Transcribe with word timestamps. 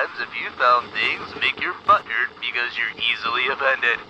times 0.00 0.16
have 0.16 0.32
you 0.40 0.48
found 0.56 0.88
things 0.96 1.28
make 1.44 1.60
your 1.60 1.76
butt 1.84 2.00
hurt 2.08 2.32
because 2.40 2.72
you're 2.72 2.96
easily 3.12 3.44
offended? 3.52 4.00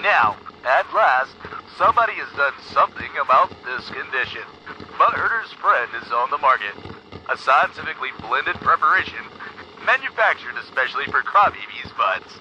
Now, 0.00 0.32
at 0.64 0.88
last, 0.96 1.36
somebody 1.76 2.16
has 2.16 2.32
done 2.40 2.56
something 2.72 3.12
about 3.20 3.52
this 3.68 3.84
condition. 3.92 4.48
Butthurter's 4.96 5.52
Friend 5.60 5.92
is 5.92 6.08
on 6.08 6.32
the 6.32 6.40
market. 6.40 6.72
A 7.28 7.36
scientifically 7.36 8.16
blended 8.24 8.56
preparation 8.64 9.20
manufactured 9.84 10.56
especially 10.56 11.04
for 11.12 11.20
crybabies' 11.20 11.92
butts. 12.00 12.32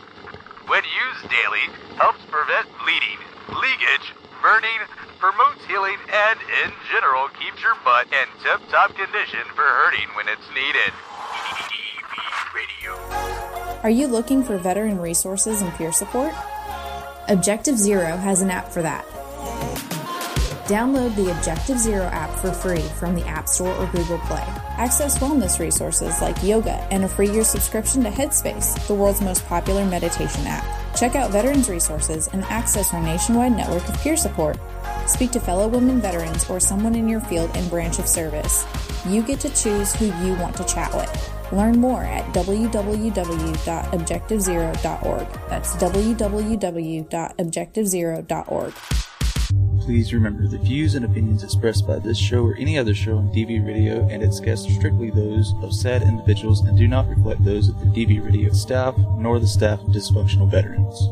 When 0.72 0.88
used 0.88 1.28
daily, 1.28 1.68
helps 2.00 2.24
prevent 2.32 2.72
bleeding, 2.80 3.20
leakage, 3.60 4.08
burning, 4.40 4.82
promotes 5.20 5.68
healing, 5.68 6.00
and 6.00 6.40
in 6.64 6.72
general 6.96 7.28
keeps 7.44 7.60
your 7.60 7.76
butt 7.84 8.08
in 8.08 8.28
tip-top 8.40 8.96
condition 8.96 9.44
for 9.52 9.68
hurting 9.68 10.08
when 10.16 10.32
it's 10.32 10.48
needed. 10.56 10.96
Radio. 12.54 12.96
Are 13.84 13.90
you 13.90 14.08
looking 14.08 14.44
for 14.44 14.58
veteran 14.58 15.00
resources 15.00 15.62
and 15.62 15.74
peer 15.74 15.92
support? 15.92 16.34
Objective 17.28 17.78
Zero 17.78 18.18
has 18.18 18.42
an 18.42 18.50
app 18.50 18.70
for 18.70 18.82
that. 18.82 19.06
Download 20.66 21.16
the 21.16 21.32
Objective 21.32 21.78
Zero 21.78 22.06
app 22.06 22.32
for 22.40 22.52
free 22.52 22.82
from 23.00 23.14
the 23.14 23.26
App 23.28 23.48
Store 23.48 23.74
or 23.76 23.86
Google 23.92 24.18
Play. 24.20 24.44
Access 24.78 25.20
wellness 25.20 25.60
resources 25.60 26.22
like 26.22 26.42
yoga 26.42 26.88
and 26.92 27.04
a 27.04 27.08
free 27.08 27.30
year 27.30 27.44
subscription 27.44 28.04
to 28.04 28.10
Headspace, 28.10 28.88
the 28.88 28.96
world's 28.96 29.22
most 29.22 29.46
popular 29.46 29.86
meditation 29.86 30.48
app. 30.48 30.66
Check 30.96 31.16
out 31.16 31.32
veterans 31.32 31.70
resources 31.70 32.30
and 32.34 32.44
access 32.46 32.94
our 32.94 33.02
nationwide 33.02 33.56
network 33.56 33.88
of 33.88 33.96
peer 34.00 34.18
support. 34.18 34.58
Speak 35.06 35.32
to 35.32 35.40
fellow 35.40 35.68
women 35.68 36.02
veterans 36.02 36.50
or 36.50 36.60
someone 36.60 36.96
in 36.96 37.08
your 37.08 37.20
field 37.20 37.52
and 37.56 37.70
branch 37.70 38.00
of 38.00 38.08
service. 38.08 38.66
You 39.06 39.22
get 39.22 39.40
to 39.42 39.50
choose 39.50 39.94
who 39.94 40.06
you 40.26 40.34
want 40.36 40.56
to 40.58 40.64
chat 40.64 40.94
with. 40.96 41.35
Learn 41.52 41.80
more 41.80 42.04
at 42.04 42.26
www.objectivezero.org. 42.34 45.28
That's 45.50 45.76
www.objectivezero.org. 45.76 48.74
Please 49.86 50.14
remember 50.14 50.48
the 50.48 50.58
views 50.58 50.96
and 50.96 51.06
opinions 51.06 51.44
expressed 51.44 51.86
by 51.86 52.00
this 52.00 52.18
show 52.18 52.44
or 52.44 52.56
any 52.56 52.76
other 52.76 52.96
show 52.96 53.18
on 53.18 53.30
DV 53.30 53.64
Radio 53.68 54.08
and 54.10 54.24
its 54.24 54.40
guests 54.40 54.68
are 54.68 54.74
strictly 54.74 55.12
those 55.12 55.54
of 55.62 55.76
said 55.76 56.02
individuals 56.02 56.62
and 56.62 56.76
do 56.76 56.88
not 56.88 57.08
reflect 57.08 57.46
those 57.46 57.70
of 57.70 57.80
the 57.80 57.86
DV 57.86 58.26
Radio 58.26 58.52
staff 58.52 58.98
nor 59.20 59.40
the 59.40 59.46
staff 59.46 59.80
of 59.82 59.90
dysfunctional 59.90 60.50
veterans. 60.50 61.08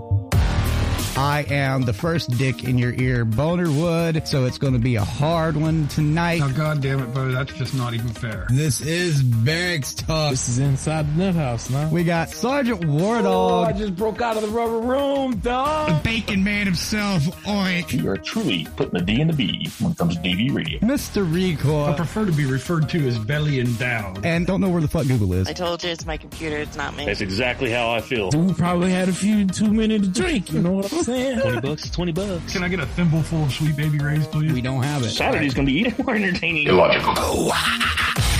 I 1.15 1.45
am 1.47 1.83
the 1.83 1.93
first 1.93 2.31
dick 2.39 2.63
in 2.63 2.79
your 2.79 2.91
ear, 2.93 3.23
Boner 3.23 3.69
Wood, 3.71 4.27
so 4.27 4.45
it's 4.45 4.57
going 4.57 4.73
to 4.73 4.79
be 4.79 4.95
a 4.95 5.03
hard 5.03 5.55
one 5.55 5.87
tonight. 5.87 6.41
Oh, 6.43 6.51
God 6.51 6.81
damn 6.81 7.01
it, 7.01 7.13
Bo, 7.13 7.31
that's 7.31 7.53
just 7.53 7.75
not 7.75 7.93
even 7.93 8.09
fair. 8.09 8.47
This 8.49 8.81
is 8.81 9.21
Barracks 9.21 9.93
Talk. 9.93 10.31
This 10.31 10.49
is 10.49 10.57
inside 10.57 11.13
the 11.15 11.25
nut 11.25 11.35
house 11.35 11.69
now. 11.69 11.87
We 11.89 12.03
got 12.03 12.31
Sergeant 12.31 12.85
War 12.85 13.17
Oh, 13.23 13.61
I 13.63 13.73
just 13.73 13.95
broke 13.95 14.21
out 14.21 14.37
of 14.37 14.41
the 14.41 14.47
rubber 14.49 14.79
room, 14.79 15.37
dog. 15.37 15.89
the 15.89 16.09
Bacon 16.09 16.43
Man 16.43 16.65
himself, 16.65 17.21
Oink. 17.43 17.93
You 17.93 18.09
are 18.09 18.17
truly 18.17 18.65
putting 18.75 18.93
the 18.99 19.05
D 19.05 19.21
in 19.21 19.27
the 19.27 19.33
B 19.33 19.69
when 19.79 19.91
it 19.91 19.97
comes 19.99 20.15
to 20.15 20.21
DV 20.23 20.51
radio. 20.55 20.79
Mr. 20.79 21.31
Recoil. 21.31 21.85
I 21.85 21.93
prefer 21.95 22.25
to 22.25 22.31
be 22.31 22.45
referred 22.45 22.89
to 22.89 23.07
as 23.07 23.19
belly 23.19 23.59
endowed. 23.59 24.25
And 24.25 24.47
don't 24.47 24.61
know 24.61 24.69
where 24.69 24.81
the 24.81 24.87
fuck 24.87 25.05
Google 25.05 25.33
is. 25.33 25.47
I 25.47 25.53
told 25.53 25.83
you 25.83 25.91
it's 25.91 26.07
my 26.07 26.17
computer, 26.17 26.57
it's 26.57 26.75
not 26.75 26.95
me. 26.97 27.05
That's 27.05 27.21
exactly 27.21 27.69
how 27.69 27.91
I 27.91 28.01
feel. 28.01 28.31
We 28.31 28.51
probably 28.55 28.89
had 28.89 29.09
a 29.09 29.13
few 29.13 29.45
too 29.45 29.71
many 29.71 29.99
to 29.99 30.07
drink. 30.07 30.51
You 30.51 30.59
know 30.61 30.71
what 30.71 30.91
I'm 30.91 31.02
saying? 31.03 31.39
20 31.39 31.61
bucks 31.61 31.85
is 31.85 31.91
20 31.91 32.11
bucks. 32.11 32.53
Can 32.53 32.63
I 32.63 32.67
get 32.69 32.79
a 32.79 32.85
thimble 32.85 33.21
full 33.23 33.43
of 33.43 33.51
Sweet 33.51 33.75
Baby 33.75 33.99
Ray's, 33.99 34.27
please? 34.27 34.51
We 34.53 34.61
don't 34.61 34.83
have 34.83 35.03
it. 35.03 35.09
Saturday's 35.09 35.53
going 35.53 35.67
to 35.67 35.73
be 35.73 35.79
even 35.79 36.05
more 36.05 36.15
entertaining. 36.15 36.67
Illogical. 36.67 37.13
Oh, 37.17 37.45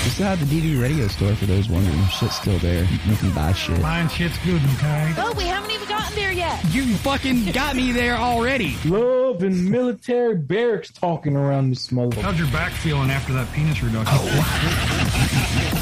we 0.04 0.10
still 0.10 0.28
have 0.28 0.40
the 0.40 0.46
DV 0.46 0.82
radio 0.82 1.08
store 1.08 1.34
for 1.36 1.46
those 1.46 1.70
wondering. 1.70 2.06
Shit's 2.08 2.36
still 2.36 2.58
there. 2.60 2.84
You 2.84 3.16
can 3.16 3.32
buy 3.34 3.54
shit. 3.54 3.80
Mine 3.82 4.10
shit's 4.10 4.38
good, 4.40 4.62
okay? 4.76 5.14
Oh, 5.18 5.34
we 5.38 5.44
haven't 5.44 5.72
even 5.72 5.88
gotten 5.88 6.14
there 6.16 6.34
yet. 6.34 6.62
You 6.74 6.94
fucking 6.98 7.52
got 7.52 7.76
me 7.76 7.92
there 7.92 8.16
already. 8.18 8.76
Love 8.86 9.44
and 9.44 9.70
military 9.70 10.36
barracks 10.36 10.92
talking 10.92 11.36
around 11.38 11.70
this 11.70 11.92
mother. 11.92 12.22
How's 12.22 12.38
your 12.38 12.50
back 12.50 12.74
feeling 12.74 13.10
after 13.12 13.34
that 13.34 13.52
penis 13.54 13.82
reduction? 13.82 14.18
Oh, 14.20 15.73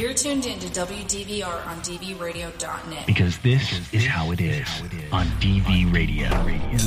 You're 0.00 0.14
tuned 0.14 0.46
in 0.46 0.58
to 0.60 0.68
WDVR 0.68 1.66
on 1.66 1.76
DVRadio.net. 1.82 3.06
Because 3.06 3.36
this 3.40 3.92
is 3.92 4.06
how 4.06 4.30
it 4.30 4.40
is 4.40 4.66
on 5.12 5.26
DV 5.26 5.92
Radio. 5.92 6.30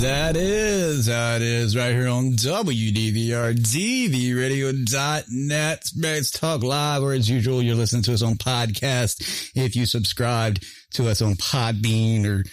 That 0.01 0.35
is 0.35 1.07
how 1.07 1.35
it 1.35 1.43
is 1.43 1.77
right 1.77 1.91
here 1.91 2.07
on 2.07 2.31
WDVR, 2.31 3.53
DVRadio.net. 3.53 5.83
Let's 5.95 6.31
talk 6.31 6.63
live, 6.63 7.03
or 7.03 7.13
as 7.13 7.29
usual, 7.29 7.61
you're 7.61 7.75
listening 7.75 8.01
to 8.01 8.13
us 8.13 8.23
on 8.23 8.33
podcast. 8.33 9.51
If 9.53 9.75
you 9.75 9.85
subscribed 9.85 10.65
to 10.93 11.07
us 11.07 11.21
on 11.21 11.35
Podbean 11.35 12.25
or 12.25 12.43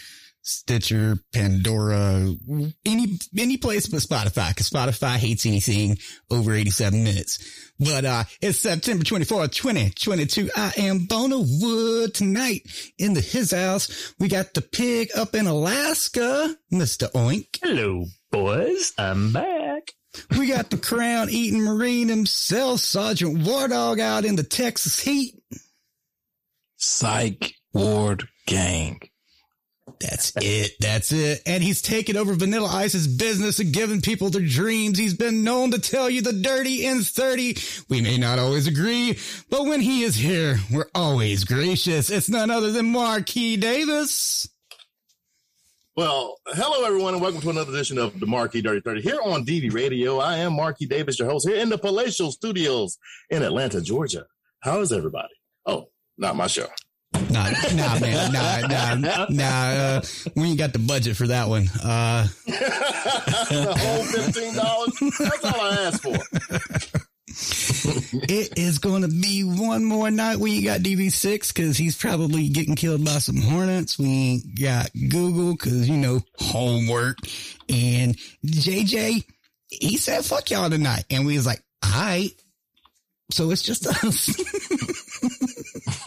Stitcher, 0.42 1.18
Pandora, 1.32 2.34
any, 2.84 3.18
any 3.38 3.56
place 3.56 3.86
but 3.86 4.00
Spotify, 4.00 4.56
cause 4.56 4.70
Spotify 4.70 5.16
hates 5.16 5.44
anything 5.44 5.98
over 6.30 6.54
87 6.54 7.04
minutes. 7.04 7.72
But, 7.78 8.04
uh, 8.04 8.24
it's 8.40 8.58
September 8.58 9.04
24th, 9.04 9.52
2022. 9.52 10.50
I 10.56 10.72
am 10.78 11.06
Bono 11.06 11.44
Wood 11.46 12.14
tonight 12.14 12.62
in 12.98 13.14
the 13.14 13.20
his 13.20 13.50
house. 13.52 14.14
We 14.18 14.28
got 14.28 14.54
the 14.54 14.62
pig 14.62 15.10
up 15.16 15.34
in 15.34 15.46
Alaska, 15.46 16.56
Mr. 16.72 17.10
Oink. 17.12 17.58
Hello, 17.62 18.06
boys. 18.30 18.92
I'm 18.98 19.32
back. 19.32 19.92
We 20.36 20.48
got 20.48 20.70
the 20.70 20.78
crown 20.78 21.28
eating 21.30 21.62
Marine 21.62 22.08
himself, 22.08 22.80
Sergeant 22.80 23.46
War 23.46 23.68
Dog 23.68 24.00
out 24.00 24.24
in 24.24 24.36
the 24.36 24.42
Texas 24.42 24.98
heat. 24.98 25.34
Psych 26.76 27.54
Ward 27.72 28.28
Gang. 28.46 29.00
That's 30.00 30.32
it. 30.36 30.72
That's 30.80 31.12
it. 31.12 31.42
And 31.44 31.62
he's 31.62 31.82
taken 31.82 32.16
over 32.16 32.32
Vanilla 32.32 32.68
Ice's 32.68 33.06
business 33.06 33.58
and 33.58 33.72
given 33.72 34.00
people 34.00 34.30
their 34.30 34.40
dreams. 34.40 34.98
He's 34.98 35.14
been 35.14 35.44
known 35.44 35.72
to 35.72 35.78
tell 35.78 36.08
you 36.08 36.22
the 36.22 36.32
dirty 36.32 36.86
and 36.86 37.06
30. 37.06 37.56
We 37.90 38.00
may 38.00 38.16
not 38.16 38.38
always 38.38 38.66
agree, 38.66 39.18
but 39.50 39.66
when 39.66 39.80
he 39.80 40.02
is 40.02 40.16
here, 40.16 40.58
we're 40.72 40.88
always 40.94 41.44
gracious. 41.44 42.08
It's 42.08 42.30
none 42.30 42.50
other 42.50 42.72
than 42.72 42.86
Marquis 42.86 43.58
Davis. 43.58 44.48
Well, 45.96 46.38
hello 46.46 46.86
everyone, 46.86 47.12
and 47.12 47.22
welcome 47.22 47.42
to 47.42 47.50
another 47.50 47.72
edition 47.72 47.98
of 47.98 48.18
the 48.18 48.26
Marquee 48.26 48.62
Dirty 48.62 48.80
30 48.80 49.02
here 49.02 49.18
on 49.22 49.44
DV 49.44 49.74
Radio. 49.74 50.18
I 50.18 50.38
am 50.38 50.54
Marquis 50.54 50.86
Davis, 50.86 51.18
your 51.18 51.28
host 51.28 51.46
here 51.46 51.58
in 51.58 51.68
the 51.68 51.76
Palatial 51.76 52.32
Studios 52.32 52.96
in 53.28 53.42
Atlanta, 53.42 53.82
Georgia. 53.82 54.24
How 54.60 54.80
is 54.80 54.92
everybody? 54.92 55.34
Oh, 55.66 55.88
not 56.16 56.36
my 56.36 56.46
show. 56.46 56.68
Nah, 57.12 57.50
nah, 57.74 57.98
man, 57.98 58.32
nah, 58.32 58.94
nah, 58.94 59.26
nah. 59.28 59.44
Uh, 59.44 60.02
we 60.36 60.48
ain't 60.48 60.58
got 60.58 60.72
the 60.72 60.78
budget 60.78 61.16
for 61.16 61.26
that 61.26 61.48
one. 61.48 61.68
Uh, 61.82 62.26
the 62.46 63.74
whole 63.78 64.04
fifteen 64.04 64.54
dollars. 64.54 64.92
That's 65.18 65.44
all 65.44 65.60
I 65.60 65.76
asked 65.86 66.02
for. 66.02 66.18
it 68.28 68.58
is 68.58 68.78
going 68.78 69.02
to 69.02 69.08
be 69.08 69.42
one 69.44 69.84
more 69.84 70.10
night 70.10 70.38
we 70.38 70.56
ain't 70.56 70.64
got 70.64 70.80
DV6 70.80 71.54
because 71.54 71.76
he's 71.76 71.96
probably 71.96 72.48
getting 72.48 72.76
killed 72.76 73.04
by 73.04 73.18
some 73.18 73.40
hornets. 73.40 73.98
We 73.98 74.06
ain't 74.08 74.60
got 74.60 74.90
Google 74.92 75.52
because, 75.52 75.88
you 75.88 75.96
know, 75.96 76.20
homework. 76.38 77.18
And 77.68 78.16
JJ, 78.44 79.24
he 79.68 79.96
said, 79.96 80.24
fuck 80.24 80.50
y'all 80.50 80.70
tonight. 80.70 81.04
And 81.10 81.24
we 81.24 81.36
was 81.36 81.46
like, 81.46 81.62
all 81.84 81.90
right. 81.90 82.30
So 83.30 83.50
it's 83.50 83.62
just 83.62 83.86
us. 83.86 84.34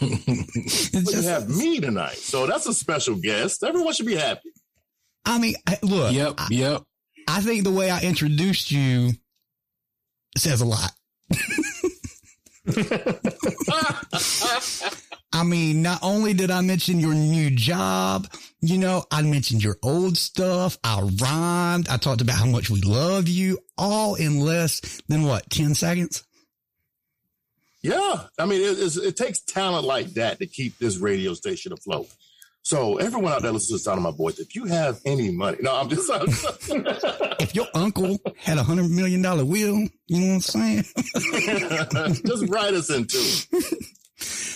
it's 0.00 0.90
But 0.90 1.14
you 1.14 1.22
have 1.22 1.48
me 1.48 1.80
tonight, 1.80 2.16
so 2.16 2.46
that's 2.46 2.66
a 2.66 2.74
special 2.74 3.16
guest. 3.16 3.62
Everyone 3.62 3.92
should 3.92 4.06
be 4.06 4.16
happy. 4.16 4.50
I 5.24 5.38
mean, 5.38 5.54
look, 5.82 6.12
Yep, 6.12 6.34
I, 6.38 6.48
yep. 6.50 6.82
I 7.28 7.40
think 7.40 7.64
the 7.64 7.70
way 7.70 7.90
I 7.90 8.00
introduced 8.02 8.70
you 8.70 9.12
says 10.36 10.60
a 10.60 10.66
lot. 10.66 10.90
I 15.32 15.42
mean, 15.42 15.82
not 15.82 15.98
only 16.02 16.32
did 16.32 16.50
I 16.50 16.60
mention 16.60 17.00
your 17.00 17.14
new 17.14 17.50
job, 17.50 18.28
you 18.60 18.78
know, 18.78 19.04
I 19.10 19.22
mentioned 19.22 19.64
your 19.64 19.76
old 19.82 20.16
stuff. 20.16 20.78
I 20.84 21.00
rhymed. 21.00 21.88
I 21.88 21.96
talked 21.96 22.20
about 22.20 22.36
how 22.36 22.46
much 22.46 22.70
we 22.70 22.80
love 22.82 23.26
you 23.28 23.58
all 23.76 24.14
in 24.14 24.40
less 24.40 25.02
than 25.08 25.24
what, 25.24 25.50
10 25.50 25.74
seconds? 25.74 26.24
Yeah, 27.84 28.28
I 28.38 28.46
mean, 28.46 28.62
it, 28.62 28.78
it's, 28.78 28.96
it 28.96 29.14
takes 29.14 29.40
talent 29.40 29.84
like 29.84 30.06
that 30.14 30.38
to 30.38 30.46
keep 30.46 30.78
this 30.78 30.96
radio 30.96 31.34
station 31.34 31.70
afloat. 31.70 32.08
So 32.62 32.96
everyone 32.96 33.30
out 33.30 33.42
there 33.42 33.52
listening 33.52 33.76
to 33.76 33.84
the 33.84 33.84
sound 33.84 33.98
of 33.98 34.04
my 34.04 34.16
voice, 34.16 34.38
if 34.38 34.54
you 34.54 34.64
have 34.64 35.02
any 35.04 35.30
money, 35.30 35.58
no, 35.60 35.76
I'm 35.76 35.90
just, 35.90 36.10
If 37.42 37.54
your 37.54 37.66
uncle 37.74 38.18
had 38.38 38.56
a 38.56 38.62
hundred 38.62 38.88
million 38.88 39.20
dollar 39.20 39.44
wheel, 39.44 39.86
you 40.06 40.20
know 40.20 40.28
what 40.28 40.34
I'm 40.34 40.40
saying? 40.40 40.84
just 42.26 42.48
write 42.48 42.72
us 42.72 42.88
into 42.88 43.18
it. 43.18 43.84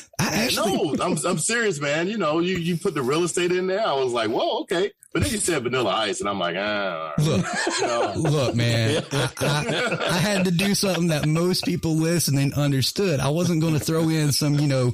I 0.18 0.44
actually, 0.44 0.72
No, 0.72 1.04
I'm 1.04 1.16
I'm 1.24 1.38
serious, 1.38 1.80
man. 1.80 2.08
You 2.08 2.18
know, 2.18 2.40
you 2.40 2.56
you 2.56 2.76
put 2.76 2.94
the 2.94 3.02
real 3.02 3.24
estate 3.24 3.52
in 3.52 3.66
there. 3.66 3.86
I 3.86 3.92
was 3.92 4.12
like, 4.12 4.30
whoa, 4.30 4.60
okay. 4.62 4.90
But 5.12 5.22
then 5.22 5.32
you 5.32 5.38
said 5.38 5.62
vanilla 5.62 5.90
ice, 5.90 6.20
and 6.20 6.28
I'm 6.28 6.38
like, 6.38 6.56
ah. 6.56 7.14
look, 7.18 8.16
look, 8.16 8.54
man, 8.54 9.04
I, 9.10 9.30
I, 9.40 10.06
I 10.10 10.18
had 10.18 10.44
to 10.44 10.50
do 10.50 10.74
something 10.74 11.08
that 11.08 11.26
most 11.26 11.64
people 11.64 11.94
listening 11.94 12.52
understood. 12.54 13.18
I 13.18 13.28
wasn't 13.28 13.62
going 13.62 13.72
to 13.72 13.80
throw 13.80 14.08
in 14.10 14.32
some, 14.32 14.54
you 14.58 14.66
know, 14.66 14.92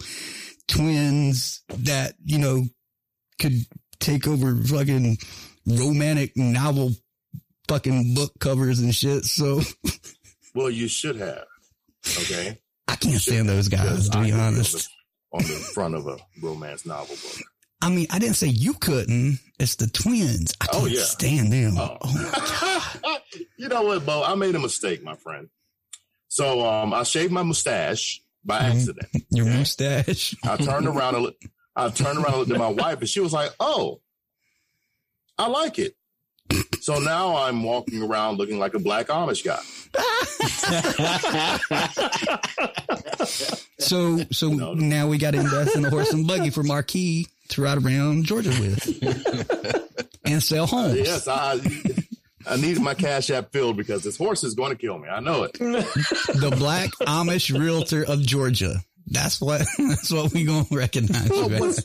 twins 0.68 1.62
that, 1.68 2.14
you 2.24 2.38
know, 2.38 2.64
could 3.40 3.54
take 3.98 4.28
over 4.28 4.54
fucking 4.62 5.18
romantic 5.66 6.36
novel 6.36 6.92
fucking 7.68 8.14
book 8.14 8.32
covers 8.38 8.78
and 8.78 8.94
shit. 8.94 9.24
So 9.24 9.62
Well, 10.54 10.70
you 10.70 10.86
should 10.86 11.16
have. 11.16 11.44
Okay. 12.06 12.58
I 12.86 12.96
can't 12.96 13.20
stand 13.20 13.48
those 13.48 13.68
guys, 13.68 14.08
to 14.10 14.22
be 14.22 14.30
honest. 14.30 14.88
On 15.34 15.42
the, 15.42 15.48
front 15.74 15.94
of 15.96 16.06
a 16.06 16.16
romance 16.42 16.86
novel 16.86 17.16
book. 17.16 17.42
I 17.82 17.90
mean, 17.90 18.06
I 18.10 18.18
didn't 18.18 18.36
say 18.36 18.46
you 18.46 18.72
couldn't. 18.74 19.38
It's 19.58 19.74
the 19.74 19.88
twins. 19.88 20.54
I 20.60 20.66
can't 20.66 20.82
Oh, 20.84 20.86
yeah. 20.86 21.02
stand 21.02 21.52
them. 21.52 21.74
Oh. 21.76 23.18
you 23.58 23.68
know 23.68 23.82
what, 23.82 24.06
Bo? 24.06 24.22
I 24.22 24.34
made 24.36 24.54
a 24.54 24.58
mistake, 24.60 25.02
my 25.02 25.16
friend. 25.16 25.48
So 26.28 26.64
um, 26.66 26.94
I 26.94 27.02
shaved 27.02 27.32
my 27.32 27.42
mustache 27.42 28.20
by 28.44 28.60
Mm-hmm. 28.60 28.72
accident. 28.78 29.08
Your 29.30 29.46
mustache. 29.46 30.34
I 30.44 30.56
turned 30.56 30.86
around 30.86 31.16
and 31.16 31.32
I 31.76 31.88
turned 31.90 32.18
around 32.18 32.28
and 32.28 32.36
looked 32.38 32.50
at 32.52 32.58
my 32.58 32.68
wife, 32.82 33.00
and 33.00 33.08
she 33.08 33.20
was 33.20 33.32
like, 33.32 33.50
"Oh, 33.58 34.00
I 35.36 35.48
like 35.48 35.78
it." 35.80 35.94
So 36.80 36.98
now 36.98 37.36
I'm 37.36 37.62
walking 37.62 38.02
around 38.02 38.38
looking 38.38 38.58
like 38.58 38.74
a 38.74 38.78
black 38.78 39.08
Amish 39.08 39.44
guy. 39.44 39.60
So, 43.78 44.18
so 44.30 44.48
now 44.48 45.08
we 45.08 45.18
got 45.18 45.32
to 45.32 45.40
invest 45.40 45.76
in 45.76 45.84
a 45.84 45.90
horse 45.90 46.12
and 46.12 46.26
buggy 46.26 46.50
for 46.50 46.62
Marquis 46.62 47.26
to 47.50 47.62
ride 47.62 47.84
around 47.84 48.24
Georgia 48.24 48.48
with 48.48 50.08
and 50.24 50.42
sell 50.42 50.66
homes. 50.66 50.96
Yes, 50.96 51.28
I 51.28 51.60
I 52.46 52.56
needed 52.56 52.82
my 52.82 52.94
cash 52.94 53.30
app 53.30 53.52
filled 53.52 53.76
because 53.76 54.02
this 54.02 54.16
horse 54.16 54.42
is 54.42 54.54
going 54.54 54.70
to 54.70 54.76
kill 54.76 54.98
me. 54.98 55.08
I 55.08 55.20
know 55.20 55.44
it. 55.44 55.52
The 55.54 56.54
Black 56.58 56.90
Amish 57.02 57.56
Realtor 57.58 58.04
of 58.04 58.22
Georgia. 58.22 58.76
That's 59.06 59.40
what. 59.40 59.62
That's 59.78 60.10
what 60.10 60.32
we 60.32 60.44
gonna 60.44 60.66
recognize. 60.70 61.28
Well, 61.30 61.48
what's, 61.50 61.82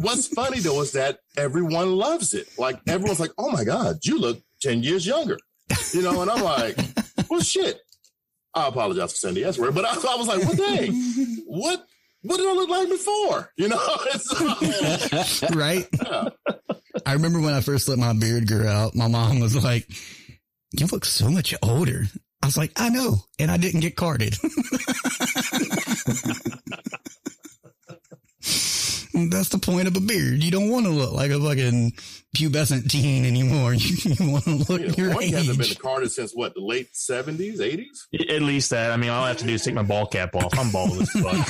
what's 0.00 0.28
funny 0.28 0.60
though 0.60 0.80
is 0.80 0.92
that 0.92 1.18
everyone 1.36 1.96
loves 1.96 2.34
it. 2.34 2.48
Like 2.58 2.80
everyone's 2.86 3.20
like, 3.20 3.32
"Oh 3.38 3.50
my 3.50 3.64
god, 3.64 3.98
you 4.02 4.18
look 4.18 4.40
ten 4.60 4.82
years 4.82 5.06
younger," 5.06 5.38
you 5.92 6.02
know. 6.02 6.22
And 6.22 6.30
I'm 6.30 6.42
like, 6.42 6.76
"Well, 7.30 7.40
shit." 7.40 7.80
I 8.54 8.66
apologize 8.66 9.12
for 9.12 9.18
saying 9.18 9.34
the 9.34 9.44
S 9.44 9.58
word, 9.58 9.74
but 9.74 9.84
I, 9.84 9.90
I 9.90 10.16
was 10.16 10.26
like, 10.26 10.42
"What 10.42 10.56
day? 10.56 10.88
What? 11.46 11.86
What 12.22 12.36
did 12.38 12.48
I 12.48 12.52
look 12.54 12.70
like 12.70 12.88
before?" 12.88 13.52
You 13.56 13.68
know. 13.68 13.78
Right? 15.54 15.86
yeah. 16.02 16.28
I 17.06 17.12
remember 17.12 17.40
when 17.40 17.54
I 17.54 17.60
first 17.60 17.88
let 17.88 17.98
my 17.98 18.12
beard 18.12 18.48
grow 18.48 18.66
out, 18.66 18.94
my 18.94 19.06
mom 19.08 19.40
was 19.40 19.62
like, 19.62 19.88
you 20.72 20.86
look 20.86 21.04
so 21.04 21.30
much 21.30 21.54
older. 21.62 22.06
I 22.42 22.46
was 22.46 22.56
like, 22.56 22.72
I 22.76 22.88
know. 22.88 23.16
And 23.38 23.50
I 23.50 23.56
didn't 23.56 23.80
get 23.80 23.96
carded. 23.96 24.36
That's 29.30 29.48
the 29.48 29.58
point 29.58 29.88
of 29.88 29.96
a 29.96 30.00
beard. 30.00 30.44
You 30.44 30.50
don't 30.52 30.70
want 30.70 30.86
to 30.86 30.92
look 30.92 31.12
like 31.12 31.30
a 31.32 31.40
fucking 31.40 31.92
pubescent 32.36 32.88
teen 32.90 33.24
anymore. 33.24 33.74
You, 33.78 34.30
want 34.30 34.44
to 34.44 34.50
look 34.52 34.80
You 34.80 34.88
know, 34.88 34.94
your 34.94 35.14
Oink 35.14 35.32
hasn't 35.32 35.58
been 35.58 35.74
carded 35.74 36.12
since 36.12 36.32
what 36.32 36.54
the 36.54 36.60
late 36.60 36.94
seventies, 36.94 37.60
eighties. 37.60 38.06
At 38.14 38.42
least 38.42 38.70
that. 38.70 38.92
I 38.92 38.96
mean, 38.96 39.10
all 39.10 39.24
I 39.24 39.28
have 39.28 39.38
to 39.38 39.46
do 39.46 39.54
is 39.54 39.64
take 39.64 39.74
my 39.74 39.82
ball 39.82 40.06
cap 40.06 40.36
off. 40.36 40.56
I'm 40.56 40.70
bald 40.70 41.02
as 41.02 41.10
fuck. 41.10 41.48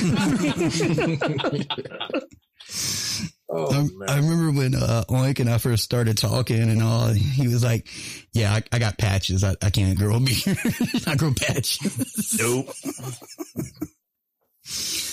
Oh 3.50 3.73
I, 3.73 3.83
man. 3.83 4.09
I 4.09 4.17
remember 4.19 4.59
when 4.61 4.75
uh, 4.75 5.05
Oink 5.09 5.41
and 5.41 5.49
I 5.49 5.59
first 5.59 5.83
started 5.83 6.19
talking 6.19 6.61
and 6.61 6.83
all, 6.83 7.09
he 7.09 7.49
was 7.49 7.65
like, 7.65 7.89
yeah, 8.33 8.53
I, 8.53 8.62
I 8.73 8.79
got 8.79 8.99
patches. 8.99 9.43
I, 9.43 9.55
I 9.62 9.71
can't 9.71 9.99
grow 9.99 10.17
a 10.17 10.21
beard. 10.21 10.59
I 11.06 11.15
grow 11.17 11.33
patches. 11.33 12.37
nope. 12.39 12.67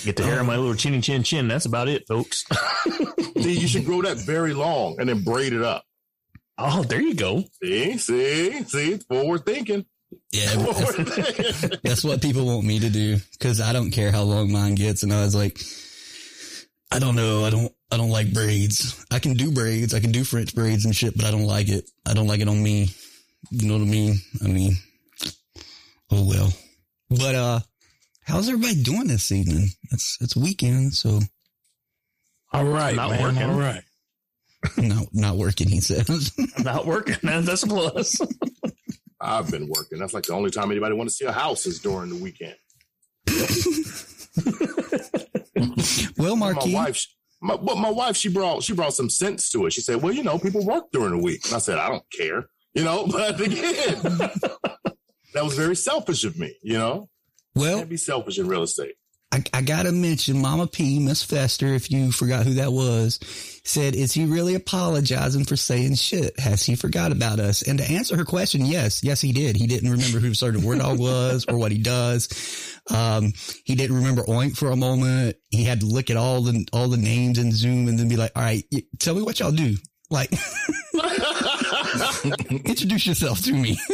Get 0.03 0.17
the 0.17 0.23
hair 0.23 0.41
on 0.41 0.45
my 0.45 0.57
little 0.57 0.75
chinny 0.75 0.99
chin 1.01 1.23
chin. 1.23 1.47
That's 1.47 1.65
about 1.65 1.87
it, 1.87 2.05
folks. 2.07 2.43
See, 3.41 3.53
you 3.57 3.67
should 3.67 3.85
grow 3.85 4.01
that 4.01 4.17
very 4.17 4.53
long 4.53 4.97
and 4.99 5.07
then 5.07 5.23
braid 5.23 5.53
it 5.53 5.61
up. 5.63 5.85
Oh, 6.57 6.83
there 6.83 7.01
you 7.01 7.15
go. 7.15 7.43
See, 7.63 7.97
see, 7.97 8.63
see, 8.63 8.97
forward 9.09 9.45
thinking. 9.45 9.85
Yeah, 10.31 10.49
Forward 10.55 10.75
that's, 10.75 11.15
thinking. 11.15 11.79
that's 11.83 12.03
what 12.03 12.21
people 12.21 12.45
want 12.45 12.65
me 12.65 12.79
to 12.79 12.89
do 12.89 13.17
because 13.31 13.59
I 13.59 13.73
don't 13.73 13.91
care 13.91 14.11
how 14.11 14.23
long 14.23 14.51
mine 14.51 14.75
gets. 14.75 15.03
And 15.03 15.11
I 15.13 15.21
was 15.23 15.35
like, 15.35 15.59
I 16.91 16.99
don't 16.99 17.15
know. 17.15 17.43
I 17.45 17.49
don't, 17.49 17.73
I 17.91 17.97
don't 17.97 18.09
like 18.09 18.33
braids. 18.33 19.05
I 19.11 19.19
can 19.19 19.33
do 19.35 19.51
braids. 19.51 19.93
I 19.93 19.99
can 19.99 20.11
do 20.11 20.23
French 20.23 20.55
braids 20.55 20.85
and 20.85 20.95
shit, 20.95 21.15
but 21.15 21.25
I 21.25 21.31
don't 21.31 21.45
like 21.45 21.69
it. 21.69 21.89
I 22.05 22.13
don't 22.13 22.27
like 22.27 22.39
it 22.41 22.47
on 22.49 22.61
me. 22.61 22.89
You 23.51 23.67
know 23.67 23.75
what 23.75 23.83
I 23.83 23.89
mean? 23.89 24.15
I 24.43 24.47
mean, 24.47 24.73
oh 26.11 26.27
well. 26.27 26.51
But, 27.09 27.35
uh, 27.35 27.59
how's 28.23 28.49
everybody 28.49 28.81
doing 28.81 29.07
this 29.07 29.31
evening? 29.31 29.67
It's, 29.91 30.17
it's 30.19 30.35
weekend. 30.35 30.93
So 30.93 31.19
All 32.51 32.65
right, 32.65 32.95
Not 32.95 33.11
man. 33.11 33.21
working. 33.21 33.43
All 33.43 33.59
right. 33.59 33.83
not, 34.77 35.05
not 35.13 35.35
working, 35.37 35.67
he 35.69 35.79
says. 35.79 36.31
Not 36.63 36.87
working. 36.87 37.17
Man, 37.21 37.45
That's 37.45 37.61
a 37.61 37.67
plus. 37.67 38.19
I've 39.21 39.51
been 39.51 39.67
working. 39.69 39.99
That's 39.99 40.13
like 40.15 40.23
the 40.23 40.33
only 40.33 40.49
time 40.49 40.71
anybody 40.71 40.95
want 40.95 41.07
to 41.09 41.15
see 41.15 41.25
a 41.25 41.31
house 41.31 41.67
is 41.67 41.77
during 41.79 42.09
the 42.09 42.15
weekend. 42.15 42.55
well, 46.17 46.35
My 46.35 46.53
Marquis, 46.53 46.73
wife, 46.73 47.05
my, 47.45 47.55
but 47.57 47.77
my 47.77 47.91
wife, 47.91 48.17
she 48.17 48.29
brought 48.29 48.63
she 48.63 48.73
brought 48.73 48.93
some 48.93 49.09
sense 49.09 49.49
to 49.51 49.65
it. 49.65 49.73
She 49.73 49.81
said, 49.81 50.01
"Well, 50.01 50.11
you 50.11 50.23
know, 50.23 50.39
people 50.39 50.65
work 50.65 50.85
during 50.91 51.11
the 51.11 51.23
week." 51.23 51.45
And 51.45 51.53
I 51.53 51.59
said, 51.59 51.77
"I 51.77 51.89
don't 51.89 52.09
care," 52.11 52.49
you 52.73 52.83
know. 52.83 53.07
But 53.11 53.39
again, 53.39 54.01
that 55.33 55.43
was 55.43 55.55
very 55.55 55.75
selfish 55.75 56.23
of 56.23 56.37
me. 56.39 56.57
You 56.63 56.73
know, 56.73 57.09
well, 57.53 57.77
can't 57.77 57.89
be 57.89 57.97
selfish 57.97 58.39
in 58.39 58.47
real 58.47 58.63
estate. 58.63 58.95
I, 59.35 59.43
I 59.53 59.61
gotta 59.61 59.91
mention 59.91 60.41
Mama 60.41 60.65
P, 60.65 60.97
Miss 60.99 61.21
Fester, 61.21 61.67
if 61.67 61.91
you 61.91 62.13
forgot 62.13 62.45
who 62.45 62.53
that 62.53 62.71
was, 62.71 63.19
said, 63.65 63.93
is 63.93 64.13
he 64.13 64.23
really 64.25 64.55
apologizing 64.55 65.43
for 65.43 65.57
saying 65.57 65.95
shit? 65.95 66.39
Has 66.39 66.63
he 66.63 66.75
forgot 66.75 67.11
about 67.11 67.41
us? 67.41 67.61
And 67.61 67.77
to 67.79 67.91
answer 67.91 68.15
her 68.15 68.23
question, 68.23 68.65
yes, 68.65 69.03
yes, 69.03 69.19
he 69.19 69.33
did. 69.33 69.57
He 69.57 69.67
didn't 69.67 69.91
remember 69.91 70.19
who 70.19 70.33
Sergeant 70.33 70.63
War 70.63 70.75
Dog 70.75 70.99
was 70.99 71.45
or 71.49 71.57
what 71.57 71.73
he 71.73 71.79
does. 71.79 72.29
Um, 72.89 73.33
he 73.65 73.75
didn't 73.75 73.97
remember 73.97 74.23
Oink 74.23 74.55
for 74.55 74.71
a 74.71 74.77
moment. 74.77 75.35
He 75.49 75.65
had 75.65 75.81
to 75.81 75.85
look 75.85 76.09
at 76.09 76.15
all 76.15 76.41
the, 76.41 76.65
all 76.71 76.87
the 76.87 76.95
names 76.97 77.37
in 77.37 77.51
Zoom 77.51 77.89
and 77.89 77.99
then 77.99 78.07
be 78.07 78.15
like, 78.15 78.31
all 78.37 78.43
right, 78.43 78.63
y- 78.71 78.83
tell 78.99 79.15
me 79.15 79.21
what 79.21 79.41
y'all 79.41 79.51
do. 79.51 79.75
Like, 80.09 80.31
introduce 82.49 83.05
yourself 83.05 83.41
to 83.41 83.51
me. 83.51 83.77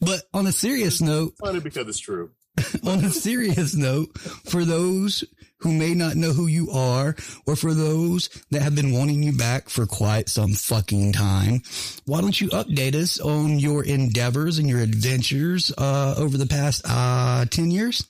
but 0.00 0.22
on 0.34 0.46
a 0.46 0.52
serious 0.52 1.00
note, 1.00 1.34
Funny 1.42 1.60
because 1.60 1.88
it's 1.88 1.98
true. 2.00 2.30
on 2.86 3.04
a 3.04 3.10
serious 3.10 3.74
note, 3.74 4.16
for 4.18 4.64
those 4.64 5.24
who 5.58 5.72
may 5.72 5.92
not 5.94 6.16
know 6.16 6.32
who 6.32 6.46
you 6.46 6.70
are, 6.70 7.14
or 7.46 7.54
for 7.54 7.74
those 7.74 8.28
that 8.50 8.62
have 8.62 8.74
been 8.74 8.92
wanting 8.92 9.22
you 9.22 9.36
back 9.36 9.68
for 9.68 9.84
quite 9.86 10.28
some 10.28 10.54
fucking 10.54 11.12
time, 11.12 11.60
why 12.06 12.20
don't 12.20 12.40
you 12.40 12.48
update 12.48 12.94
us 12.94 13.20
on 13.20 13.58
your 13.58 13.84
endeavors 13.84 14.58
and 14.58 14.68
your 14.68 14.80
adventures 14.80 15.70
uh, 15.76 16.14
over 16.16 16.38
the 16.38 16.46
past 16.46 16.82
uh, 16.88 17.44
10 17.44 17.70
years 17.70 18.06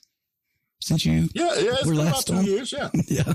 since 0.79 1.05
you 1.05 1.27
Yeah, 1.35 1.53
yeah, 1.59 1.71
it's 1.73 1.85
were 1.85 1.91
been 1.93 2.01
about 2.01 2.13
last 2.13 2.27
two 2.27 2.41
years. 2.43 2.71
Yeah, 2.71 2.89
Yeah. 3.07 3.33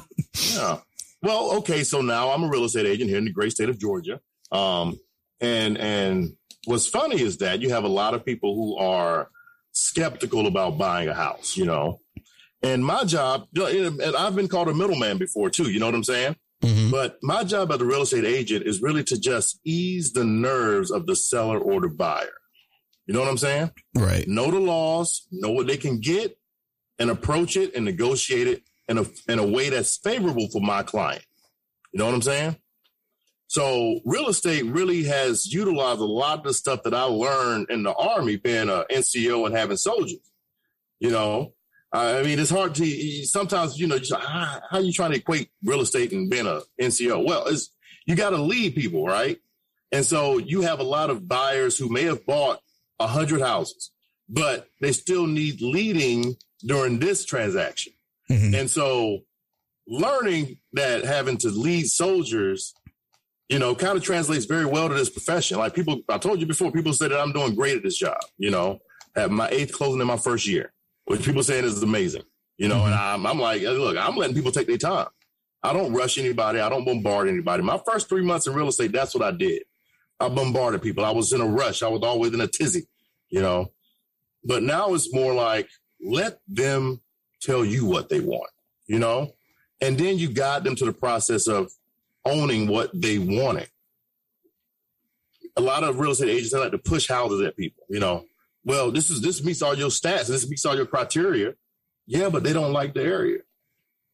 yeah. 0.55 0.79
Well, 1.23 1.57
okay, 1.59 1.85
so 1.85 2.01
now 2.03 2.31
I'm 2.31 2.43
a 2.45 2.49
real 2.49 2.65
estate 2.65 2.87
agent 2.87 3.09
here 3.11 3.19
in 3.19 3.25
the 3.27 3.33
great 3.33 3.53
state 3.53 3.69
of 3.69 3.79
Georgia. 3.79 4.21
Um, 4.51 4.99
and 5.41 5.77
and 5.79 6.37
what's 6.67 6.87
funny 6.87 7.21
is 7.21 7.39
that 7.39 7.61
you 7.63 7.71
have 7.71 7.85
a 7.85 7.89
lot 7.89 8.15
of 8.15 8.25
people 8.25 8.55
who 8.55 8.77
are 8.77 9.29
skeptical 9.73 10.47
about 10.47 10.79
buying 10.79 11.09
a 11.09 11.15
house, 11.15 11.57
you 11.57 11.65
know. 11.65 12.01
And 12.63 12.85
my 12.85 13.05
job, 13.05 13.47
and 13.55 14.17
I've 14.17 14.35
been 14.35 14.49
called 14.49 14.69
a 14.69 14.75
middleman 14.75 15.19
before 15.19 15.51
too, 15.51 15.71
you 15.71 15.79
know 15.81 15.87
what 15.87 15.95
I'm 15.95 16.05
saying? 16.05 16.37
Mhm. 16.63 16.91
But 16.91 17.19
my 17.23 17.45
job 17.45 17.71
as 17.71 17.81
a 17.81 17.85
real 17.85 18.03
estate 18.03 18.25
agent 18.25 18.67
is 18.67 18.81
really 18.81 19.05
to 19.05 19.19
just 19.21 19.61
ease 19.65 20.13
the 20.13 20.25
nerves 20.25 20.91
of 20.91 21.07
the 21.07 21.15
seller 21.15 21.59
or 21.59 21.81
the 21.81 21.89
buyer. 21.89 22.33
You 23.07 23.15
know 23.15 23.21
what 23.21 23.29
I'm 23.29 23.39
saying? 23.39 23.71
Right. 23.95 24.27
know 24.27 24.51
the 24.51 24.59
laws, 24.59 25.27
know 25.31 25.51
what 25.51 25.67
they 25.67 25.77
can 25.77 26.01
get, 26.01 26.39
and 26.99 27.11
approach 27.11 27.57
it 27.57 27.75
and 27.75 27.85
negotiate 27.85 28.49
it 28.49 28.63
in 28.89 28.99
a 28.99 29.07
in 29.29 29.39
a 29.39 29.47
way 29.47 29.69
that's 29.69 29.99
favorable 29.99 30.49
for 30.51 30.61
my 30.63 30.83
client. 30.83 31.25
You 31.93 31.99
know 31.99 32.07
what 32.07 32.15
I'm 32.15 32.23
saying? 32.23 32.57
So 33.49 34.01
real 34.05 34.29
estate 34.29 34.65
really 34.65 35.05
has 35.05 35.53
utilized 35.53 36.01
a 36.01 36.05
lot 36.05 36.39
of 36.39 36.45
the 36.45 36.55
stuff 36.55 36.83
that 36.83 36.95
I 36.95 37.05
learned 37.05 37.71
in 37.71 37.85
the 37.85 37.95
army, 37.95 38.37
being 38.37 38.69
a 38.69 38.85
NCO 38.91 39.47
and 39.47 39.57
having 39.57 39.77
soldiers. 39.77 40.19
You 40.99 41.11
know, 41.11 41.55
I 41.93 42.23
mean, 42.23 42.39
it's 42.39 42.51
hard 42.51 42.75
to 42.77 43.25
sometimes. 43.27 43.79
You 43.79 43.87
know, 43.87 43.99
just, 43.99 44.13
how, 44.13 44.61
how 44.71 44.79
you 44.79 44.93
trying 44.93 45.13
to 45.13 45.19
equate 45.19 45.51
real 45.63 45.81
estate 45.81 46.13
and 46.13 46.29
being 46.29 46.47
a 46.47 46.61
NCO? 46.81 47.25
Well, 47.25 47.47
it's 47.47 47.71
you 48.07 48.17
got 48.17 48.31
to 48.31 48.39
lead 48.43 48.75
people, 48.75 49.07
right? 49.07 49.39
And 49.93 50.05
so 50.05 50.39
you 50.39 50.63
have 50.63 50.81
a 50.81 50.85
lot 50.85 51.11
of 51.11 51.29
buyers 51.29 51.79
who 51.79 51.89
may 51.89 52.05
have 52.05 52.27
bought 52.27 52.61
a 52.99 53.07
hundred 53.07 53.41
houses, 53.41 53.93
but 54.29 54.69
they 54.81 54.93
still 54.93 55.27
need 55.27 55.61
leading 55.61 56.37
during 56.61 56.99
this 56.99 57.25
transaction. 57.25 57.93
Mhm. 58.31 58.59
And 58.59 58.71
so 58.71 59.21
learning 59.87 60.59
that 60.73 61.05
having 61.05 61.37
to 61.39 61.49
lead 61.51 61.87
soldiers, 61.87 62.75
you 63.49 63.59
know, 63.59 63.75
kind 63.75 63.97
of 63.97 64.03
translates 64.03 64.45
very 64.45 64.65
well 64.65 64.89
to 64.89 64.95
this 64.95 65.11
profession. 65.11 65.59
Like 65.59 65.75
people, 65.75 66.01
I 66.09 66.19
told 66.19 66.41
you 66.41 66.47
before, 66.47 66.73
people 66.73 66.93
say 66.93 67.09
that 67.09 67.21
I'm 67.21 67.33
doing 67.33 67.55
great 67.55 67.77
at 67.77 67.83
this 67.83 67.97
job, 67.97 68.19
you 68.39 68.51
know, 68.51 68.81
at 69.15 69.31
my 69.31 69.49
eighth 69.51 69.73
closing 69.73 70.01
in 70.01 70.07
my 70.07 70.17
first 70.17 70.47
year. 70.47 70.73
which 71.07 71.25
people 71.25 71.43
saying 71.43 71.65
is 71.65 71.83
amazing. 71.83 72.23
You 72.59 72.69
know, 72.69 72.85
and 72.85 72.95
mm-hmm. 72.95 73.27
I'm, 73.27 73.27
I'm 73.27 73.39
like, 73.39 73.63
look, 73.63 73.97
I'm 73.97 74.17
letting 74.17 74.35
people 74.35 74.53
take 74.53 74.67
their 74.67 74.79
time. 74.79 75.09
I 75.63 75.73
don't 75.73 75.93
rush 75.93 76.19
anybody. 76.19 76.61
I 76.61 76.69
don't 76.69 76.85
bombard 76.85 77.29
anybody. 77.29 77.63
My 77.63 77.81
first 77.87 78.09
three 78.09 78.23
months 78.23 78.47
in 78.47 78.55
real 78.55 78.69
estate, 78.69 78.93
that's 78.93 79.15
what 79.15 79.25
I 79.25 79.31
did. 79.31 79.63
I 80.21 80.29
bombarded 80.29 80.83
people. 80.83 81.05
I 81.05 81.11
was 81.11 81.33
in 81.33 81.41
a 81.41 81.47
rush. 81.47 81.83
I 81.83 81.89
was 81.89 82.03
always 82.03 82.33
in 82.33 82.41
a 82.41 82.47
tizzy, 82.47 82.87
you 83.29 83.43
know. 83.43 83.73
But 84.45 84.63
now 84.63 84.95
it's 84.95 85.13
more 85.13 85.35
like 85.35 85.69
let 86.01 86.39
them 86.47 87.01
tell 87.43 87.65
you 87.65 87.85
what 87.85 88.09
they 88.09 88.21
want, 88.21 88.51
you 88.87 88.99
know, 88.99 89.33
and 89.81 89.99
then 89.99 90.19
you 90.19 90.33
guide 90.33 90.65
them 90.65 90.77
to 90.77 90.85
the 90.85 90.93
process 90.93 91.49
of 91.49 91.71
owning 92.27 92.69
what 92.69 92.91
they 92.93 93.19
wanted. 93.19 93.69
A 95.57 95.61
lot 95.61 95.85
of 95.85 95.99
real 95.99 96.11
estate 96.11 96.29
agents 96.29 96.53
they 96.53 96.59
like 96.59 96.73
to 96.73 96.79
push 96.79 97.09
houses 97.09 97.41
at 97.47 97.57
people, 97.57 97.85
you 97.89 98.01
know. 98.01 98.25
Well, 98.65 98.91
this 98.91 99.11
is 99.11 99.23
this 99.23 99.43
meets 99.43 99.63
all 99.63 99.75
your 99.75 99.89
stats, 99.89 100.27
this 100.27 100.49
meets 100.49 100.67
all 100.67 100.77
your 100.77 100.87
criteria. 100.87 101.55
Yeah, 102.07 102.29
but 102.29 102.43
they 102.43 102.53
don't 102.53 102.73
like 102.73 102.95
the 102.95 103.03
area, 103.03 103.39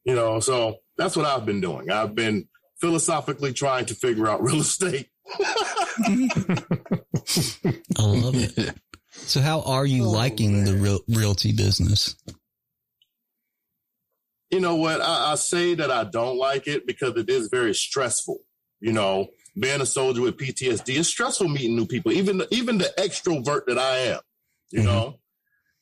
you 0.05 0.15
know. 0.15 0.41
So 0.41 0.77
that's 0.97 1.17
what 1.17 1.27
I've 1.27 1.45
been 1.45 1.61
doing. 1.61 1.91
I've 1.91 2.15
been 2.15 2.49
philosophically 2.81 3.53
trying 3.53 3.87
to 3.87 3.95
figure 3.95 4.29
out 4.29 4.43
real 4.45 4.61
estate. 4.61 5.09
I 5.35 6.61
love 7.99 8.35
it. 8.35 8.77
So, 9.13 9.41
how 9.41 9.63
are 9.63 9.87
you 9.87 10.05
oh, 10.05 10.11
liking 10.11 10.65
the 10.65 10.75
real, 10.75 11.01
realty 11.09 11.53
business? 11.53 12.17
You 14.53 14.61
know 14.61 14.77
what? 14.77 15.01
I, 15.01 15.33
I 15.33 15.35
say 15.37 15.75
that 15.75 15.91
I 15.91 16.05
don't 16.05 16.37
like 16.37 16.69
it 16.69 16.87
because 16.87 17.17
it 17.17 17.31
is 17.31 17.49
very 17.49 17.75
stressful. 17.75 18.39
You 18.81 18.93
know, 18.93 19.29
being 19.59 19.81
a 19.81 19.87
soldier 19.87 20.21
with 20.21 20.37
PTSD 20.37 20.95
is 20.97 21.09
stressful 21.09 21.49
meeting 21.49 21.75
new 21.75 21.87
people. 21.87 22.13
Even 22.13 22.43
even 22.51 22.77
the 22.79 22.93
extrovert 22.99 23.63
that 23.67 23.79
I 23.79 23.97
am, 23.99 24.21
you 24.71 24.81
Mm-hmm. 24.81 24.87
know, 24.87 25.19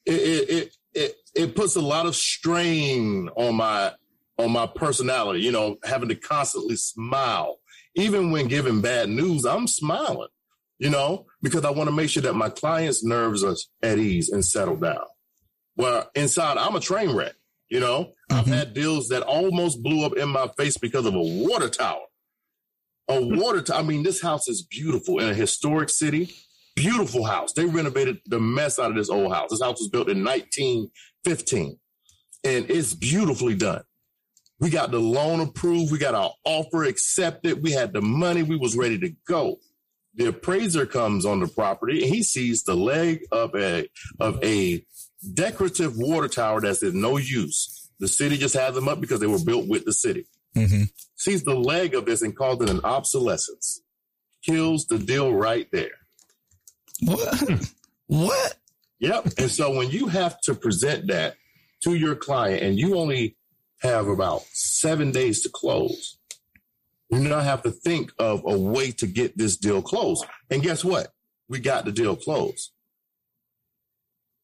it, 0.06 0.12
it 0.12 0.50
it 0.50 0.76
it 0.94 1.14
it 1.34 1.56
puts 1.56 1.74
a 1.74 1.80
lot 1.80 2.06
of 2.06 2.14
strain 2.14 3.28
on 3.36 3.56
my 3.56 3.92
on 4.38 4.52
my 4.52 4.66
personality. 4.66 5.40
You 5.40 5.50
know, 5.50 5.76
having 5.82 6.08
to 6.10 6.14
constantly 6.14 6.76
smile, 6.76 7.58
even 7.96 8.30
when 8.30 8.46
giving 8.46 8.80
bad 8.82 9.08
news, 9.08 9.44
I'm 9.44 9.66
smiling. 9.66 10.28
You 10.78 10.90
know, 10.90 11.26
because 11.42 11.64
I 11.64 11.70
want 11.70 11.90
to 11.90 11.94
make 11.94 12.08
sure 12.08 12.22
that 12.22 12.34
my 12.34 12.48
clients' 12.50 13.04
nerves 13.04 13.42
are 13.44 13.56
at 13.82 13.98
ease 13.98 14.30
and 14.30 14.44
settle 14.44 14.76
down. 14.76 15.04
Well, 15.76 16.08
inside, 16.14 16.56
I'm 16.56 16.76
a 16.76 16.80
train 16.80 17.14
wreck. 17.14 17.34
You 17.70 17.80
know, 17.80 18.12
I've 18.30 18.44
mm-hmm. 18.44 18.52
had 18.52 18.74
deals 18.74 19.08
that 19.08 19.22
almost 19.22 19.82
blew 19.82 20.04
up 20.04 20.16
in 20.16 20.28
my 20.28 20.48
face 20.58 20.76
because 20.76 21.06
of 21.06 21.14
a 21.14 21.20
water 21.20 21.68
tower. 21.68 22.02
A 23.08 23.24
water 23.24 23.62
tower. 23.62 23.78
I 23.78 23.82
mean, 23.82 24.02
this 24.02 24.20
house 24.20 24.48
is 24.48 24.62
beautiful 24.62 25.20
in 25.20 25.28
a 25.28 25.34
historic 25.34 25.88
city. 25.88 26.34
Beautiful 26.74 27.24
house. 27.24 27.52
They 27.52 27.64
renovated 27.64 28.18
the 28.26 28.40
mess 28.40 28.78
out 28.78 28.90
of 28.90 28.96
this 28.96 29.10
old 29.10 29.32
house. 29.32 29.50
This 29.50 29.62
house 29.62 29.80
was 29.80 29.88
built 29.88 30.08
in 30.08 30.24
1915 30.24 31.78
and 32.44 32.70
it's 32.70 32.94
beautifully 32.94 33.54
done. 33.54 33.82
We 34.58 34.70
got 34.70 34.90
the 34.90 34.98
loan 34.98 35.40
approved. 35.40 35.92
We 35.92 35.98
got 35.98 36.14
our 36.14 36.32
offer 36.44 36.84
accepted. 36.84 37.62
We 37.62 37.72
had 37.72 37.92
the 37.92 38.02
money. 38.02 38.42
We 38.42 38.56
was 38.56 38.76
ready 38.76 38.98
to 38.98 39.12
go. 39.26 39.56
The 40.14 40.26
appraiser 40.26 40.86
comes 40.86 41.24
on 41.24 41.40
the 41.40 41.46
property 41.46 42.02
and 42.02 42.12
he 42.12 42.22
sees 42.22 42.64
the 42.64 42.74
leg 42.74 43.22
of 43.30 43.54
a 43.54 43.88
of 44.18 44.42
a 44.42 44.84
decorative 45.34 45.96
water 45.96 46.28
tower 46.28 46.60
that's 46.60 46.82
in 46.82 47.00
no 47.00 47.16
use. 47.16 47.88
The 47.98 48.08
city 48.08 48.38
just 48.38 48.54
has 48.54 48.74
them 48.74 48.88
up 48.88 49.00
because 49.00 49.20
they 49.20 49.26
were 49.26 49.44
built 49.44 49.68
with 49.68 49.84
the 49.84 49.92
city. 49.92 50.26
Mm-hmm. 50.56 50.84
Sees 51.16 51.44
the 51.44 51.54
leg 51.54 51.94
of 51.94 52.06
this 52.06 52.22
and 52.22 52.36
calls 52.36 52.62
it 52.62 52.70
an 52.70 52.80
obsolescence. 52.82 53.82
Kills 54.42 54.86
the 54.86 54.98
deal 54.98 55.34
right 55.34 55.68
there. 55.70 55.90
What? 57.02 57.52
what? 58.06 58.56
Yep. 59.00 59.26
And 59.38 59.50
so 59.50 59.74
when 59.74 59.90
you 59.90 60.06
have 60.08 60.40
to 60.42 60.54
present 60.54 61.08
that 61.08 61.36
to 61.84 61.94
your 61.94 62.14
client 62.14 62.62
and 62.62 62.78
you 62.78 62.96
only 62.98 63.36
have 63.80 64.08
about 64.08 64.42
seven 64.52 65.10
days 65.10 65.42
to 65.42 65.50
close, 65.50 66.18
you 67.10 67.18
now 67.18 67.40
have 67.40 67.62
to 67.62 67.70
think 67.70 68.12
of 68.18 68.42
a 68.46 68.56
way 68.56 68.92
to 68.92 69.06
get 69.06 69.36
this 69.36 69.56
deal 69.56 69.82
closed. 69.82 70.24
And 70.50 70.62
guess 70.62 70.84
what? 70.84 71.08
We 71.48 71.58
got 71.58 71.84
the 71.84 71.92
deal 71.92 72.16
closed. 72.16 72.70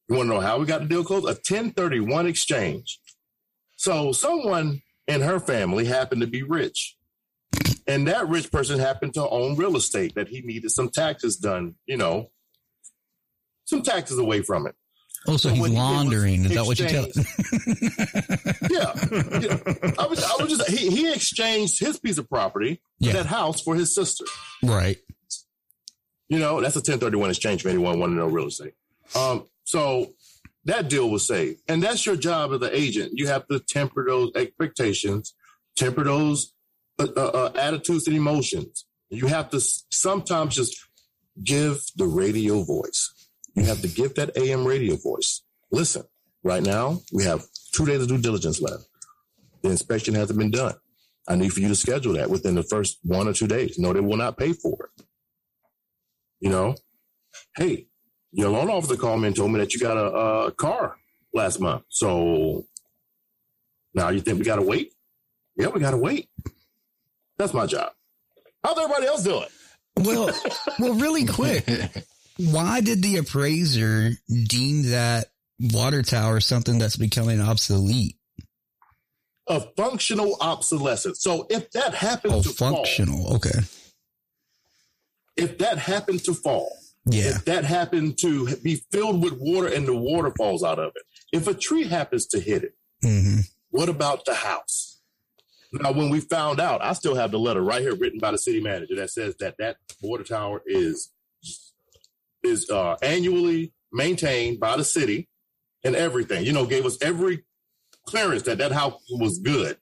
You 0.09 0.15
want 0.15 0.29
to 0.29 0.33
know 0.35 0.39
how 0.41 0.57
we 0.59 0.65
got 0.65 0.81
the 0.81 0.87
deal 0.87 1.03
closed? 1.03 1.25
A 1.25 1.29
1031 1.35 2.27
exchange. 2.27 2.99
So 3.75 4.11
someone 4.11 4.81
in 5.07 5.21
her 5.21 5.39
family 5.39 5.85
happened 5.85 6.21
to 6.21 6.27
be 6.27 6.43
rich. 6.43 6.95
And 7.87 8.07
that 8.07 8.27
rich 8.27 8.51
person 8.51 8.79
happened 8.79 9.13
to 9.15 9.27
own 9.27 9.55
real 9.55 9.75
estate 9.77 10.15
that 10.15 10.27
he 10.29 10.41
needed 10.41 10.71
some 10.71 10.89
taxes 10.89 11.37
done, 11.37 11.75
you 11.85 11.95
know, 11.97 12.31
some 13.65 13.81
taxes 13.81 14.17
away 14.17 14.41
from 14.41 14.67
it. 14.67 14.75
Oh, 15.27 15.35
so 15.37 15.49
So 15.49 15.49
he's 15.49 15.59
what 15.61 15.69
he 15.69 15.75
was 15.75 15.83
laundering. 15.83 16.45
Is 16.45 16.51
that 16.53 16.65
what 16.65 16.79
you 16.79 16.87
tell? 16.87 17.05
Yeah. 18.69 18.93
yeah. 19.39 19.93
I 19.99 20.05
was, 20.07 20.23
I 20.23 20.41
was 20.43 20.57
just, 20.57 20.69
he, 20.69 20.89
he 20.89 21.11
exchanged 21.11 21.79
his 21.79 21.99
piece 21.99 22.17
of 22.17 22.29
property, 22.29 22.81
Yeah. 22.99 23.13
that 23.13 23.25
house 23.25 23.61
for 23.61 23.75
his 23.75 23.93
sister. 23.93 24.25
right. 24.63 24.97
You 26.29 26.39
know, 26.39 26.59
that's 26.61 26.75
a 26.75 26.79
1031 26.79 27.29
exchange 27.29 27.61
for 27.63 27.69
anyone 27.69 27.99
wanting 27.99 28.17
to 28.17 28.21
know 28.23 28.27
real 28.27 28.47
estate. 28.47 28.73
Um, 29.15 29.47
so 29.67 30.13
that 30.63 30.89
deal 30.89 31.09
was 31.09 31.27
saved. 31.27 31.59
And 31.67 31.83
that's 31.83 32.05
your 32.05 32.15
job 32.15 32.53
as 32.53 32.61
an 32.61 32.69
agent. 32.71 33.11
You 33.15 33.27
have 33.27 33.45
to 33.47 33.59
temper 33.59 34.05
those 34.07 34.31
expectations, 34.33 35.35
temper 35.75 36.05
those 36.05 36.53
uh, 36.97 37.07
uh, 37.17 37.21
uh, 37.21 37.51
attitudes 37.53 38.07
and 38.07 38.15
emotions. 38.15 38.85
You 39.09 39.27
have 39.27 39.49
to 39.49 39.59
sometimes 39.59 40.55
just 40.55 40.73
give 41.43 41.81
the 41.97 42.05
radio 42.05 42.63
voice. 42.63 43.29
You 43.55 43.65
have 43.65 43.81
to 43.81 43.89
give 43.89 44.15
that 44.15 44.37
AM 44.37 44.65
radio 44.65 44.95
voice. 44.95 45.43
Listen, 45.69 46.03
right 46.43 46.63
now 46.63 47.01
we 47.11 47.25
have 47.25 47.43
two 47.73 47.85
days 47.85 48.01
of 48.01 48.07
due 48.07 48.19
diligence 48.19 48.61
left. 48.61 48.87
The 49.63 49.69
inspection 49.69 50.13
hasn't 50.13 50.39
been 50.39 50.51
done. 50.51 50.75
I 51.27 51.35
need 51.35 51.51
for 51.51 51.59
you 51.59 51.67
to 51.67 51.75
schedule 51.75 52.13
that 52.13 52.29
within 52.29 52.55
the 52.55 52.63
first 52.63 52.99
one 53.03 53.27
or 53.27 53.33
two 53.33 53.47
days. 53.47 53.77
No, 53.77 53.91
they 53.91 53.99
will 53.99 54.15
not 54.15 54.37
pay 54.37 54.53
for 54.53 54.89
it. 54.95 55.03
You 56.39 56.51
know, 56.51 56.75
hey, 57.57 57.86
loan 58.37 58.69
officer 58.69 58.95
called 58.95 59.21
me 59.21 59.27
and 59.27 59.35
told 59.35 59.51
me 59.51 59.59
that 59.59 59.73
you 59.73 59.79
got 59.79 59.97
a, 59.97 60.45
a 60.47 60.51
car 60.51 60.95
last 61.33 61.59
month. 61.59 61.83
So 61.89 62.65
now 63.93 64.09
you 64.09 64.21
think 64.21 64.37
we 64.39 64.45
got 64.45 64.57
to 64.57 64.61
wait? 64.61 64.93
Yeah, 65.55 65.67
we 65.67 65.79
got 65.79 65.91
to 65.91 65.97
wait. 65.97 66.29
That's 67.37 67.53
my 67.53 67.65
job. 67.65 67.91
How's 68.63 68.77
everybody 68.77 69.07
else 69.07 69.23
doing? 69.23 69.47
Well, 69.97 70.29
well, 70.79 70.93
really 70.93 71.25
quick. 71.25 71.65
Why 72.37 72.81
did 72.81 73.01
the 73.01 73.17
appraiser 73.17 74.11
deem 74.47 74.83
that 74.91 75.27
water 75.59 76.03
tower 76.03 76.39
something 76.39 76.77
that's 76.77 76.95
becoming 76.97 77.41
obsolete? 77.41 78.15
A 79.47 79.61
functional 79.75 80.37
obsolescence. 80.41 81.21
So 81.21 81.47
if 81.49 81.71
that 81.71 81.95
happens 81.95 82.33
Oh, 82.33 82.41
to 82.43 82.49
fall, 82.49 82.75
functional. 82.75 83.35
Okay. 83.37 83.59
if 85.35 85.57
that 85.59 85.77
happened 85.79 86.23
to 86.25 86.33
fall, 86.33 86.71
Yeah. 87.09 87.29
if 87.35 87.45
that 87.45 87.63
happened 87.63 88.17
to 88.19 88.55
be 88.57 88.83
filled 88.91 89.23
with 89.23 89.33
water 89.39 89.67
and 89.67 89.87
the 89.87 89.95
water 89.95 90.33
falls 90.37 90.63
out 90.63 90.79
of 90.79 90.91
it, 90.95 91.03
if 91.31 91.47
a 91.47 91.53
tree 91.53 91.85
happens 91.87 92.25
to 92.27 92.39
hit 92.39 92.63
it, 92.63 92.73
Mm-hmm. 93.03 93.41
what 93.69 93.89
about 93.89 94.25
the 94.25 94.33
house? 94.33 94.99
Now, 95.71 95.91
when 95.91 96.09
we 96.09 96.19
found 96.19 96.59
out, 96.59 96.81
I 96.81 96.93
still 96.93 97.13
have 97.15 97.29
the 97.31 97.37
letter 97.37 97.61
right 97.61 97.81
here 97.81 97.95
written 97.95 98.19
by 98.19 98.31
the 98.31 98.37
city 98.39 98.59
manager 98.61 98.95
that 98.95 99.11
says 99.11 99.35
that 99.39 99.55
that 99.59 99.77
water 100.01 100.23
tower 100.23 100.61
is 100.65 101.11
is 102.43 102.69
uh, 102.69 102.95
annually 103.01 103.73
maintained 103.91 104.59
by 104.59 104.77
the 104.77 104.83
city 104.83 105.29
and 105.83 105.95
everything. 105.95 106.43
You 106.45 106.53
know, 106.53 106.65
gave 106.65 106.85
us 106.85 106.97
every 107.01 107.43
clearance 108.05 108.43
that 108.43 108.57
that 108.59 108.71
house 108.71 108.99
was 109.11 109.39
good. 109.39 109.77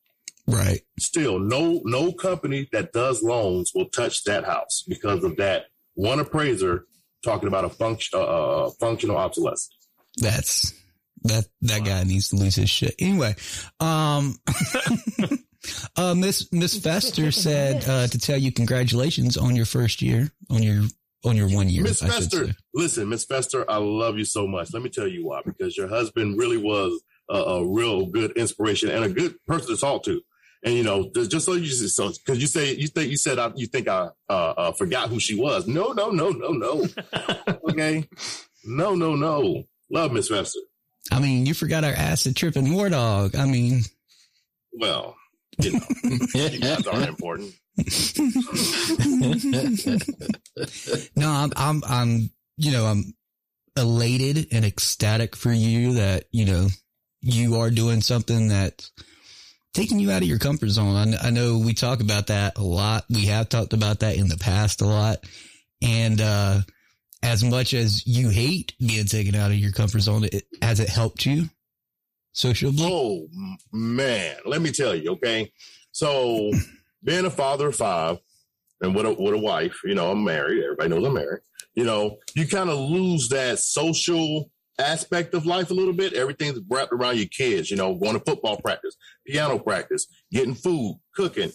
Right. 0.48 0.82
Still, 1.00 1.39
no 1.39 1.82
no 1.86 2.12
company 2.12 2.67
that 2.72 2.91
does 2.94 3.24
loans 3.24 3.72
will 3.74 3.89
touch 3.89 4.24
that 4.25 4.44
house 4.44 4.84
because 4.88 5.24
of 5.24 5.38
that 5.38 5.65
one 5.94 6.20
appraiser 6.20 6.86
talking 7.24 7.48
about 7.48 7.65
a 7.65 7.69
function 7.69 8.19
uh, 8.19 8.69
functional 8.79 9.17
obsolescence. 9.17 9.69
That's 10.17 10.74
that 11.24 11.45
that 11.62 11.84
guy 11.84 12.03
needs 12.03 12.29
to 12.29 12.36
lose 12.36 12.55
his 12.55 12.69
shit. 12.69 12.95
Anyway, 13.00 13.36
um 13.79 14.36
uh 15.95 16.13
Miss 16.15 16.51
Miss 16.51 16.77
Fester 16.79 17.31
said 17.31 17.88
uh 17.88 18.07
to 18.07 18.17
tell 18.17 18.38
you 18.38 18.51
congratulations 18.51 19.38
on 19.38 19.55
your 19.55 19.65
first 19.65 20.01
year, 20.01 20.31
on 20.50 20.63
your 20.63 20.84
on 21.25 21.36
your 21.36 21.50
one 21.50 21.69
year. 21.69 21.84
Miss 21.84 22.01
Fester, 22.01 22.50
listen, 22.74 23.10
Miss 23.10 23.25
Fester, 23.25 23.69
I 23.69 23.77
love 23.77 24.17
you 24.17 24.25
so 24.25 24.48
much. 24.48 24.74
Let 24.74 24.84
me 24.84 24.89
tell 24.89 25.07
you 25.07 25.25
why. 25.25 25.41
Because 25.43 25.75
your 25.75 25.88
husband 25.88 26.38
really 26.38 26.57
was 26.57 27.01
a, 27.29 27.38
a 27.38 27.67
real 27.67 28.05
good 28.05 28.31
inspiration 28.34 28.89
and 28.89 29.03
a 29.03 29.10
good 29.10 29.36
person 29.48 29.75
to 29.75 29.77
talk 29.81 30.03
to. 30.03 30.22
And 30.65 30.74
you 30.74 30.84
know, 30.84 31.10
just 31.13 31.31
just 31.31 31.45
so 31.45 31.53
you 31.53 31.67
so 31.67 32.10
because 32.10 32.41
you 32.41 32.48
say 32.48 32.74
you 32.74 32.88
think 32.88 33.12
you 33.12 33.17
said 33.17 33.39
I, 33.39 33.53
you 33.55 33.67
think 33.67 33.88
I 33.88 34.10
uh, 34.29 34.53
uh, 34.57 34.72
forgot 34.74 35.10
who 35.10 35.19
she 35.19 35.39
was. 35.39 35.67
No, 35.67 35.93
no, 35.93 36.10
no, 36.10 36.31
no, 36.31 36.50
no. 36.50 36.88
okay, 37.69 38.10
no, 38.65 38.95
no, 38.95 39.15
no. 39.15 39.63
Love 39.91 40.12
Miss 40.12 40.27
Fester. 40.27 40.60
I 41.12 41.19
mean, 41.19 41.45
you 41.45 41.53
forgot 41.53 41.84
our 41.84 41.93
acid 41.93 42.36
tripping 42.36 42.74
war 42.74 42.89
dog. 42.89 43.36
I 43.36 43.45
mean, 43.45 43.81
Well, 44.74 45.15
you 45.60 45.74
know, 45.74 45.79
you 46.34 46.60
guys 46.60 46.88
aren't 46.88 47.10
important. 47.10 47.53
no, 51.15 51.29
I'm, 51.29 51.51
I'm, 51.55 51.84
I'm, 51.88 52.31
you 52.57 52.72
know, 52.72 52.86
I'm, 52.86 53.13
elated 53.77 54.48
and 54.51 54.65
ecstatic 54.65 55.36
for 55.36 55.51
you 55.51 55.95
that, 55.95 56.25
you 56.31 56.45
know, 56.45 56.67
you 57.22 57.55
are 57.55 57.69
doing 57.69 58.01
something 58.01 58.48
that's 58.48 58.91
taking 59.75 60.00
you 60.00 60.10
out 60.10 60.24
of 60.24 60.27
your 60.27 60.39
comfort 60.39 60.70
zone. 60.70 61.15
I, 61.22 61.29
know 61.29 61.60
we 61.60 61.74
talk 61.74 62.00
about 62.00 62.27
that 62.27 62.58
a 62.58 62.63
lot. 62.63 63.05
We 63.10 63.25
have 63.25 63.50
talked 63.50 63.74
about 63.74 64.00
that 64.00 64.15
in 64.15 64.27
the 64.27 64.38
past 64.38 64.82
a 64.82 64.86
lot. 64.86 65.20
And, 65.82 66.20
uh, 66.22 66.62
as 67.22 67.44
much 67.44 67.74
as 67.74 68.05
you 68.05 68.29
hate 68.29 68.74
being 68.79 69.05
taken 69.05 69.36
out 69.36 69.51
of 69.51 69.58
your 69.58 69.72
comfort 69.72 70.00
zone, 70.00 70.25
it, 70.25 70.44
has 70.62 70.79
it 70.79 70.89
helped 70.89 71.25
you 71.25 71.50
socially? 72.34 72.75
Oh 72.79 73.27
man, 73.74 74.36
let 74.46 74.62
me 74.62 74.72
tell 74.72 74.96
you. 74.96 75.13
Okay, 75.13 75.51
so 75.91 76.51
being 77.03 77.25
a 77.25 77.32
father 77.32 77.70
of 77.70 77.75
five 77.75 78.20
and 78.82 78.96
with 78.96 79.05
a 79.05 79.13
with 79.13 79.34
a 79.34 79.39
wife, 79.39 79.82
you 79.84 79.96
know, 79.96 80.12
I'm 80.12 80.24
married. 80.24 80.63
Everybody 80.63 80.89
knows 80.89 81.05
I'm 81.05 81.13
married. 81.13 81.41
You 81.74 81.84
know, 81.84 82.17
you 82.36 82.48
kind 82.48 82.70
of 82.70 82.77
lose 82.77 83.29
that 83.29 83.60
social 83.60 84.51
aspect 84.79 85.34
of 85.34 85.46
life 85.46 85.72
a 85.72 85.74
little 85.74 85.94
bit. 85.94 86.13
Everything's 86.13 86.60
wrapped 86.70 86.94
around 86.94 87.17
your 87.17 87.27
kids. 87.27 87.72
You 87.72 87.77
know, 87.77 87.96
going 87.96 88.13
to 88.13 88.24
football 88.24 88.58
practice, 88.58 88.96
piano 89.25 89.60
practice, 89.60 90.08
getting 90.32 90.55
food, 90.55 91.00
cooking, 91.15 91.51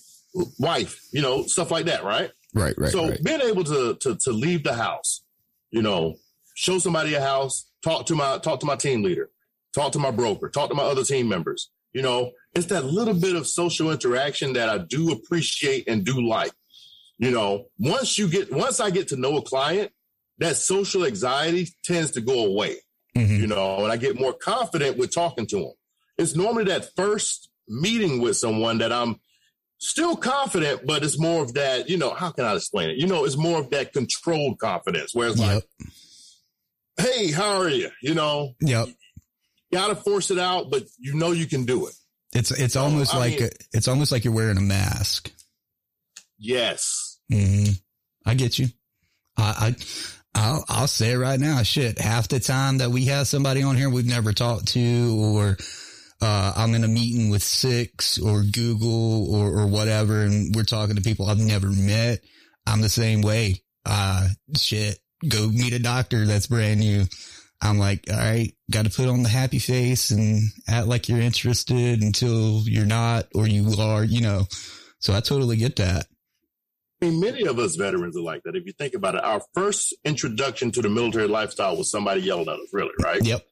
wife. 0.59 1.01
You 1.13 1.23
know, 1.23 1.45
stuff 1.45 1.71
like 1.71 1.87
that. 1.87 2.05
Right. 2.05 2.31
Right. 2.55 2.75
Right. 2.77 2.91
so 2.91 3.09
right. 3.09 3.23
being 3.23 3.41
able 3.41 3.65
to 3.65 3.95
to 4.01 4.17
to 4.17 4.33
leave 4.33 4.65
the 4.65 4.75
house, 4.75 5.23
you 5.71 5.83
know, 5.83 6.17
show 6.55 6.79
somebody 6.79 7.15
a 7.15 7.21
house, 7.21 7.71
talk 7.83 8.07
to 8.07 8.15
my 8.15 8.39
talk 8.39 8.61
to 8.61 8.67
my 8.67 8.77
team 8.77 9.03
leader, 9.03 9.31
talk 9.75 9.93
to 9.93 9.99
my 9.99 10.11
broker, 10.11 10.49
talk 10.49 10.69
to 10.71 10.75
my 10.75 10.83
other 10.83 11.05
team 11.05 11.29
members. 11.29 11.71
You 11.93 12.03
know, 12.03 12.33
it's 12.55 12.67
that 12.67 12.85
little 12.85 13.15
bit 13.15 13.37
of 13.37 13.47
social 13.47 13.91
interaction 13.91 14.53
that 14.55 14.69
I 14.69 14.79
do 14.79 15.13
appreciate 15.13 15.89
and 15.89 16.05
do 16.05 16.27
like. 16.27 16.53
You 17.19 17.31
know, 17.31 17.67
once 17.79 18.17
you 18.17 18.29
get 18.29 18.53
once 18.53 18.81
I 18.81 18.91
get 18.91 19.09
to 19.09 19.17
know 19.17 19.37
a 19.37 19.43
client, 19.43 19.93
that 20.39 20.57
social 20.57 21.05
anxiety 21.05 21.69
tends 21.85 22.13
to 22.13 22.21
go 22.21 22.47
away. 22.47 22.77
Mhm. 23.17 23.39
You 23.41 23.47
know, 23.47 23.83
and 23.85 23.93
I 23.93 23.97
get 23.97 24.19
more 24.21 24.33
confident 24.33 24.97
with 24.97 25.13
talking 25.15 25.47
to 25.49 25.57
them. 25.57 25.73
It's 26.19 26.37
normally 26.37 26.65
that 26.65 26.95
first 26.97 27.51
meeting 27.69 28.21
with 28.21 28.37
someone 28.37 28.79
that 28.79 28.93
I'm 28.93 29.21
still 29.79 30.17
confident, 30.17 30.87
but 30.87 31.03
it's 31.03 31.19
more 31.19 31.43
of 31.43 31.55
that, 31.55 31.89
you 31.89 31.97
know, 31.97 32.11
how 32.15 32.31
can 32.31 32.45
I 32.45 32.55
explain 32.55 32.91
it? 32.91 32.97
You 32.99 33.07
know, 33.07 33.25
it's 33.25 33.37
more 33.37 33.59
of 33.61 33.71
that 33.71 33.93
controlled 33.93 34.59
confidence 34.59 35.15
where 35.15 35.29
it's 35.29 35.39
like, 35.39 35.65
hey, 36.99 37.31
how 37.33 37.59
are 37.61 37.69
you? 37.69 37.91
You 38.03 38.15
know, 38.15 38.55
Yep. 38.61 38.89
gotta 39.73 39.97
force 39.97 40.31
it 40.31 40.39
out, 40.39 40.71
but 40.71 40.85
you 40.99 41.15
know 41.15 41.33
you 41.33 41.47
can 41.47 41.65
do 41.65 41.87
it. 41.87 41.95
It's, 42.35 42.51
it's 42.51 42.77
almost 42.77 43.15
I 43.15 43.19
like, 43.19 43.41
mean- 43.41 43.51
it's 43.73 43.89
almost 43.89 44.13
like 44.13 44.25
you're 44.25 44.35
wearing 44.35 44.59
a 44.59 44.63
mask. 44.63 45.33
Yes. 46.39 47.19
hmm 47.31 47.65
I 48.27 48.35
get 48.35 48.59
you. 48.59 48.69
I, 49.37 49.69
I, 49.71 49.77
I'll, 50.35 50.65
I'll 50.69 50.87
say 50.87 51.13
it 51.13 51.19
right 51.19 51.41
now. 51.41 51.63
Shit. 51.63 51.99
Half 51.99 52.29
the 52.29 52.41
time 52.41 52.79
that 52.79 52.91
we 52.91 53.07
have 53.07 53.27
somebody 53.27 53.63
on 53.63 53.77
here 53.77 53.91
we've 53.91 54.07
never 54.07 54.33
talked 54.33 54.69
to 54.69 55.21
or, 55.21 55.57
uh, 56.23 56.53
I'm 56.55 56.75
in 56.75 56.85
a 56.85 56.89
meeting 56.89 57.31
with 57.31 57.43
Six 57.43 58.19
or 58.19 58.43
Google 58.43 59.35
or, 59.35 59.61
or 59.61 59.67
whatever, 59.67 60.21
and 60.21 60.55
we're 60.55 60.65
talking 60.65 60.97
to 60.97 61.03
people 61.03 61.27
I've 61.27 61.39
never 61.39 61.69
met. 61.69 62.21
I'm 62.67 62.83
the 62.83 62.91
same 62.91 63.23
way. 63.23 63.63
Uh, 63.87 64.29
shit. 64.57 64.99
Go 65.27 65.49
meet 65.49 65.73
a 65.73 65.79
doctor 65.79 66.27
that's 66.27 66.47
brand 66.47 66.81
new. 66.81 67.05
I'm 67.63 67.79
like, 67.79 68.05
all 68.11 68.17
right, 68.17 68.53
got 68.71 68.87
to 68.87 68.91
put 68.91 69.09
on 69.09 69.23
the 69.23 69.29
happy 69.29 69.59
face 69.59 70.11
and 70.11 70.43
act 70.67 70.87
like 70.87 71.09
you're 71.09 71.21
interested 71.21 72.03
until 72.03 72.63
you're 72.65 72.87
not 72.87 73.27
or 73.35 73.47
you 73.47 73.75
are, 73.79 74.03
you 74.03 74.23
know. 74.23 74.47
So 74.99 75.15
I 75.15 75.21
totally 75.21 75.57
get 75.57 75.77
that. 75.77 76.07
I 77.03 77.07
mean, 77.07 77.21
many 77.21 77.47
of 77.47 77.59
us 77.59 77.77
veterans 77.77 78.17
are 78.17 78.21
like 78.23 78.43
that. 78.45 78.57
If 78.57 78.67
you 78.67 78.73
think 78.73 78.95
about 78.95 79.15
it, 79.15 79.25
our 79.25 79.41
first 79.55 79.95
introduction 80.05 80.71
to 80.73 80.83
the 80.83 80.91
military 80.91 81.29
lifestyle 81.29 81.77
was 81.77 81.91
somebody 81.91 82.21
yelling 82.23 82.49
at 82.49 82.55
us, 82.61 82.69
really, 82.73 82.91
right? 83.03 83.25
Yep. 83.25 83.43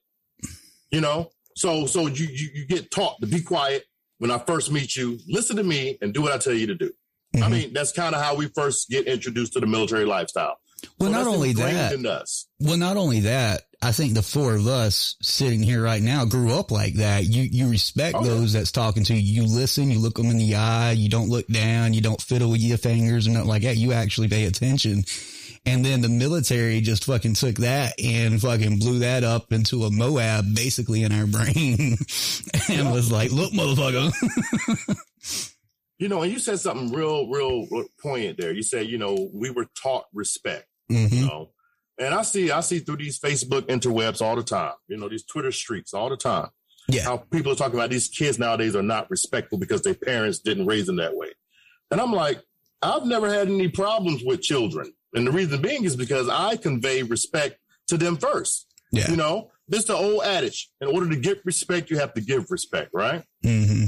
You 0.90 1.00
know, 1.00 1.30
so 1.56 1.86
so 1.86 2.06
you, 2.08 2.26
you 2.26 2.48
you 2.54 2.66
get 2.66 2.90
taught 2.90 3.20
to 3.20 3.26
be 3.26 3.40
quiet 3.40 3.84
when 4.18 4.30
I 4.30 4.38
first 4.38 4.70
meet 4.70 4.96
you, 4.96 5.18
listen 5.28 5.56
to 5.56 5.62
me, 5.62 5.96
and 6.02 6.12
do 6.12 6.20
what 6.22 6.32
I 6.32 6.38
tell 6.38 6.52
you 6.52 6.66
to 6.66 6.74
do. 6.74 6.90
I 7.36 7.38
Mhm. 7.38 7.50
mean, 7.50 7.72
that's 7.72 7.92
kind 7.92 8.14
of 8.14 8.22
how 8.22 8.34
we 8.34 8.48
first 8.48 8.88
get 8.90 9.06
introduced 9.06 9.52
to 9.54 9.60
the 9.60 9.66
military 9.66 10.04
lifestyle. 10.04 10.56
Well, 10.98 11.10
not 11.10 11.26
only 11.26 11.52
that, 11.54 11.92
well, 12.60 12.76
not 12.76 12.96
only 12.96 13.20
that, 13.20 13.62
I 13.82 13.92
think 13.92 14.14
the 14.14 14.22
four 14.22 14.54
of 14.54 14.66
us 14.66 15.16
sitting 15.22 15.62
here 15.62 15.82
right 15.82 16.02
now 16.02 16.24
grew 16.24 16.52
up 16.52 16.70
like 16.70 16.94
that. 16.94 17.24
You, 17.24 17.42
you 17.42 17.68
respect 17.68 18.16
Oh, 18.16 18.22
yeah. 18.22 18.28
those 18.30 18.52
that's 18.52 18.72
talking 18.72 19.04
to 19.04 19.14
you. 19.14 19.42
You 19.42 19.48
listen, 19.48 19.90
you 19.90 19.98
look 20.00 20.14
them 20.16 20.26
in 20.30 20.38
the 20.38 20.54
eye, 20.56 20.92
you 20.92 21.08
don't 21.08 21.28
look 21.28 21.46
down, 21.48 21.94
you 21.94 22.00
don't 22.00 22.20
fiddle 22.20 22.50
with 22.50 22.60
your 22.60 22.78
fingers 22.78 23.26
and 23.26 23.34
nothing 23.34 23.48
like 23.48 23.62
that. 23.62 23.76
You 23.76 23.92
actually 23.92 24.28
pay 24.28 24.44
attention. 24.44 25.04
And 25.66 25.84
then 25.84 26.00
the 26.00 26.08
military 26.08 26.80
just 26.80 27.04
fucking 27.04 27.34
took 27.34 27.56
that 27.56 28.00
and 28.02 28.40
fucking 28.40 28.78
blew 28.78 29.00
that 29.00 29.22
up 29.24 29.52
into 29.52 29.84
a 29.84 29.90
MOAB 29.90 30.54
basically 30.54 31.02
in 31.02 31.12
our 31.12 31.26
brain 31.26 31.96
and 32.68 32.92
was 32.92 33.12
like, 33.12 33.30
look, 33.32 33.52
motherfucker. 33.52 34.12
You 35.98 36.08
know, 36.08 36.22
and 36.22 36.32
you 36.32 36.38
said 36.38 36.60
something 36.60 36.92
real, 36.92 37.28
real 37.28 37.66
poignant 38.00 38.38
there. 38.38 38.52
You 38.52 38.62
said, 38.62 38.86
you 38.86 38.98
know, 38.98 39.28
we 39.32 39.50
were 39.50 39.66
taught 39.80 40.04
respect. 40.12 40.66
hmm 40.88 41.06
you 41.10 41.26
know. 41.26 41.50
And 42.00 42.14
I 42.14 42.22
see, 42.22 42.52
I 42.52 42.60
see 42.60 42.78
through 42.78 42.98
these 42.98 43.18
Facebook 43.18 43.62
interwebs 43.62 44.22
all 44.22 44.36
the 44.36 44.44
time, 44.44 44.74
you 44.86 44.96
know, 44.96 45.08
these 45.08 45.24
Twitter 45.24 45.50
streaks 45.50 45.92
all 45.92 46.08
the 46.08 46.16
time. 46.16 46.48
Yeah. 46.88 47.02
How 47.02 47.16
people 47.16 47.50
are 47.52 47.56
talking 47.56 47.74
about 47.74 47.90
these 47.90 48.08
kids 48.08 48.38
nowadays 48.38 48.76
are 48.76 48.82
not 48.84 49.10
respectful 49.10 49.58
because 49.58 49.82
their 49.82 49.94
parents 49.94 50.38
didn't 50.38 50.66
raise 50.66 50.86
them 50.86 50.96
that 50.96 51.16
way. 51.16 51.32
And 51.90 52.00
I'm 52.00 52.12
like, 52.12 52.40
I've 52.82 53.04
never 53.04 53.28
had 53.28 53.48
any 53.48 53.66
problems 53.68 54.22
with 54.24 54.42
children. 54.42 54.92
And 55.12 55.26
the 55.26 55.32
reason 55.32 55.60
being 55.60 55.84
is 55.84 55.96
because 55.96 56.28
I 56.28 56.56
convey 56.56 57.02
respect 57.02 57.58
to 57.88 57.96
them 57.96 58.16
first. 58.16 58.66
Yeah. 58.92 59.10
You 59.10 59.16
know, 59.16 59.50
this 59.66 59.84
the 59.86 59.94
old 59.96 60.22
adage. 60.22 60.70
In 60.80 60.88
order 60.88 61.10
to 61.10 61.16
get 61.16 61.44
respect, 61.44 61.90
you 61.90 61.98
have 61.98 62.14
to 62.14 62.20
give 62.20 62.50
respect, 62.50 62.90
right? 62.94 63.24
hmm 63.42 63.84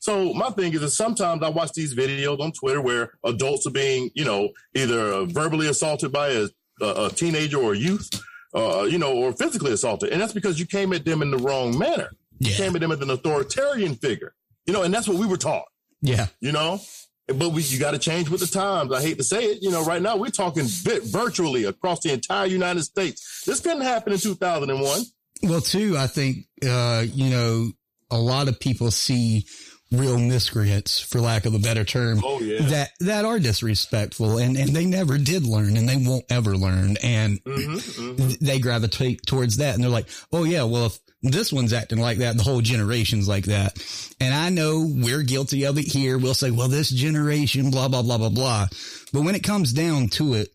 So 0.00 0.32
my 0.34 0.50
thing 0.50 0.72
is 0.72 0.80
that 0.80 0.90
sometimes 0.90 1.42
I 1.42 1.50
watch 1.50 1.72
these 1.72 1.94
videos 1.94 2.40
on 2.40 2.52
Twitter 2.52 2.80
where 2.80 3.12
adults 3.22 3.66
are 3.66 3.70
being, 3.70 4.10
you 4.14 4.24
know, 4.24 4.48
either 4.74 5.26
verbally 5.26 5.68
assaulted 5.68 6.10
by 6.10 6.28
a, 6.30 6.48
a, 6.80 7.10
teenager 7.10 7.58
or 7.58 7.74
a 7.74 7.76
youth, 7.76 8.08
uh, 8.54 8.82
you 8.90 8.98
know, 8.98 9.12
or 9.14 9.32
physically 9.32 9.72
assaulted, 9.72 10.10
and 10.10 10.20
that's 10.20 10.32
because 10.32 10.58
you 10.58 10.66
came 10.66 10.92
at 10.94 11.04
them 11.04 11.20
in 11.22 11.30
the 11.30 11.36
wrong 11.36 11.78
manner. 11.78 12.10
You 12.38 12.52
came 12.54 12.74
at 12.74 12.80
them 12.80 12.90
as 12.90 13.00
an 13.00 13.10
authoritarian 13.10 13.94
figure, 13.94 14.34
you 14.64 14.72
know, 14.72 14.82
and 14.82 14.92
that's 14.92 15.06
what 15.06 15.18
we 15.18 15.26
were 15.26 15.36
taught, 15.36 15.66
Yeah. 16.00 16.26
you 16.40 16.52
know. 16.52 16.80
But 17.26 17.50
we, 17.50 17.62
you 17.62 17.78
got 17.78 17.90
to 17.92 17.98
change 17.98 18.28
with 18.30 18.40
the 18.40 18.46
times. 18.46 18.92
I 18.92 19.00
hate 19.02 19.18
to 19.18 19.22
say 19.22 19.44
it, 19.44 19.58
you 19.62 19.70
know. 19.70 19.84
Right 19.84 20.02
now, 20.02 20.16
we're 20.16 20.30
talking 20.30 20.64
vi- 20.64 20.98
virtually 21.04 21.64
across 21.64 22.00
the 22.00 22.12
entire 22.12 22.46
United 22.46 22.82
States. 22.82 23.44
This 23.46 23.60
couldn't 23.60 23.82
happen 23.82 24.12
in 24.12 24.18
2001. 24.18 25.02
Well, 25.44 25.60
too, 25.60 25.96
I 25.96 26.08
think, 26.08 26.46
uh, 26.66 27.04
you 27.06 27.30
know, 27.30 27.70
a 28.10 28.18
lot 28.18 28.48
of 28.48 28.58
people 28.58 28.90
see 28.90 29.46
real 29.92 30.18
miscreants, 30.18 31.00
for 31.00 31.20
lack 31.20 31.46
of 31.46 31.54
a 31.54 31.58
better 31.58 31.84
term, 31.84 32.20
Oh 32.24 32.40
yeah. 32.40 32.62
that, 32.68 32.90
that 33.00 33.24
are 33.24 33.38
disrespectful 33.40 34.38
and, 34.38 34.56
and 34.56 34.68
they 34.70 34.86
never 34.86 35.18
did 35.18 35.44
learn 35.44 35.76
and 35.76 35.88
they 35.88 35.96
won't 35.96 36.24
ever 36.30 36.56
learn. 36.56 36.96
And 37.02 37.40
hmm 37.44 37.78
hmm 37.78 38.28
they 38.40 38.58
gravitate 38.60 39.26
towards 39.26 39.56
that 39.56 39.74
and 39.74 39.82
they're 39.82 39.90
like, 39.90 40.08
oh 40.32 40.44
yeah, 40.44 40.62
well, 40.62 40.86
if 40.86 40.98
this 41.22 41.52
one's 41.52 41.72
acting 41.72 41.98
like 42.00 42.18
that, 42.18 42.36
the 42.36 42.42
whole 42.44 42.60
generation's 42.60 43.26
like 43.28 43.46
that. 43.46 43.76
And 44.20 44.32
I 44.32 44.48
know 44.50 44.86
we're 44.88 45.22
guilty 45.24 45.64
of 45.66 45.76
it 45.76 45.86
here. 45.86 46.16
We'll 46.18 46.34
say, 46.34 46.50
well, 46.50 46.68
this 46.68 46.88
generation, 46.90 47.70
blah, 47.70 47.88
blah, 47.88 48.02
blah, 48.02 48.16
blah, 48.18 48.28
blah. 48.30 48.66
But 49.12 49.22
when 49.22 49.34
it 49.34 49.42
comes 49.42 49.72
down 49.72 50.08
to 50.10 50.34
it, 50.34 50.48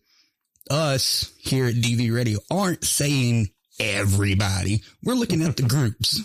us 0.70 1.32
here 1.38 1.66
at 1.66 1.74
DV 1.74 2.12
Radio 2.12 2.38
aren't 2.50 2.84
saying 2.84 3.50
everybody. 3.78 4.82
We're 5.04 5.14
looking 5.14 5.42
at 5.42 5.56
the 5.56 5.62
groups. 5.68 6.20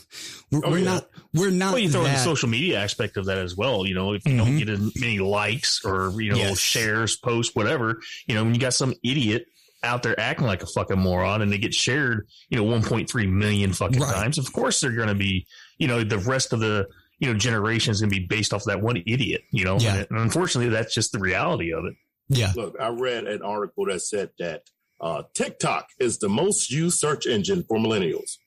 We're, 0.51 0.61
Oh, 0.65 0.71
we're 0.71 0.79
yeah. 0.79 0.85
not, 0.85 1.09
we're 1.33 1.49
not 1.51 1.73
Well, 1.73 1.79
you 1.79 1.89
throw 1.89 2.05
in 2.05 2.11
the 2.13 2.17
social 2.19 2.49
media 2.49 2.79
aspect 2.81 3.17
of 3.17 3.25
that 3.25 3.37
as 3.37 3.55
well. 3.55 3.85
You 3.85 3.93
know, 3.95 4.13
if 4.13 4.25
you 4.25 4.33
Mhm. 4.33 4.37
don't 4.37 4.57
get 4.57 4.69
as 4.69 4.95
many 4.99 5.19
likes 5.19 5.83
or, 5.85 6.13
you 6.21 6.31
know, 6.31 6.37
Yes. 6.37 6.59
shares, 6.59 7.15
posts, 7.17 7.55
whatever, 7.55 8.01
you 8.27 8.35
know, 8.35 8.43
when 8.43 8.53
you 8.53 8.59
got 8.59 8.73
some 8.73 8.93
idiot 9.03 9.45
out 9.83 10.03
there 10.03 10.19
acting 10.19 10.45
like 10.45 10.61
a 10.61 10.67
fucking 10.67 10.99
moron 10.99 11.41
and 11.41 11.51
they 11.51 11.57
get 11.57 11.73
shared, 11.73 12.27
you 12.49 12.57
know, 12.57 12.63
1.3 12.63 13.25
million 13.27 13.73
fucking 13.73 13.99
Right. 13.99 14.13
times, 14.13 14.37
of 14.37 14.51
course 14.53 14.79
they're 14.81 14.91
going 14.91 15.07
to 15.07 15.15
be, 15.15 15.47
you 15.79 15.87
know, 15.87 16.03
the 16.03 16.19
rest 16.19 16.53
of 16.53 16.59
the, 16.59 16.85
you 17.19 17.31
know, 17.31 17.37
generation 17.37 17.91
is 17.91 18.01
going 18.01 18.11
to 18.11 18.19
be 18.19 18.25
based 18.27 18.53
off 18.53 18.61
of 18.61 18.67
that 18.67 18.81
one 18.81 18.97
idiot, 19.07 19.41
you 19.51 19.63
know, 19.65 19.79
Yeah. 19.79 20.03
and 20.09 20.19
unfortunately 20.19 20.69
that's 20.71 20.93
just 20.93 21.11
the 21.11 21.19
reality 21.19 21.71
of 21.73 21.85
it. 21.85 21.93
yeah. 22.29 22.53
Look, 22.55 22.75
I 22.79 22.89
read 22.89 23.25
an 23.25 23.41
article 23.41 23.85
that 23.87 24.01
said 24.01 24.29
that 24.39 24.63
uh, 25.01 25.23
TikTok 25.33 25.87
is 25.99 26.19
the 26.19 26.29
most 26.29 26.69
used 26.71 26.99
search 26.99 27.25
engine 27.25 27.63
for 27.67 27.79
millennials. 27.79 28.37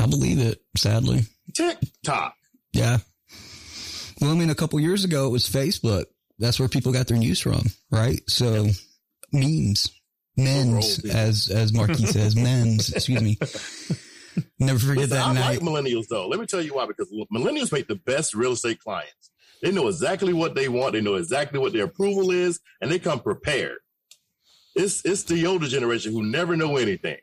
I 0.00 0.06
believe 0.06 0.38
it, 0.38 0.62
sadly. 0.76 1.22
TikTok. 1.54 2.34
Yeah. 2.72 2.98
Well, 4.20 4.30
I 4.30 4.34
mean, 4.34 4.50
a 4.50 4.54
couple 4.54 4.78
years 4.80 5.04
ago, 5.04 5.26
it 5.26 5.30
was 5.30 5.48
Facebook. 5.48 6.04
That's 6.38 6.58
where 6.58 6.68
people 6.68 6.92
got 6.92 7.06
their 7.08 7.18
news 7.18 7.40
from, 7.40 7.62
right? 7.90 8.20
So 8.28 8.68
memes, 9.32 9.90
men's, 10.36 10.98
Overall, 11.04 11.16
as, 11.16 11.48
as 11.50 11.72
Marquis 11.72 12.06
says, 12.06 12.36
men's, 12.36 12.92
excuse 12.92 13.22
me. 13.22 13.38
Never 14.58 14.78
forget 14.78 15.08
Listen, 15.08 15.16
that 15.16 15.26
I 15.26 15.32
night. 15.34 15.48
like 15.48 15.60
millennials 15.60 16.06
though. 16.08 16.28
Let 16.28 16.38
me 16.38 16.46
tell 16.46 16.60
you 16.62 16.74
why. 16.74 16.86
Because 16.86 17.12
millennials 17.34 17.72
make 17.72 17.88
the 17.88 17.96
best 17.96 18.34
real 18.34 18.52
estate 18.52 18.78
clients. 18.80 19.30
They 19.62 19.72
know 19.72 19.88
exactly 19.88 20.32
what 20.32 20.54
they 20.54 20.68
want. 20.68 20.92
They 20.92 21.00
know 21.00 21.16
exactly 21.16 21.58
what 21.58 21.72
their 21.72 21.84
approval 21.86 22.30
is, 22.30 22.60
and 22.80 22.90
they 22.90 23.00
come 23.00 23.18
prepared. 23.18 23.78
It's 24.76 25.04
it's 25.04 25.24
the 25.24 25.46
older 25.46 25.66
generation 25.66 26.12
who 26.12 26.22
never 26.22 26.56
know 26.56 26.76
anything. 26.76 27.16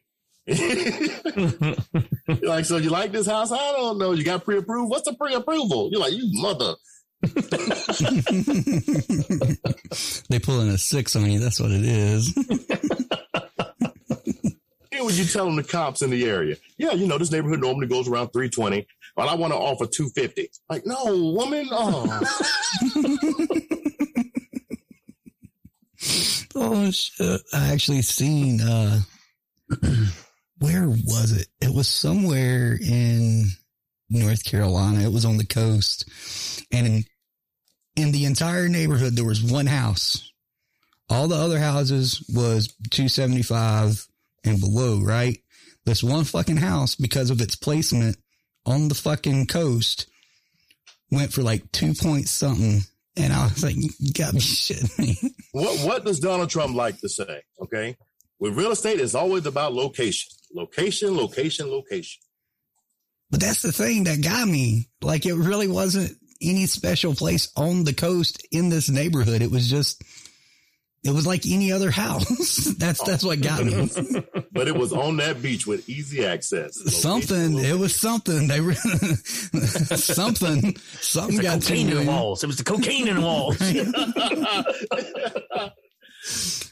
Like, 2.27 2.65
so 2.65 2.77
you 2.77 2.89
like 2.89 3.12
this 3.12 3.27
house? 3.27 3.51
I 3.51 3.71
don't 3.73 3.97
know. 3.97 4.12
You 4.12 4.23
got 4.23 4.43
pre-approved? 4.43 4.89
What's 4.89 5.10
the 5.10 5.15
pre-approval? 5.15 5.89
You're 5.91 6.01
like, 6.01 6.13
you 6.13 6.29
mother. 6.41 6.75
they 10.29 10.39
pulling 10.39 10.69
a 10.69 10.77
six 10.77 11.15
on 11.15 11.31
you. 11.31 11.39
That's 11.39 11.60
what 11.60 11.71
it 11.71 11.84
is. 11.84 12.34
Here 14.91 15.03
would 15.03 15.17
you 15.17 15.25
tell 15.25 15.45
them 15.45 15.55
the 15.55 15.63
cops 15.63 16.01
in 16.01 16.12
the 16.12 16.25
area? 16.25 16.58
Yeah, 16.77 16.91
you 16.91 17.08
know, 17.08 17.17
this 17.17 17.31
neighborhood 17.31 17.62
normally 17.62 17.88
goes 17.88 18.08
around 18.08 18.29
320, 18.29 18.86
but 19.15 19.27
I 19.27 19.36
want 19.36 19.53
to 19.53 19.58
offer 19.58 19.88
250. 19.88 20.49
Like, 20.69 20.86
no, 20.86 21.34
woman. 21.34 21.67
Oh. 21.71 22.21
oh 26.55 26.91
shit. 26.91 27.41
I 27.53 27.73
actually 27.73 28.01
seen 28.03 28.62
uh 28.62 29.01
where 30.65 30.88
was 30.89 31.32
it? 31.32 31.47
It 31.62 31.73
was 31.73 31.88
somewhere 31.88 32.78
in 32.82 33.45
North 34.10 34.43
Carolina. 34.43 35.01
It 35.01 35.12
was 35.12 35.25
on 35.25 35.38
the 35.38 35.45
coast. 35.45 36.10
And 36.71 36.88
in 36.88 37.06
in 37.95 38.12
the 38.12 38.25
entire 38.25 38.67
neighborhood 38.67 39.15
there 39.15 39.25
was 39.25 39.43
one 39.43 39.67
house. 39.67 40.32
All 41.10 41.28
the 41.28 41.36
other 41.36 41.60
houses 41.60 42.25
was 42.34 42.73
275 42.89 44.08
and 44.43 44.60
below, 44.60 45.01
right? 45.01 45.38
This 45.86 46.04
one 46.04 46.23
fucking 46.23 46.58
house 46.58 46.95
because 46.95 47.30
of 47.30 47.41
its 47.41 47.56
placement 47.56 48.17
on 48.65 48.88
the 48.88 48.95
fucking 48.95 49.45
coast 49.45 50.08
went 51.12 51.32
for 51.32 51.43
like 51.43 51.71
2 51.71 51.93
point 51.93 52.28
something 52.28 52.82
and 53.15 53.32
I 53.32 53.45
was 53.45 53.63
like, 53.63 53.75
you 53.78 54.12
got 54.13 54.34
me 54.34 54.39
shitting 54.39 54.97
me. 54.97 55.17
What 55.51 55.86
what 55.86 56.06
does 56.06 56.19
Donald 56.19 56.49
Trump 56.49 56.75
like 56.75 56.99
to 57.01 57.08
say? 57.08 57.43
Okay. 57.62 57.95
With 58.39 58.58
real 58.58 58.71
estate, 58.71 59.00
it's 59.00 59.15
always 59.15 59.45
about 59.45 59.74
location. 59.74 60.32
Location, 60.54 61.15
location, 61.15 61.69
location. 61.69 62.21
But 63.32 63.39
that's 63.39 63.62
the 63.62 63.71
thing 63.71 64.06
that 64.06 64.24
got 64.24 64.48
me. 64.48 64.89
Like 65.02 65.26
it 65.26 65.34
really 65.34 65.67
wasn't 65.67 66.12
any 66.41 66.65
special 66.65 67.15
place 67.15 67.52
on 67.56 67.84
the 67.84 67.93
coast 67.93 68.45
in 68.52 68.69
this 68.69 68.89
neighborhood. 68.89 69.41
It 69.41 69.52
was 69.52 69.69
just 69.69 70.04
it 71.04 71.13
was 71.13 71.28
like 71.28 71.45
any 71.45 71.71
other 71.71 71.91
house. 71.91 72.65
that's 72.80 73.04
that's 73.04 73.24
what 73.24 73.41
got 73.41 73.63
me. 73.63 73.74
but 74.52 74.67
it 74.67 74.76
was 74.76 74.91
on 74.91 75.17
that 75.17 75.41
beach 75.41 75.67
with 75.67 75.88
easy 75.88 76.26
access. 76.26 76.78
Location, 76.80 77.00
something. 77.00 77.56
location. 77.56 77.76
It 77.76 77.80
was 77.80 77.95
something. 77.95 78.48
They 78.48 78.62
were 78.62 78.74
something. 78.74 80.76
Something 80.78 81.41
got 81.41 81.62
to 81.62 81.67
cocaine 81.67 81.89
in 81.89 82.06
the 82.06 82.12
walls. 82.12 82.43
It 82.43 82.48
was 82.48 82.58
the 82.58 82.63
cocaine 82.63 83.08
in 83.08 83.15
the 83.15 83.21
walls. 83.21 83.58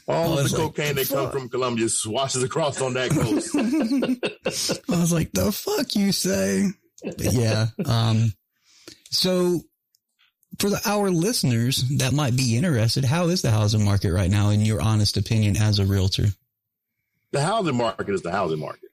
All 0.08 0.38
of 0.38 0.50
the 0.50 0.56
like, 0.56 0.62
cocaine 0.62 0.96
that 0.96 1.08
come 1.08 1.30
from 1.30 1.48
Colombia 1.48 1.88
swashes 1.88 2.42
across 2.42 2.80
on 2.80 2.94
that 2.94 3.10
coast. 3.10 3.54
I 4.90 5.00
was 5.00 5.12
like, 5.12 5.32
the 5.32 5.52
fuck 5.52 5.94
you 5.94 6.12
say? 6.12 6.70
But 7.02 7.32
yeah. 7.32 7.66
Um, 7.86 8.32
so 9.10 9.60
for 10.58 10.70
the, 10.70 10.80
our 10.86 11.10
listeners 11.10 11.84
that 11.98 12.12
might 12.12 12.36
be 12.36 12.56
interested, 12.56 13.04
how 13.04 13.26
is 13.26 13.42
the 13.42 13.50
housing 13.50 13.84
market 13.84 14.12
right 14.12 14.30
now 14.30 14.50
in 14.50 14.60
your 14.60 14.80
honest 14.80 15.16
opinion 15.16 15.56
as 15.56 15.78
a 15.78 15.84
realtor? 15.84 16.26
the 17.34 17.42
housing 17.42 17.76
market 17.76 18.08
is 18.10 18.22
the 18.22 18.30
housing 18.30 18.60
market. 18.60 18.90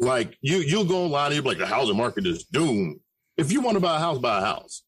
Like 0.00 0.36
you, 0.40 0.56
you'll 0.56 0.86
go 0.86 1.04
online 1.04 1.26
and 1.26 1.34
you'll 1.34 1.42
be 1.44 1.50
like, 1.50 1.58
the 1.58 1.66
housing 1.66 1.96
market 1.96 2.26
is 2.26 2.44
doomed. 2.44 3.00
If 3.36 3.52
you 3.52 3.60
want 3.60 3.74
to 3.74 3.80
buy 3.80 3.96
a 3.96 3.98
house, 3.98 4.18
buy 4.18 4.38
a 4.38 4.44
house. 4.44 4.82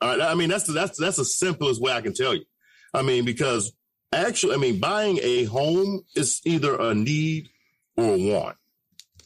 All 0.00 0.08
right. 0.08 0.20
I 0.20 0.34
mean, 0.34 0.48
that's 0.48 0.64
the, 0.64 0.72
that's 0.72 0.98
that's 0.98 1.16
the 1.16 1.24
simplest 1.24 1.80
way 1.80 1.92
I 1.92 2.00
can 2.00 2.12
tell 2.12 2.34
you. 2.34 2.44
I 2.92 3.02
mean, 3.02 3.24
because 3.24 3.72
actually, 4.12 4.54
I 4.54 4.58
mean, 4.58 4.80
buying 4.80 5.18
a 5.22 5.44
home 5.44 6.02
is 6.14 6.40
either 6.44 6.76
a 6.80 6.94
need 6.94 7.48
or 7.96 8.14
a 8.14 8.18
want. 8.18 8.56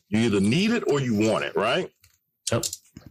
You 0.08 0.20
either 0.20 0.40
need 0.40 0.70
it 0.70 0.84
or 0.90 1.00
you 1.00 1.14
want 1.28 1.44
it, 1.44 1.56
right? 1.56 1.90
Yep. 2.52 2.64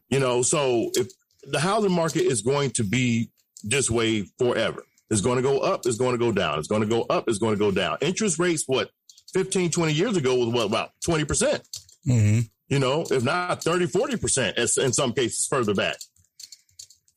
You 0.09 0.19
know, 0.19 0.41
so 0.41 0.91
if 0.93 1.07
the 1.43 1.59
housing 1.59 1.91
market 1.91 2.21
is 2.23 2.41
going 2.41 2.71
to 2.71 2.83
be 2.83 3.29
this 3.63 3.89
way 3.89 4.23
forever, 4.37 4.83
it's 5.09 5.21
going 5.21 5.37
to 5.37 5.41
go 5.41 5.59
up, 5.59 5.85
it's 5.85 5.97
going 5.97 6.13
to 6.13 6.17
go 6.17 6.31
down, 6.31 6.59
it's 6.59 6.67
going 6.67 6.81
to 6.81 6.87
go 6.87 7.01
up, 7.03 7.25
it's 7.27 7.39
going 7.39 7.53
to 7.53 7.59
go 7.59 7.71
down. 7.71 7.97
Interest 8.01 8.39
rates, 8.39 8.63
what 8.67 8.89
15, 9.33 9.71
20 9.71 9.93
years 9.93 10.15
ago 10.17 10.35
was 10.35 10.49
what 10.49 10.67
about 10.67 10.91
20%, 11.05 11.61
Mm-hmm. 12.07 12.39
you 12.67 12.79
know, 12.79 13.05
if 13.09 13.23
not 13.23 13.63
30, 13.63 13.87
40% 13.87 14.77
in 14.77 14.93
some 14.93 15.13
cases 15.13 15.47
further 15.49 15.73
back. 15.73 15.95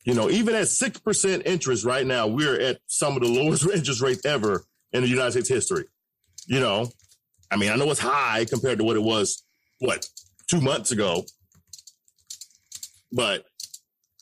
You 0.07 0.13
know, 0.13 0.29
even 0.29 0.55
at 0.55 0.67
6% 0.67 1.41
interest 1.45 1.83
right 1.83 2.07
now, 2.07 2.27
we're 2.27 2.57
at 2.61 2.79
some 2.87 3.17
of 3.17 3.21
the 3.23 3.27
lowest 3.39 3.63
interest 3.69 4.01
rates 4.01 4.25
ever 4.25 4.63
in 4.93 5.01
the 5.03 5.09
United 5.09 5.31
States 5.31 5.49
history. 5.49 5.83
You 6.47 6.61
know, 6.61 6.89
I 7.51 7.57
mean, 7.57 7.71
I 7.71 7.75
know 7.75 7.91
it's 7.91 7.99
high 7.99 8.45
compared 8.45 8.77
to 8.77 8.85
what 8.85 8.95
it 8.95 9.03
was, 9.03 9.43
what, 9.79 10.07
two 10.49 10.61
months 10.61 10.91
ago. 10.91 11.25
But 13.11 13.43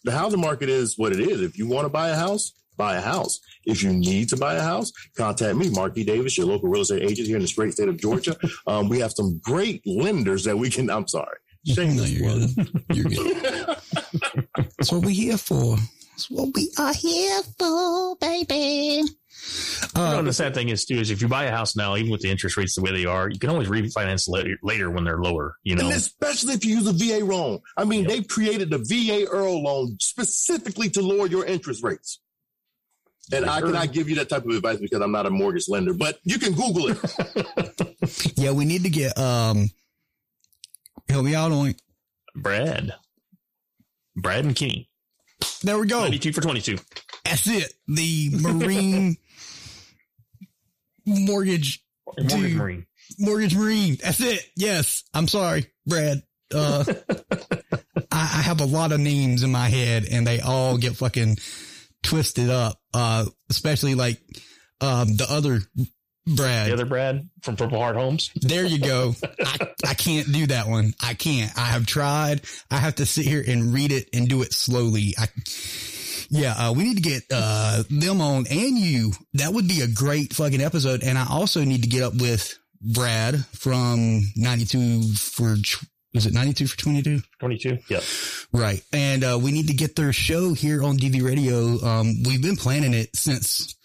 the 0.03 0.11
housing 0.11 0.41
market 0.41 0.69
is 0.69 0.97
what 0.97 1.11
it 1.11 1.19
is. 1.19 1.41
If 1.41 1.55
you 1.55 1.67
want 1.67 1.85
to 1.85 1.89
buy 1.89 2.09
a 2.09 2.15
house, 2.15 2.53
buy 2.77 2.95
a 2.95 3.01
house. 3.01 3.39
If 3.65 3.83
you 3.83 3.93
need 3.93 4.29
to 4.29 4.37
buy 4.37 4.55
a 4.55 4.61
house, 4.63 4.91
contact 5.15 5.55
me, 5.55 5.69
Mark 5.69 5.95
E. 5.99 6.03
Davis, 6.03 6.35
your 6.35 6.47
local 6.47 6.67
real 6.67 6.81
estate 6.81 7.03
agent 7.03 7.27
here 7.27 7.37
in 7.37 7.43
the 7.43 7.53
great 7.55 7.73
state 7.73 7.89
of 7.89 7.97
Georgia. 8.01 8.35
Um, 8.67 8.89
we 8.89 8.99
have 9.01 9.11
some 9.11 9.39
great 9.43 9.85
lenders 9.85 10.43
that 10.45 10.57
we 10.57 10.71
can. 10.71 10.89
I'm 10.89 11.07
sorry, 11.07 11.37
No, 11.77 11.83
you're 11.83 12.23
plug. 12.29 12.49
good. 12.55 12.85
You're 12.95 13.05
good. 13.05 13.77
That's 14.57 14.91
what 14.91 15.03
we're 15.03 15.09
here 15.11 15.37
for. 15.37 15.77
That's 16.11 16.29
what 16.31 16.53
we 16.55 16.69
are 16.77 16.93
here 16.93 17.41
for, 17.59 18.15
baby. 18.17 19.01
You 19.03 20.01
know, 20.01 20.01
Uh, 20.19 20.21
the 20.21 20.33
sad 20.33 20.53
thing 20.53 20.69
is 20.69 20.85
too 20.85 20.95
is 20.95 21.11
if 21.11 21.21
you 21.21 21.27
buy 21.27 21.43
a 21.45 21.51
house 21.51 21.75
now, 21.75 21.95
even 21.97 22.09
with 22.11 22.21
the 22.21 22.29
interest 22.31 22.55
rates 22.57 22.75
the 22.75 22.81
way 22.81 22.91
they 22.91 23.05
are, 23.05 23.29
you 23.29 23.37
can 23.37 23.49
always 23.49 23.67
refinance 23.67 24.27
later, 24.29 24.55
later 24.63 24.89
when 24.89 25.03
they're 25.03 25.21
lower. 25.21 25.55
You 25.63 25.75
know, 25.75 25.85
And 25.87 25.93
especially 25.95 26.53
if 26.53 26.63
you 26.65 26.75
use 26.77 26.87
a 26.87 26.93
VA 26.93 27.23
loan. 27.23 27.59
I 27.77 27.83
mean, 27.83 28.07
they've 28.07 28.27
created 28.27 28.69
the 28.69 28.77
VA 28.79 29.25
IRRRL 29.27 29.61
loan 29.63 29.97
specifically 30.01 30.89
to 30.91 31.01
lower 31.01 31.27
your 31.27 31.45
interest 31.45 31.83
rates. 31.83 32.19
And 33.33 33.45
I 33.45 33.59
Sure. 33.59 33.67
cannot 33.69 33.91
give 33.91 34.07
you 34.07 34.15
that 34.15 34.29
type 34.29 34.45
of 34.45 34.51
advice 34.51 34.77
because 34.79 35.01
I'm 35.01 35.11
not 35.11 35.25
a 35.25 35.29
mortgage 35.31 35.67
lender, 35.67 35.93
but 35.93 36.19
you 36.23 36.37
can 36.39 36.53
Google 36.53 36.89
it. 36.89 38.33
yeah, 38.37 38.51
we 38.51 38.65
need 38.65 38.83
to 38.83 38.89
get, 38.89 39.17
um, 39.17 39.69
help 41.09 41.25
me 41.25 41.35
out 41.35 41.51
on, 41.51 41.75
Brad, 42.35 42.93
Brad 44.15 44.45
and 44.45 44.55
Kenny, 44.55 44.89
there 45.63 45.77
we 45.79 45.87
go. 45.87 46.01
ninety-two 46.01 46.33
for 46.33 46.41
twenty-two. 46.41 46.77
That's 47.23 47.47
it. 47.47 47.73
The 47.87 48.29
Marine 48.31 49.17
mortgage, 51.05 51.83
Mortgage 52.17 52.29
Dude. 52.33 52.55
Marine. 52.55 52.85
mortgage 53.19 53.55
Marine. 53.55 53.97
That's 54.01 54.21
it. 54.21 54.41
Yes. 54.55 55.03
I'm 55.13 55.27
sorry, 55.27 55.67
Brad. 55.85 56.23
Uh, 56.53 56.83
I, 58.11 58.21
I 58.21 58.41
have 58.43 58.61
a 58.61 58.65
lot 58.65 58.91
of 58.91 58.99
names 58.99 59.43
in 59.43 59.51
my 59.51 59.67
head 59.69 60.05
and 60.09 60.25
they 60.25 60.39
all 60.39 60.77
get 60.77 60.95
fucking 60.95 61.37
twisted 62.03 62.49
up. 62.49 62.79
Uh, 62.93 63.25
especially 63.49 63.95
like, 63.95 64.21
um, 64.81 65.15
the 65.15 65.25
other 65.29 65.59
Brad. 66.27 66.67
The 66.67 66.73
other 66.73 66.85
Brad 66.85 67.29
from 67.43 67.55
Purple 67.55 67.79
Heart 67.79 67.95
Homes. 67.95 68.31
There 68.35 68.65
you 68.65 68.79
go. 68.79 69.13
I, 69.45 69.69
I 69.85 69.93
can't 69.93 70.31
do 70.31 70.47
that 70.47 70.67
one. 70.67 70.93
I 71.01 71.13
can't. 71.13 71.51
I 71.57 71.65
have 71.65 71.85
tried. 71.85 72.41
I 72.71 72.77
have 72.77 72.95
to 72.95 73.05
sit 73.05 73.25
here 73.25 73.43
and 73.45 73.73
read 73.73 73.91
it 73.91 74.09
and 74.13 74.27
do 74.27 74.41
it 74.41 74.51
slowly. 74.51 75.13
I, 75.17 75.27
yeah, 76.29 76.53
uh, 76.57 76.73
we 76.73 76.85
need 76.85 76.95
to 76.95 77.03
get, 77.03 77.23
uh, 77.31 77.83
them 77.89 78.21
on 78.21 78.47
and 78.49 78.77
you. 78.77 79.11
That 79.35 79.53
would 79.53 79.67
be 79.67 79.81
a 79.81 79.87
great 79.87 80.33
fucking 80.33 80.61
episode. 80.61 81.03
And 81.03 81.17
I 81.17 81.27
also 81.29 81.63
need 81.63 81.83
to 81.83 81.89
get 81.89 82.01
up 82.01 82.15
with 82.15 82.57
Brad 82.81 83.45
from 83.47 84.21
92 84.35 85.13
for, 85.13 85.55
was 86.15 86.25
it 86.25 86.33
92 86.33 86.67
for 86.67 86.77
22? 86.77 87.21
22. 87.39 87.77
Yep. 87.87 88.03
Right. 88.51 88.81
And, 88.91 89.23
uh, 89.23 89.39
we 89.39 89.51
need 89.51 89.67
to 89.67 89.75
get 89.75 89.95
their 89.95 90.11
show 90.11 90.55
here 90.55 90.83
on 90.83 90.97
DV 90.97 91.23
radio. 91.23 91.85
Um, 91.85 92.23
we've 92.23 92.41
been 92.41 92.55
planning 92.55 92.95
it 92.95 93.15
since 93.15 93.75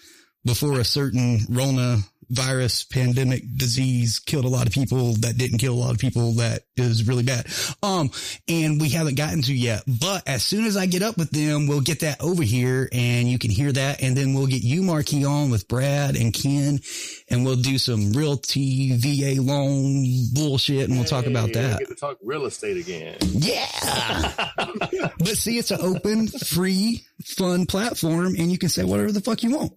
before 0.45 0.81
a 0.81 0.85
certain 0.85 1.41
Rona 1.51 1.99
virus 2.31 2.85
pandemic 2.85 3.43
disease 3.57 4.19
killed 4.19 4.45
a 4.45 4.49
lot 4.49 4.67
of 4.67 4.73
people 4.73 5.15
that 5.15 5.37
didn't 5.37 5.59
kill 5.59 5.75
a 5.75 5.81
lot 5.81 5.93
of 5.93 5.99
people 5.99 6.33
that 6.35 6.63
is 6.77 7.07
really 7.07 7.23
bad. 7.23 7.47
Um, 7.83 8.11
and 8.49 8.81
we 8.81 8.89
haven't 8.91 9.17
gotten 9.17 9.43
to 9.43 9.55
yet, 9.55 9.83
but 9.87 10.27
as 10.29 10.43
soon 10.43 10.65
as 10.65 10.77
I 10.77 10.87
get 10.87 11.03
up 11.03 11.19
with 11.19 11.31
them, 11.31 11.67
we'll 11.67 11.81
get 11.81 12.01
that 12.01 12.21
over 12.21 12.43
here 12.43 12.89
and 12.93 13.29
you 13.29 13.39
can 13.39 13.51
hear 13.51 13.73
that. 13.73 14.03
And 14.03 14.17
then 14.17 14.35
we'll 14.35 14.47
get 14.47 14.63
you 14.63 14.83
Marquis 14.83 15.25
on 15.25 15.51
with 15.51 15.69
Brad 15.69 16.17
and 16.17 16.33
Ken 16.33 16.81
and 17.29 17.45
we'll 17.45 17.57
do 17.57 17.79
some 17.79 18.13
real 18.13 18.39
TVA 18.39 19.45
loan 19.45 20.05
bullshit 20.33 20.89
and 20.89 20.99
we'll 20.99 21.05
talk 21.07 21.27
about 21.27 21.49
Hey, 21.49 21.55
that. 21.55 21.79
Get 21.81 21.89
to 21.89 21.95
talk 21.95 22.19
real 22.23 22.47
estate 22.47 22.77
again. 22.77 23.17
Yeah. 23.21 24.33
but 25.19 25.29
see, 25.37 25.59
it's 25.59 25.71
an 25.71 25.81
open, 25.81 26.29
free, 26.29 27.03
fun 27.25 27.67
platform 27.67 28.35
and 28.39 28.51
you 28.53 28.59
can 28.59 28.69
say 28.69 28.85
whatever 28.85 29.13
the 29.13 29.21
fuck 29.21 29.43
you 29.43 29.57
want. 29.57 29.73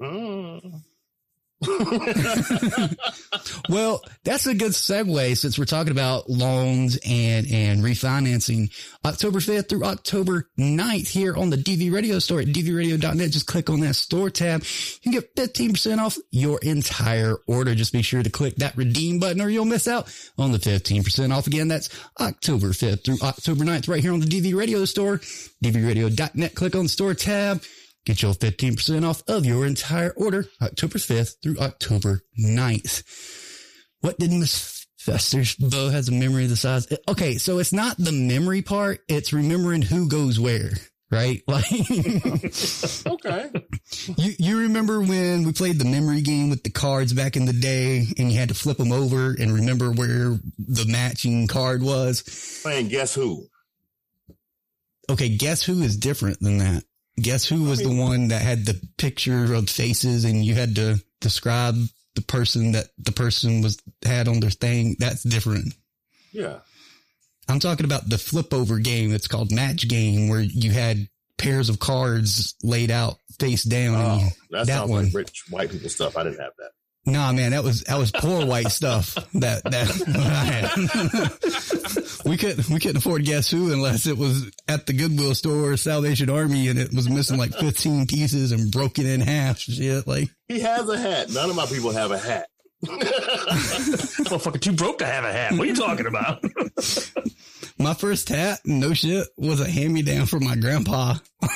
Mm. 0.00 0.82
Well, 3.68 4.02
that's 4.24 4.46
a 4.46 4.54
good 4.54 4.72
segue 4.72 5.36
since 5.36 5.56
we're 5.56 5.64
talking 5.64 5.92
about 5.92 6.28
loans 6.28 6.98
and, 7.06 7.46
and 7.52 7.82
refinancing. 7.82 8.72
October 9.04 9.38
5th 9.38 9.68
through 9.68 9.84
October 9.84 10.48
9th 10.58 11.08
here 11.08 11.36
on 11.36 11.50
the 11.50 11.56
DV 11.56 11.92
radio 11.92 12.18
store 12.18 12.40
at 12.40 12.48
dvradio.net. 12.48 13.30
Just 13.30 13.46
click 13.46 13.70
on 13.70 13.80
that 13.80 13.94
store 13.94 14.28
tab. 14.28 14.64
You 15.02 15.12
can 15.12 15.12
get 15.12 15.36
15% 15.36 15.98
off 15.98 16.18
your 16.32 16.58
entire 16.62 17.36
order. 17.46 17.74
Just 17.76 17.92
be 17.92 18.02
sure 18.02 18.22
to 18.22 18.30
click 18.30 18.56
that 18.56 18.76
redeem 18.76 19.20
button 19.20 19.40
or 19.40 19.48
you'll 19.48 19.64
miss 19.64 19.86
out 19.86 20.12
on 20.36 20.50
the 20.50 20.58
15% 20.58 21.32
off. 21.32 21.46
Again, 21.46 21.68
that's 21.68 21.88
October 22.18 22.68
5th 22.68 23.04
through 23.04 23.18
October 23.22 23.64
9th 23.64 23.88
right 23.88 24.02
here 24.02 24.12
on 24.12 24.20
the 24.20 24.26
DV 24.26 24.54
radio 24.56 24.84
store, 24.84 25.18
dvradio.net. 25.62 26.54
Click 26.56 26.74
on 26.74 26.84
the 26.84 26.88
store 26.88 27.14
tab. 27.14 27.62
Get 28.06 28.22
your 28.22 28.32
15% 28.34 29.08
off 29.08 29.22
of 29.28 29.44
your 29.44 29.66
entire 29.66 30.10
order 30.12 30.46
October 30.62 30.98
5th 30.98 31.34
through 31.42 31.58
October 31.58 32.20
9th. 32.38 33.02
What 34.00 34.18
did 34.18 34.32
Miss 34.32 34.86
Fester's 34.98 35.54
Bo 35.56 35.90
has 35.90 36.08
a 36.08 36.12
memory 36.12 36.44
of 36.44 36.50
the 36.50 36.56
size? 36.56 36.88
Okay, 37.08 37.36
so 37.36 37.58
it's 37.58 37.72
not 37.72 37.96
the 37.98 38.12
memory 38.12 38.62
part, 38.62 39.00
it's 39.08 39.32
remembering 39.34 39.82
who 39.82 40.08
goes 40.08 40.40
where, 40.40 40.70
right? 41.10 41.42
Like 41.48 41.64
Okay. 43.06 43.50
you 44.16 44.32
you 44.38 44.58
remember 44.60 45.00
when 45.00 45.44
we 45.44 45.52
played 45.52 45.78
the 45.78 45.84
memory 45.84 46.22
game 46.22 46.48
with 46.48 46.62
the 46.62 46.70
cards 46.70 47.12
back 47.12 47.36
in 47.36 47.44
the 47.44 47.52
day 47.52 48.06
and 48.18 48.32
you 48.32 48.38
had 48.38 48.48
to 48.48 48.54
flip 48.54 48.78
them 48.78 48.92
over 48.92 49.32
and 49.38 49.52
remember 49.52 49.90
where 49.90 50.38
the 50.58 50.86
matching 50.88 51.46
card 51.48 51.82
was? 51.82 52.22
Playing 52.62 52.88
Guess 52.88 53.14
Who? 53.14 53.46
Okay, 55.10 55.36
guess 55.36 55.62
who 55.64 55.82
is 55.82 55.96
different 55.96 56.40
than 56.40 56.58
that? 56.58 56.84
Guess 57.16 57.46
who 57.46 57.64
was 57.64 57.80
the 57.80 57.94
one 57.94 58.28
that 58.28 58.42
had 58.42 58.64
the 58.64 58.80
picture 58.96 59.52
of 59.54 59.68
faces 59.68 60.24
and 60.24 60.44
you 60.44 60.54
had 60.54 60.76
to 60.76 61.02
describe 61.20 61.76
the 62.14 62.22
person 62.22 62.72
that 62.72 62.86
the 62.98 63.12
person 63.12 63.62
was 63.62 63.78
had 64.04 64.28
on 64.28 64.40
their 64.40 64.50
thing? 64.50 64.96
That's 64.98 65.22
different. 65.22 65.74
Yeah. 66.32 66.58
I'm 67.48 67.60
talking 67.60 67.84
about 67.84 68.08
the 68.08 68.18
flip 68.18 68.54
over 68.54 68.78
game. 68.78 69.12
It's 69.12 69.26
called 69.26 69.52
match 69.52 69.88
game 69.88 70.28
where 70.28 70.40
you 70.40 70.70
had 70.70 71.08
pairs 71.36 71.68
of 71.68 71.78
cards 71.78 72.54
laid 72.62 72.90
out 72.90 73.18
face 73.38 73.64
down. 73.64 73.96
Oh, 73.96 74.28
that, 74.50 74.66
that 74.66 74.66
sounds 74.66 74.90
one. 74.90 75.04
like 75.06 75.14
rich 75.14 75.44
white 75.50 75.70
people 75.70 75.88
stuff. 75.88 76.16
I 76.16 76.24
didn't 76.24 76.40
have 76.40 76.52
that. 76.58 76.70
Nah, 77.06 77.32
man, 77.32 77.52
that 77.52 77.64
was 77.64 77.82
that 77.84 77.98
was 77.98 78.12
poor 78.12 78.44
white 78.44 78.70
stuff. 78.70 79.14
That 79.34 79.62
that 79.64 79.88
we 82.30 82.36
couldn't 82.36 82.68
we 82.70 82.78
couldn't 82.78 82.98
afford 82.98 83.24
guess 83.24 83.50
who 83.50 83.72
unless 83.72 84.06
it 84.06 84.16
was 84.16 84.48
at 84.68 84.86
the 84.86 84.92
Goodwill 84.92 85.34
store 85.34 85.72
or 85.72 85.76
Salvation 85.76 86.30
Army 86.30 86.68
and 86.68 86.78
it 86.78 86.94
was 86.94 87.10
missing 87.10 87.38
like 87.38 87.52
fifteen 87.52 88.06
pieces 88.06 88.52
and 88.52 88.70
broken 88.70 89.04
in 89.04 89.20
half. 89.20 89.58
Shit, 89.58 90.06
like 90.06 90.28
He 90.46 90.60
has 90.60 90.88
a 90.88 90.96
hat. 90.96 91.30
None 91.30 91.50
of 91.50 91.56
my 91.56 91.66
people 91.66 91.90
have 91.90 92.12
a 92.12 92.18
hat. 92.18 92.48
Motherfucker, 92.86 94.60
too 94.60 94.72
broke 94.72 94.98
to 94.98 95.06
have 95.06 95.24
a 95.24 95.32
hat. 95.32 95.52
What 95.52 95.62
are 95.62 95.64
you 95.66 95.74
talking 95.74 96.06
about? 96.06 96.44
my 97.78 97.94
first 97.94 98.28
hat, 98.28 98.60
no 98.64 98.94
shit, 98.94 99.26
was 99.36 99.60
a 99.60 99.68
hand 99.68 99.92
me 99.92 100.02
down 100.02 100.26
from 100.26 100.44
my 100.44 100.54
grandpa. 100.54 101.16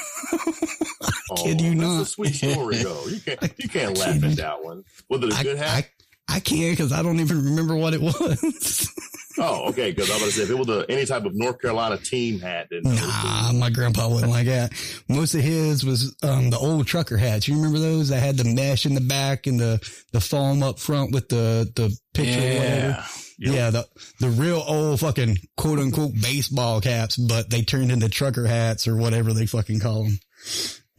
kid 1.37 1.61
you 1.61 1.71
Oh, 1.71 1.75
that's 1.75 1.81
not. 1.81 2.03
a 2.03 2.05
sweet 2.05 2.35
story 2.35 2.77
though. 2.79 3.07
You 3.07 3.21
can't 3.21 3.53
you 3.59 3.69
can't 3.69 3.97
laugh 3.97 4.25
at 4.25 4.37
that 4.37 4.65
one. 4.65 4.83
Was 5.09 5.23
it 5.23 5.41
a 5.41 5.43
good 5.45 5.57
hat? 5.57 5.89
I 6.27 6.41
can't 6.41 6.77
because 6.77 6.91
I 6.91 7.03
don't 7.03 7.21
even 7.21 7.45
remember 7.45 7.77
what 7.77 7.95
it 7.95 8.01
was. 8.01 8.91
Oh, 9.38 9.68
okay. 9.70 9.92
Because 9.92 10.11
I 10.11 10.14
was 10.14 10.20
going 10.20 10.31
to 10.31 10.37
say 10.37 10.42
if 10.44 10.51
it 10.51 10.59
was 10.59 10.68
a, 10.68 10.85
any 10.90 11.05
type 11.05 11.25
of 11.25 11.35
North 11.35 11.61
Carolina 11.61 11.97
team 11.99 12.40
hat, 12.40 12.68
then. 12.70 12.83
Nah, 12.85 13.53
my 13.53 13.70
grandpa 13.70 14.09
wouldn't 14.09 14.31
like 14.31 14.47
that. 14.47 14.73
Most 15.09 15.35
of 15.35 15.40
his 15.40 15.85
was 15.85 16.16
um, 16.23 16.51
the 16.51 16.59
old 16.59 16.87
trucker 16.87 17.16
hats. 17.16 17.49
You 17.49 17.57
remember 17.57 17.79
those? 17.79 18.09
that 18.09 18.20
had 18.20 18.37
the 18.37 18.44
mesh 18.44 18.87
in 18.87 18.94
the 18.94 19.01
back 19.01 19.47
and 19.47 19.59
the 19.59 19.81
the 20.12 20.20
foam 20.20 20.62
up 20.62 20.79
front 20.79 21.12
with 21.12 21.29
the 21.29 21.70
the 21.75 21.97
picture. 22.12 22.40
or 22.40 22.59
whatever. 22.59 23.05
Yeah. 23.38 23.53
Yeah, 23.53 23.70
the 23.70 23.88
the 24.20 24.29
real 24.29 24.62
old 24.66 25.01
fucking 25.01 25.38
quote 25.57 25.81
unquote 25.81 26.12
baseball 26.14 26.81
caps, 26.81 27.16
but 27.16 27.51
they 27.51 27.62
turned 27.62 27.90
into 27.90 28.09
trucker 28.09 28.47
hats 28.47 28.87
or 28.87 28.97
whatever 28.97 29.33
they 29.33 29.47
fucking 29.47 29.81
call 29.81 30.05
them. 30.05 30.18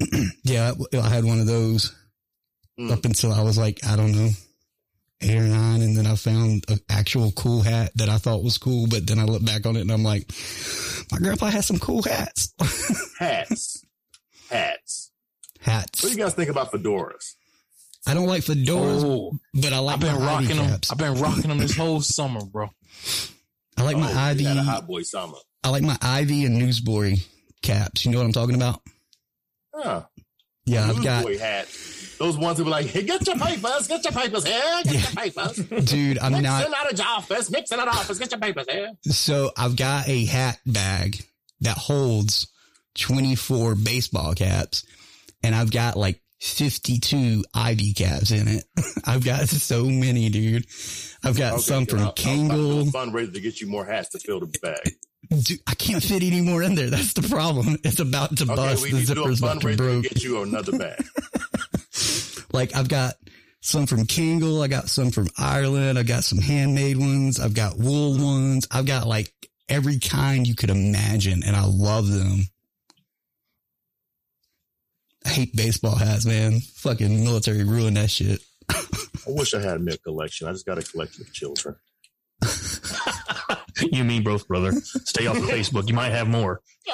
yeah, 0.44 0.74
I 0.94 1.10
had 1.10 1.24
one 1.24 1.40
of 1.40 1.48
those 1.48 1.96
up 2.92 3.06
until 3.06 3.32
I 3.32 3.42
was 3.42 3.58
like, 3.58 3.80
I 3.86 3.96
don't 3.96 4.12
know, 4.12 4.30
eight 5.26 5.38
or 5.38 5.44
nine. 5.48 5.82
And 5.82 5.96
then 5.98 6.06
I 6.08 6.16
found 6.16 6.66
an 6.70 6.80
actual 6.90 7.32
cool 7.34 7.62
hat 7.62 7.92
that 7.96 8.10
I 8.10 8.18
thought 8.18 8.44
was 8.44 8.58
cool. 8.58 8.88
But 8.88 9.08
then 9.08 9.20
I 9.20 9.24
look 9.24 9.44
back 9.46 9.66
on 9.66 9.76
it 9.76 9.82
and 9.82 9.92
I'm 9.92 10.04
like, 10.04 10.30
my 11.12 11.18
grandpa 11.18 11.48
has 11.48 11.66
some 11.66 11.80
cool 11.80 12.04
hats. 12.04 12.54
hats, 13.20 13.84
hats. 14.50 15.12
Hats. 15.62 16.04
What 16.04 16.12
do 16.12 16.18
you 16.18 16.24
guys 16.24 16.34
think 16.36 16.50
about 16.50 16.72
fedoras? 16.72 17.34
I 18.08 18.14
don't 18.14 18.28
like 18.28 18.44
fedoras, 18.44 19.04
Oh, 19.04 19.32
but 19.56 19.74
I 19.74 19.80
like 19.80 19.96
I've 19.96 20.00
been 20.02 20.14
my 20.20 20.26
rocking 20.26 20.58
them. 20.58 20.68
caps. 20.70 20.92
I've 20.92 20.98
been 21.00 21.16
rocking 21.16 21.50
them 21.50 21.58
this 21.58 21.76
whole 21.78 22.02
summer, 22.02 22.42
bro. 22.46 22.70
I 23.78 23.82
like 23.84 23.98
my 23.98 24.12
Oh, 24.12 24.16
Ivy. 24.18 24.44
You 24.44 24.50
had 24.50 24.58
a 24.58 24.64
hot 24.64 24.86
boy 24.88 25.02
summer. 25.02 25.38
I 25.64 25.70
like 25.70 25.82
my 25.82 25.98
Ivy 26.02 26.46
and 26.46 26.60
Newsboy 26.60 27.16
caps. 27.64 28.06
You 28.06 28.12
know 28.12 28.20
what 28.20 28.26
I'm 28.26 28.32
talking 28.32 28.56
about? 28.56 28.80
Huh. 29.74 30.04
Yeah, 30.66 30.90
I've 30.90 31.04
got, 31.04 31.32
hat. 31.36 31.68
Those 32.18 32.38
ones 32.38 32.58
who 32.58 32.64
be 32.64 32.70
like, 32.70 32.86
hey, 32.88 33.04
get 33.04 33.26
your 33.28 33.38
papers, 33.38 33.88
get 33.88 34.04
your 34.04 34.14
papers 34.14 34.46
here, 34.46 34.82
get 34.86 34.94
your 34.94 35.24
papers. 35.24 35.58
dude, 35.86 36.18
I'm 36.20 36.42
not. 36.42 36.64
out 36.74 36.92
of 36.92 36.98
your 36.98 37.08
office, 37.08 37.52
mixing 37.52 37.78
out 37.80 37.88
of 37.90 37.96
office, 37.96 38.18
get 38.18 38.32
your 38.32 38.40
papers 38.40 38.66
here. 38.70 38.92
So 39.04 39.52
I've 39.58 39.76
got 39.76 40.08
a 40.08 40.26
hat 40.26 40.60
bag 40.66 41.24
that 41.62 41.78
holds 41.78 42.48
24 42.96 43.76
baseball 43.76 44.34
caps 44.34 44.86
and 45.44 45.54
I've 45.54 45.72
got 45.72 45.98
like 45.98 46.22
52 46.40 47.44
Ivy 47.54 47.94
caps 47.94 48.32
in 48.32 48.48
it. 48.48 48.64
I've 49.06 49.24
got 49.26 49.48
so 49.50 49.86
many, 49.86 50.30
dude. 50.30 50.66
I've 51.24 51.38
got 51.38 51.54
Okay, 51.54 51.62
some 51.62 51.86
from 51.86 52.00
I'll- 52.00 52.06
I'll 52.06 52.12
about 52.12 52.16
to 52.18 52.24
do 52.24 52.30
Kangol. 52.32 52.88
a 52.88 52.92
fundraiser 52.92 53.34
to 53.34 53.42
get 53.42 53.60
you 53.62 53.68
more 53.68 53.86
hats 53.86 54.10
to 54.10 54.20
fill 54.20 54.40
the 54.40 54.48
bag. 54.62 54.94
Dude, 55.30 55.60
I 55.68 55.76
can't 55.76 56.04
fit 56.04 56.24
any 56.24 56.42
more 56.42 56.62
in 56.64 56.76
there. 56.76 56.90
That's 56.90 57.14
the 57.14 57.28
problem. 57.28 57.78
It's 57.84 58.00
about 58.00 58.36
to 58.38 58.44
Okay, 58.44 58.56
bust. 58.56 58.84
we 58.84 58.92
The 58.92 58.98
need 58.98 59.08
to 59.08 59.14
do 59.16 59.22
a 59.22 59.26
zipper's 59.28 59.40
about 59.40 59.62
to 59.62 59.68
fundraiser 59.68 60.02
to 60.04 60.10
get 60.10 60.24
you 60.24 60.42
another 60.42 60.78
bag. 60.78 61.06
Like 62.54 62.76
I've 62.76 62.88
got 62.90 63.16
some 63.62 63.86
from 63.88 64.06
Kangol. 64.06 64.64
I 64.64 64.68
got 64.68 64.90
some 64.90 65.12
from 65.12 65.28
Ireland. 65.38 65.98
I 66.00 66.04
got 66.04 66.24
some 66.24 66.40
handmade 66.40 66.98
ones. 66.98 67.40
I've 67.40 67.54
got 67.54 67.78
wool 67.78 68.18
ones. 68.18 68.68
I've 68.72 68.86
got 68.86 69.08
like 69.08 69.32
every 69.68 70.00
kind 70.00 70.46
you 70.48 70.56
could 70.56 70.70
imagine 70.70 71.44
and 71.44 71.56
I 71.56 71.66
love 71.66 72.08
them. 72.10 72.42
I 75.26 75.30
hate 75.30 75.56
baseball 75.56 75.96
hats, 75.96 76.26
man. 76.26 76.60
Fucking 76.76 77.24
military 77.24 77.64
ruined 77.64 77.98
that 77.98 78.12
shit. 78.12 78.42
I 78.70 78.84
wish 79.28 79.54
I 79.56 79.60
had 79.62 79.78
a 79.78 79.80
milk 79.80 80.04
collection. 80.04 80.48
I 80.48 80.52
just 80.52 80.66
got 80.68 80.78
a 80.78 80.84
collection 80.84 81.24
of 81.24 81.34
children. 81.34 81.76
You 83.82 84.00
and 84.00 84.08
me 84.08 84.20
both, 84.20 84.48
brother. 84.48 84.72
Stay 84.74 85.28
off 85.28 85.38
of 85.38 85.44
Facebook. 85.50 85.88
You 85.88 85.94
might 85.94 86.12
have 86.12 86.28
more. 86.28 86.62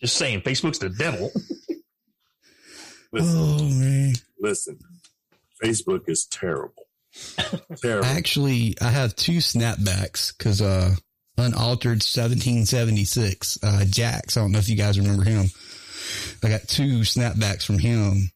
Just 0.00 0.16
saying, 0.16 0.40
Facebook's 0.42 0.78
the 0.78 0.88
devil. 0.88 1.30
Listen, 3.12 3.38
Oh 3.38 3.64
man. 3.64 4.14
listen. 4.40 4.78
Facebook 5.62 6.08
is 6.08 6.26
terrible. 6.30 6.86
terrible. 7.82 8.06
Actually, 8.06 8.76
I 8.80 8.88
have 8.88 9.14
two 9.14 9.38
snapbacks 9.38 10.32
because, 10.36 10.62
uh, 10.62 10.94
unaltered 11.36 12.02
1776, 12.02 13.58
uh, 13.62 13.84
Jax. 13.86 14.36
I 14.36 14.40
don't 14.40 14.52
know 14.52 14.58
if 14.58 14.68
you 14.70 14.76
guys 14.76 14.98
remember 14.98 15.24
him. 15.24 15.46
I 16.42 16.48
got 16.48 16.66
two 16.66 17.00
snapbacks 17.00 17.64
from 17.64 17.78
him. 17.78 18.30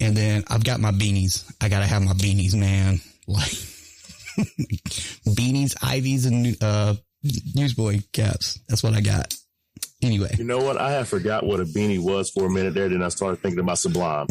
And 0.00 0.16
then 0.16 0.44
I've 0.48 0.64
got 0.64 0.80
my 0.80 0.92
beanies. 0.92 1.50
I 1.60 1.68
gotta 1.68 1.86
have 1.86 2.02
my 2.02 2.12
beanies, 2.12 2.54
man. 2.54 3.00
Like 3.28 3.50
beanies, 5.26 5.74
ivies, 5.82 6.26
and, 6.26 6.56
uh, 6.62 6.94
newsboy 7.56 8.00
caps. 8.12 8.60
That's 8.68 8.82
what 8.82 8.94
I 8.94 9.00
got. 9.00 9.34
Anyway. 10.02 10.32
You 10.38 10.44
know 10.44 10.58
what? 10.58 10.76
I 10.76 10.92
have 10.92 11.08
forgot 11.08 11.44
what 11.44 11.58
a 11.58 11.64
beanie 11.64 11.98
was 11.98 12.30
for 12.30 12.46
a 12.46 12.50
minute 12.50 12.74
there. 12.74 12.88
Then 12.88 13.02
I 13.02 13.08
started 13.08 13.40
thinking 13.40 13.60
about 13.60 13.78
Sublime. 13.78 14.28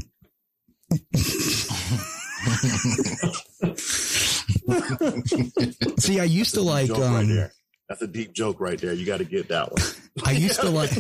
See, 6.00 6.20
I 6.20 6.26
used 6.26 6.54
to 6.54 6.62
like, 6.62 6.88
joke 6.88 7.00
right 7.00 7.24
um. 7.24 7.50
That's 7.90 8.02
a 8.02 8.08
deep 8.08 8.34
joke 8.34 8.60
right 8.60 8.80
there. 8.80 8.94
You 8.94 9.06
got 9.06 9.18
to 9.18 9.26
get 9.26 9.50
that 9.50 9.72
one. 9.72 9.82
I 10.26 10.32
used 10.32 10.60
to 10.62 10.70
like, 10.70 10.92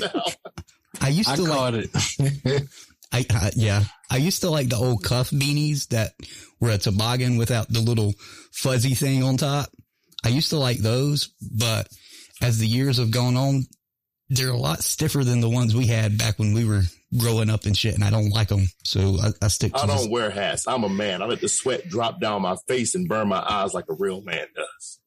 I 1.01 1.09
used 1.09 1.29
I 1.29 1.35
to 1.35 1.43
like, 1.43 1.51
caught 1.51 1.73
it. 1.75 1.89
I 3.15 3.25
uh, 3.47 3.51
yeah, 3.55 3.83
I 4.11 4.17
used 4.17 4.41
to 4.41 4.49
like 4.49 4.69
the 4.69 4.75
old 4.75 5.03
cuff 5.03 5.29
beanies 5.29 5.87
that 5.89 6.13
were 6.59 6.71
a 6.71 6.77
toboggan 6.77 7.37
without 7.37 7.69
the 7.69 7.79
little 7.79 8.13
fuzzy 8.51 8.93
thing 8.93 9.23
on 9.23 9.37
top. 9.37 9.69
I 10.23 10.29
used 10.29 10.49
to 10.49 10.57
like 10.57 10.79
those, 10.79 11.29
but 11.39 11.87
as 12.41 12.59
the 12.59 12.67
years 12.67 12.97
have 12.97 13.11
gone 13.11 13.37
on, 13.37 13.65
they're 14.29 14.49
a 14.49 14.57
lot 14.57 14.83
stiffer 14.83 15.23
than 15.23 15.39
the 15.39 15.49
ones 15.49 15.75
we 15.75 15.87
had 15.87 16.17
back 16.17 16.39
when 16.39 16.53
we 16.53 16.65
were 16.65 16.81
growing 17.17 17.49
up 17.49 17.65
and 17.65 17.77
shit. 17.77 17.95
And 17.95 18.03
I 18.03 18.09
don't 18.09 18.31
like 18.31 18.49
them, 18.49 18.65
so 18.83 19.17
I, 19.21 19.29
I 19.41 19.47
stick 19.47 19.73
to. 19.73 19.79
I 19.79 19.85
don't 19.85 20.11
wear 20.11 20.29
hats. 20.29 20.67
I'm 20.67 20.83
a 20.83 20.89
man. 20.89 21.21
I 21.21 21.25
let 21.25 21.41
the 21.41 21.47
sweat 21.47 21.87
drop 21.87 22.19
down 22.19 22.41
my 22.41 22.57
face 22.67 22.95
and 22.95 23.07
burn 23.07 23.29
my 23.29 23.41
eyes 23.47 23.73
like 23.73 23.85
a 23.89 23.93
real 23.93 24.21
man 24.21 24.47
does. 24.55 24.99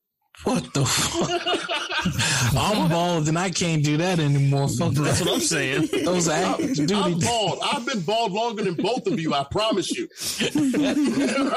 What 0.44 0.72
the 0.72 0.84
fuck? 0.84 2.54
I'm 2.56 2.88
bald 2.88 3.28
and 3.28 3.38
I 3.38 3.50
can't 3.50 3.84
do 3.84 3.96
that 3.96 4.20
anymore. 4.20 4.68
Fuck 4.68 4.92
That's 4.92 5.18
that. 5.18 5.26
what 5.26 5.34
I'm 5.34 5.40
saying. 5.40 5.88
Those 6.04 6.28
active 6.28 6.74
duty. 6.76 6.94
I'm 6.94 7.18
bald. 7.18 7.58
I've 7.62 7.84
been 7.84 8.00
bald 8.00 8.32
longer 8.32 8.62
than 8.62 8.74
both 8.74 9.06
of 9.08 9.18
you. 9.18 9.34
I 9.34 9.44
promise 9.50 9.90
you. 9.90 10.08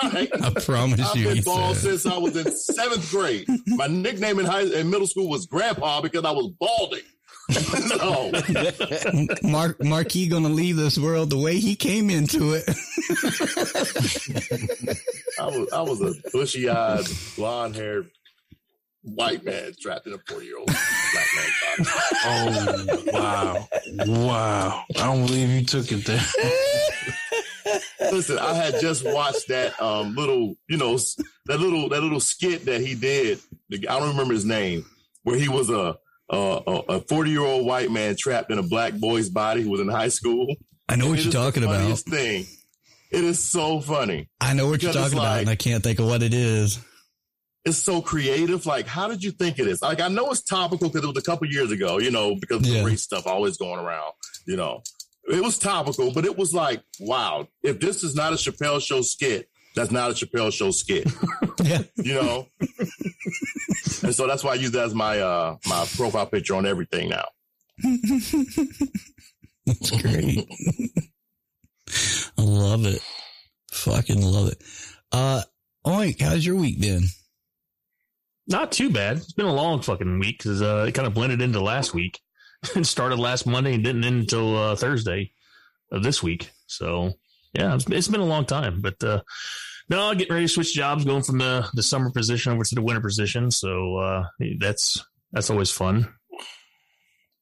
right? 0.03 0.29
I 0.41 0.53
promise 0.65 1.15
you. 1.15 1.29
I've 1.29 1.35
been 1.35 1.43
bald 1.43 1.77
said. 1.77 1.99
since 1.99 2.05
I 2.07 2.17
was 2.17 2.35
in 2.35 2.51
seventh 2.51 3.09
grade. 3.11 3.45
My 3.67 3.85
nickname 3.87 4.39
in 4.39 4.45
high 4.45 4.63
in 4.63 4.89
middle 4.89 5.07
school 5.07 5.29
was 5.29 5.45
Grandpa 5.45 6.01
because 6.01 6.25
I 6.25 6.31
was 6.31 6.51
balding. 6.59 7.03
no, 7.97 8.31
Mark 9.43 9.83
Marquis 9.83 10.27
gonna 10.27 10.47
leave 10.47 10.77
this 10.77 10.97
world 10.97 11.29
the 11.29 11.37
way 11.37 11.59
he 11.59 11.75
came 11.75 12.09
into 12.09 12.53
it. 12.53 12.63
I 15.39 15.45
was 15.47 15.73
I 15.73 15.81
was 15.81 16.01
a 16.01 16.13
bushy 16.31 16.69
eyed, 16.69 17.05
blonde 17.35 17.75
haired 17.75 18.09
white 19.03 19.43
man 19.43 19.73
trapped 19.81 20.07
in 20.07 20.13
a 20.13 20.17
forty 20.27 20.45
year 20.45 20.57
old 20.57 20.67
black 20.67 21.27
man's 21.35 21.89
body. 21.89 21.89
Oh 22.25 23.03
wow, 23.13 23.67
wow! 24.07 24.83
I 24.97 25.03
don't 25.03 25.25
believe 25.25 25.49
you 25.49 25.65
took 25.65 25.91
it 25.91 26.05
there. 26.05 26.23
Listen, 28.11 28.39
I 28.39 28.53
had 28.53 28.79
just 28.81 29.05
watched 29.05 29.47
that 29.49 29.79
um 29.81 30.15
little, 30.15 30.55
you 30.67 30.77
know, 30.77 30.97
that 31.45 31.59
little 31.59 31.89
that 31.89 32.01
little 32.01 32.19
skit 32.19 32.65
that 32.65 32.81
he 32.81 32.95
did. 32.95 33.39
I 33.71 33.99
don't 33.99 34.09
remember 34.09 34.33
his 34.33 34.45
name, 34.45 34.85
where 35.23 35.37
he 35.37 35.47
was 35.47 35.69
a 35.69 35.97
a 36.29 37.01
forty 37.01 37.31
year 37.31 37.41
old 37.45 37.65
white 37.65 37.91
man 37.91 38.15
trapped 38.17 38.51
in 38.51 38.57
a 38.57 38.63
black 38.63 38.93
boy's 38.93 39.29
body 39.29 39.61
who 39.61 39.69
was 39.69 39.81
in 39.81 39.87
high 39.87 40.09
school. 40.09 40.55
I 40.89 40.95
know 40.95 41.09
what 41.09 41.23
you're 41.23 41.31
talking 41.31 41.63
about. 41.63 41.97
Thing. 41.99 42.45
It 43.11 43.25
is 43.25 43.39
so 43.39 43.81
funny. 43.81 44.29
I 44.39 44.53
know 44.53 44.67
what 44.67 44.81
you're 44.81 44.91
Because 44.91 45.07
it's 45.07 45.13
talking 45.13 45.17
about, 45.19 45.39
and 45.41 45.49
I 45.49 45.55
can't 45.55 45.83
think 45.83 45.99
of 45.99 46.05
what 46.05 46.23
it 46.23 46.33
is. 46.33 46.79
It's 47.63 47.77
so 47.77 48.01
creative. 48.01 48.65
Like, 48.65 48.87
how 48.87 49.07
did 49.07 49.23
you 49.23 49.31
think 49.31 49.59
it 49.59 49.67
is? 49.67 49.81
Like, 49.81 50.01
I 50.01 50.07
know 50.07 50.31
it's 50.31 50.41
topical 50.41 50.89
because 50.89 51.03
it 51.03 51.07
was 51.13 51.17
a 51.17 51.25
couple 51.25 51.47
years 51.47 51.71
ago, 51.71 51.99
you 51.99 52.09
know, 52.11 52.35
because 52.35 52.57
of 52.57 52.65
Yeah. 52.65 52.79
the 52.79 52.85
race 52.85 53.03
stuff 53.03 53.27
always 53.27 53.57
going 53.57 53.79
around, 53.79 54.13
you 54.47 54.55
know. 54.55 54.81
It 55.31 55.43
was 55.43 55.59
topical, 55.59 56.11
but 56.11 56.25
it 56.25 56.35
was 56.37 56.53
like, 56.53 56.81
wow, 56.99 57.47
if 57.61 57.79
this 57.79 58.03
is 58.03 58.15
not 58.15 58.33
a 58.33 58.35
Chappelle 58.35 58.81
show 58.81 59.01
skit, 59.03 59.47
that's 59.75 59.91
not 59.91 60.09
a 60.09 60.13
Chappelle 60.15 60.51
show 60.51 60.71
skit. 60.71 61.07
Yeah. 61.63 61.83
you 61.97 62.15
know. 62.15 62.47
and 64.01 64.15
so 64.15 64.25
that's 64.25 64.43
why 64.43 64.51
I 64.53 64.55
use 64.55 64.71
that 64.71 64.85
as 64.85 64.95
my 64.95 65.19
uh 65.19 65.57
my 65.67 65.85
profile 65.95 66.25
picture 66.25 66.55
on 66.55 66.65
everything 66.65 67.09
now. 67.09 67.25
That's 69.67 69.91
great. 70.01 70.47
I 72.37 72.41
love 72.41 72.85
it. 72.87 73.01
Fucking 73.71 74.21
love 74.23 74.47
it. 74.51 74.63
Uh, 75.11 75.43
Oink, 75.85 76.19
how's 76.21 76.43
your 76.45 76.55
week 76.55 76.81
been? 76.81 77.03
Not 78.51 78.73
too 78.73 78.89
bad. 78.89 79.17
It's 79.17 79.31
been 79.31 79.45
a 79.45 79.53
long 79.53 79.81
fucking 79.81 80.19
week 80.19 80.39
because 80.39 80.61
uh, 80.61 80.85
it 80.87 80.93
kind 80.93 81.07
of 81.07 81.13
blended 81.13 81.41
into 81.41 81.61
last 81.61 81.93
week. 81.93 82.19
it 82.75 82.85
started 82.85 83.17
last 83.17 83.47
Monday 83.47 83.73
and 83.73 83.83
didn't 83.83 84.03
end 84.03 84.21
until 84.21 84.57
uh, 84.57 84.75
Thursday 84.75 85.31
of 85.91 86.03
this 86.03 86.21
week. 86.21 86.51
So 86.67 87.13
yeah, 87.53 87.75
it's, 87.75 87.85
it's 87.89 88.07
been 88.09 88.19
a 88.19 88.25
long 88.25 88.45
time. 88.45 88.81
But 88.81 89.01
uh, 89.03 89.21
no, 89.89 90.13
getting 90.13 90.33
ready 90.33 90.47
to 90.47 90.53
switch 90.53 90.73
jobs, 90.73 91.05
going 91.05 91.23
from 91.23 91.37
the 91.37 91.67
the 91.73 91.83
summer 91.83 92.11
position 92.11 92.51
over 92.51 92.63
to 92.63 92.75
the 92.75 92.81
winter 92.81 93.01
position. 93.01 93.51
So 93.51 93.97
uh, 93.97 94.25
that's 94.59 95.03
that's 95.31 95.49
always 95.49 95.71
fun. 95.71 96.13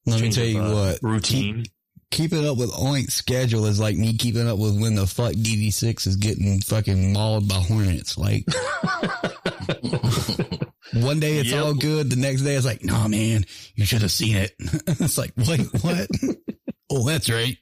Let 0.05 0.21
me 0.21 0.31
tell 0.31 0.43
of, 0.43 0.49
you 0.49 0.61
uh, 0.61 0.73
what. 0.73 0.99
routine. 1.01 1.65
Keeping 2.11 2.47
up 2.47 2.57
with 2.57 2.71
Oink's 2.71 3.13
schedule 3.13 3.65
is 3.65 3.79
like 3.79 3.95
me 3.95 4.17
keeping 4.17 4.47
up 4.47 4.57
with 4.57 4.81
when 4.81 4.95
the 4.95 5.05
fuck 5.05 5.33
DV6 5.33 6.07
is 6.07 6.15
getting 6.15 6.59
fucking 6.61 7.13
mauled 7.13 7.47
by 7.47 7.55
hornets. 7.55 8.17
Like, 8.17 8.45
one 10.93 11.19
day 11.19 11.37
it's 11.37 11.51
Yep. 11.51 11.63
all 11.63 11.73
good. 11.73 12.09
The 12.09 12.15
next 12.15 12.41
day 12.41 12.55
it's 12.55 12.65
like, 12.65 12.83
nah, 12.83 13.07
man, 13.07 13.45
you 13.75 13.85
should 13.85 14.01
have 14.01 14.11
seen 14.11 14.35
it. 14.37 14.53
it's 14.59 15.17
like, 15.17 15.33
wait, 15.37 15.61
what? 15.81 16.07
oh, 16.89 17.07
that's 17.07 17.29
right. 17.29 17.57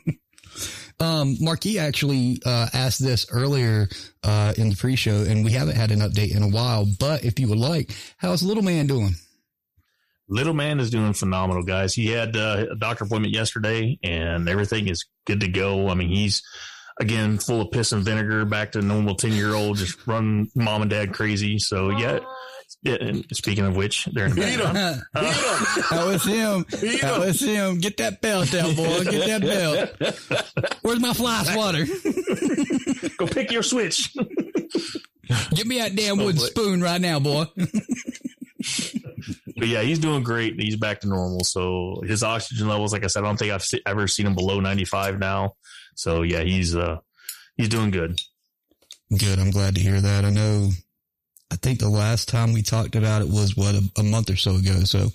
um, 1.00 1.36
Marquis 1.40 1.78
actually, 1.78 2.38
uh, 2.44 2.68
asked 2.72 3.02
this 3.02 3.26
earlier, 3.30 3.88
uh, 4.22 4.52
in 4.56 4.70
the 4.70 4.76
pre-show 4.76 5.22
and 5.22 5.44
we 5.44 5.52
haven't 5.52 5.76
had 5.76 5.90
an 5.90 6.00
update 6.00 6.34
in 6.34 6.42
a 6.42 6.48
while, 6.48 6.86
but 6.98 7.24
if 7.24 7.38
you 7.40 7.48
would 7.48 7.58
like, 7.58 7.94
how's 8.18 8.42
little 8.42 8.62
man 8.62 8.86
doing? 8.86 9.14
Little 10.28 10.54
man 10.54 10.80
is 10.80 10.90
doing 10.90 11.12
phenomenal, 11.12 11.62
guys. 11.62 11.92
He 11.94 12.06
had 12.06 12.36
uh, 12.36 12.66
a 12.70 12.76
doctor 12.76 13.04
appointment 13.04 13.34
yesterday, 13.34 13.98
and 14.02 14.48
everything 14.48 14.88
is 14.88 15.04
good 15.26 15.40
to 15.40 15.48
go. 15.48 15.88
I 15.88 15.94
mean, 15.94 16.08
he's 16.08 16.42
again 17.00 17.38
full 17.38 17.60
of 17.60 17.70
piss 17.70 17.92
and 17.92 18.04
vinegar, 18.04 18.44
back 18.44 18.72
to 18.72 18.82
normal 18.82 19.14
ten 19.14 19.32
year 19.32 19.54
old, 19.54 19.76
just 19.76 20.06
run 20.06 20.48
mom 20.54 20.82
and 20.82 20.90
dad 20.90 21.12
crazy. 21.12 21.58
So 21.58 21.90
yeah. 21.90 22.20
yeah 22.82 22.96
and 23.00 23.24
speaking 23.32 23.64
of 23.64 23.76
which, 23.76 24.06
they're 24.12 24.26
in 24.26 24.34
the 24.34 24.40
Beat 24.40 24.50
him. 24.60 24.72
background. 24.72 25.02
Beat 25.14 25.20
uh, 25.20 25.32
him. 25.32 25.82
That 25.90 26.06
was 26.06 26.24
him. 26.24 26.66
Beat 26.80 27.00
That 27.02 27.14
him. 27.14 27.20
was 27.20 27.40
him. 27.40 27.78
Get 27.78 27.96
that 27.98 28.20
belt 28.20 28.54
out, 28.54 28.76
boy. 28.76 29.04
Get 29.04 29.40
that 29.40 30.50
belt. 30.52 30.74
Where's 30.82 31.00
my 31.00 31.12
fly 31.12 31.44
swatter? 31.44 31.86
Go 33.18 33.26
pick 33.26 33.50
your 33.52 33.62
switch. 33.62 34.14
Get 35.54 35.66
me 35.66 35.78
that 35.78 35.94
damn 35.96 36.18
wooden 36.18 36.40
oh, 36.40 36.44
spoon 36.44 36.80
right 36.82 37.00
now, 37.00 37.18
boy. 37.20 37.44
But 39.56 39.68
yeah, 39.68 39.82
he's 39.82 39.98
doing 40.00 40.24
great. 40.24 40.60
He's 40.60 40.76
back 40.76 41.00
to 41.00 41.08
normal. 41.08 41.44
So 41.44 42.02
his 42.04 42.22
oxygen 42.24 42.66
levels, 42.68 42.92
like 42.92 43.04
I 43.04 43.06
said, 43.06 43.22
I 43.22 43.26
don't 43.26 43.36
think 43.38 43.52
I've 43.52 43.64
ever 43.86 44.08
seen 44.08 44.26
him 44.26 44.34
below 44.34 44.58
95 44.58 45.20
now. 45.20 45.54
So 45.94 46.22
yeah, 46.22 46.42
he's, 46.42 46.74
uh, 46.76 46.98
he's 47.56 47.68
doing 47.68 47.90
good. 47.90 48.20
Good. 49.18 49.38
I'm 49.38 49.50
glad 49.50 49.74
to 49.74 49.80
hear 49.80 50.00
that. 50.00 50.24
I 50.24 50.30
know. 50.30 50.70
I 51.50 51.56
think 51.56 51.80
the 51.80 51.88
last 51.90 52.28
time 52.28 52.52
we 52.54 52.62
talked 52.62 52.96
about 52.96 53.20
it 53.20 53.28
was 53.28 53.56
what 53.56 53.74
a, 53.74 53.82
a 53.98 54.02
month 54.02 54.30
or 54.30 54.36
so 54.36 54.56
ago. 54.56 54.84
So 54.84 55.10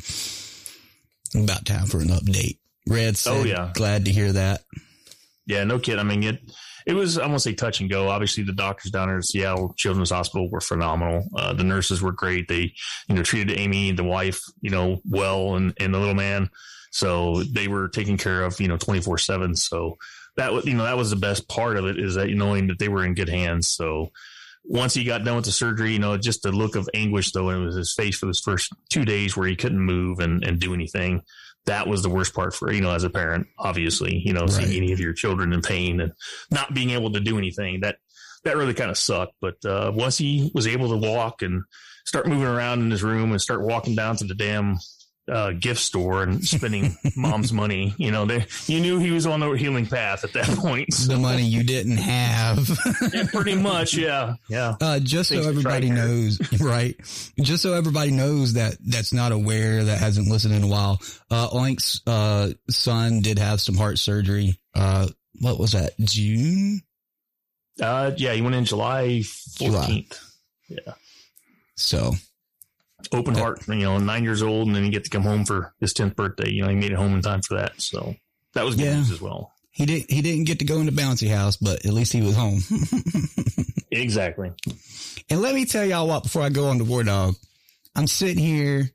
about 1.36 1.66
time 1.66 1.88
for 1.88 2.00
an 2.00 2.10
update. 2.10 2.60
Red 2.88 3.18
said, 3.18 3.34
Oh, 3.34 3.44
yeah. 3.44 3.72
glad 3.74 4.06
to 4.06 4.12
hear 4.12 4.32
that. 4.34 4.62
Yeah, 5.46 5.64
no 5.64 5.80
kid. 5.80 5.98
I 5.98 6.04
mean, 6.04 6.24
it, 6.24 6.40
it 6.86 6.94
was, 6.94 7.18
I 7.18 7.26
won't 7.26 7.42
say 7.42 7.54
touch 7.54 7.80
and 7.82 7.90
go. 7.90 8.10
Obviously 8.10 8.44
the 8.44 8.54
doctors 8.54 8.92
down 8.92 9.08
there 9.08 9.18
at 9.18 9.26
Seattle 9.26 9.74
Children's 9.78 10.12
Hospital 10.12 10.50
were 10.50 10.62
phenomenal. 10.62 11.26
Uh, 11.36 11.54
the 11.54 11.64
nurses 11.64 12.02
were 12.02 12.12
great. 12.12 12.48
They, 12.48 12.74
you 13.10 13.16
know, 13.16 13.24
treated 13.24 13.58
Amy, 13.60 13.92
the 13.92 14.04
wife, 14.04 14.42
you 14.62 14.70
know, 14.70 15.02
well 15.10 15.56
and, 15.56 15.74
and 15.80 15.94
the 15.94 16.00
little 16.00 16.14
man. 16.14 16.50
So 16.92 17.44
they 17.44 17.68
were 17.68 17.88
taken 17.90 18.18
care 18.18 18.44
of, 18.44 18.60
you 18.62 18.68
know, 18.68 18.78
24 18.78 19.18
seven. 19.18 19.56
So 19.56 19.98
that 20.38 20.54
was, 20.54 20.66
you 20.66 20.76
know, 20.76 20.84
that 20.84 20.98
was 20.98 21.10
the 21.10 21.16
best 21.16 21.48
part 21.48 21.78
of 21.78 21.86
it 21.86 22.00
is 22.00 22.16
that 22.16 22.30
knowing 22.30 22.68
that 22.68 22.80
they 22.80 22.90
were 22.90 23.04
in 23.04 23.16
good 23.16 23.30
hands. 23.30 23.68
So 23.68 24.12
once 24.64 24.94
he 24.94 25.04
got 25.04 25.24
done 25.24 25.36
with 25.36 25.46
the 25.46 25.52
surgery, 25.52 25.94
you 25.94 26.00
know, 26.00 26.18
just 26.18 26.44
the 26.44 26.52
look 26.52 26.76
of 26.76 26.90
anguish 26.94 27.32
though, 27.32 27.50
and 27.50 27.64
it 27.64 27.66
was 27.66 27.76
his 27.76 27.94
face 27.94 28.18
for 28.18 28.28
those 28.28 28.40
first 28.40 28.72
two 28.90 29.06
days 29.06 29.36
where 29.36 29.48
he 29.48 29.56
couldn't 29.56 29.80
move 29.80 30.20
and, 30.20 30.44
and 30.44 30.60
do 30.60 30.74
anything. 30.74 31.22
That 31.66 31.88
was 31.88 32.02
the 32.02 32.10
worst 32.10 32.34
part 32.34 32.54
for, 32.54 32.72
you 32.72 32.82
know, 32.82 32.92
as 32.92 33.04
a 33.04 33.10
parent, 33.10 33.48
obviously, 33.58 34.22
you 34.26 34.32
know, 34.34 34.48
seeing 34.48 34.72
any 34.72 34.94
of 34.94 35.00
your 35.00 35.14
children 35.14 35.52
in 35.52 35.62
pain 35.62 36.00
and 36.00 36.14
not 36.50 36.74
being 36.74 36.92
able 36.92 37.12
to 37.12 37.20
do 37.20 37.38
anything. 37.38 37.82
That, 37.82 37.98
that 38.44 38.56
really 38.56 38.74
kind 38.74 38.90
of 38.90 38.98
sucked. 38.98 39.34
But, 39.42 39.66
uh, 39.66 39.92
once 39.94 40.18
he 40.18 40.50
was 40.54 40.68
able 40.68 40.90
to 40.90 40.98
walk 40.98 41.42
and 41.42 41.64
start 42.06 42.28
moving 42.28 42.48
around 42.48 42.82
in 42.82 42.92
his 42.92 43.04
room 43.04 43.32
and 43.32 43.42
start 43.42 43.64
walking 43.64 43.96
down 43.96 44.16
to 44.18 44.24
the 44.24 44.36
damn, 44.36 44.78
uh, 45.28 45.52
gift 45.52 45.80
store 45.80 46.24
and 46.24 46.44
spending 46.44 46.98
mom's 47.16 47.52
money, 47.52 47.94
you 47.98 48.12
know, 48.12 48.26
they, 48.26 48.46
you 48.68 48.80
knew 48.80 49.00
he 49.00 49.12
was 49.12 49.26
on 49.26 49.40
the 49.40 49.52
healing 49.52 49.86
path 49.86 50.24
at 50.24 50.34
that 50.34 50.46
point. 50.58 50.94
So, 50.94 51.14
The 51.14 51.20
money 51.20 51.44
you 51.44 51.64
didn't 51.64 51.98
have. 51.98 52.70
yeah, 53.14 53.28
pretty 53.32 53.56
much. 53.56 53.96
Yeah. 53.96 54.36
Yeah. 54.50 54.76
Uh, 54.80 55.00
just 55.00 55.30
so 55.30 55.36
Thanks 55.36 55.46
for 55.46 55.50
everybody 55.50 55.90
knows, 55.90 56.40
right? 56.62 56.96
Just 57.40 57.64
so 57.64 57.74
everybody 57.74 58.12
knows 58.12 58.54
that 58.54 58.78
that's 58.86 59.14
not 59.14 59.32
aware, 59.32 59.84
that 59.84 60.00
hasn't 60.00 60.30
listened 60.30 60.54
in 60.54 60.64
a 60.64 60.68
while. 60.68 61.00
Uh, 61.30 61.50
Oink's, 61.50 62.02
uh, 62.08 62.52
son 62.70 63.22
did 63.22 63.40
have 63.40 63.60
some 63.62 63.76
heart 63.76 64.00
surgery. 64.00 64.60
Uh, 64.74 65.08
what 65.40 65.60
was 65.60 65.74
that? 65.74 65.94
June? 66.00 66.82
Uh, 67.82 68.12
yeah, 68.18 68.34
he 68.34 68.42
went 68.42 68.56
in 68.56 68.66
July 68.66 69.22
July. 69.56 70.06
14th. 70.10 70.20
Yeah. 70.70 70.94
So 71.76 72.14
Open 73.14 73.36
heart, 73.36 73.66
you 73.68 73.76
know, 73.76 73.98
nine 74.00 74.24
years 74.24 74.42
old, 74.42 74.68
and 74.68 74.76
then 74.76 74.84
he 74.84 74.90
get 74.90 75.04
to 75.04 75.10
come 75.10 75.22
home 75.24 75.46
for 75.46 75.74
his 75.80 75.94
10th 75.94 76.16
birthday. 76.16 76.50
You 76.50 76.64
know, 76.64 76.70
he 76.70 76.76
made 76.76 76.92
it 76.92 76.98
home 76.98 77.14
in 77.14 77.22
time 77.22 77.42
for 77.42 77.56
that. 77.56 77.80
So 77.80 78.16
that 78.54 78.66
was 78.66 78.76
good 78.76 78.86
Yeah. 78.86 78.96
news 78.96 79.12
as 79.12 79.22
well. 79.22 79.52
he 79.72 79.86
didn't, 79.86 80.10
he 80.12 80.22
didn't 80.24 80.46
get 80.46 80.58
to 80.60 80.66
go 80.66 80.80
into 80.80 80.92
the 80.92 81.00
bouncy 81.02 81.30
house, 81.30 81.56
but 81.58 81.86
at 81.86 81.94
least 81.94 82.12
he 82.14 82.22
was 82.22 82.36
home. 82.36 82.60
Exactly. 83.92 84.52
and 85.30 85.42
let 85.42 85.56
me 85.56 85.66
tell 85.66 85.86
y'all 85.86 86.08
what, 86.08 86.24
before 86.24 86.42
I 86.42 86.50
go 86.50 86.68
on 86.68 86.78
to 86.80 86.84
War 86.84 87.04
Dog, 87.04 87.36
I'm 87.96 88.06
sitting 88.06 88.38
here 88.44 88.90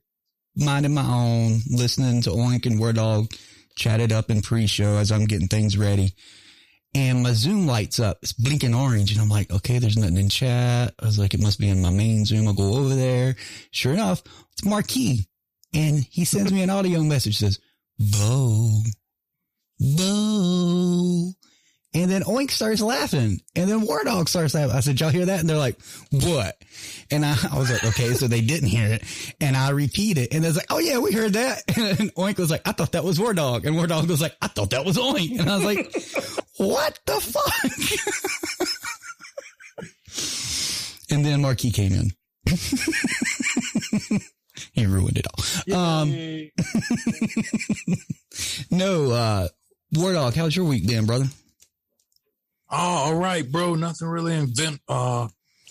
minding 0.55 0.93
my 0.95 1.03
own, 1.07 1.61
listening 1.71 2.23
to 2.23 2.31
Oink 2.31 2.67
and 2.67 2.79
War 2.79 2.93
Dog 2.93 3.33
chatted 3.75 4.13
up 4.13 4.31
in 4.31 4.43
pre-show 4.43 4.97
as 4.97 5.11
I'm 5.11 5.25
getting 5.25 5.49
things 5.49 5.79
ready. 5.79 6.15
And 6.95 7.23
my 7.23 7.33
Zoom 7.33 7.67
lights 7.67 7.99
up. 7.99 8.19
It's 8.23 8.33
blinking 8.35 8.75
orange. 8.75 9.13
And 9.13 9.21
I'm 9.21 9.29
like, 9.31 9.51
okay, 9.51 9.79
there's 9.79 9.97
nothing 9.97 10.19
in 10.19 10.29
chat. 10.29 10.95
I 11.01 11.07
was 11.07 11.19
like, 11.19 11.33
it 11.33 11.41
must 11.41 11.59
be 11.59 11.69
in 11.69 11.81
my 11.81 11.91
main 11.91 12.25
Zoom. 12.27 12.47
I'll 12.47 12.55
go 12.55 12.75
over 12.75 12.95
there. 12.95 13.35
Sure 13.71 13.95
enough, 13.95 14.23
it's 14.53 14.65
Marquis. 14.65 15.27
And 15.75 16.07
he 16.11 16.25
sends 16.25 16.53
me 16.53 16.63
an 16.63 16.71
audio 16.71 17.03
message 17.03 17.39
says, 17.39 17.59
Bo, 17.99 18.83
Bo. 19.81 21.33
And 21.95 22.11
then 22.11 22.23
Oink 22.23 22.51
starts 22.51 22.81
laughing. 22.81 23.41
And 23.55 23.71
then 23.71 23.83
War 23.83 24.03
Dog 24.03 24.29
starts 24.29 24.55
laughing. 24.55 24.75
I 24.75 24.81
said, 24.81 24.99
y'all 24.99 25.11
hear 25.11 25.27
that? 25.27 25.41
And 25.41 25.49
they're 25.49 25.59
like, 25.59 25.79
what? 26.11 26.57
And 27.11 27.25
I, 27.25 27.37
I 27.53 27.59
was 27.59 27.71
like, 27.71 27.85
okay, 27.85 28.15
so 28.15 28.29
they 28.29 28.41
didn't 28.41 28.71
hear 28.71 28.87
it. 28.95 29.03
And 29.43 29.57
I 29.57 29.71
repeat 29.71 30.17
it. 30.17 30.33
And 30.33 30.43
they're 30.43 30.53
like, 30.53 30.71
oh 30.71 30.79
yeah, 30.79 30.99
we 30.99 31.13
heard 31.13 31.35
that. 31.35 31.63
And 31.77 32.15
Oink 32.15 32.39
was 32.39 32.51
like, 32.51 32.67
I 32.67 32.73
thought 32.73 32.93
that 32.93 33.05
was 33.05 33.21
War 33.21 33.35
Dog. 33.35 33.67
And 33.67 33.77
War 33.77 33.87
Dog 33.87 34.09
was 34.09 34.23
like, 34.23 34.35
I 34.41 34.49
thought 34.49 34.71
that 34.71 34.87
was 34.87 34.97
Oink. 34.97 35.39
And 35.39 35.51
I 35.51 35.57
was 35.57 35.65
like, 35.65 36.42
what 36.63 36.99
the 37.07 37.21
fuck? 37.21 37.55
and 41.11 41.25
then 41.25 41.43
Marquis 41.43 41.71
came 41.71 41.93
in. 41.93 42.13
he 44.73 44.87
ruined 44.87 45.19
it 45.19 45.27
all. 45.27 45.45
Um, 45.77 46.11
no, 48.71 49.11
uh, 49.11 49.49
War 49.95 50.13
Dog, 50.13 50.35
how's 50.35 50.55
your 50.55 50.65
week 50.67 50.87
been, 50.87 51.07
brother? 51.07 51.27
Oh, 52.71 52.77
all 52.77 53.15
right, 53.15 53.51
bro. 53.51 53.75
Nothing 53.75 54.09
really 54.09 54.35
invent. 54.35 54.81
Uh, 54.89 55.29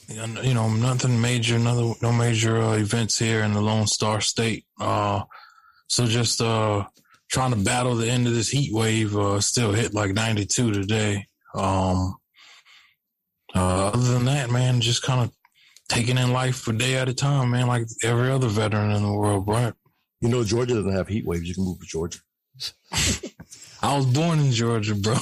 you 0.08 0.54
know, 0.54 0.70
nothing 0.70 1.20
major. 1.20 1.56
Another 1.56 1.94
no 2.02 2.12
major 2.12 2.62
uh, 2.62 2.74
events 2.74 3.18
here 3.18 3.42
in 3.42 3.54
the 3.54 3.62
Lone 3.62 3.88
Star 3.88 4.22
State. 4.22 4.66
Uh, 4.80 5.24
so 5.88 6.06
just 6.06 6.42
uh 6.42 6.86
trying 7.32 7.52
to 7.52 7.58
battle 7.58 7.96
the 7.96 8.10
end 8.10 8.28
of 8.28 8.34
this 8.34 8.50
heat 8.50 8.74
wave. 8.74 9.16
Uh, 9.16 9.40
still 9.40 9.72
hit 9.72 9.94
like 9.94 10.14
92 10.14 10.72
today. 10.72 11.26
Um, 11.56 12.16
uh, 13.56 13.88
other 13.88 14.14
than 14.14 14.26
that, 14.26 14.52
man, 14.52 14.82
just 14.82 15.02
kind 15.02 15.22
of 15.22 15.32
taking 15.90 16.18
in 16.18 16.32
life 16.32 16.68
a 16.68 16.74
day 16.74 16.96
at 16.96 17.10
a 17.10 17.14
time, 17.14 17.52
man, 17.52 17.68
like 17.68 17.86
every 18.04 18.30
other 18.30 18.48
veteran 18.48 18.92
in 18.92 19.02
the 19.02 19.12
world, 19.12 19.48
right? 19.48 19.74
You 20.22 20.30
know, 20.30 20.44
Georgia 20.44 20.76
doesn't 20.76 20.94
have 20.94 21.08
heat 21.08 21.26
waves. 21.26 21.48
You 21.48 21.56
can 21.56 21.66
move 21.66 21.80
to 21.80 21.86
Georgia. 21.86 22.20
I 23.82 23.98
was 23.98 24.06
born 24.06 24.40
in 24.40 24.52
Georgia, 24.52 24.96
bro. 24.96 25.16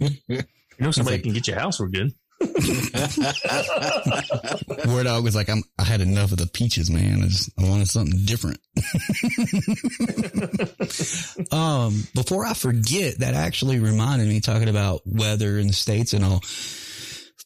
You 0.00 0.84
know, 0.84 0.90
somebody 0.90 1.18
can 1.18 1.32
get 1.32 1.46
your 1.46 1.58
house 1.58 1.78
for 1.78 1.88
good. 1.88 2.12
War 4.86 5.04
Dog 5.04 5.24
was 5.24 5.34
like, 5.34 5.48
I'm, 5.48 5.62
I 5.78 5.84
had 5.84 6.00
enough 6.00 6.32
of 6.32 6.38
the 6.38 6.46
peaches, 6.46 6.90
man. 6.90 7.22
I 7.22 7.26
just, 7.26 7.50
I 7.58 7.68
wanted 7.68 7.88
something 7.88 8.24
different. 8.24 8.60
um, 11.52 12.04
before 12.14 12.44
I 12.44 12.54
forget, 12.54 13.20
that 13.20 13.34
actually 13.34 13.78
reminded 13.78 14.28
me 14.28 14.40
talking 14.40 14.68
about 14.68 15.02
weather 15.06 15.58
in 15.58 15.68
the 15.68 15.72
States 15.72 16.12
and 16.12 16.24
all. 16.24 16.42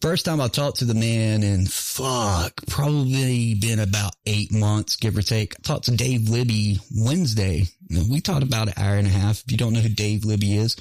First 0.01 0.24
time 0.24 0.41
I 0.41 0.49
talked 0.49 0.78
to 0.78 0.86
the 0.86 0.95
man 0.95 1.43
in 1.43 1.66
fuck, 1.66 2.53
probably 2.66 3.55
been 3.55 3.80
about 3.80 4.12
eight 4.24 4.51
months, 4.51 4.97
give 4.97 5.16
or 5.16 5.22
take. 5.22 5.55
I 5.59 5.62
talked 5.62 5.84
to 5.84 5.97
Dave 5.97 6.30
Libby 6.30 6.78
Wednesday. 6.97 7.64
We 7.91 8.22
talked 8.22 8.43
about 8.43 8.68
an 8.68 8.74
hour 8.78 8.97
and 8.97 9.07
a 9.07 9.11
half. 9.11 9.43
If 9.45 9.53
you 9.53 9.59
don't 9.59 9.74
know 9.74 9.80
who 9.80 9.91
Dave 9.91 10.24
Libby 10.24 10.57
is, 10.57 10.74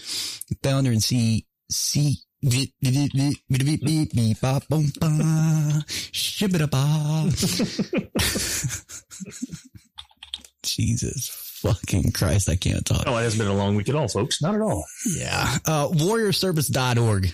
founder 0.64 0.92
and 0.92 1.04
C, 1.04 1.46
C, 1.70 2.16
Jesus 10.64 11.49
fucking 11.62 12.12
Christ, 12.12 12.50
I 12.50 12.56
can't 12.56 12.86
talk. 12.86 13.04
Oh, 13.06 13.18
it 13.18 13.24
hasn't 13.24 13.42
been 13.42 13.52
a 13.52 13.56
long 13.56 13.76
week 13.76 13.90
at 13.90 13.96
all, 13.96 14.08
folks. 14.08 14.42
Not 14.42 14.56
at 14.56 14.62
all. 14.62 14.86
Yeah. 15.18 15.58
Uh, 15.66 15.88
warriorservice.org. 15.90 17.32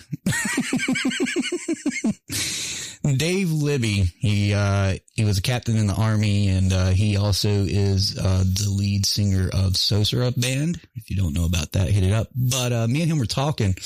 Dave 3.18 3.52
Libby, 3.52 4.04
he, 4.18 4.52
uh, 4.52 4.96
he 5.14 5.24
was 5.24 5.38
a 5.38 5.42
captain 5.42 5.76
in 5.76 5.86
the 5.86 5.94
army 5.94 6.48
and, 6.48 6.72
uh, 6.72 6.88
he 6.88 7.16
also 7.16 7.48
is, 7.48 8.18
uh, 8.18 8.42
the 8.44 8.68
lead 8.68 9.06
singer 9.06 9.48
of 9.48 9.74
Sosura 9.74 10.38
band. 10.40 10.80
If 10.96 11.08
you 11.08 11.16
don't 11.16 11.32
know 11.32 11.44
about 11.44 11.72
that, 11.72 11.88
hit 11.88 12.02
it 12.02 12.12
up. 12.12 12.28
But, 12.34 12.72
uh, 12.72 12.88
me 12.88 13.02
and 13.02 13.10
him 13.10 13.18
were 13.18 13.26
talking 13.26 13.76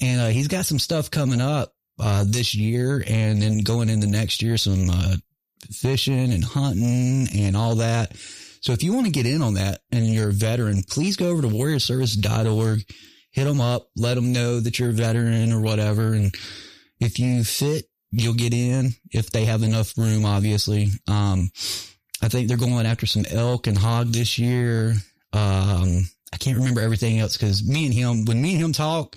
and, 0.00 0.20
uh, 0.20 0.28
he's 0.28 0.46
got 0.48 0.64
some 0.64 0.78
stuff 0.78 1.10
coming 1.10 1.40
up, 1.40 1.74
uh, 1.98 2.24
this 2.26 2.54
year 2.54 3.02
and 3.06 3.42
then 3.42 3.58
going 3.58 3.88
into 3.88 4.06
next 4.06 4.42
year, 4.42 4.56
some, 4.56 4.88
uh, 4.88 5.16
fishing 5.72 6.32
and 6.32 6.44
hunting 6.44 7.28
and 7.34 7.56
all 7.56 7.76
that. 7.76 8.12
So 8.62 8.72
if 8.72 8.82
you 8.84 8.94
want 8.94 9.06
to 9.06 9.12
get 9.12 9.26
in 9.26 9.42
on 9.42 9.54
that 9.54 9.80
and 9.90 10.06
you're 10.06 10.30
a 10.30 10.32
veteran, 10.32 10.84
please 10.88 11.16
go 11.16 11.28
over 11.28 11.42
to 11.42 11.48
warriorservice.org, 11.48 12.84
hit 13.32 13.44
them 13.44 13.60
up, 13.60 13.88
let 13.96 14.14
them 14.14 14.32
know 14.32 14.60
that 14.60 14.78
you're 14.78 14.90
a 14.90 14.92
veteran 14.92 15.52
or 15.52 15.60
whatever. 15.60 16.12
And 16.12 16.32
if 17.00 17.18
you 17.18 17.42
fit, 17.42 17.86
you'll 18.12 18.34
get 18.34 18.54
in 18.54 18.92
if 19.10 19.30
they 19.30 19.46
have 19.46 19.64
enough 19.64 19.98
room, 19.98 20.24
obviously. 20.24 20.90
Um, 21.08 21.50
I 22.22 22.28
think 22.28 22.46
they're 22.46 22.56
going 22.56 22.86
after 22.86 23.04
some 23.04 23.24
elk 23.32 23.66
and 23.66 23.76
hog 23.76 24.12
this 24.12 24.38
year. 24.38 24.94
Um, 25.32 26.08
I 26.32 26.36
can't 26.38 26.58
remember 26.58 26.80
everything 26.80 27.18
else 27.18 27.36
because 27.36 27.66
me 27.66 27.86
and 27.86 27.94
him, 27.94 28.24
when 28.26 28.40
me 28.40 28.52
and 28.52 28.64
him 28.64 28.72
talk, 28.72 29.16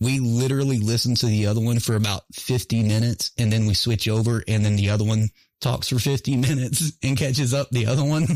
we 0.00 0.18
literally 0.18 0.80
listen 0.80 1.14
to 1.14 1.26
the 1.26 1.46
other 1.46 1.60
one 1.60 1.78
for 1.78 1.94
about 1.94 2.22
50 2.32 2.82
minutes 2.82 3.30
and 3.38 3.52
then 3.52 3.66
we 3.66 3.74
switch 3.74 4.08
over 4.08 4.42
and 4.48 4.64
then 4.64 4.74
the 4.74 4.90
other 4.90 5.04
one 5.04 5.28
talks 5.60 5.88
for 5.88 5.98
50 5.98 6.36
minutes 6.38 6.92
and 7.02 7.16
catches 7.16 7.54
up 7.54 7.68
the 7.70 7.86
other 7.86 8.04
one. 8.04 8.26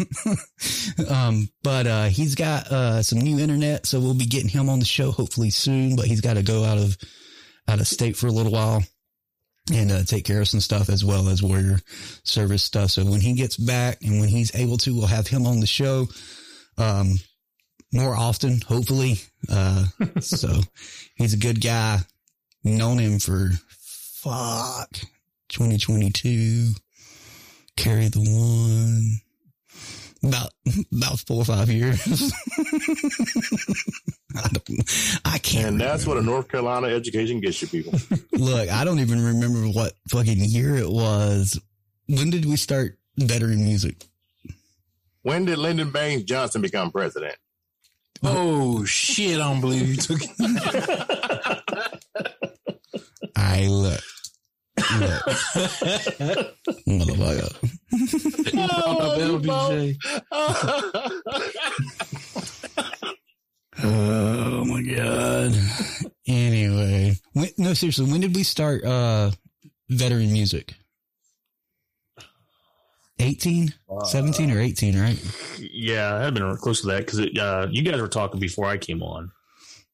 um, 1.08 1.48
but, 1.62 1.86
uh, 1.86 2.04
he's 2.04 2.34
got, 2.34 2.70
uh, 2.70 3.02
some 3.02 3.20
new 3.20 3.38
internet. 3.38 3.86
So 3.86 4.00
we'll 4.00 4.14
be 4.14 4.26
getting 4.26 4.48
him 4.48 4.68
on 4.68 4.78
the 4.78 4.84
show 4.84 5.10
hopefully 5.10 5.50
soon, 5.50 5.96
but 5.96 6.06
he's 6.06 6.20
got 6.20 6.34
to 6.34 6.42
go 6.42 6.64
out 6.64 6.78
of, 6.78 6.96
out 7.68 7.80
of 7.80 7.86
state 7.86 8.16
for 8.16 8.26
a 8.26 8.32
little 8.32 8.52
while 8.52 8.82
and, 9.72 9.90
uh, 9.90 10.02
take 10.04 10.24
care 10.24 10.40
of 10.40 10.48
some 10.48 10.60
stuff 10.60 10.88
as 10.88 11.04
well 11.04 11.28
as 11.28 11.42
warrior 11.42 11.80
service 12.24 12.62
stuff. 12.62 12.90
So 12.90 13.04
when 13.04 13.20
he 13.20 13.34
gets 13.34 13.56
back 13.56 13.98
and 14.02 14.20
when 14.20 14.28
he's 14.28 14.54
able 14.54 14.76
to, 14.78 14.94
we'll 14.94 15.06
have 15.06 15.26
him 15.26 15.46
on 15.46 15.60
the 15.60 15.66
show. 15.66 16.06
Um, 16.76 17.18
more 17.92 18.14
often, 18.14 18.60
hopefully. 18.60 19.20
Uh, 19.48 19.86
so 20.20 20.60
he's 21.14 21.32
a 21.32 21.38
good 21.38 21.60
guy. 21.60 22.00
Known 22.64 22.98
him 22.98 23.18
for 23.18 23.50
fuck 23.68 24.90
2022 25.50 26.72
carry 27.76 28.08
the 28.08 28.20
one 28.20 29.20
about 30.28 30.50
about 30.92 31.20
four 31.20 31.38
or 31.38 31.44
five 31.44 31.68
years. 31.68 32.00
I, 34.36 34.48
don't, 34.48 35.20
I 35.24 35.38
can't. 35.38 35.66
And 35.66 35.80
that's 35.80 36.06
what 36.06 36.16
a 36.16 36.22
North 36.22 36.48
Carolina 36.48 36.88
education 36.88 37.40
gets 37.40 37.60
you, 37.62 37.68
people. 37.68 37.98
Look, 38.32 38.68
I 38.68 38.84
don't 38.84 39.00
even 39.00 39.24
remember 39.24 39.60
what 39.68 39.92
fucking 40.08 40.38
year 40.38 40.76
it 40.76 40.88
was. 40.88 41.60
When 42.08 42.30
did 42.30 42.44
we 42.46 42.56
start 42.56 42.98
veteran 43.16 43.64
music? 43.64 44.04
When 45.22 45.44
did 45.46 45.58
Lyndon 45.58 45.90
Baines 45.90 46.24
Johnson 46.24 46.60
become 46.62 46.90
president? 46.90 47.36
Oh 48.22 48.84
shit! 48.84 49.36
I 49.36 49.44
don't 49.44 49.60
believe 49.60 49.88
you 49.88 49.96
took. 49.96 50.20
I 53.36 53.66
look. 53.70 54.00
Look. 54.98 55.22
Motherfucker. 56.86 57.54
Oh 63.82 64.64
my 64.64 64.82
god. 64.82 65.52
Anyway, 66.26 67.16
when, 67.32 67.48
no, 67.58 67.74
seriously, 67.74 68.10
when 68.10 68.20
did 68.20 68.34
we 68.34 68.42
start 68.44 68.84
uh 68.84 69.30
veteran 69.88 70.32
music? 70.32 70.74
18, 73.20 73.72
17 74.06 74.50
or 74.50 74.58
18, 74.60 75.00
right? 75.00 75.16
Yeah, 75.60 76.16
I've 76.16 76.34
been 76.34 76.56
close 76.56 76.80
to 76.80 76.88
that 76.88 77.06
because 77.06 77.20
uh, 77.20 77.68
you 77.70 77.82
guys 77.82 78.00
were 78.00 78.08
talking 78.08 78.40
before 78.40 78.66
I 78.66 78.76
came 78.76 79.04
on. 79.04 79.30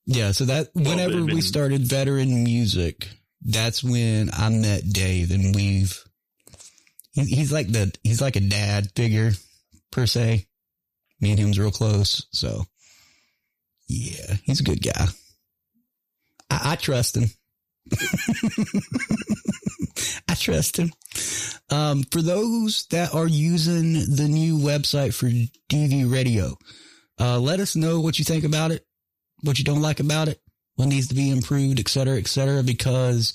Yeah, 0.07 0.33
so 0.33 0.47
that 0.47 0.71
whenever 0.75 1.13
been- 1.13 1.27
we 1.35 1.43
started 1.43 1.83
veteran 1.83 2.43
music, 2.43 3.09
that's 3.43 3.83
when 3.83 4.31
I 4.33 4.49
met 4.51 4.89
Dave 4.93 5.31
and 5.31 5.55
we've 5.55 6.03
he, 7.13 7.25
he's 7.25 7.53
like 7.53 7.69
the 7.69 7.93
he's 8.03 8.21
like 8.21 8.37
a 8.37 8.41
dad 8.41 8.91
figure 8.95 9.33
per 9.91 10.07
se. 10.07 10.47
Me 11.21 11.31
and 11.31 11.39
him's 11.39 11.59
real 11.59 11.71
close, 11.71 12.27
so 12.33 12.65
yeah, 13.89 14.37
he's 14.45 14.61
a 14.61 14.65
good 14.65 14.83
guy. 14.83 15.07
I, 16.49 16.73
I 16.73 16.77
trust 16.77 17.17
him. 17.17 17.31
I 20.29 20.35
trust 20.35 20.79
him. 20.79 20.93
Um, 21.71 22.05
for 22.05 22.23
those 22.23 22.87
that 22.87 23.15
are 23.15 23.27
using 23.27 23.93
the 24.15 24.29
new 24.29 24.57
website 24.57 25.13
for 25.13 25.27
DV 25.69 26.11
Radio, 26.11 26.57
uh, 27.19 27.39
let 27.39 27.61
us 27.61 27.77
know 27.77 28.01
what 28.01 28.19
you 28.19 28.25
think 28.25 28.45
about 28.45 28.71
it, 28.71 28.87
what 29.43 29.59
you 29.59 29.65
don't 29.65 29.83
like 29.83 30.01
about 30.01 30.29
it, 30.29 30.41
what 30.81 30.89
needs 30.89 31.09
to 31.09 31.15
be 31.15 31.31
improved, 31.31 31.79
et 31.79 31.89
cetera, 31.89 32.17
et 32.17 32.27
cetera, 32.27 32.63
because 32.63 33.35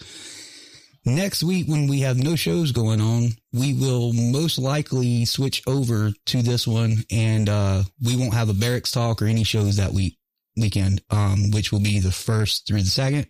next 1.06 1.44
week 1.44 1.68
when 1.68 1.88
we 1.88 2.00
have 2.00 2.18
no 2.18 2.36
shows 2.36 2.72
going 2.72 3.00
on, 3.00 3.30
we 3.54 3.76
will 3.76 4.14
most 4.14 4.58
likely 4.58 5.26
switch 5.26 5.62
over 5.68 6.12
to 6.26 6.42
this 6.42 6.68
one 6.68 7.04
and, 7.12 7.48
uh, 7.48 7.84
we 8.04 8.16
won't 8.16 8.34
have 8.34 8.50
a 8.50 8.54
barracks 8.54 8.92
talk 8.92 9.22
or 9.22 9.28
any 9.28 9.44
shows 9.44 9.78
that 9.78 9.94
week 9.94 10.18
weekend, 10.58 11.02
um, 11.10 11.52
which 11.52 11.72
will 11.72 11.82
be 11.82 12.00
the 12.00 12.12
first 12.12 12.66
through 12.66 12.82
the 12.82 12.90
second. 12.90 13.28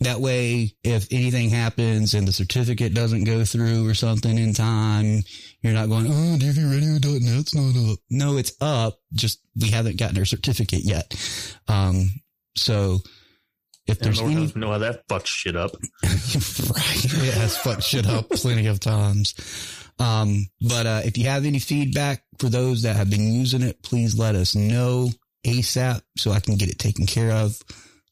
That 0.00 0.18
way, 0.20 0.74
if 0.82 1.06
anything 1.12 1.50
happens 1.50 2.14
and 2.14 2.26
the 2.26 2.32
certificate 2.32 2.94
doesn't 2.94 3.24
go 3.24 3.44
through 3.44 3.86
or 3.86 3.94
something 3.94 4.36
in 4.36 4.54
time, 4.54 5.22
you're 5.62 5.74
not 5.74 5.88
going, 5.88 6.06
oh, 6.06 6.36
dvradio.net's 6.40 7.54
not 7.54 7.92
up. 7.92 7.98
No, 8.10 8.36
it's 8.36 8.52
up. 8.60 8.98
Just 9.12 9.40
we 9.60 9.70
haven't 9.70 9.98
gotten 9.98 10.18
our 10.18 10.24
certificate 10.24 10.84
yet. 10.84 11.14
Um, 11.68 12.10
so 12.56 12.98
If 13.86 13.98
there's 13.98 14.20
Lord 14.20 14.32
any 14.32 14.52
know 14.54 14.70
how 14.70 14.78
that 14.78 15.06
fucks 15.08 15.26
shit 15.26 15.56
up. 15.56 15.72
right. 16.02 17.04
It 17.04 17.34
has 17.34 17.56
fucked 17.56 17.82
shit 17.82 18.06
up 18.06 18.30
plenty 18.30 18.66
of 18.66 18.80
times. 18.80 19.34
Um, 19.98 20.46
but, 20.60 20.86
uh, 20.86 21.02
if 21.04 21.18
you 21.18 21.26
have 21.28 21.44
any 21.44 21.58
feedback 21.58 22.24
for 22.38 22.48
those 22.48 22.82
that 22.82 22.96
have 22.96 23.10
been 23.10 23.32
using 23.32 23.62
it, 23.62 23.82
please 23.82 24.18
let 24.18 24.34
us 24.34 24.54
know 24.54 25.10
ASAP 25.46 26.00
so 26.16 26.32
I 26.32 26.40
can 26.40 26.56
get 26.56 26.70
it 26.70 26.78
taken 26.78 27.06
care 27.06 27.30
of. 27.30 27.60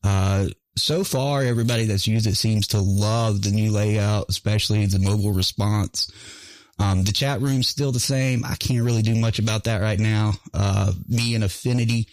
Uh, 0.05 0.49
so 0.77 1.05
far, 1.05 1.43
everybody 1.43 1.87
that's 1.87 2.07
used 2.07 2.27
it 2.27 2.37
seems 2.37 2.68
to 2.68 2.81
love 2.81 3.43
the 3.43 3.51
new 3.51 3.70
layout, 3.70 4.27
especially 4.29 4.87
the 4.87 4.99
mobile 4.99 5.33
response. 5.33 6.11
Um, 6.79 7.05
the 7.05 7.12
chat 7.12 7.41
room's 7.41 7.68
still 7.68 7.93
the 7.93 8.01
same. 8.01 8.45
I 8.45 8.57
can't 8.57 8.85
really 8.85 9.03
do 9.03 9.14
much 9.14 9.39
about 9.39 9.64
that 9.64 9.81
right 9.81 9.99
now. 9.99 10.33
Uh, 10.55 10.93
me 11.09 11.35
and 11.35 11.45
Affinity, 11.45 12.09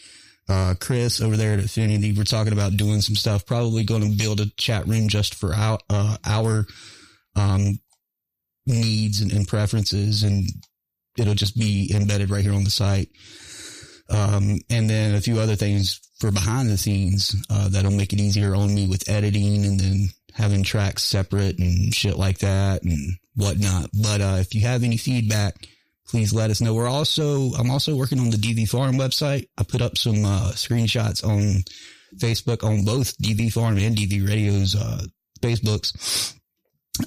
uh, 0.50 0.74
Chris 0.80 1.22
over 1.22 1.38
there 1.38 1.54
at 1.54 1.64
Affinity, 1.64 2.12
we're 2.12 2.24
talking 2.24 2.54
about 2.54 2.78
doing 2.78 3.02
some 3.02 3.16
stuff. 3.16 3.46
Probably 3.46 3.84
going 3.84 4.02
to 4.02 4.18
build 4.18 4.40
a 4.40 4.50
chat 4.58 4.88
room 4.88 5.08
just 5.08 5.36
for 5.36 5.54
our, 5.54 5.80
uh, 5.90 6.18
our, 6.26 6.66
um, 7.36 7.80
needs 8.66 9.22
and, 9.22 9.32
and 9.32 9.48
preferences 9.48 10.24
and 10.24 10.48
it'll 11.18 11.34
just 11.34 11.58
be 11.58 11.92
embedded 11.94 12.30
right 12.30 12.44
here 12.44 12.54
on 12.54 12.64
the 12.64 12.70
site. 12.70 13.10
Um, 14.10 14.60
and 14.70 14.90
then 14.90 15.16
a 15.16 15.22
few 15.22 15.40
other 15.40 15.56
things 15.56 16.00
for 16.20 16.32
behind 16.32 16.70
the 16.70 16.78
scenes, 16.78 17.36
uh, 17.50 17.70
that'll 17.70 17.92
make 17.92 18.14
it 18.14 18.20
easier 18.20 18.56
on 18.56 18.74
me 18.74 18.88
with 18.88 19.10
editing 19.10 19.66
and 19.66 19.80
then 19.80 20.10
having 20.34 20.64
tracks 20.64 21.04
separate 21.04 21.60
and 21.60 21.94
shit 21.94 22.18
like 22.18 22.40
that 22.40 22.84
and 22.84 23.18
whatnot. 23.36 23.90
But, 24.02 24.22
uh, 24.22 24.38
if 24.40 24.56
you 24.56 24.62
have 24.62 24.84
any 24.84 24.98
feedback, 24.98 25.56
please 26.10 26.34
let 26.34 26.50
us 26.50 26.62
know. 26.62 26.74
We're 26.74 26.90
also, 26.90 27.52
I'm 27.52 27.70
also 27.70 27.96
working 27.96 28.20
on 28.20 28.32
the 28.32 28.38
DV 28.38 28.68
Farm 28.70 28.96
website. 28.96 29.48
I 29.58 29.64
put 29.64 29.82
up 29.82 29.98
some, 29.98 30.26
uh, 30.26 30.52
screenshots 30.54 31.24
on 31.24 31.64
Facebook 32.18 32.64
on 32.64 32.84
both 32.84 33.18
DV 33.18 33.54
Farm 33.54 33.78
and 33.78 33.96
DV 33.96 34.28
Radio's, 34.28 34.76
uh, 34.76 35.06
Facebooks. 35.42 36.36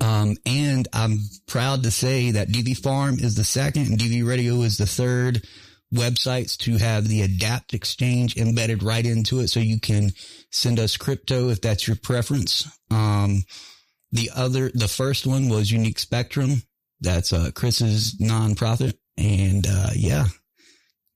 Um, 0.00 0.36
and 0.46 0.88
I'm 0.92 1.18
proud 1.46 1.82
to 1.82 1.90
say 1.90 2.30
that 2.30 2.48
DV 2.48 2.78
Farm 2.78 3.16
is 3.18 3.34
the 3.34 3.44
second 3.44 3.88
and 3.88 3.98
DV 3.98 4.26
Radio 4.26 4.62
is 4.62 4.78
the 4.78 4.86
third 4.86 5.42
websites 5.92 6.57
to 6.57 6.78
have 6.78 7.07
the 7.07 7.22
adapt 7.22 7.74
exchange 7.74 8.36
embedded 8.36 8.82
right 8.82 9.05
into 9.05 9.40
it. 9.40 9.48
So 9.48 9.61
you 9.61 9.78
can 9.78 10.12
send 10.50 10.78
us 10.78 10.96
crypto 10.96 11.50
if 11.50 11.61
that's 11.61 11.86
your 11.86 11.96
preference. 11.96 12.66
Um, 12.90 13.42
the 14.12 14.30
other, 14.34 14.70
the 14.72 14.88
first 14.88 15.26
one 15.26 15.48
was 15.48 15.70
Unique 15.70 15.98
Spectrum. 15.98 16.62
That's, 17.03 17.32
uh, 17.32 17.50
Chris's 17.55 18.16
nonprofit. 18.20 18.94
And, 19.18 19.66
uh, 19.68 19.90
yeah, 19.94 20.26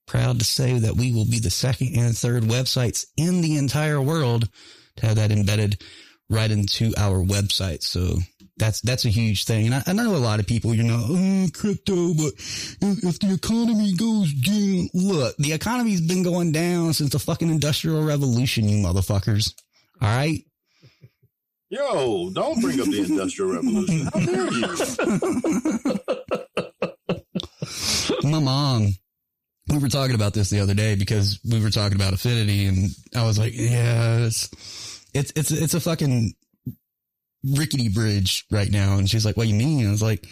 proud 0.07 0.39
to 0.39 0.45
say 0.45 0.78
that 0.80 0.97
we 0.97 1.12
will 1.12 1.24
be 1.24 1.39
the 1.39 1.51
second 1.51 1.97
and 1.97 2.16
third 2.16 2.43
websites 2.45 3.07
in 3.16 3.41
the 3.41 3.57
entire 3.57 4.01
world 4.01 4.49
to 4.97 5.07
have 5.07 5.16
that 5.16 5.32
embedded 5.32 5.82
right 6.28 6.51
into 6.51 6.93
our 6.97 7.24
website. 7.24 7.82
So 7.82 8.18
that's, 8.57 8.80
that's 8.80 9.05
a 9.05 9.11
huge 9.11 9.45
thing. 9.45 9.66
And 9.66 9.74
I, 9.74 9.82
I 9.87 9.93
know 9.93 10.14
a 10.14 10.18
lot 10.18 10.41
of 10.41 10.47
people, 10.47 10.74
you 10.74 10.82
know, 10.82 11.05
oh, 11.09 11.47
crypto, 11.53 12.14
but 12.14 12.32
if, 12.37 13.18
the 13.20 13.32
economy 13.34 13.95
goes 13.95 14.32
down, 14.32 14.89
look, 14.95 15.37
the 15.37 15.53
economy's 15.53 16.01
been 16.01 16.22
going 16.22 16.53
down 16.53 16.93
since 16.93 17.11
the 17.11 17.18
fucking 17.18 17.51
industrial 17.51 18.03
revolution, 18.03 18.68
you 18.68 18.84
motherfuckers. 18.84 19.53
All 20.01 20.09
right. 20.09 20.43
Yo, 21.69 22.31
don't 22.31 22.61
bring 22.61 22.81
up 22.81 22.87
the 22.87 23.03
Industrial 23.03 23.53
Revolution. 23.53 24.07
How 24.12 24.21
dare 24.21 24.53
you? 24.53 24.69
My 28.31 28.39
mom, 28.39 28.95
we 29.69 29.79
were 29.79 29.89
talking 29.89 30.14
about 30.14 30.33
this 30.33 30.49
the 30.49 30.61
other 30.61 30.75
day 30.75 30.95
because 30.95 31.41
we 31.49 31.61
were 31.61 31.71
talking 31.71 31.97
about 31.97 32.12
affinity 32.12 32.67
and 32.67 32.91
I 33.17 33.25
was 33.25 33.37
like, 33.39 33.53
yeah, 33.57 34.19
it's, 34.19 34.49
it's, 35.12 35.33
it's, 35.35 35.51
it's 35.51 35.75
a 35.75 35.81
fucking 35.81 36.35
rickety 37.43 37.89
bridge 37.89 38.45
right 38.51 38.71
now. 38.71 38.99
And 38.99 39.11
she's 39.11 39.25
like, 39.25 39.37
what 39.37 39.45
do 39.45 39.51
you 39.51 39.57
mean? 39.57 39.89
I 39.89 39.91
was 39.91 40.03
like, 40.03 40.25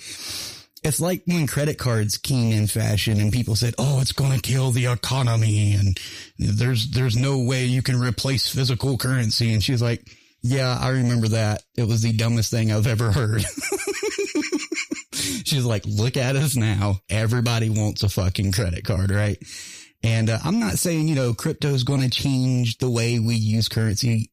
it's 0.84 1.00
like 1.00 1.22
when 1.26 1.48
credit 1.48 1.78
cards 1.78 2.16
came 2.16 2.52
in 2.52 2.68
fashion 2.68 3.18
and 3.18 3.32
people 3.32 3.56
said, 3.56 3.74
Oh, 3.78 4.00
it's 4.02 4.12
going 4.12 4.32
to 4.32 4.40
kill 4.40 4.70
the 4.70 4.86
economy. 4.86 5.72
And 5.72 5.98
there's, 6.38 6.90
there's 6.90 7.16
no 7.16 7.38
way 7.38 7.64
you 7.64 7.80
can 7.82 7.98
replace 7.98 8.46
physical 8.46 8.98
currency. 8.98 9.52
And 9.52 9.64
she's 9.64 9.80
like, 9.80 10.06
yeah, 10.46 10.78
I 10.78 10.90
remember 10.90 11.28
that. 11.28 11.62
It 11.74 11.88
was 11.88 12.02
the 12.02 12.12
dumbest 12.12 12.50
thing 12.50 12.70
I've 12.70 12.86
ever 12.86 13.10
heard. 13.10 13.42
She's 15.14 15.64
like, 15.64 15.84
look 15.86 16.18
at 16.18 16.36
us 16.36 16.54
now. 16.54 17.00
Everybody 17.08 17.70
wants 17.70 18.02
a 18.02 18.10
fucking 18.10 18.52
credit 18.52 18.84
card, 18.84 19.10
right? 19.10 19.38
And 20.02 20.28
uh, 20.28 20.38
I'm 20.44 20.60
not 20.60 20.78
saying, 20.78 21.08
you 21.08 21.14
know, 21.14 21.32
crypto 21.32 21.68
is 21.68 21.84
going 21.84 22.02
to 22.02 22.10
change 22.10 22.76
the 22.76 22.90
way 22.90 23.18
we 23.18 23.36
use 23.36 23.70
currency. 23.70 24.30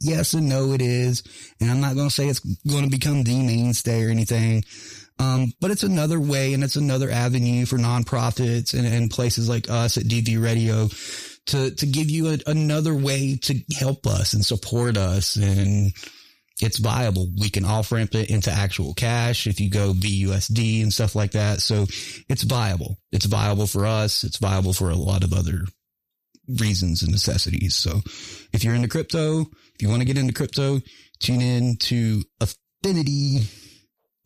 Yes 0.00 0.32
and 0.32 0.48
no, 0.48 0.72
it 0.72 0.80
is. 0.80 1.22
And 1.60 1.70
I'm 1.70 1.82
not 1.82 1.94
going 1.94 2.08
to 2.08 2.14
say 2.14 2.28
it's 2.28 2.40
going 2.40 2.84
to 2.84 2.90
become 2.90 3.22
the 3.22 3.42
mainstay 3.42 4.02
or 4.02 4.08
anything. 4.08 4.64
Um, 5.18 5.52
but 5.60 5.70
it's 5.70 5.82
another 5.82 6.18
way 6.18 6.54
and 6.54 6.64
it's 6.64 6.76
another 6.76 7.10
avenue 7.10 7.66
for 7.66 7.76
nonprofits 7.76 8.72
and, 8.72 8.86
and 8.86 9.10
places 9.10 9.46
like 9.46 9.68
us 9.68 9.98
at 9.98 10.04
DV 10.04 10.42
Radio 10.42 10.88
to, 11.46 11.74
to 11.74 11.86
give 11.86 12.10
you 12.10 12.28
a, 12.28 12.38
another 12.46 12.94
way 12.94 13.36
to 13.42 13.54
help 13.78 14.06
us 14.06 14.34
and 14.34 14.44
support 14.44 14.96
us. 14.96 15.36
And 15.36 15.92
it's 16.60 16.78
viable. 16.78 17.28
We 17.38 17.50
can 17.50 17.64
off 17.64 17.92
ramp 17.92 18.14
it 18.14 18.30
into 18.30 18.50
actual 18.50 18.94
cash 18.94 19.46
if 19.46 19.60
you 19.60 19.70
go 19.70 19.92
BUSD 19.92 20.82
and 20.82 20.92
stuff 20.92 21.14
like 21.14 21.32
that. 21.32 21.60
So 21.60 21.86
it's 22.28 22.42
viable. 22.42 22.98
It's 23.12 23.26
viable 23.26 23.66
for 23.66 23.86
us. 23.86 24.24
It's 24.24 24.38
viable 24.38 24.72
for 24.72 24.90
a 24.90 24.96
lot 24.96 25.24
of 25.24 25.32
other 25.32 25.64
reasons 26.58 27.02
and 27.02 27.12
necessities. 27.12 27.74
So 27.74 28.00
if 28.52 28.64
you're 28.64 28.74
into 28.74 28.88
crypto, 28.88 29.40
if 29.40 29.82
you 29.82 29.88
want 29.88 30.00
to 30.02 30.06
get 30.06 30.18
into 30.18 30.34
crypto, 30.34 30.80
tune 31.20 31.40
in 31.40 31.76
to 31.76 32.22
Affinity 32.40 33.48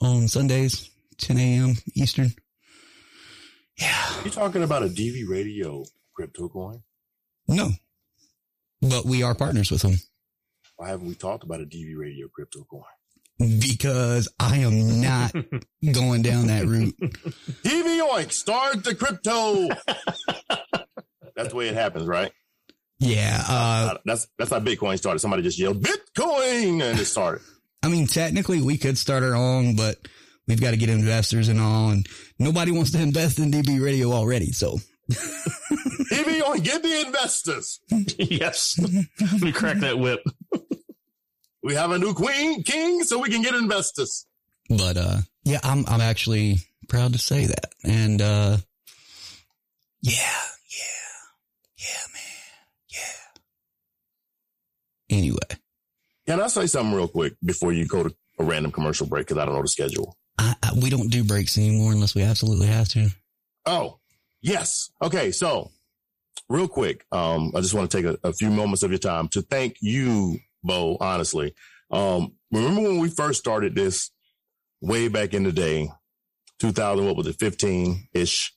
on 0.01 0.29
Sundays, 0.29 0.91
10 1.19 1.39
a.m. 1.39 1.75
Eastern. 1.95 2.31
Yeah. 3.79 4.23
You're 4.23 4.33
talking 4.33 4.63
about 4.63 4.83
a 4.83 4.87
DV 4.87 5.29
radio 5.29 5.85
crypto 6.15 6.49
coin? 6.49 6.83
No, 7.49 7.71
but 8.81 9.05
we 9.05 9.23
are 9.23 9.35
partners 9.35 9.71
with 9.71 9.83
them 9.83 9.95
Why 10.77 10.89
haven't 10.89 11.07
we 11.09 11.15
talked 11.15 11.45
about 11.45 11.61
a 11.61 11.65
DV 11.65 11.97
radio 11.97 12.29
crypto 12.29 12.65
coin? 12.65 12.83
because 13.39 14.29
I 14.39 14.59
am 14.59 15.01
not 15.01 15.33
going 15.93 16.23
down 16.23 16.47
that 16.47 16.67
route. 16.67 16.95
DV 17.01 18.09
Oink, 18.09 18.31
start 18.33 18.85
the 18.85 18.95
crypto. 18.95 19.69
that's 21.35 21.49
the 21.51 21.57
way 21.57 21.69
it 21.69 21.75
happens, 21.75 22.07
right? 22.07 22.31
Yeah. 23.01 23.43
Uh, 23.47 23.99
that's 24.05 24.29
that's 24.39 24.51
how 24.51 24.61
Bitcoin 24.61 24.97
started. 24.99 25.19
Somebody 25.19 25.43
just 25.43 25.59
yelled 25.59 25.83
Bitcoin 25.83 26.81
and 26.83 26.99
it 26.99 27.05
started. 27.07 27.43
I 27.83 27.89
mean, 27.89 28.07
technically 28.07 28.63
we 28.63 28.79
could 28.79 28.97
start 28.97 29.23
our 29.25 29.35
own, 29.35 29.75
but 29.77 29.97
we've 30.47 30.61
got 30.61 30.71
to 30.71 30.77
get 30.77 30.89
investors 30.89 31.49
and 31.49 31.61
all, 31.61 31.91
and 31.91 32.07
nobody 32.39 32.71
wants 32.71 32.93
to 32.93 33.03
invest 33.03 33.39
in 33.41 33.51
DV 33.51 33.83
radio 33.85 34.13
already. 34.13 34.53
So 34.53 34.79
DV 35.11 36.41
Oink, 36.43 36.65
get 36.65 36.83
the 36.83 37.03
investors. 37.07 37.81
yes. 38.19 38.79
Let 39.21 39.43
me 39.43 39.53
crack 39.53 39.79
that 39.79 39.99
whip. 39.99 40.23
We 41.63 41.75
have 41.75 41.91
a 41.91 41.99
new 41.99 42.15
queen, 42.15 42.63
king, 42.63 43.05
so 43.05 43.19
we 43.19 43.31
can 43.31 43.43
get 43.43 43.55
investors. 43.55 44.27
But 44.69 44.97
uh 44.97 45.19
yeah, 45.45 45.61
I'm 45.63 45.85
I'm 45.87 46.01
actually 46.01 46.57
proud 46.89 47.13
to 47.13 47.19
say 47.19 47.47
that. 47.47 47.73
And 47.85 48.21
uh 48.21 48.57
yeah, 50.03 50.13
yeah, 50.13 51.79
yeah, 51.79 52.07
man. 52.13 52.23
Yeah. 52.89 55.17
Anyway. 55.17 55.39
Can 56.27 56.41
I 56.41 56.47
say 56.47 56.67
something 56.67 56.95
real 56.95 57.09
quick 57.09 57.35
before 57.45 57.73
you 57.73 57.87
go 57.87 58.05
to 58.05 58.15
a 58.39 58.45
random 58.45 58.73
commercial 58.73 59.07
break? 59.07 59.27
Because 59.27 59.39
I 59.39 59.45
don't 59.45 59.55
know 59.55 59.63
the 59.63 59.69
schedule. 59.69 60.17
I, 60.39 60.55
I, 60.63 60.71
we 60.81 60.91
don't 60.91 61.11
do 61.11 61.25
breaks 61.25 61.59
anymore 61.59 61.93
unless 61.93 62.15
we 62.15 62.23
absolutely 62.23 62.67
have 62.67 62.89
to. 62.91 63.09
Oh, 63.67 63.99
yes. 64.45 64.91
Okay. 65.03 65.33
So 65.33 65.71
real 66.49 66.69
quick, 66.69 67.05
um, 67.11 67.53
I 67.57 67.61
just 67.61 67.75
want 67.75 67.91
to 67.91 67.97
take 67.97 68.07
a, 68.07 68.29
a 68.29 68.33
few 68.33 68.51
moments 68.51 68.83
of 68.83 68.91
your 68.91 68.99
time 68.99 69.29
to 69.29 69.43
thank 69.43 69.77
you, 69.81 70.39
Bo, 70.63 70.97
honestly. 71.01 71.55
Um, 71.91 72.35
remember 72.53 72.83
when 72.83 72.99
we 72.99 73.09
first 73.09 73.41
started 73.41 73.75
this 73.75 74.11
way 74.81 75.09
back 75.09 75.35
in 75.35 75.43
the 75.43 75.53
day, 75.53 75.91
2000, 76.61 77.05
what 77.05 77.17
was 77.17 77.27
it, 77.27 77.37
15 77.39 78.09
ish? 78.13 78.53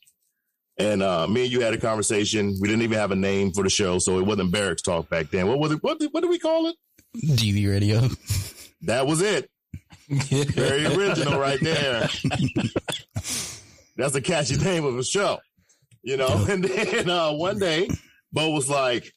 And, 0.77 1.01
uh, 1.01 1.27
me 1.27 1.43
and 1.43 1.51
you 1.51 1.61
had 1.61 1.73
a 1.73 1.79
conversation. 1.79 2.55
We 2.61 2.67
didn't 2.67 2.83
even 2.83 2.99
have 2.99 3.11
a 3.11 3.15
name 3.15 3.51
for 3.51 3.63
the 3.63 3.69
show. 3.69 3.97
So 3.97 4.19
it 4.19 4.25
wasn't 4.25 4.51
Barracks 4.51 4.83
Talk 4.83 5.09
back 5.09 5.31
then. 5.31 5.47
What 5.47 5.57
was 5.57 5.71
it? 5.71 5.81
What 5.81 5.99
did, 5.99 6.09
what 6.11 6.21
did 6.21 6.29
we 6.29 6.37
call 6.37 6.67
it? 6.67 6.75
DV 7.17 7.67
radio. 7.67 8.07
That 8.81 9.07
was 9.07 9.21
it. 9.21 9.49
Very 10.09 10.85
original 10.85 11.39
right 11.39 11.59
there. 11.59 12.07
That's 13.97 14.15
a 14.15 14.21
catchy 14.21 14.57
name 14.57 14.85
of 14.85 14.97
a 14.97 15.03
show, 15.03 15.39
you 16.07 16.15
know? 16.15 16.45
And 16.49 16.63
then, 16.63 17.09
uh, 17.09 17.33
one 17.33 17.59
day, 17.59 17.89
Bo 18.31 18.51
was 18.51 18.69
like, 18.69 19.13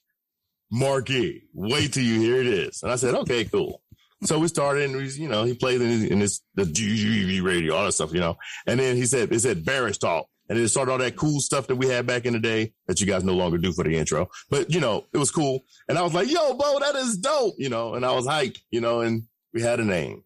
Marky, 0.71 1.45
wait 1.55 1.93
till 1.93 2.03
you 2.03 2.21
hear 2.21 2.43
this. 2.45 2.83
And 2.83 2.93
I 2.93 2.97
said, 2.97 3.15
okay, 3.15 3.45
cool. 3.45 3.81
So 4.25 4.39
we 4.39 4.49
started 4.49 4.91
and 4.91 4.97
we, 4.97 5.09
you 5.11 5.29
know, 5.29 5.45
he 5.45 5.55
played 5.55 5.81
in, 5.81 5.89
his, 5.89 6.05
in 6.05 6.19
this, 6.19 6.41
the 6.55 6.65
GGV 6.65 7.43
radio, 7.43 7.75
all 7.75 7.85
that 7.85 7.93
stuff, 7.93 8.13
you 8.13 8.21
know. 8.21 8.37
And 8.67 8.79
then 8.79 8.97
he 8.97 9.07
said, 9.07 9.33
it 9.33 9.41
said 9.41 9.65
Barracks 9.65 9.99
Talk. 9.99 10.27
and 10.49 10.59
it 10.59 10.69
started 10.69 10.93
all 10.93 10.99
that 10.99 11.17
cool 11.17 11.41
stuff 11.41 11.69
that 11.69 11.77
we 11.77 11.87
had 11.87 12.07
back 12.07 12.27
in 12.27 12.35
the 12.35 12.39
day 12.39 12.73
that 12.87 13.01
you 13.01 13.07
guys 13.07 13.25
no 13.25 13.35
longer 13.35 13.57
do 13.57 13.73
for 13.73 13.85
the 13.85 13.97
intro. 13.97 14.29
But 14.51 14.71
you 14.71 14.81
know, 14.81 15.07
it 15.15 15.19
was 15.19 15.31
cool. 15.31 15.61
And 15.89 15.97
I 15.97 16.03
was 16.03 16.13
like, 16.13 16.31
yo, 16.31 16.55
Bo, 16.55 16.81
that 16.81 16.97
is 16.97 17.17
dope, 17.17 17.55
you 17.57 17.69
know, 17.69 17.95
and 17.95 18.05
I 18.05 18.13
was 18.13 18.27
hyped, 18.27 18.59
you 18.71 18.81
know, 18.81 19.01
and 19.01 19.23
we 19.55 19.63
had 19.63 19.81
a 19.81 19.85
name. 19.85 20.23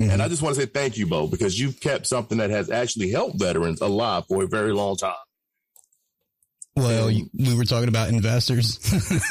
Mm-hmm. 0.00 0.10
And 0.10 0.22
I 0.22 0.28
just 0.28 0.40
want 0.42 0.54
to 0.54 0.60
say 0.60 0.66
thank 0.66 0.96
you, 0.96 1.06
Bo, 1.06 1.26
because 1.26 1.58
you've 1.58 1.80
kept 1.80 2.06
something 2.06 2.38
that 2.38 2.50
has 2.50 2.70
actually 2.70 3.10
helped 3.10 3.38
veterans 3.40 3.80
alive 3.80 4.24
for 4.28 4.44
a 4.44 4.46
very 4.46 4.72
long 4.72 4.96
time. 4.96 5.14
Well, 6.76 7.10
you, 7.10 7.30
we 7.32 7.54
were 7.54 7.64
talking 7.64 7.88
about 7.88 8.10
investors. 8.10 8.78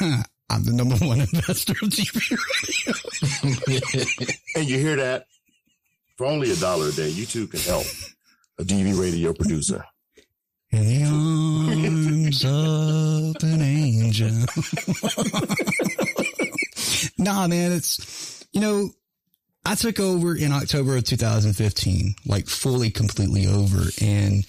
I'm 0.50 0.64
the 0.64 0.72
number 0.72 0.96
one 0.96 1.20
investor 1.20 1.72
of 1.72 1.90
DV 1.90 2.36
radio. 3.66 4.34
and 4.56 4.68
you 4.68 4.78
hear 4.78 4.96
that? 4.96 5.26
For 6.16 6.26
only 6.26 6.50
a 6.50 6.56
dollar 6.56 6.88
a 6.88 6.92
day, 6.92 7.08
you 7.08 7.26
too 7.26 7.46
can 7.46 7.60
help 7.60 7.86
a 8.58 8.64
DV 8.64 8.98
radio 9.00 9.32
producer. 9.32 9.84
In 10.70 10.86
the 10.86 11.04
arms 11.04 12.44
of 12.44 13.36
an 13.48 13.62
angel. 13.62 14.46
nah, 17.18 17.46
man, 17.46 17.72
it's, 17.72 18.44
you 18.52 18.60
know, 18.60 18.90
I 19.64 19.74
took 19.74 20.00
over 20.00 20.36
in 20.36 20.52
October 20.52 20.96
of 20.96 21.04
2015, 21.04 22.14
like 22.26 22.46
fully, 22.48 22.90
completely 22.90 23.46
over. 23.46 23.82
And 24.00 24.44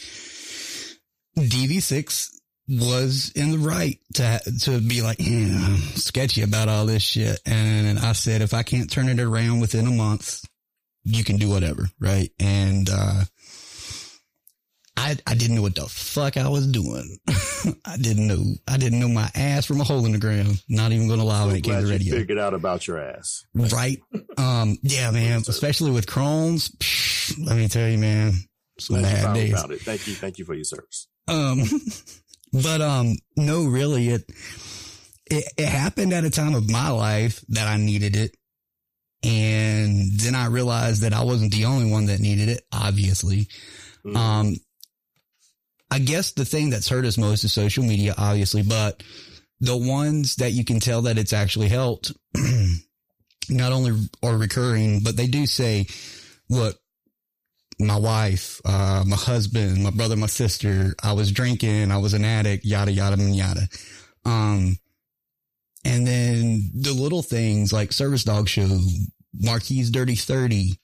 DV6 1.38 2.30
was 2.70 3.32
in 3.36 3.51
the 3.51 3.57
right 3.59 3.97
to, 4.15 4.39
to 4.61 4.80
be 4.82 5.01
like, 5.01 5.18
yeah, 5.20 5.78
sketchy 5.95 6.41
about 6.41 6.68
all 6.70 6.86
this 6.86 7.03
shit. 7.03 7.39
And 7.45 7.97
I 7.99 8.11
said, 8.13 8.41
if 8.41 8.53
I 8.53 8.63
can't 8.63 8.89
turn 8.91 9.07
it 9.09 9.20
around 9.20 9.59
within 9.61 9.88
a 9.88 9.91
month, 9.91 10.41
you 11.03 11.24
can 11.24 11.38
do 11.38 11.49
whatever. 11.49 11.88
Right. 11.99 12.30
And, 12.39 12.89
uh, 12.91 13.24
I, 14.99 15.15
I 15.28 15.36
didn't 15.36 15.55
know 15.55 15.61
what 15.61 15.76
the 15.76 15.86
fuck 15.88 16.38
I 16.38 16.49
was 16.49 16.65
doing. 16.68 17.20
I 17.86 17.97
didn't 17.97 18.28
know. 18.28 18.43
I 18.68 18.78
didn't 18.78 18.99
know 18.99 19.07
my 19.07 19.30
ass 19.36 19.65
from 19.68 19.80
a 19.80 19.84
hole 19.84 20.03
in 20.07 20.11
the 20.11 20.18
ground. 20.18 20.59
Not 20.68 20.91
even 20.91 21.07
going 21.07 21.20
to 21.20 21.26
lie 21.26 21.45
when 21.45 21.55
it 21.55 21.61
came 21.61 21.80
to 21.80 21.88
radio. 21.88 22.15
figured 22.15 22.39
out 22.39 22.55
about 22.55 22.88
your 22.88 22.99
ass. 22.99 23.45
Right. 23.53 23.99
Um, 24.39 24.78
yeah, 24.82 25.11
man, 25.11 25.43
especially 25.47 25.91
with 25.91 26.07
Crohn's. 26.07 26.70
psh, 26.70 27.45
Let 27.45 27.57
me 27.57 27.68
tell 27.68 27.88
you, 27.88 27.99
man, 27.99 28.34
some 28.80 28.97
Glad 28.99 29.18
you 29.18 29.24
bad 29.24 29.34
days. 29.36 29.53
found 29.53 29.72
it. 29.72 29.82
Thank 29.82 30.07
you. 30.07 30.15
Thank 30.15 30.39
you 30.39 30.45
for 30.45 30.55
your 30.55 30.63
service. 30.63 31.07
Um, 31.28 31.61
but, 32.54 32.82
um, 32.82 33.16
no, 33.36 33.66
really, 33.66 34.10
it, 34.10 34.24
it, 35.26 35.45
it 35.58 35.68
happened 35.68 36.14
at 36.14 36.26
a 36.26 36.30
time 36.30 36.56
of 36.56 36.70
my 36.70 36.89
life 36.89 37.43
that 37.50 37.68
I 37.68 37.78
needed 37.78 38.16
it. 38.16 38.36
And 39.24 40.20
then 40.20 40.36
I 40.36 40.45
realized 40.48 41.02
that 41.02 41.14
I 41.14 41.24
wasn't 41.24 41.52
the 41.52 41.66
only 41.66 41.91
one 41.91 42.06
that 42.06 42.20
needed 42.20 42.50
it, 42.50 42.64
obviously. 42.72 43.48
Um, 44.16 44.56
I 45.89 46.00
guess 46.00 46.32
the 46.32 46.45
thing 46.45 46.70
that's 46.70 46.89
hurt 46.89 47.06
us 47.06 47.18
most 47.18 47.43
is 47.43 47.54
social 47.54 47.84
media, 47.84 48.14
obviously, 48.18 48.62
but 48.62 49.04
the 49.60 49.76
ones 49.76 50.36
that 50.36 50.52
you 50.52 50.64
can 50.64 50.80
tell 50.80 51.04
that 51.04 51.18
it's 51.18 51.34
actually 51.34 51.70
helped, 51.70 52.14
not 53.50 53.72
only 53.72 54.08
are 54.24 54.38
recurring, 54.38 55.02
but 55.02 55.18
they 55.18 55.28
do 55.28 55.45
say, 55.45 55.88
look, 56.50 56.78
my 57.80 57.97
wife, 57.97 58.59
uh, 58.65 59.03
my 59.05 59.15
husband, 59.15 59.84
my 59.84 59.91
brother, 59.91 60.15
my 60.15 60.28
sister, 60.28 60.95
I 61.03 61.13
was 61.13 61.32
drinking, 61.32 61.91
I 61.91 61.97
was 61.97 62.13
an 62.13 62.25
addict, 62.25 62.65
yada, 62.65 62.91
yada, 62.91 63.21
yada. 63.21 63.67
Um, 64.25 64.78
and 65.86 66.05
then 66.05 66.71
the 66.73 66.91
little 66.93 67.21
things 67.21 67.71
like 67.71 67.93
Service 67.93 68.23
Dog 68.23 68.49
Show, 68.49 68.80
Marquis 69.34 69.89
Dirty 69.91 70.15
30, 70.15 70.80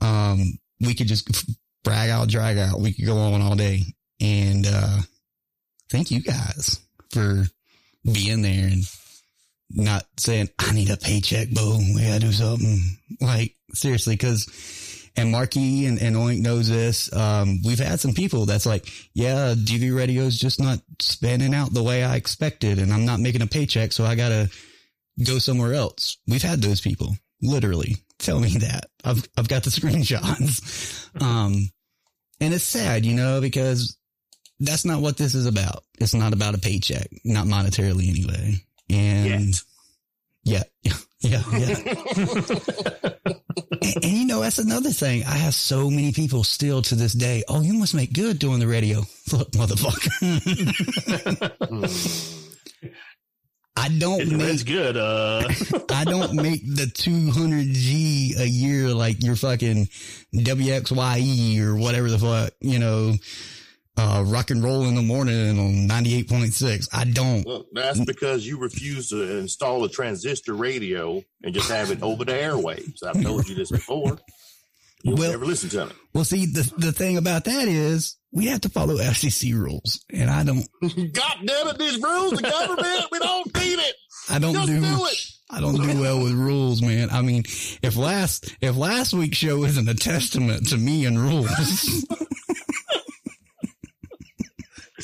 um, 0.00 0.58
we 0.80 0.94
could 0.94 1.06
just 1.06 1.48
brag 1.84 2.10
out, 2.10 2.28
drag 2.28 2.58
out. 2.58 2.80
We 2.80 2.92
could 2.92 3.06
go 3.06 3.16
on 3.16 3.40
all 3.40 3.54
day. 3.54 3.82
And, 4.20 4.66
uh, 4.68 4.98
thank 5.90 6.10
you 6.10 6.20
guys 6.20 6.80
for 7.10 7.44
being 8.10 8.42
there 8.42 8.66
and 8.66 8.82
not 9.70 10.04
saying, 10.18 10.48
I 10.58 10.72
need 10.72 10.90
a 10.90 10.96
paycheck, 10.96 11.50
bro. 11.50 11.78
We 11.94 12.02
gotta 12.02 12.20
do 12.20 12.32
something. 12.32 12.80
Like, 13.20 13.54
seriously, 13.72 14.16
cause, 14.16 14.46
and 15.16 15.30
Marky 15.30 15.86
and, 15.86 16.00
and 16.00 16.16
Oink 16.16 16.40
knows 16.40 16.68
this. 16.68 17.12
Um, 17.14 17.60
we've 17.64 17.78
had 17.78 18.00
some 18.00 18.14
people 18.14 18.46
that's 18.46 18.66
like, 18.66 18.88
yeah, 19.12 19.54
DV 19.56 19.94
radio's 19.94 20.38
just 20.38 20.60
not 20.60 20.80
spanning 21.00 21.54
out 21.54 21.72
the 21.72 21.82
way 21.82 22.02
I 22.02 22.16
expected 22.16 22.78
and 22.78 22.92
I'm 22.92 23.04
not 23.04 23.20
making 23.20 23.42
a 23.42 23.46
paycheck. 23.46 23.92
So 23.92 24.04
I 24.04 24.14
gotta 24.14 24.50
go 25.24 25.38
somewhere 25.38 25.74
else. 25.74 26.18
We've 26.26 26.42
had 26.42 26.60
those 26.60 26.80
people 26.80 27.16
literally 27.40 27.96
tell 28.18 28.40
me 28.40 28.58
that 28.58 28.86
I've, 29.04 29.26
I've 29.36 29.48
got 29.48 29.62
the 29.62 29.70
screenshots. 29.70 31.08
Um, 31.22 31.70
and 32.40 32.52
it's 32.52 32.64
sad, 32.64 33.06
you 33.06 33.14
know, 33.14 33.40
because 33.40 33.96
that's 34.58 34.84
not 34.84 35.00
what 35.00 35.16
this 35.16 35.34
is 35.34 35.46
about. 35.46 35.84
It's 36.00 36.14
not 36.14 36.32
about 36.32 36.54
a 36.54 36.58
paycheck, 36.58 37.08
not 37.24 37.46
monetarily 37.46 38.08
anyway. 38.08 38.56
And 38.90 39.54
yeah, 40.42 40.64
yeah, 40.82 40.92
yeah, 41.24 41.42
yeah. 41.52 41.76
and, 43.82 43.96
and 43.96 44.04
you 44.04 44.26
know, 44.26 44.40
that's 44.40 44.58
another 44.58 44.90
thing. 44.90 45.24
I 45.24 45.36
have 45.36 45.54
so 45.54 45.88
many 45.90 46.12
people 46.12 46.44
still 46.44 46.82
to 46.82 46.94
this 46.94 47.12
day. 47.14 47.42
Oh, 47.48 47.60
you 47.62 47.74
must 47.74 47.94
make 47.94 48.12
good 48.12 48.38
doing 48.38 48.60
the 48.60 48.66
radio. 48.68 48.98
Look, 49.32 49.50
motherfucker. 49.52 50.10
I 53.76 53.88
don't 53.98 54.20
It- 54.20 54.28
make 54.28 54.64
good. 54.66 54.96
Uh, 54.96 55.48
I 55.90 56.04
don't 56.04 56.34
make 56.34 56.62
the 56.64 56.84
200G 56.86 58.38
a 58.38 58.46
year 58.48 58.94
like 58.94 59.22
your 59.22 59.34
fucking 59.36 59.88
WXYE 60.34 61.58
or 61.60 61.74
whatever 61.76 62.08
the 62.08 62.18
fuck, 62.18 62.52
you 62.60 62.78
know, 62.78 63.14
uh, 63.96 64.24
rock 64.26 64.50
and 64.50 64.62
roll 64.62 64.84
in 64.84 64.94
the 64.94 65.02
morning 65.02 65.58
on 65.58 65.88
98.6. 65.88 66.88
I 66.92 67.04
don't. 67.04 67.46
Well, 67.46 67.64
that's 67.72 68.00
because 68.04 68.46
you 68.46 68.58
refuse 68.58 69.08
to 69.10 69.38
install 69.38 69.84
a 69.84 69.88
transistor 69.88 70.54
radio 70.54 71.22
and 71.42 71.54
just 71.54 71.70
have 71.70 71.90
it 71.90 72.02
over 72.02 72.24
the 72.24 72.32
airwaves. 72.32 73.02
I've 73.04 73.22
told 73.22 73.48
you 73.48 73.54
this 73.54 73.70
before. 73.70 74.18
You'll 75.02 75.16
Well- 75.16 75.30
never 75.32 75.44
listen 75.46 75.68
to 75.70 75.86
me. 75.86 75.92
Well, 76.14 76.24
see, 76.24 76.46
the, 76.46 76.72
the 76.78 76.92
thing 76.92 77.16
about 77.18 77.44
that 77.44 77.68
is 77.68 78.16
we 78.32 78.46
have 78.46 78.62
to 78.62 78.68
follow 78.68 78.96
FCC 78.96 79.52
rules 79.52 80.04
and 80.12 80.30
I 80.30 80.44
don't, 80.44 80.66
God 80.82 81.36
damn 81.44 81.68
it, 81.68 81.78
these 81.78 82.00
rules, 82.00 82.32
the 82.32 82.42
government, 82.42 83.06
we 83.12 83.18
don't 83.18 83.46
need 83.56 83.78
it. 83.80 83.94
I 84.30 84.38
don't 84.38 84.54
do, 84.66 84.80
do 84.80 85.06
it. 85.06 85.26
I 85.50 85.60
don't 85.60 85.74
do 85.80 86.00
well 86.00 86.22
with 86.22 86.32
rules, 86.32 86.80
man. 86.82 87.10
I 87.10 87.20
mean, 87.20 87.42
if 87.82 87.96
last, 87.96 88.54
if 88.60 88.76
last 88.76 89.12
week's 89.12 89.36
show 89.36 89.64
isn't 89.64 89.88
a 89.88 89.94
testament 89.94 90.68
to 90.70 90.76
me 90.78 91.04
and 91.04 91.18
rules, 91.20 92.06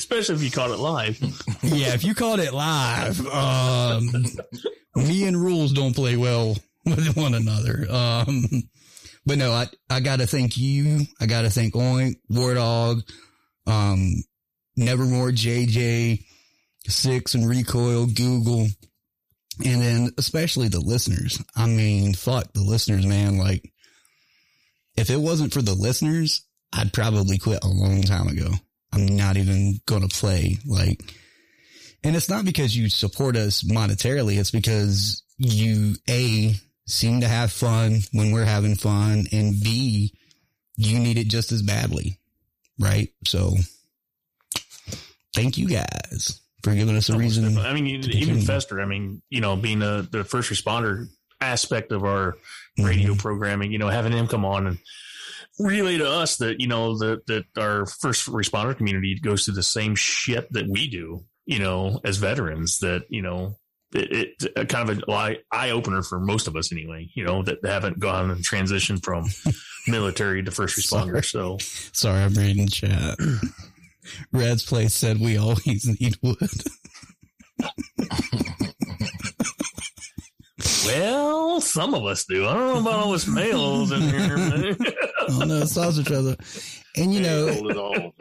especially 0.01 0.33
if 0.33 0.43
you 0.43 0.49
caught 0.49 0.71
it 0.71 0.77
live. 0.77 1.19
yeah, 1.61 1.93
if 1.93 2.03
you 2.03 2.15
caught 2.15 2.39
it 2.39 2.53
live, 2.55 3.23
um, 3.27 4.09
me 4.95 5.25
and 5.25 5.39
rules 5.39 5.73
don't 5.73 5.95
play 5.95 6.17
well 6.17 6.57
with 6.85 7.15
one 7.15 7.35
another. 7.35 7.85
Um, 7.87 8.45
but 9.27 9.37
no, 9.37 9.51
I, 9.51 9.67
I 9.91 9.99
gotta 9.99 10.25
thank 10.25 10.57
you. 10.57 11.01
I 11.19 11.27
gotta 11.27 11.51
thank 11.51 11.75
Oink, 11.75 12.15
War 12.29 12.55
Dog, 12.55 13.03
um, 13.67 14.15
Nevermore, 14.75 15.29
JJ, 15.29 16.25
Six 16.87 17.35
and 17.35 17.47
Recoil, 17.47 18.07
Google, 18.07 18.67
and 19.63 19.81
then 19.81 20.09
especially 20.17 20.67
the 20.67 20.81
listeners. 20.81 21.39
I 21.55 21.67
mean, 21.67 22.15
fuck 22.15 22.53
the 22.53 22.63
listeners, 22.63 23.05
man. 23.05 23.37
Like, 23.37 23.71
if 24.97 25.11
it 25.11 25.19
wasn't 25.19 25.53
for 25.53 25.61
the 25.61 25.75
listeners, 25.75 26.43
I'd 26.73 26.91
probably 26.91 27.37
quit 27.37 27.63
a 27.63 27.67
long 27.67 28.01
time 28.01 28.29
ago. 28.29 28.49
I'm 28.93 29.05
not 29.05 29.37
even 29.37 29.79
going 29.85 30.07
to 30.07 30.15
play 30.15 30.57
like, 30.65 30.99
and 32.03 32.15
it's 32.15 32.29
not 32.29 32.45
because 32.45 32.75
you 32.75 32.89
support 32.89 33.35
us 33.35 33.63
monetarily. 33.63 34.37
It's 34.37 34.51
because 34.51 35.23
you, 35.37 35.95
A, 36.09 36.55
seem 36.87 37.21
to 37.21 37.27
have 37.27 37.51
fun 37.51 37.99
when 38.11 38.31
we're 38.31 38.43
having 38.45 38.75
fun 38.75 39.25
and 39.31 39.59
B, 39.61 40.13
you 40.77 40.99
need 40.99 41.17
it 41.17 41.27
just 41.27 41.51
as 41.51 41.61
badly. 41.61 42.17
Right. 42.79 43.09
So 43.25 43.53
thank 45.33 45.57
you 45.57 45.67
guys 45.67 46.39
for 46.63 46.73
giving 46.73 46.95
us 46.95 47.09
a 47.09 47.17
reason. 47.17 47.57
I 47.57 47.73
mean, 47.73 47.87
even. 47.87 48.41
Fester. 48.41 48.81
I 48.81 48.85
mean, 48.85 49.21
you 49.29 49.41
know, 49.41 49.55
being 49.55 49.79
the 49.79 50.07
the 50.09 50.23
first 50.23 50.49
responder 50.49 51.07
aspect 51.39 51.91
of 51.91 52.03
our 52.03 52.35
radio 52.77 53.11
Mm-hmm. 53.11 53.19
programming, 53.19 53.71
you 53.71 53.77
know, 53.77 53.89
having 53.89 54.11
him 54.11 54.27
come 54.27 54.45
on 54.45 54.67
and 54.67 54.77
relay 55.63 55.97
to 55.97 56.09
us 56.09 56.37
that 56.37 56.59
you 56.59 56.67
know 56.67 56.97
that 56.97 57.25
that 57.27 57.45
our 57.57 57.85
first 57.85 58.27
responder 58.27 58.75
community 58.75 59.19
goes 59.19 59.45
through 59.45 59.55
the 59.55 59.63
same 59.63 59.95
shit 59.95 60.51
that 60.53 60.67
we 60.67 60.87
do, 60.87 61.25
you 61.45 61.59
know, 61.59 61.99
as 62.03 62.17
veterans. 62.17 62.79
That 62.79 63.03
you 63.09 63.21
know. 63.21 63.55
It, 63.93 64.37
it 64.41 64.53
a 64.55 64.65
kind 64.65 64.89
of 64.89 64.97
an 64.97 65.03
eye, 65.13 65.39
eye 65.51 65.71
opener 65.71 66.01
for 66.01 66.17
most 66.17 66.47
of 66.47 66.55
us 66.55 66.71
anyway, 66.71 67.09
you 67.13 67.25
know, 67.25 67.43
that 67.43 67.57
haven't 67.65 67.99
gone 67.99 68.31
and 68.31 68.41
transitioned 68.41 69.03
from 69.03 69.25
military 69.85 70.41
to 70.41 70.49
first 70.49 70.77
responder. 70.77 71.25
So 71.25 71.57
Sorry, 71.91 72.23
I'm 72.23 72.33
reading 72.33 72.69
chat. 72.69 73.17
Red's 74.31 74.65
place 74.65 74.93
said 74.93 75.19
we 75.19 75.35
always 75.35 75.85
need 75.99 76.15
wood. 76.21 76.37
Well, 80.85 81.61
some 81.61 81.93
of 81.93 82.05
us 82.05 82.25
do. 82.25 82.47
I 82.47 82.53
don't 82.53 82.73
know 82.73 82.79
about 82.89 82.99
all 82.99 83.13
us 83.13 83.27
males 83.27 83.91
in 83.91 84.01
here. 84.01 84.37
man. 84.37 84.77
oh 85.29 85.43
no, 85.45 85.65
sausage 85.65 86.07
feather. 86.07 86.35
And 86.95 87.13
you 87.13 87.21
know, 87.21 87.53
Hold 87.53 87.71
it 87.71 87.77
all. 87.77 88.13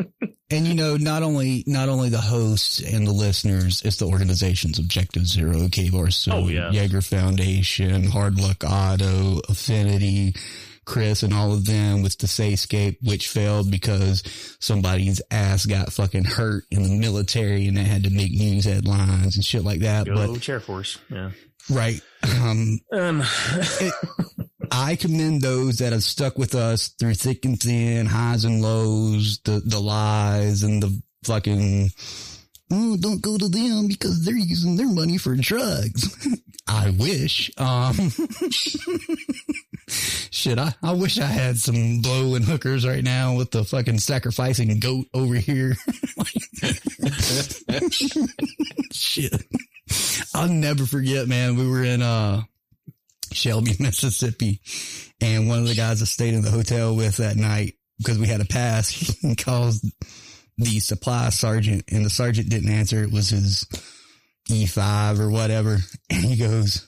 And 0.52 0.66
you 0.66 0.74
know, 0.74 0.96
not 0.96 1.22
only 1.22 1.62
not 1.66 1.88
only 1.88 2.08
the 2.08 2.20
hosts 2.20 2.80
and 2.80 3.06
the 3.06 3.12
listeners, 3.12 3.82
it's 3.84 3.96
the 3.98 4.06
organization's 4.06 4.78
Objective 4.78 5.26
Zero, 5.26 5.68
K-Bar 5.70 6.10
So, 6.10 6.32
Oh, 6.32 6.48
yeah. 6.48 6.70
Jaeger 6.70 7.00
Foundation, 7.02 8.04
Hard 8.04 8.38
Luck 8.40 8.64
Auto, 8.64 9.40
Affinity, 9.48 10.34
Chris, 10.84 11.22
and 11.22 11.32
all 11.32 11.52
of 11.52 11.66
them 11.66 12.02
with 12.02 12.18
the 12.18 12.26
Sayscape, 12.26 12.96
which 13.00 13.28
failed 13.28 13.70
because 13.70 14.22
somebody's 14.60 15.22
ass 15.30 15.66
got 15.66 15.92
fucking 15.92 16.24
hurt 16.24 16.64
in 16.72 16.82
the 16.82 16.90
military 16.98 17.68
and 17.68 17.76
they 17.76 17.84
had 17.84 18.02
to 18.04 18.10
make 18.10 18.32
news 18.32 18.64
headlines 18.64 19.36
and 19.36 19.44
shit 19.44 19.62
like 19.62 19.80
that. 19.80 20.06
Go 20.06 20.32
but 20.32 20.40
chair 20.42 20.58
force. 20.58 20.98
Yeah. 21.08 21.30
Right, 21.70 22.00
um, 22.42 22.80
Um, 22.92 23.22
I 24.72 24.96
commend 24.96 25.42
those 25.42 25.78
that 25.78 25.92
have 25.92 26.02
stuck 26.04 26.38
with 26.38 26.54
us 26.54 26.88
through 26.88 27.14
thick 27.14 27.44
and 27.44 27.58
thin, 27.60 28.06
highs 28.06 28.44
and 28.44 28.62
lows, 28.62 29.40
the 29.44 29.60
the 29.64 29.80
lies 29.80 30.62
and 30.62 30.82
the 30.82 31.02
fucking 31.24 31.90
oh, 32.72 32.96
don't 32.96 33.20
go 33.20 33.36
to 33.36 33.48
them 33.48 33.88
because 33.88 34.24
they're 34.24 34.34
using 34.36 34.76
their 34.76 34.88
money 34.88 35.18
for 35.18 35.34
drugs. 35.34 36.28
I 36.68 36.90
wish. 36.90 37.50
Um 37.58 37.94
shit, 39.88 40.58
I, 40.58 40.72
I 40.82 40.92
wish 40.92 41.18
I 41.18 41.26
had 41.26 41.58
some 41.58 42.00
blowing 42.00 42.42
hookers 42.42 42.86
right 42.86 43.02
now 43.02 43.34
with 43.34 43.50
the 43.50 43.64
fucking 43.64 43.98
sacrificing 43.98 44.78
goat 44.78 45.06
over 45.12 45.34
here. 45.34 45.74
shit. 48.92 49.42
I'll 50.34 50.48
never 50.48 50.86
forget, 50.86 51.28
man. 51.28 51.56
We 51.56 51.68
were 51.68 51.84
in 51.84 52.02
uh 52.02 52.42
Shelby, 53.32 53.72
Mississippi. 53.80 54.60
And 55.20 55.48
one 55.48 55.60
of 55.60 55.68
the 55.68 55.74
guys 55.74 56.02
I 56.02 56.06
stayed 56.06 56.34
in 56.34 56.42
the 56.42 56.50
hotel 56.50 56.94
with 56.96 57.18
that 57.18 57.36
night, 57.36 57.74
because 57.98 58.18
we 58.18 58.26
had 58.26 58.40
a 58.40 58.46
pass, 58.46 58.88
he 59.22 59.36
calls 59.36 59.84
the 60.58 60.80
supply 60.80 61.30
sergeant 61.30 61.84
and 61.90 62.04
the 62.04 62.10
sergeant 62.10 62.50
didn't 62.50 62.70
answer. 62.70 63.02
It 63.02 63.12
was 63.12 63.30
his 63.30 63.66
E5 64.48 65.20
or 65.20 65.30
whatever. 65.30 65.78
And 66.10 66.24
he 66.24 66.36
goes, 66.36 66.86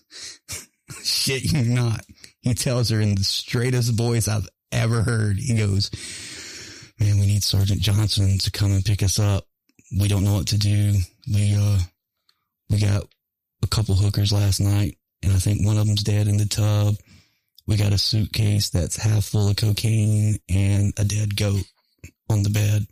shit, 1.03 1.53
you're 1.53 1.65
not. 1.65 2.01
He 2.41 2.55
tells 2.55 2.91
her 2.91 3.01
in 3.01 3.15
the 3.15 3.25
straightest 3.25 3.95
voice 3.95 4.29
I've 4.29 4.49
ever 4.73 5.03
heard. 5.03 5.39
He 5.39 5.57
goes, 5.57 5.91
man, 6.99 7.19
we 7.19 7.27
need 7.27 7.43
Sergeant 7.43 7.81
Johnson 7.81 8.39
to 8.39 8.51
come 8.51 8.73
and 8.73 8.85
pick 8.85 9.03
us 9.03 9.19
up. 9.19 9.45
We 9.99 10.09
don't 10.09 10.25
know 10.25 10.35
what 10.35 10.49
to 10.49 10.59
do. 10.59 10.95
We, 11.33 11.55
uh, 11.57 11.79
we 12.73 12.81
got 12.81 13.05
a 13.63 13.67
couple 13.69 13.95
hookers 13.95 14.33
last 14.33 14.61
night 14.61 14.97
and 15.23 15.33
I 15.33 15.37
think 15.37 15.65
one 15.65 15.77
of 15.77 15.87
them's 15.87 16.03
dead 16.03 16.27
in 16.27 16.39
the 16.39 16.47
tub. 16.47 16.97
We 17.67 17.77
got 17.77 17.93
a 17.93 17.99
suitcase 17.99 18.71
that's 18.71 18.97
half 18.97 19.27
full 19.27 19.49
of 19.49 19.57
cocaine 19.57 20.39
and 20.49 20.93
a 20.99 21.05
dead 21.05 21.37
goat 21.37 21.65
on 22.29 22.43
the 22.43 22.51
bed. 22.51 22.87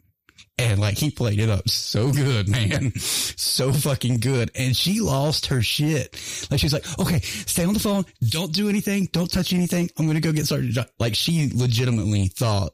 And 0.58 0.78
like 0.78 0.98
he 0.98 1.10
played 1.10 1.40
it 1.40 1.48
up 1.48 1.68
so 1.68 2.12
good, 2.12 2.48
man. 2.48 2.92
So 3.40 3.72
fucking 3.72 4.20
good. 4.20 4.50
And 4.54 4.76
she 4.76 5.00
lost 5.00 5.46
her 5.46 5.60
shit. 5.60 6.12
Like 6.50 6.60
she's 6.60 6.72
like, 6.72 6.84
okay, 7.00 7.18
stay 7.20 7.64
on 7.64 7.74
the 7.74 7.80
phone. 7.80 8.04
Don't 8.28 8.52
do 8.52 8.68
anything. 8.68 9.08
Don't 9.12 9.30
touch 9.30 9.52
anything. 9.52 9.90
I'm 9.98 10.06
going 10.06 10.14
to 10.14 10.20
go 10.20 10.32
get 10.32 10.44
John. 10.44 10.86
Like 10.98 11.16
she 11.16 11.50
legitimately 11.52 12.28
thought 12.28 12.72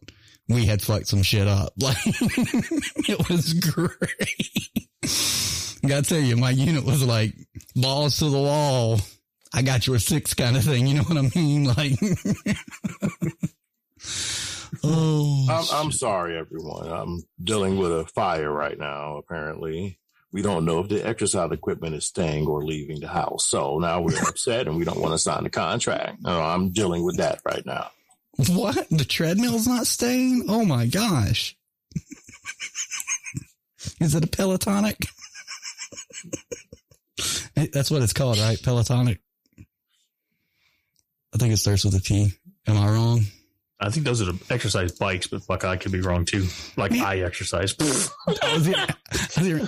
we 0.49 0.67
had 0.67 0.83
fucked 0.83 1.07
some 1.07 1.23
shit 1.23 1.49
up. 1.49 1.73
Like 1.81 1.97
it 2.05 3.29
was 3.31 3.55
great. 3.55 4.87
I 5.87 5.89
gotta 5.89 6.03
tell 6.03 6.19
you, 6.19 6.37
my 6.37 6.51
unit 6.51 6.85
was 6.85 7.05
like 7.05 7.33
balls 7.77 8.19
to 8.19 8.29
the 8.29 8.41
wall. 8.41 8.99
I 9.55 9.63
got 9.63 9.87
your 9.87 10.01
six 10.01 10.35
kind 10.35 10.57
of 10.57 10.65
thing. 10.65 10.89
You 10.89 10.95
know 10.97 11.03
what 11.05 11.17
I 11.17 11.31
mean? 11.39 11.65
Like, 11.77 11.93
oh, 14.83 15.47
I'm, 15.49 15.65
I'm 15.73 15.93
sorry, 15.93 16.37
everyone. 16.37 16.89
I'm 16.89 17.23
dealing 17.43 17.79
with 17.79 17.93
a 17.93 18.05
fire 18.05 18.51
right 18.51 18.77
now, 18.77 19.19
apparently. 19.19 20.01
We 20.33 20.43
don't 20.43 20.65
know 20.65 20.81
if 20.81 20.89
the 20.89 21.07
exercise 21.07 21.53
equipment 21.53 21.95
is 21.95 22.05
staying 22.05 22.49
or 22.49 22.65
leaving 22.65 22.99
the 22.99 23.07
house. 23.07 23.47
So 23.47 23.79
now 23.79 24.01
we're 24.01 24.19
upset 24.29 24.67
and 24.67 24.77
we 24.77 24.85
don't 24.85 25.01
want 25.01 25.15
to 25.15 25.19
sign 25.19 25.45
the 25.45 25.51
contract. 25.51 26.21
No, 26.21 26.43
I'm 26.43 26.71
dealing 26.71 27.05
with 27.05 27.19
that 27.19 27.39
right 27.45 27.65
now. 27.65 27.91
what? 28.49 28.89
The 28.91 29.05
treadmill's 29.05 29.69
not 29.69 29.87
staying? 29.87 30.47
Oh 30.49 30.65
my 30.65 30.87
gosh. 30.87 31.57
Is 34.01 34.17
it 34.17 34.25
a 34.25 34.29
Pelotonic? 34.29 35.07
That's 37.73 37.91
what 37.91 38.03
it's 38.03 38.13
called, 38.13 38.39
right? 38.39 38.59
Pelotonic. 38.59 39.19
I 41.35 41.39
think 41.39 41.53
it 41.53 41.57
starts 41.59 41.85
with 41.85 41.97
a 41.97 42.01
P. 42.01 42.33
Am 42.67 42.77
I 42.77 42.89
wrong? 42.89 43.23
I 43.79 43.91
think 43.91 44.07
those 44.07 44.23
are 44.23 44.33
the 44.33 44.43
exercise 44.49 44.93
bikes, 44.93 45.27
but 45.27 45.43
fuck, 45.43 45.65
I 45.65 45.77
could 45.77 45.93
be 45.93 46.01
wrong 46.01 46.25
too. 46.25 46.47
Like 46.77 46.93
I 46.93 47.19
exercise. 47.21 47.75
I, 47.81 47.85
was 47.85 48.11
I, 48.43 48.55
was 48.57 48.69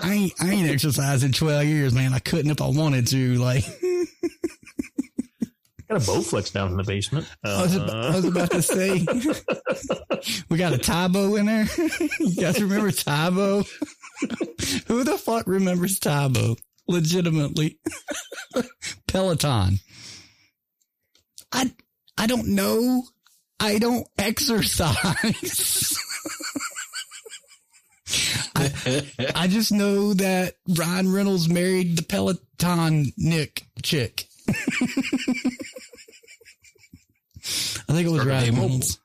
I, 0.02 0.12
ain't, 0.12 0.32
I 0.40 0.50
ain't 0.50 0.70
exercised 0.70 1.24
in 1.24 1.32
12 1.32 1.64
years, 1.66 1.94
man. 1.94 2.14
I 2.14 2.18
couldn't 2.18 2.50
if 2.50 2.62
I 2.62 2.68
wanted 2.68 3.06
to. 3.08 3.34
Like, 3.34 3.64
Got 5.88 5.96
a 5.96 6.00
Bowflex 6.00 6.52
down 6.52 6.70
in 6.70 6.76
the 6.76 6.84
basement. 6.84 7.26
I, 7.42 7.62
was, 7.62 7.76
Uh, 7.76 8.10
I 8.12 8.16
was 8.16 8.24
about 8.26 8.50
to 8.50 8.60
say, 8.60 9.06
we 10.50 10.58
got 10.58 10.74
a 10.74 10.78
Tae 10.78 11.08
Bo 11.08 11.36
in 11.36 11.46
there. 11.46 11.66
you 12.20 12.34
guys 12.36 12.62
remember 12.62 12.90
Tae 12.90 13.30
Bo? 13.30 13.64
Who 14.86 15.02
the 15.04 15.16
fuck 15.16 15.46
remembers 15.46 15.98
Tae 15.98 16.28
Bo? 16.28 16.56
Legitimately. 16.88 17.78
Peloton. 19.06 19.78
I, 21.52 21.70
I 22.16 22.26
don't 22.26 22.48
know. 22.48 23.04
I 23.60 23.78
don't 23.78 24.06
exercise. 24.18 25.98
I, 28.54 29.32
I 29.34 29.46
just 29.48 29.72
know 29.72 30.14
that 30.14 30.54
Ryan 30.68 31.12
Reynolds 31.12 31.48
married 31.48 31.96
the 31.96 32.02
Peloton 32.02 33.12
Nick 33.16 33.64
chick. 33.82 34.26
I 34.48 34.52
think 37.92 38.06
it 38.06 38.10
was 38.10 38.24
Ryan 38.24 38.54
Reynolds. 38.54 38.98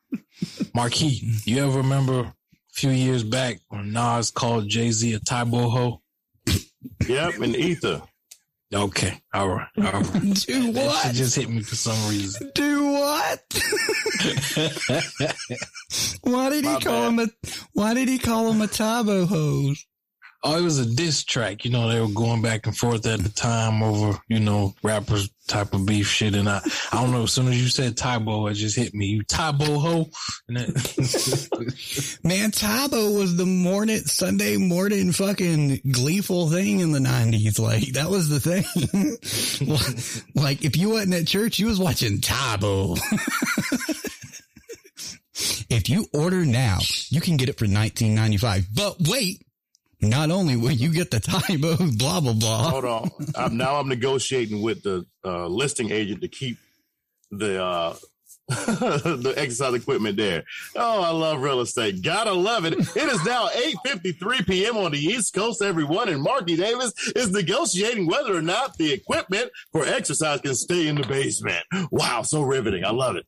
Marquis, 0.73 1.21
you 1.45 1.63
ever 1.63 1.77
remember 1.77 2.19
a 2.21 2.34
few 2.71 2.91
years 2.91 3.23
back 3.23 3.59
when 3.69 3.91
Nas 3.91 4.31
called 4.31 4.67
Jay 4.67 4.91
Z 4.91 5.13
a 5.13 5.19
Tae 5.19 5.43
Bo 5.45 5.69
ho? 5.69 6.03
Yep, 7.07 7.36
and 7.36 7.55
Ether. 7.55 8.01
Okay, 8.73 9.21
all 9.34 9.49
right, 9.49 9.67
all 9.77 9.84
right. 9.84 10.03
Do 10.47 10.71
That 10.73 10.86
what? 10.88 11.05
shit 11.05 11.15
just 11.15 11.36
hit 11.36 11.47
me 11.49 11.61
for 11.61 11.75
some 11.75 12.09
reason. 12.09 12.51
Do 12.55 12.86
what? 12.91 13.39
why 16.23 16.49
did 16.49 16.65
he 16.65 16.71
My 16.73 16.79
call 16.79 17.07
him 17.09 17.19
a? 17.19 17.27
Why 17.73 17.93
did 17.93 18.09
he 18.09 18.17
call 18.17 18.49
him 18.51 18.61
a 18.61 18.67
Tae 18.67 19.03
Bo 19.03 19.25
hose? 19.27 19.86
Oh, 20.46 20.58
it 20.58 20.62
was 20.62 20.78
a 20.80 20.86
diss 20.86 21.24
track. 21.24 21.64
You 21.64 21.72
know, 21.72 21.88
they 21.88 22.02
were 22.02 22.08
going 22.10 22.41
back 22.41 22.68
and 22.68 22.76
forth 22.76 23.06
at 23.06 23.24
the 23.24 23.30
time 23.30 23.82
over, 23.82 24.20
you 24.28 24.41
know, 24.41 24.76
rappers 24.84 25.30
type 25.48 25.74
of 25.74 25.86
beef 25.86 26.08
shit. 26.08 26.36
And 26.36 26.50
I, 26.50 26.62
I 26.91 27.02
don't 27.02 27.12
know, 27.12 27.24
as 27.24 27.32
soon 27.32 27.48
as 27.48 27.62
you 27.62 27.70
said 27.70 27.96
Tae 27.96 28.18
Bo, 28.18 28.48
it 28.48 28.56
just 28.56 28.76
hit 28.76 28.94
me. 28.94 29.06
You 29.06 29.24
Tae 29.24 29.52
Bo 29.54 29.80
ho? 29.80 30.10
That, 30.50 32.20
Man, 32.24 32.52
Tae 32.52 32.88
Bo 32.89 33.12
was 33.12 33.38
the 33.38 33.46
morning 33.46 34.00
Sunday 34.00 34.58
morning 34.58 35.12
fucking 35.12 35.80
gleeful 35.91 36.50
thing 36.50 36.80
in 36.80 36.91
the 36.91 37.00
nineties. 37.00 37.60
Like 37.60 37.94
that 37.94 38.10
was 38.10 38.28
the 38.30 38.39
thing. 38.39 38.66
like 40.36 40.66
if 40.66 40.76
you 40.78 40.89
wasn't 40.89 41.14
at 41.14 41.28
church, 41.28 41.60
you 41.60 41.68
was 41.68 41.80
watching 41.80 42.20
Tae 42.22 42.58
Bo. 42.60 42.96
if 45.70 45.89
you 45.89 46.06
order 46.14 46.46
now, 46.46 46.80
you 47.10 47.22
can 47.22 47.38
get 47.38 47.50
it 47.50 47.58
for 47.58 47.68
nineteen 47.68 48.16
ninety 48.16 48.38
five. 48.38 48.68
But 48.74 48.98
wait, 49.08 49.41
not 50.10 50.32
only 50.32 50.56
will 50.56 50.72
you 50.72 50.93
get 50.93 51.12
the 51.12 51.20
Tae 51.20 51.58
Bo, 51.58 51.78
blah 51.97 52.20
blah 52.20 52.34
blah. 52.34 52.70
Hold 52.70 52.86
on. 52.86 53.12
I'm, 53.36 53.58
now 53.58 53.76
I'm 53.76 53.88
negotiating 53.88 54.62
with 54.62 54.84
the 54.84 55.06
uh, 55.26 55.47
listing 55.47 55.91
agent 55.91 56.22
to 56.22 56.28
keep 56.28 56.58
the 57.32 57.64
uh, 57.64 57.95
the 58.47 59.34
exercise 59.38 59.74
equipment 59.74 60.18
there. 60.18 60.43
Oh, 60.76 61.01
I 61.01 61.12
love 61.12 61.41
real 61.41 61.62
estate. 61.62 62.04
Gotta 62.04 62.34
love 62.34 62.66
it. 62.66 62.74
It 62.74 63.10
is 63.10 63.24
now 63.26 63.47
8:53 63.86 64.45
p.m. 64.45 64.78
on 64.78 64.91
the 64.91 64.99
East 64.99 65.34
Coast. 65.34 65.62
Everyone, 65.62 66.10
and 66.10 66.22
Marky 66.22 66.58
Davis 66.58 66.93
is 67.16 67.32
negotiating 67.32 68.06
whether 68.06 68.36
or 68.36 68.41
not 68.41 68.78
the 68.78 68.91
equipment 68.91 69.49
for 69.72 69.86
exercise 69.86 70.41
can 70.41 70.56
stay 70.56 70.88
in 70.88 70.95
the 70.95 71.08
basement. 71.08 71.64
Wow, 71.89 72.24
so 72.24 72.41
riveting. 72.41 72.84
I 72.84 72.91
love 72.91 73.16
it. 73.16 73.26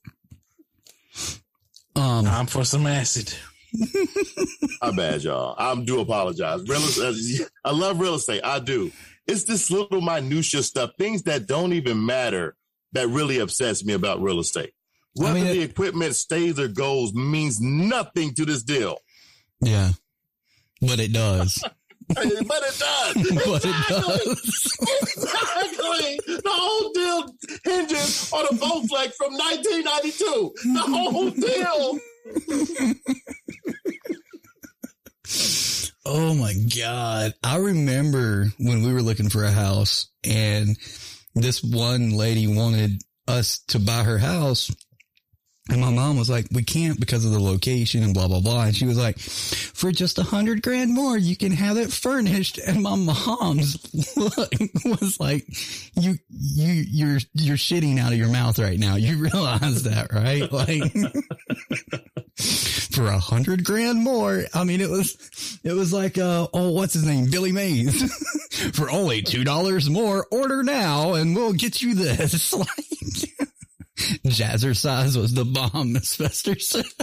Um, 1.95 2.25
time 2.25 2.47
for 2.47 2.65
some 2.65 2.85
acid. 2.85 3.33
I 4.81 4.91
bad 4.91 5.23
y'all. 5.23 5.55
I 5.57 5.75
do 5.83 5.99
apologize. 6.01 6.61
Real 6.67 6.79
estate, 6.79 7.41
uh, 7.41 7.69
I 7.69 7.71
love 7.71 7.99
real 7.99 8.15
estate. 8.15 8.41
I 8.43 8.59
do. 8.59 8.91
It's 9.27 9.43
this 9.45 9.71
little 9.71 10.01
minutia 10.01 10.61
stuff, 10.63 10.91
things 10.97 11.23
that 11.23 11.47
don't 11.47 11.73
even 11.73 12.05
matter, 12.05 12.55
that 12.93 13.07
really 13.09 13.39
upsets 13.39 13.83
me 13.83 13.93
about 13.93 14.21
real 14.21 14.39
estate. 14.39 14.71
Whether 15.15 15.33
mean, 15.35 15.43
the 15.45 15.61
it- 15.61 15.69
equipment 15.71 16.15
stays 16.15 16.59
or 16.59 16.67
goes 16.67 17.13
means 17.13 17.59
nothing 17.61 18.33
to 18.35 18.45
this 18.45 18.63
deal. 18.63 18.97
yeah, 19.61 19.91
but 20.81 20.99
it 20.99 21.11
does. 21.13 21.63
but 22.07 22.25
it 22.25 22.47
does. 22.47 23.13
but 23.45 23.65
it 23.65 23.75
Exactly. 23.75 24.17
does. 24.25 24.77
Exactly. 25.15 26.19
The 26.27 26.41
whole 26.45 26.91
deal 26.93 27.35
hinges 27.63 28.31
on 28.31 28.45
a 28.45 28.49
Bowflex 28.49 29.13
from 29.15 29.33
1992. 29.33 30.53
The 30.73 30.79
whole 30.85 31.29
deal. 31.31 31.99
Oh 36.05 36.33
God. 36.75 37.33
I 37.43 37.57
remember 37.57 38.47
when 38.59 38.83
we 38.83 38.93
were 38.93 39.01
looking 39.01 39.29
for 39.29 39.43
a 39.43 39.51
house 39.51 40.07
and 40.23 40.77
this 41.33 41.63
one 41.63 42.11
lady 42.11 42.47
wanted 42.47 43.01
us 43.27 43.59
to 43.67 43.79
buy 43.79 44.03
her 44.03 44.17
house. 44.17 44.73
And 45.67 45.81
my 45.81 45.89
mom 45.89 46.15
was 46.17 46.29
like, 46.29 46.45
we 46.51 46.61
can't 46.63 46.99
because 46.99 47.25
of 47.25 47.31
the 47.31 47.39
location 47.39 48.03
and 48.03 48.13
blah, 48.13 48.27
blah, 48.27 48.39
blah. 48.39 48.65
And 48.65 48.75
she 48.75 48.85
was 48.85 48.99
like, 48.99 49.17
for 49.17 49.91
just 49.91 50.19
a 50.19 50.23
hundred 50.23 50.61
grand 50.61 50.93
more, 50.93 51.17
you 51.17 51.35
can 51.35 51.51
have 51.51 51.77
it 51.77 51.91
furnished. 51.91 52.59
And 52.59 52.83
my 52.83 52.95
mom's 52.95 53.77
look 54.15 54.51
was 54.85 55.19
like, 55.19 55.43
you, 55.95 56.19
you, 56.29 56.71
you're, 56.87 57.19
you're 57.33 57.57
shitting 57.57 57.99
out 57.99 58.11
of 58.11 58.17
your 58.19 58.29
mouth 58.29 58.59
right 58.59 58.77
now. 58.77 58.95
You 58.95 59.17
realize 59.17 59.83
that, 59.83 60.13
right? 60.13 60.51
Like 60.51 60.83
for 62.95 63.07
a 63.07 63.17
hundred 63.17 63.63
grand 63.63 64.03
more. 64.03 64.43
I 64.53 64.65
mean, 64.65 64.81
it 64.81 64.89
was, 64.89 65.59
it 65.63 65.73
was 65.73 65.91
like, 65.91 66.19
uh, 66.19 66.47
oh, 66.53 66.69
what's 66.73 66.93
his 66.93 67.05
name? 67.07 67.31
Billy 67.31 67.51
Mays 67.51 68.13
for 68.73 68.91
only 68.91 69.23
$2 69.23 69.89
more. 69.89 70.27
Order 70.29 70.61
now 70.61 71.15
and 71.15 71.35
we'll 71.35 71.53
get 71.53 71.81
you 71.81 71.95
this. 71.95 72.53
Like, 72.53 72.69
Jazzercise 73.97 75.17
was 75.17 75.33
the 75.33 75.45
bomb, 75.45 75.93
Miss 75.93 76.15
Fester 76.15 76.59
says. 76.59 76.93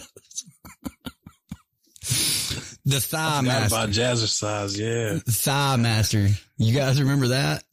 the 2.85 3.01
Thigh 3.01 3.41
Master. 3.41 3.75
about 3.75 3.89
Jazzercise, 3.91 4.79
yeah. 4.79 5.19
Thigh 5.27 5.77
Master. 5.77 6.29
You 6.59 6.75
guys 6.75 7.01
remember 7.01 7.29
that? 7.29 7.65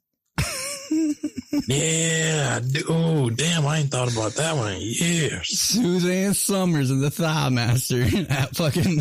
Yeah. 1.67 2.59
Oh, 2.87 3.29
damn. 3.29 3.65
I 3.67 3.79
ain't 3.79 3.91
thought 3.91 4.11
about 4.11 4.33
that 4.33 4.55
one 4.55 4.73
in 4.73 4.81
years. 4.81 5.47
Suzanne 5.49 6.33
Somers 6.33 6.89
and 6.89 7.01
the 7.01 7.11
Thigh 7.11 7.49
Master. 7.49 8.03
That 8.29 8.55
fucking, 8.55 8.95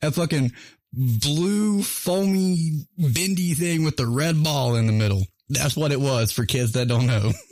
that 0.00 0.12
fucking 0.14 0.52
blue 0.92 1.82
foamy 1.82 2.86
bendy 2.96 3.54
thing 3.54 3.84
with 3.84 3.96
the 3.96 4.06
red 4.06 4.42
ball 4.42 4.76
in 4.76 4.86
the 4.86 4.92
middle. 4.92 5.22
That's 5.48 5.76
what 5.76 5.92
it 5.92 6.00
was 6.00 6.32
for 6.32 6.46
kids 6.46 6.72
that 6.72 6.88
don't 6.88 7.06
know. 7.06 7.32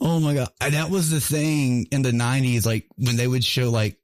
oh 0.00 0.20
my 0.20 0.34
God. 0.34 0.48
And 0.60 0.74
that 0.74 0.90
was 0.90 1.10
the 1.10 1.20
thing 1.20 1.86
in 1.90 2.02
the 2.02 2.12
nineties, 2.12 2.66
like 2.66 2.86
when 2.96 3.16
they 3.16 3.26
would 3.26 3.44
show 3.44 3.70
like 3.70 3.98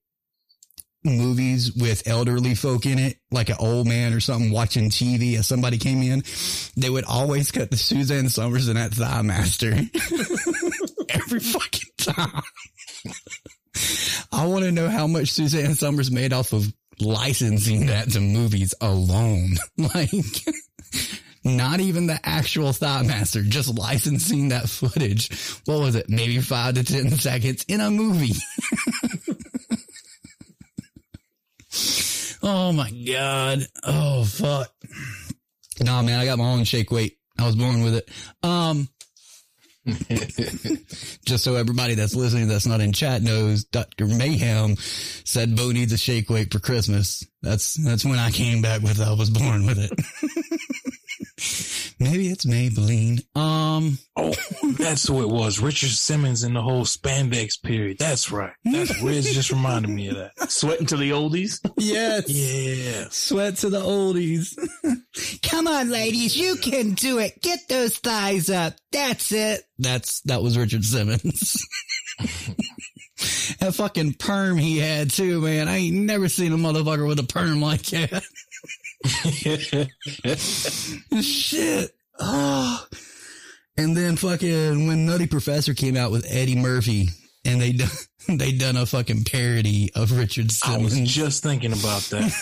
movies 1.04 1.72
with 1.74 2.08
elderly 2.08 2.54
folk 2.54 2.86
in 2.86 2.98
it, 2.98 3.18
like 3.30 3.50
an 3.50 3.56
old 3.58 3.86
man 3.86 4.12
or 4.12 4.20
something 4.20 4.50
watching 4.50 4.88
TV 4.88 5.38
as 5.38 5.46
somebody 5.46 5.78
came 5.78 6.02
in, 6.02 6.22
they 6.76 6.90
would 6.90 7.04
always 7.04 7.50
cut 7.50 7.70
the 7.70 7.76
Suzanne 7.76 8.28
Somers 8.28 8.68
and 8.68 8.76
that 8.76 8.92
Thigh 8.92 9.22
Master. 9.22 9.72
Every 11.10 11.40
fucking 11.40 11.90
time. 11.98 12.42
I 14.32 14.46
want 14.46 14.64
to 14.64 14.72
know 14.72 14.88
how 14.88 15.06
much 15.06 15.30
Suzanne 15.30 15.74
Somers 15.74 16.10
made 16.10 16.32
off 16.32 16.52
of 16.52 16.72
licensing 17.00 17.86
that 17.86 18.10
to 18.12 18.20
movies 18.20 18.74
alone. 18.80 19.56
Like, 19.76 20.10
not 21.44 21.80
even 21.80 22.06
the 22.06 22.18
actual 22.24 22.72
Thigh 22.72 23.02
Master, 23.02 23.42
just 23.42 23.76
licensing 23.76 24.48
that 24.48 24.68
footage. 24.68 25.30
What 25.66 25.80
was 25.80 25.94
it? 25.94 26.08
Maybe 26.08 26.40
five 26.40 26.74
to 26.74 26.84
10 26.84 27.10
seconds 27.12 27.64
in 27.68 27.80
a 27.80 27.90
movie. 27.90 28.32
oh 32.42 32.72
my 32.72 32.90
God. 32.90 33.66
Oh, 33.84 34.24
fuck. 34.24 34.72
Nah, 35.80 36.02
man, 36.02 36.18
I 36.18 36.24
got 36.24 36.38
my 36.38 36.44
own 36.44 36.64
shake 36.64 36.90
weight. 36.90 37.18
I 37.38 37.46
was 37.46 37.56
born 37.56 37.82
with 37.82 37.96
it. 37.96 38.08
Um, 38.42 38.88
just 41.26 41.44
so 41.44 41.56
everybody 41.56 41.94
that's 41.94 42.14
listening 42.14 42.48
that's 42.48 42.66
not 42.66 42.80
in 42.80 42.92
chat 42.92 43.20
knows, 43.20 43.64
Dr. 43.64 44.06
Mayhem 44.06 44.76
said 44.78 45.56
Bo 45.56 45.72
needs 45.72 45.92
a 45.92 45.98
shake 45.98 46.30
weight 46.30 46.50
for 46.50 46.58
Christmas. 46.58 47.26
That's 47.42 47.74
that's 47.74 48.04
when 48.04 48.18
I 48.18 48.30
came 48.30 48.62
back 48.62 48.80
with 48.80 49.00
I 49.00 49.12
was 49.12 49.28
born 49.28 49.66
with 49.66 49.78
it. 49.78 49.92
Maybe 51.98 52.28
it's 52.28 52.44
Maybelline. 52.44 53.24
Um, 53.36 53.98
Oh, 54.16 54.32
that's 54.78 55.08
who 55.08 55.22
it 55.22 55.28
was. 55.28 55.58
Richard 55.58 55.90
Simmons 55.90 56.44
in 56.44 56.54
the 56.54 56.62
whole 56.62 56.84
spandex 56.84 57.60
period. 57.60 57.98
That's 57.98 58.30
right. 58.30 58.52
That's 58.64 59.02
Riz 59.02 59.34
just 59.34 59.50
reminded 59.50 59.90
me 59.90 60.08
of 60.08 60.16
that. 60.16 60.50
Sweating 60.52 60.86
to 60.86 60.96
the 60.96 61.10
oldies. 61.10 61.58
yes. 61.78 62.28
Yeah. 62.28 63.06
Sweat 63.10 63.56
to 63.58 63.70
the 63.70 63.80
oldies. 63.80 64.56
Come 65.42 65.66
on, 65.66 65.90
ladies, 65.90 66.36
you 66.36 66.54
can 66.56 66.92
do 66.92 67.18
it. 67.18 67.42
Get 67.42 67.68
those 67.68 67.98
thighs 67.98 68.50
up. 68.50 68.74
That's 68.92 69.32
it. 69.32 69.62
That's 69.80 70.20
that 70.22 70.42
was 70.42 70.56
Richard 70.56 70.84
Simmons. 70.84 71.56
that 73.58 73.74
fucking 73.74 74.14
perm 74.14 74.58
he 74.58 74.78
had 74.78 75.10
too, 75.10 75.40
man. 75.40 75.68
I 75.68 75.78
ain't 75.78 75.96
never 75.96 76.28
seen 76.28 76.52
a 76.52 76.56
motherfucker 76.56 77.06
with 77.06 77.18
a 77.18 77.24
perm 77.24 77.60
like 77.60 77.82
that. 77.86 78.22
Shit. 81.22 81.90
Oh. 82.18 82.86
And 83.76 83.96
then 83.96 84.16
fucking 84.16 84.86
when 84.86 85.06
Nutty 85.06 85.26
Professor 85.26 85.74
came 85.74 85.96
out 85.96 86.12
with 86.12 86.26
Eddie 86.28 86.54
Murphy 86.54 87.08
and 87.44 87.60
they 87.60 87.72
done, 87.72 87.88
they 88.28 88.52
done 88.52 88.76
a 88.76 88.86
fucking 88.86 89.24
parody 89.24 89.90
of 89.94 90.16
Richard 90.16 90.50
I 90.64 90.78
was 90.78 90.98
just 91.00 91.42
thinking 91.42 91.72
about 91.72 92.02
that. 92.10 92.32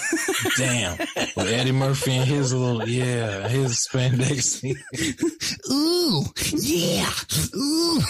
Damn. 0.59 0.99
With 1.37 1.49
Eddie 1.49 1.73
Murphy 1.73 2.13
and 2.13 2.29
his 2.29 2.53
little, 2.53 2.87
yeah, 2.87 3.49
his 3.49 3.89
spandex. 3.91 4.63
Ooh, 5.71 6.25
yeah, 6.61 7.11
ooh. 7.57 8.01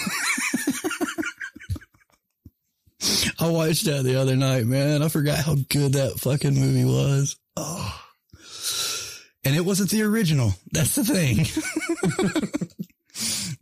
I 3.39 3.49
watched 3.49 3.85
that 3.85 4.03
the 4.03 4.19
other 4.19 4.35
night, 4.35 4.65
man. 4.65 5.01
I 5.01 5.07
forgot 5.07 5.39
how 5.39 5.55
good 5.69 5.93
that 5.93 6.19
fucking 6.19 6.53
movie 6.53 6.85
was. 6.85 7.37
Oh. 7.57 7.99
And 9.45 9.55
it 9.55 9.65
wasn't 9.65 9.89
the 9.89 10.03
original. 10.03 10.53
That's 10.71 10.95
the 10.95 11.03
thing. 11.03 11.45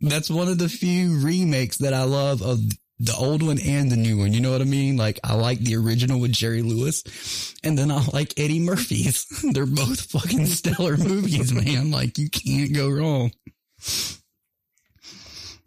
That's 0.00 0.30
one 0.30 0.48
of 0.48 0.58
the 0.58 0.68
few 0.68 1.18
remakes 1.18 1.78
that 1.78 1.94
I 1.94 2.04
love 2.04 2.42
of 2.42 2.60
the 2.98 3.14
old 3.16 3.42
one 3.42 3.58
and 3.60 3.90
the 3.90 3.96
new 3.96 4.18
one. 4.18 4.32
You 4.32 4.40
know 4.40 4.52
what 4.52 4.60
I 4.60 4.64
mean? 4.64 4.96
Like 4.96 5.18
I 5.24 5.34
like 5.34 5.58
the 5.58 5.76
original 5.76 6.20
with 6.20 6.32
Jerry 6.32 6.62
Lewis 6.62 7.54
and 7.64 7.76
then 7.76 7.90
I 7.90 8.04
like 8.12 8.32
Eddie 8.38 8.60
Murphy's. 8.60 9.26
They're 9.52 9.66
both 9.66 10.10
fucking 10.10 10.46
stellar 10.46 10.96
movies, 10.96 11.52
man. 11.52 11.90
Like 11.90 12.16
you 12.16 12.30
can't 12.30 12.72
go 12.72 12.88
wrong. 12.88 13.32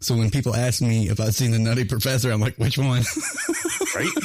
So 0.00 0.16
when 0.16 0.30
people 0.30 0.54
ask 0.54 0.80
me 0.80 1.10
if 1.10 1.20
I've 1.20 1.34
seen 1.34 1.50
the 1.50 1.58
Nutty 1.58 1.84
Professor, 1.84 2.30
I'm 2.30 2.40
like, 2.40 2.56
which 2.56 2.78
one? 2.78 3.02
Right? 3.94 4.10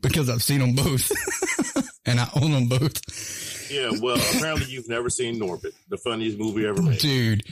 because 0.00 0.30
I've 0.30 0.42
seen 0.42 0.60
them 0.60 0.74
both 0.74 1.10
and 2.06 2.20
I 2.20 2.28
own 2.40 2.52
them 2.52 2.66
both. 2.68 3.00
Yeah, 3.70 3.90
well, 4.00 4.16
apparently 4.16 4.66
you've 4.66 4.88
never 4.88 5.08
seen 5.10 5.40
Norbit, 5.40 5.72
the 5.88 5.96
funniest 5.96 6.38
movie 6.38 6.66
ever 6.66 6.82
made. 6.82 6.98
Dude. 6.98 7.42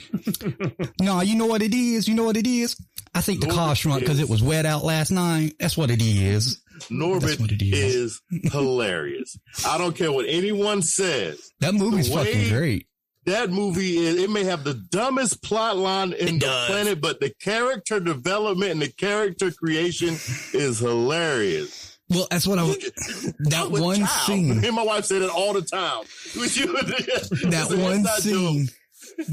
no, 1.01 1.21
you 1.21 1.35
know 1.35 1.47
what 1.47 1.61
it 1.61 1.73
is? 1.73 2.07
You 2.07 2.13
know 2.15 2.23
what 2.25 2.37
it 2.37 2.47
is? 2.47 2.75
I 3.15 3.21
think 3.21 3.41
the 3.41 3.47
car 3.47 3.75
shrunk 3.75 4.01
because 4.01 4.19
it 4.19 4.29
was 4.29 4.41
wet 4.43 4.65
out 4.65 4.83
last 4.83 5.11
night. 5.11 5.55
That's 5.59 5.75
what 5.77 5.89
it 5.91 6.01
is. 6.01 6.61
Norbit 6.89 7.39
what 7.39 7.51
it 7.51 7.61
is. 7.61 8.21
is 8.31 8.51
hilarious. 8.51 9.37
I 9.65 9.77
don't 9.77 9.95
care 9.95 10.11
what 10.11 10.25
anyone 10.27 10.81
says. 10.81 11.51
That 11.59 11.73
movie's 11.73 12.09
The 12.09 12.15
way- 12.15 12.25
fucking 12.33 12.49
great. 12.49 12.87
That 13.25 13.51
movie 13.51 13.97
is, 13.99 14.17
it 14.21 14.29
may 14.29 14.43
have 14.43 14.65
the 14.65 14.73
dumbest 14.73 15.41
plot 15.41 15.77
line 15.77 16.11
in 16.11 16.27
It 16.27 16.31
the 16.33 16.39
does. 16.39 16.67
planet, 16.67 16.99
but 17.01 17.21
the 17.21 17.29
character 17.41 18.01
development 18.01 18.71
and 18.71 18.81
the 18.81 18.91
character 18.91 19.49
creation 19.49 20.09
is 20.53 20.79
hilarious. 20.79 21.92
Well, 22.09 22.27
that's 22.29 22.45
what 22.45 22.59
I 22.59 22.63
was. 22.63 22.77
That 23.39 23.71
one 23.71 23.97
child. 23.99 24.09
scene. 24.09 24.61
Me 24.61 24.67
and 24.67 24.75
my 24.75 24.83
wife 24.83 25.05
say 25.05 25.19
that 25.19 25.29
all 25.29 25.53
the 25.53 25.61
time. 25.61 26.03
That 27.49 27.69
one 27.77 28.05
scene. 28.21 28.67
joke. 28.67 28.75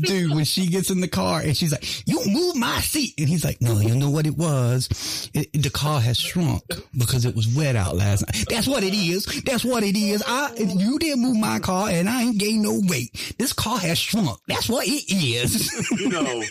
Dude, 0.00 0.32
when 0.34 0.44
she 0.44 0.66
gets 0.66 0.90
in 0.90 1.00
the 1.00 1.08
car 1.08 1.40
and 1.40 1.56
she's 1.56 1.72
like, 1.72 2.06
you 2.06 2.20
move 2.26 2.56
my 2.56 2.80
seat. 2.80 3.14
And 3.18 3.28
he's 3.28 3.44
like, 3.44 3.60
no, 3.60 3.78
you 3.80 3.94
know 3.96 4.10
what 4.10 4.26
it 4.26 4.36
was? 4.36 5.30
It, 5.34 5.52
the 5.62 5.70
car 5.70 6.00
has 6.00 6.18
shrunk 6.18 6.62
because 6.96 7.24
it 7.24 7.34
was 7.34 7.48
wet 7.48 7.76
out 7.76 7.96
last 7.96 8.22
night. 8.26 8.46
That's 8.48 8.66
what 8.68 8.82
it 8.84 8.94
is. 8.94 9.24
That's 9.44 9.64
what 9.64 9.82
it 9.82 9.96
is. 9.96 10.22
I, 10.26 10.52
you 10.56 10.98
didn't 10.98 11.22
move 11.22 11.36
my 11.36 11.58
car 11.58 11.88
and 11.90 12.08
I 12.08 12.22
ain't 12.22 12.38
gained 12.38 12.62
no 12.62 12.80
weight. 12.88 13.34
This 13.38 13.52
car 13.52 13.78
has 13.78 13.98
shrunk. 13.98 14.38
That's 14.48 14.68
what 14.68 14.86
it 14.86 15.04
is. 15.12 15.70
you 16.00 16.08
know, 16.08 16.42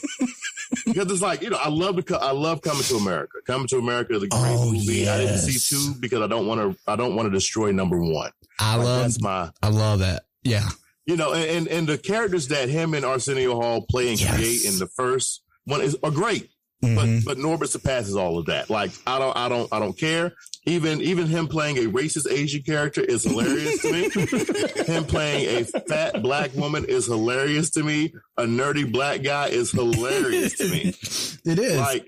because 0.86 1.12
it's 1.12 1.22
like 1.22 1.42
you 1.42 1.50
know, 1.50 1.58
I 1.58 1.70
love 1.70 1.96
the 1.96 2.04
co- 2.04 2.18
I 2.18 2.32
love 2.32 2.62
Coming 2.62 2.84
to 2.84 2.96
America. 2.96 3.38
Coming 3.46 3.68
to 3.68 3.78
America 3.78 4.16
is 4.16 4.24
a 4.24 4.28
great 4.28 4.42
Oh, 4.44 4.72
movie. 4.72 5.08
I 5.08 5.18
didn't 5.18 5.38
see 5.40 5.76
two 5.76 5.94
because 6.00 6.22
I 6.22 6.28
don't 6.28 6.48
want 6.48 6.62
to. 6.62 6.80
I 6.92 6.96
don't 6.96 7.16
want 7.16 7.28
to 7.28 7.32
destroy 7.32 7.72
number 7.72 8.00
one. 8.00 8.32
I 8.60 8.76
Like, 8.76 8.86
love, 8.86 9.02
that's 9.04 9.22
my 9.22 9.50
I 9.64 9.70
love 9.70 10.00
that. 10.00 10.24
Yeah. 10.44 10.68
You 11.10 11.18
know, 11.18 11.34
and, 11.34 11.68
and 11.68 11.88
the 11.88 11.98
characters 11.98 12.50
that 12.50 12.70
him 12.70 12.94
and 12.94 13.04
Arsenio 13.04 13.56
Hall 13.60 13.82
play 13.90 14.10
and 14.10 14.20
Yes. 14.22 14.36
create 14.36 14.66
in 14.66 14.78
the 14.78 14.86
first 14.88 15.42
one 15.66 15.82
is 15.82 15.98
are 16.04 16.12
great. 16.12 16.50
Mhm. 16.84 17.24
But 17.26 17.36
but 17.36 17.38
Norbit 17.44 17.70
surpasses 17.70 18.16
all 18.16 18.38
of 18.38 18.46
that. 18.46 18.70
Like 18.70 18.92
I 19.08 19.18
don't 19.20 19.36
I 19.36 19.50
don't 19.50 19.68
I 19.74 19.80
don't 19.80 19.98
care. 19.98 20.34
Even 20.66 21.02
even 21.02 21.26
him 21.26 21.48
playing 21.48 21.78
a 21.78 21.90
racist 21.90 22.32
Asian 22.32 22.62
character 22.62 23.02
is 23.02 23.24
hilarious 23.24 23.82
to 23.82 23.92
me. 23.92 24.04
him 24.94 25.04
playing 25.06 25.58
a 25.58 25.64
fat 25.66 26.22
black 26.22 26.54
woman 26.54 26.86
is 26.86 27.08
hilarious 27.08 27.72
to 27.72 27.84
me. 27.84 28.14
A 28.38 28.44
nerdy 28.44 28.90
black 28.90 29.24
guy 29.24 29.48
is 29.48 29.72
hilarious 29.72 30.58
to 30.60 30.70
me. 30.70 30.94
It 31.52 31.58
is. 31.60 31.78
Like 31.78 32.08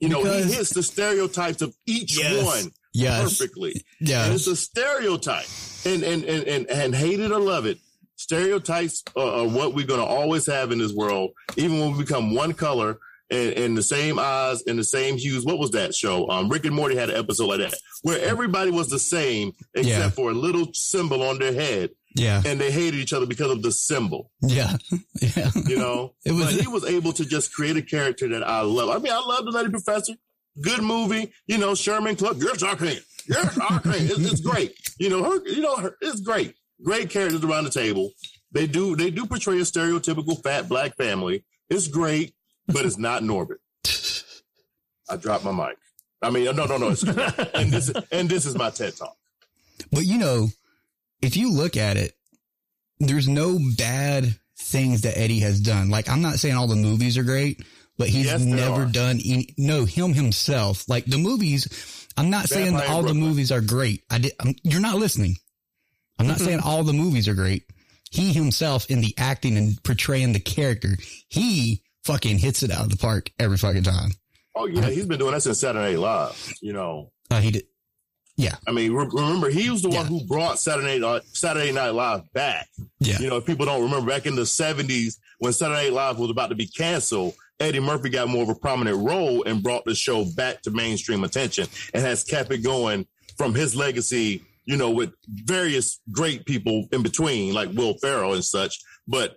you 0.00 0.08
know, 0.08 0.22
Because- 0.22 0.46
he 0.46 0.52
hits 0.52 0.70
the 0.70 0.82
stereotypes 0.84 1.60
of 1.60 1.74
each 1.86 2.16
Yes. 2.18 2.44
one 2.44 2.70
Yes. 2.94 3.22
perfectly. 3.38 3.74
Yeah. 4.00 4.32
It's 4.32 4.46
a 4.46 4.54
stereotype. 4.56 5.46
And 5.84 6.02
and 6.04 6.24
and 6.24 6.44
and, 6.46 6.66
and 6.70 6.94
hate 6.94 7.18
it 7.20 7.32
or 7.32 7.40
love 7.40 7.66
it, 7.66 7.78
stereotypes 8.22 9.02
are, 9.16 9.26
are 9.42 9.48
what 9.48 9.74
we're 9.74 9.86
gonna 9.86 10.04
always 10.04 10.46
have 10.46 10.72
in 10.72 10.78
this 10.78 10.92
world, 10.92 11.30
even 11.56 11.78
when 11.80 11.92
we 11.92 11.98
become 12.04 12.34
one 12.34 12.52
color 12.54 12.98
and, 13.30 13.52
and 13.54 13.76
the 13.76 13.82
same 13.82 14.18
eyes 14.18 14.62
and 14.66 14.78
the 14.78 14.84
same 14.84 15.16
hues. 15.16 15.44
What 15.44 15.58
was 15.58 15.70
that 15.72 15.94
show? 15.94 16.28
Um 16.28 16.48
Rick 16.48 16.64
and 16.66 16.74
Morty 16.74 16.96
had 16.96 17.10
an 17.10 17.16
episode 17.16 17.46
like 17.46 17.60
that 17.60 17.74
where 18.02 18.20
everybody 18.20 18.70
was 18.70 18.88
the 18.90 18.98
same 18.98 19.52
except 19.74 19.86
Yeah. 19.86 20.10
for 20.10 20.30
a 20.30 20.34
little 20.34 20.72
symbol 20.74 21.22
on 21.22 21.38
their 21.38 21.52
head. 21.52 21.90
Yeah. 22.14 22.42
And 22.44 22.60
they 22.60 22.70
hated 22.70 23.00
each 23.00 23.14
other 23.14 23.24
because 23.26 23.50
of 23.50 23.62
the 23.62 23.72
symbol. 23.72 24.30
Yeah. 24.42 24.76
Yeah. 25.20 25.50
You 25.66 25.78
know? 25.78 26.14
It 26.26 26.32
was- 26.32 26.54
but 26.54 26.60
he 26.62 26.68
was 26.68 26.84
able 26.84 27.12
to 27.14 27.24
just 27.24 27.54
create 27.54 27.76
a 27.76 27.82
character 27.82 28.28
that 28.28 28.42
I 28.46 28.60
love. 28.62 28.90
I 28.90 28.98
mean, 28.98 29.12
I 29.12 29.18
love 29.20 29.44
the 29.46 29.52
Nutty 29.52 29.70
Professor. 29.70 30.14
Good 30.60 30.82
movie. 30.82 31.32
You 31.46 31.56
know, 31.58 31.74
Sherman 31.74 32.16
Klump. 32.16 32.42
Yes, 32.42 32.62
I 32.62 32.74
can. 32.74 32.96
Yes, 33.28 33.58
I 33.58 33.78
can. 33.78 33.92
It's, 33.94 34.18
it's 34.32 34.40
great. 34.42 34.74
You 34.98 35.08
know, 35.08 35.22
her, 35.24 35.48
you 35.48 35.62
know, 35.62 35.76
her, 35.76 35.96
it's 36.02 36.20
great. 36.20 36.54
Great 36.82 37.10
characters 37.10 37.44
around 37.44 37.64
the 37.64 37.70
table. 37.70 38.10
They 38.52 38.66
do, 38.66 38.96
they 38.96 39.10
do 39.10 39.26
portray 39.26 39.56
a 39.58 39.62
stereotypical 39.62 40.42
fat 40.42 40.68
black 40.68 40.96
family. 40.96 41.44
It's 41.70 41.88
great, 41.88 42.34
but 42.66 42.84
it's 42.84 42.98
not 42.98 43.22
Norbit. 43.22 43.56
I 45.08 45.16
dropped 45.16 45.44
my 45.44 45.52
mic. 45.52 45.76
I 46.22 46.30
mean, 46.30 46.44
no, 46.44 46.64
no, 46.66 46.76
no. 46.76 46.88
It's, 46.90 47.02
and 47.02 47.72
this, 47.72 47.90
and 48.10 48.28
this 48.28 48.46
is 48.46 48.54
my 48.54 48.70
TED 48.70 48.96
talk. 48.96 49.16
But 49.90 50.04
you 50.04 50.18
know, 50.18 50.48
if 51.20 51.36
you 51.36 51.50
look 51.50 51.76
at 51.76 51.96
it, 51.96 52.12
there's 53.00 53.26
no 53.28 53.58
bad 53.76 54.36
things 54.58 55.00
that 55.02 55.18
Eddie 55.18 55.40
has 55.40 55.60
done. 55.60 55.90
Like 55.90 56.08
I'm 56.08 56.22
not 56.22 56.36
saying 56.38 56.54
all 56.56 56.68
the 56.68 56.76
movies 56.76 57.18
are 57.18 57.24
great, 57.24 57.62
but 57.98 58.08
he's 58.08 58.26
Yes, 58.26 58.44
never 58.44 58.82
are. 58.82 58.86
done 58.86 59.18
any, 59.24 59.54
no, 59.58 59.84
him 59.84 60.12
himself. 60.14 60.88
Like 60.88 61.04
the 61.06 61.18
movies, 61.18 62.06
I'm 62.16 62.30
not 62.30 62.48
saying 62.48 62.74
that 62.74 62.80
Vampire 62.80 62.96
all 62.96 63.02
the 63.02 63.14
movies 63.14 63.50
are 63.50 63.60
great. 63.60 64.04
I 64.10 64.18
did, 64.18 64.32
I'm, 64.40 64.54
you're 64.62 64.80
not 64.80 64.96
listening. 64.96 65.36
I'm 66.22 66.28
not 66.28 66.38
saying 66.38 66.60
all 66.64 66.84
the 66.84 66.92
movies 66.92 67.28
are 67.28 67.34
great. 67.34 67.64
He 68.10 68.32
himself 68.32 68.90
in 68.90 69.00
the 69.00 69.14
acting 69.18 69.56
and 69.56 69.82
portraying 69.82 70.32
the 70.32 70.40
character, 70.40 70.96
he 71.28 71.82
fucking 72.04 72.38
hits 72.38 72.62
it 72.62 72.70
out 72.70 72.84
of 72.84 72.90
the 72.90 72.96
park 72.96 73.30
every 73.38 73.56
fucking 73.56 73.82
time. 73.84 74.10
Oh 74.54 74.66
yeah, 74.66 74.88
he's 74.90 75.06
been 75.06 75.18
doing 75.18 75.32
that 75.32 75.40
since 75.42 75.60
Saturday 75.60 75.92
Night 75.92 75.98
Live. 75.98 76.52
You 76.60 76.72
know, 76.74 77.10
Uh, 77.30 77.40
he 77.40 77.50
did. 77.50 77.64
Yeah. 78.36 78.56
I 78.66 78.72
mean, 78.72 78.92
re- 78.92 79.08
remember 79.12 79.50
he 79.50 79.70
was 79.70 79.82
the 79.82 79.90
Yeah. 79.90 79.98
one 79.98 80.06
who 80.06 80.24
brought 80.26 80.58
Saturday 80.58 80.98
Night 80.98 81.22
Saturday 81.32 81.72
Night 81.72 81.90
Live 81.90 82.30
back. 82.32 82.68
Yeah. 83.00 83.18
You 83.18 83.28
know, 83.30 83.36
if 83.38 83.46
people 83.46 83.66
don't 83.66 83.82
remember 83.82 84.10
back 84.10 84.26
in 84.26 84.36
the 84.36 84.46
seventies 84.46 85.18
when 85.38 85.52
Saturday 85.52 85.84
Night 85.84 85.92
Live 85.94 86.18
was 86.18 86.30
about 86.30 86.48
to 86.48 86.54
be 86.54 86.66
canceled, 86.66 87.34
Eddie 87.60 87.80
Murphy 87.80 88.10
got 88.10 88.28
more 88.28 88.42
of 88.42 88.48
a 88.50 88.54
prominent 88.54 88.98
role 88.98 89.42
and 89.44 89.62
brought 89.62 89.84
the 89.84 89.94
show 89.94 90.24
back 90.36 90.60
to 90.62 90.70
mainstream 90.70 91.24
attention 91.24 91.66
and 91.94 92.04
has 92.04 92.24
kept 92.24 92.52
it 92.52 92.58
going 92.58 93.06
from 93.38 93.54
his 93.54 93.74
legacy. 93.74 94.42
You 94.64 94.76
know, 94.76 94.90
with 94.90 95.12
various 95.28 96.00
great 96.10 96.44
people 96.46 96.86
in 96.92 97.02
between, 97.02 97.52
like 97.52 97.70
Will 97.72 97.94
Ferrell 98.00 98.34
and 98.34 98.44
such. 98.44 98.78
But 99.08 99.36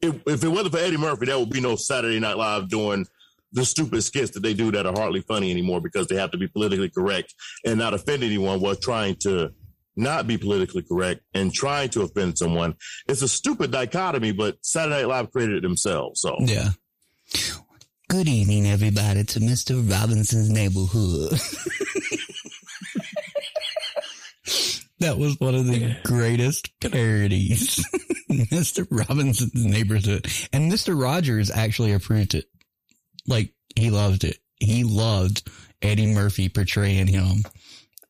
if, 0.00 0.14
if 0.26 0.42
it 0.42 0.48
wasn't 0.48 0.72
for 0.72 0.80
Eddie 0.80 0.96
Murphy, 0.96 1.26
there 1.26 1.38
would 1.38 1.50
be 1.50 1.60
no 1.60 1.76
Saturday 1.76 2.18
Night 2.18 2.36
Live 2.38 2.68
doing 2.68 3.06
the 3.52 3.64
stupid 3.64 4.02
skits 4.02 4.30
that 4.32 4.42
they 4.42 4.54
do 4.54 4.70
that 4.72 4.86
are 4.86 4.94
hardly 4.96 5.20
funny 5.20 5.50
anymore 5.50 5.80
because 5.80 6.06
they 6.06 6.16
have 6.16 6.30
to 6.30 6.38
be 6.38 6.48
politically 6.48 6.88
correct 6.88 7.34
and 7.66 7.78
not 7.78 7.92
offend 7.92 8.22
anyone 8.24 8.60
while 8.60 8.74
trying 8.74 9.14
to 9.16 9.52
not 9.94 10.26
be 10.26 10.38
politically 10.38 10.82
correct 10.82 11.20
and 11.34 11.52
trying 11.52 11.90
to 11.90 12.00
offend 12.00 12.38
someone. 12.38 12.74
It's 13.06 13.20
a 13.20 13.28
stupid 13.28 13.70
dichotomy, 13.70 14.32
but 14.32 14.56
Saturday 14.62 15.02
Night 15.02 15.08
Live 15.08 15.30
created 15.30 15.56
it 15.56 15.62
themselves. 15.62 16.22
So 16.22 16.36
Yeah. 16.40 16.70
Good 18.08 18.28
evening, 18.28 18.66
everybody, 18.66 19.24
to 19.24 19.40
Mr. 19.40 19.90
Robinson's 19.90 20.50
neighborhood. 20.50 21.32
that 25.00 25.18
was 25.18 25.38
one 25.40 25.54
of 25.54 25.66
the 25.66 25.96
greatest 26.04 26.70
parodies. 26.80 27.84
Mr. 28.30 28.86
Robinson's 28.90 29.64
neighborhood. 29.64 30.26
And 30.52 30.70
Mr. 30.72 30.98
Rogers 31.00 31.50
actually 31.50 31.92
approved 31.92 32.34
it. 32.34 32.46
Like, 33.26 33.52
he 33.76 33.90
loved 33.90 34.24
it. 34.24 34.38
He 34.58 34.84
loved 34.84 35.48
Eddie 35.82 36.12
Murphy 36.14 36.48
portraying 36.48 37.08
him 37.08 37.42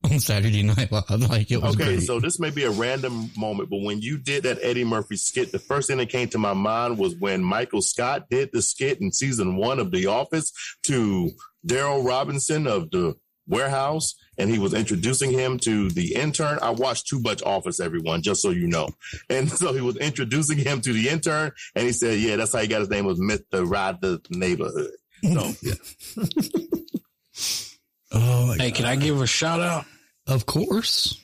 on 0.04 0.20
Saturday 0.20 0.62
Night 0.62 0.92
Live. 0.92 1.04
Like, 1.28 1.50
it 1.50 1.60
was 1.60 1.74
Okay, 1.74 1.96
great. 1.96 2.02
so 2.02 2.20
this 2.20 2.38
may 2.38 2.50
be 2.50 2.64
a 2.64 2.70
random 2.70 3.30
moment, 3.36 3.68
but 3.70 3.82
when 3.82 4.00
you 4.00 4.16
did 4.18 4.44
that 4.44 4.58
Eddie 4.62 4.84
Murphy 4.84 5.16
skit, 5.16 5.50
the 5.52 5.58
first 5.58 5.88
thing 5.88 5.98
that 5.98 6.08
came 6.08 6.28
to 6.28 6.38
my 6.38 6.52
mind 6.54 6.98
was 6.98 7.14
when 7.16 7.42
Michael 7.42 7.82
Scott 7.82 8.28
did 8.30 8.50
the 8.52 8.62
skit 8.62 9.00
in 9.00 9.10
season 9.12 9.56
one 9.56 9.78
of 9.80 9.90
The 9.90 10.06
Office 10.06 10.52
to 10.84 11.30
Daryl 11.66 12.04
Robinson 12.04 12.66
of 12.66 12.90
the 12.90 13.16
warehouse, 13.48 14.14
and 14.38 14.50
he 14.50 14.58
was 14.58 14.74
introducing 14.74 15.30
him 15.30 15.58
to 15.60 15.90
the 15.90 16.14
intern. 16.14 16.58
I 16.62 16.70
watched 16.70 17.06
too 17.06 17.20
much 17.20 17.42
Office, 17.42 17.80
everyone, 17.80 18.22
just 18.22 18.42
so 18.42 18.50
you 18.50 18.66
know. 18.66 18.88
And 19.30 19.50
so 19.50 19.72
he 19.72 19.80
was 19.80 19.96
introducing 19.98 20.58
him 20.58 20.80
to 20.82 20.92
the 20.92 21.08
intern, 21.08 21.52
and 21.74 21.86
he 21.86 21.92
said, 21.92 22.18
"Yeah, 22.20 22.36
that's 22.36 22.52
how 22.52 22.60
he 22.60 22.66
got 22.68 22.80
his 22.80 22.90
name 22.90 23.04
was 23.04 23.20
Mister 23.20 23.64
Ride 23.64 24.00
the 24.00 24.20
Neighborhood." 24.30 24.90
So 25.24 25.50
yeah. 25.62 25.74
oh, 28.12 28.46
my 28.48 28.56
Hey, 28.58 28.70
God. 28.70 28.76
can 28.76 28.84
I 28.86 28.96
give 28.96 29.20
a 29.20 29.26
shout 29.26 29.60
out? 29.60 29.84
Of 30.26 30.46
course. 30.46 31.18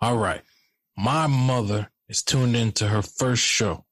All 0.00 0.16
right. 0.16 0.42
My 0.96 1.26
mother 1.26 1.90
is 2.08 2.22
tuned 2.22 2.56
into 2.56 2.86
her 2.88 3.02
first 3.02 3.42
show 3.42 3.84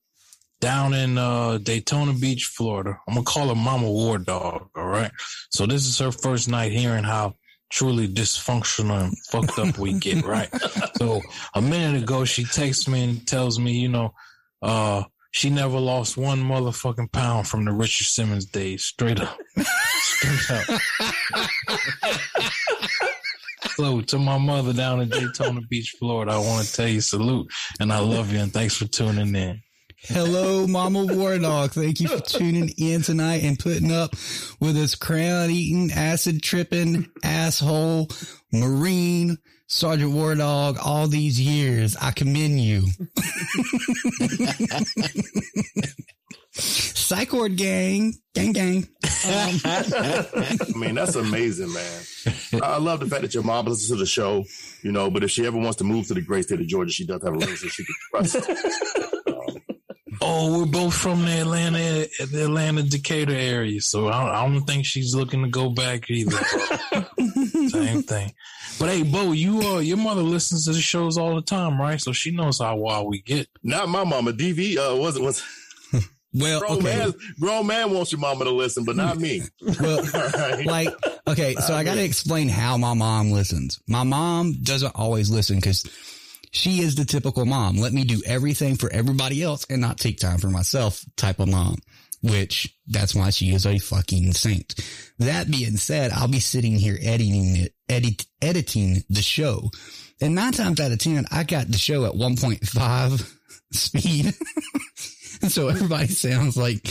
down 0.60 0.94
in 0.94 1.18
uh, 1.18 1.58
Daytona 1.58 2.12
Beach, 2.14 2.46
Florida. 2.46 2.98
I'm 3.06 3.14
gonna 3.14 3.24
call 3.24 3.48
her 3.48 3.54
Mama 3.54 3.90
War 3.90 4.18
Dog. 4.18 4.68
All 4.74 4.86
right. 4.86 5.10
So 5.50 5.66
this 5.66 5.86
is 5.86 5.98
her 5.98 6.10
first 6.12 6.48
night 6.48 6.72
hearing 6.72 7.04
how 7.04 7.34
truly 7.70 8.08
dysfunctional 8.08 9.04
and 9.04 9.18
fucked 9.30 9.58
up 9.58 9.78
we 9.78 9.94
get. 9.94 10.24
Right. 10.24 10.48
so 10.96 11.20
a 11.54 11.60
minute 11.60 12.02
ago, 12.02 12.24
she 12.24 12.44
texts 12.44 12.88
me 12.88 13.04
and 13.04 13.26
tells 13.26 13.58
me, 13.58 13.72
you 13.72 13.88
know, 13.88 14.12
uh, 14.62 15.04
she 15.30 15.50
never 15.50 15.78
lost 15.78 16.16
one 16.16 16.42
motherfucking 16.42 17.12
pound 17.12 17.46
from 17.46 17.64
the 17.64 17.72
Richard 17.72 18.06
Simmons 18.06 18.46
days. 18.46 18.84
Straight 18.84 19.20
up. 19.20 19.38
Straight 19.98 20.50
up. 20.50 20.80
To 24.06 24.18
my 24.18 24.38
mother 24.38 24.72
down 24.72 25.02
in 25.02 25.10
Daytona 25.10 25.60
Beach, 25.68 25.94
Florida, 25.98 26.32
I 26.32 26.38
want 26.38 26.66
to 26.66 26.72
tell 26.72 26.88
you 26.88 27.02
salute 27.02 27.52
and 27.78 27.92
I 27.92 27.98
love 27.98 28.32
you 28.32 28.38
and 28.38 28.50
thanks 28.50 28.74
for 28.78 28.86
tuning 28.86 29.34
in. 29.34 29.60
Hello, 30.02 30.66
Mama 30.66 31.06
War 31.06 31.38
Dog. 31.38 31.72
Thank 31.72 32.00
you 32.00 32.08
for 32.08 32.20
tuning 32.20 32.68
in 32.78 33.02
tonight 33.02 33.42
and 33.42 33.58
putting 33.58 33.90
up 33.90 34.12
with 34.60 34.74
this 34.74 34.94
crown 34.94 35.50
eating, 35.50 35.90
acid 35.90 36.42
tripping, 36.42 37.08
asshole, 37.24 38.08
Marine, 38.52 39.38
Sergeant 39.68 40.12
War 40.12 40.34
Dog 40.34 40.76
all 40.84 41.08
these 41.08 41.40
years. 41.40 41.96
I 41.96 42.10
commend 42.12 42.60
you. 42.60 42.84
Psych 46.52 47.32
Ward 47.32 47.56
gang, 47.56 48.14
gang, 48.34 48.52
gang. 48.52 48.88
Um, 49.26 49.60
I 49.64 50.56
mean, 50.74 50.94
that's 50.94 51.14
amazing, 51.14 51.72
man. 51.72 52.02
I 52.62 52.78
love 52.78 53.00
the 53.00 53.06
fact 53.06 53.22
that 53.22 53.34
your 53.34 53.42
mom 53.42 53.66
listens 53.66 53.88
to 53.90 53.96
the 53.96 54.06
show, 54.06 54.44
you 54.82 54.92
know, 54.92 55.10
but 55.10 55.22
if 55.22 55.30
she 55.30 55.44
ever 55.46 55.58
wants 55.58 55.76
to 55.76 55.84
move 55.84 56.06
to 56.08 56.14
the 56.14 56.22
great 56.22 56.44
state 56.44 56.60
of 56.60 56.66
Georgia, 56.66 56.90
she 56.92 57.06
does 57.06 57.22
have 57.22 57.34
a 57.34 57.36
relationship 57.36 57.70
she 57.70 57.84
can 57.84 57.94
trust. 58.10 58.36
Oh, 60.20 60.58
we're 60.58 60.66
both 60.66 60.94
from 60.94 61.24
the 61.24 61.40
Atlanta, 61.40 62.08
the 62.26 62.44
Atlanta 62.44 62.82
Decatur 62.82 63.34
area, 63.34 63.80
so 63.80 64.08
I, 64.08 64.40
I 64.42 64.48
don't 64.48 64.62
think 64.62 64.86
she's 64.86 65.14
looking 65.14 65.42
to 65.42 65.48
go 65.48 65.68
back 65.70 66.08
either. 66.10 66.36
Same 67.68 68.02
thing. 68.02 68.32
But 68.78 68.88
hey, 68.90 69.02
Bo, 69.02 69.32
you 69.32 69.60
uh, 69.62 69.78
your 69.78 69.96
mother 69.96 70.22
listens 70.22 70.64
to 70.66 70.72
the 70.72 70.80
shows 70.80 71.16
all 71.18 71.34
the 71.34 71.42
time, 71.42 71.80
right? 71.80 72.00
So 72.00 72.12
she 72.12 72.30
knows 72.30 72.58
how 72.60 72.76
wild 72.76 73.08
we 73.08 73.20
get. 73.22 73.48
not 73.62 73.88
my 73.88 74.04
mama. 74.04 74.32
DV 74.32 74.76
uh, 74.76 74.96
wasn't 74.96 75.24
was 75.24 75.42
well, 76.34 76.60
grown 76.60 76.78
okay. 76.78 76.98
man. 76.98 77.12
Grown 77.40 77.66
man 77.66 77.90
wants 77.90 78.12
your 78.12 78.20
mama 78.20 78.44
to 78.44 78.50
listen, 78.50 78.84
but 78.84 78.96
not 78.96 79.18
me. 79.18 79.42
Well, 79.80 79.98
All 80.14 80.30
right. 80.30 80.66
like 80.66 80.88
okay 81.28 81.54
so 81.56 81.74
i 81.74 81.82
gotta 81.82 82.04
explain 82.04 82.48
how 82.48 82.76
my 82.76 82.94
mom 82.94 83.32
listens 83.32 83.80
my 83.88 84.04
mom 84.04 84.52
doesn't 84.62 84.92
always 84.94 85.28
listen 85.28 85.56
because 85.56 85.84
she 86.56 86.80
is 86.80 86.94
the 86.94 87.04
typical 87.04 87.44
mom. 87.44 87.76
Let 87.76 87.92
me 87.92 88.04
do 88.04 88.22
everything 88.26 88.76
for 88.76 88.90
everybody 88.92 89.42
else 89.42 89.66
and 89.68 89.80
not 89.80 89.98
take 89.98 90.18
time 90.18 90.38
for 90.38 90.48
myself 90.48 91.04
type 91.16 91.38
of 91.38 91.48
mom 91.48 91.76
which 92.22 92.74
that's 92.88 93.14
why 93.14 93.30
she 93.30 93.54
is 93.54 93.66
a 93.66 93.78
fucking 93.78 94.32
saint. 94.32 94.74
That 95.18 95.50
being 95.50 95.76
said 95.76 96.10
i'll 96.12 96.28
be 96.28 96.40
sitting 96.40 96.76
here 96.76 96.98
editing 97.00 97.56
it 97.56 97.74
edit, 97.88 98.26
editing 98.42 99.04
the 99.08 99.22
show. 99.22 99.70
And 100.20 100.34
nine 100.34 100.52
times 100.52 100.80
out 100.80 100.92
of 100.92 100.98
ten 100.98 101.26
i 101.30 101.44
got 101.44 101.68
the 101.70 101.78
show 101.78 102.04
at 102.06 102.14
1.5 102.14 103.36
speed. 103.72 104.34
And 105.42 105.52
so 105.52 105.68
everybody 105.68 106.08
sounds 106.08 106.56
like 106.56 106.82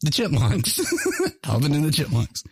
the 0.00 0.10
chipmunks 0.10 0.80
alvin 1.44 1.74
and 1.74 1.84
the 1.84 1.92
chipmunks. 1.92 2.42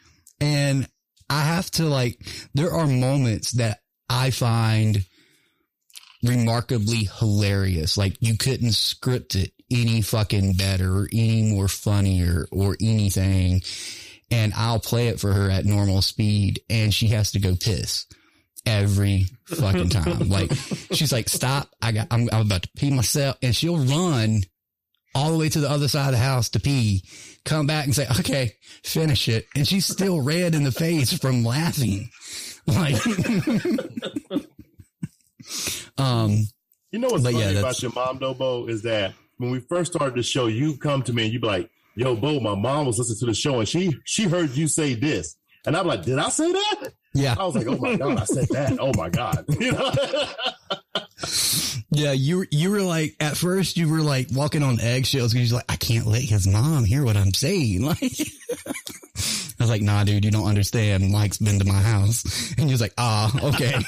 And 0.41 0.89
I 1.29 1.43
have 1.43 1.71
to 1.73 1.85
like, 1.85 2.25
there 2.55 2.73
are 2.73 2.87
moments 2.87 3.53
that 3.53 3.81
I 4.09 4.31
find 4.31 5.05
remarkably 6.23 7.09
hilarious. 7.19 7.97
Like 7.97 8.17
you 8.21 8.37
couldn't 8.37 8.73
script 8.73 9.35
it 9.35 9.53
any 9.71 10.03
fucking 10.03 10.55
better 10.55 10.95
or 10.97 11.09
any 11.13 11.43
more 11.43 11.69
funnier 11.69 12.47
or 12.53 12.77
anything. 12.81 13.63
And 14.31 14.53
I'll 14.55 14.81
play 14.81 15.09
it 15.09 15.21
for 15.21 15.33
her 15.33 15.51
at 15.51 15.65
normal 15.65 16.03
speed 16.03 16.61
and 16.71 16.93
she 16.95 17.09
has 17.09 17.33
to 17.33 17.41
go 17.41 17.55
piss. 17.57 18.07
every 18.67 19.27
fucking 19.47 19.89
time. 19.91 20.29
Like 20.29 20.53
she's 20.93 21.13
like, 21.13 21.29
"Stop! 21.29 21.69
I 21.83 21.93
got. 21.93 22.07
I'm, 22.11 22.29
I'm 22.33 22.43
about 22.43 22.63
to 22.63 22.69
pee 22.77 22.91
myself," 22.91 23.37
and 23.43 23.55
she'll 23.55 23.77
run 23.79 24.43
all 25.15 25.33
the 25.33 25.39
way 25.39 25.49
to 25.49 25.61
the 25.61 25.69
other 25.71 25.89
side 25.89 26.07
of 26.07 26.13
the 26.13 26.19
house 26.19 26.49
to 26.51 26.61
pee, 26.61 27.05
come 27.45 27.67
back 27.67 27.85
and 27.87 27.95
say, 27.95 28.07
"Okay, 28.21 28.53
finish 28.85 29.29
it," 29.29 29.47
and 29.57 29.67
she's 29.67 29.85
still 29.87 30.21
red 30.23 30.55
in 30.55 30.63
the 30.63 30.73
face 30.73 31.13
from 31.13 31.45
laughing. 31.45 32.09
Like, 32.67 32.97
um, 35.99 36.43
You 36.91 36.99
know 36.99 37.09
what's 37.09 37.25
funny 37.25 37.41
yeah, 37.41 37.51
about 37.51 37.81
your 37.83 37.93
mom, 37.95 38.19
though, 38.19 38.35
Bo, 38.35 38.67
is 38.67 38.83
that 38.83 39.15
when 39.39 39.51
we 39.51 39.61
first 39.61 39.93
started 39.93 40.15
the 40.15 40.23
show, 40.23 40.47
you 40.47 40.77
come 40.77 41.03
to 41.03 41.13
me 41.13 41.25
and 41.25 41.33
you'd 41.33 41.43
be 41.43 41.49
like, 41.49 41.71
"Yo, 41.97 42.15
Bo, 42.15 42.41
my 42.41 42.55
mom 42.55 42.87
was 42.87 42.99
listening 42.99 43.19
to 43.21 43.27
the 43.27 43.35
show 43.35 43.59
and 43.59 43.69
she 43.69 43.97
she 44.05 44.25
heard 44.25 44.51
you 44.57 44.69
say 44.69 44.95
this," 44.95 45.37
and 45.67 45.77
I'm 45.77 45.87
like, 45.87 46.03
"Did 46.03 46.19
I 46.19 46.29
say 46.29 46.53
that?" 46.53 46.93
yeah, 47.15 47.35
I 47.39 47.45
was 47.45 47.55
like, 47.57 47.67
"Oh 47.67 47.77
my 47.77 47.97
god, 47.97 48.19
I 48.19 48.25
said 48.25 48.49
that! 48.51 48.79
Oh 48.81 48.93
my 48.97 49.09
god!" 49.11 49.45
You 49.61 49.73
know? 49.73 49.93
Yeah. 51.93 52.13
You 52.13 52.47
you 52.51 52.71
were 52.71 52.83
like 52.83 53.15
at 53.21 53.37
first 53.37 53.77
you 53.77 53.89
were 53.89 54.01
like 54.01 54.29
walking 54.33 54.63
on 54.63 54.81
eggshells 54.81 55.33
because 55.33 55.51
you're 55.51 55.59
like, 55.59 55.71
I 55.71 55.77
can't 55.77 56.07
let 56.07 56.23
his 56.23 56.47
mom 56.47 56.85
hear 56.85 57.05
what 57.05 57.17
I'm 57.17 57.33
saying. 57.33 57.83
Like, 57.93 59.61
I 59.61 59.65
was 59.65 59.71
like, 59.71 59.83
Nah, 59.83 60.03
dude, 60.05 60.25
you 60.25 60.31
don't 60.31 60.47
understand. 60.49 61.13
Mike's 61.13 61.39
been 61.39 61.59
to 61.61 61.65
my 61.65 61.81
house, 61.81 62.53
and 62.57 62.67
he 62.67 62.73
was 62.73 62.81
like, 62.81 62.95
Ah, 62.99 63.31
okay. 63.55 63.75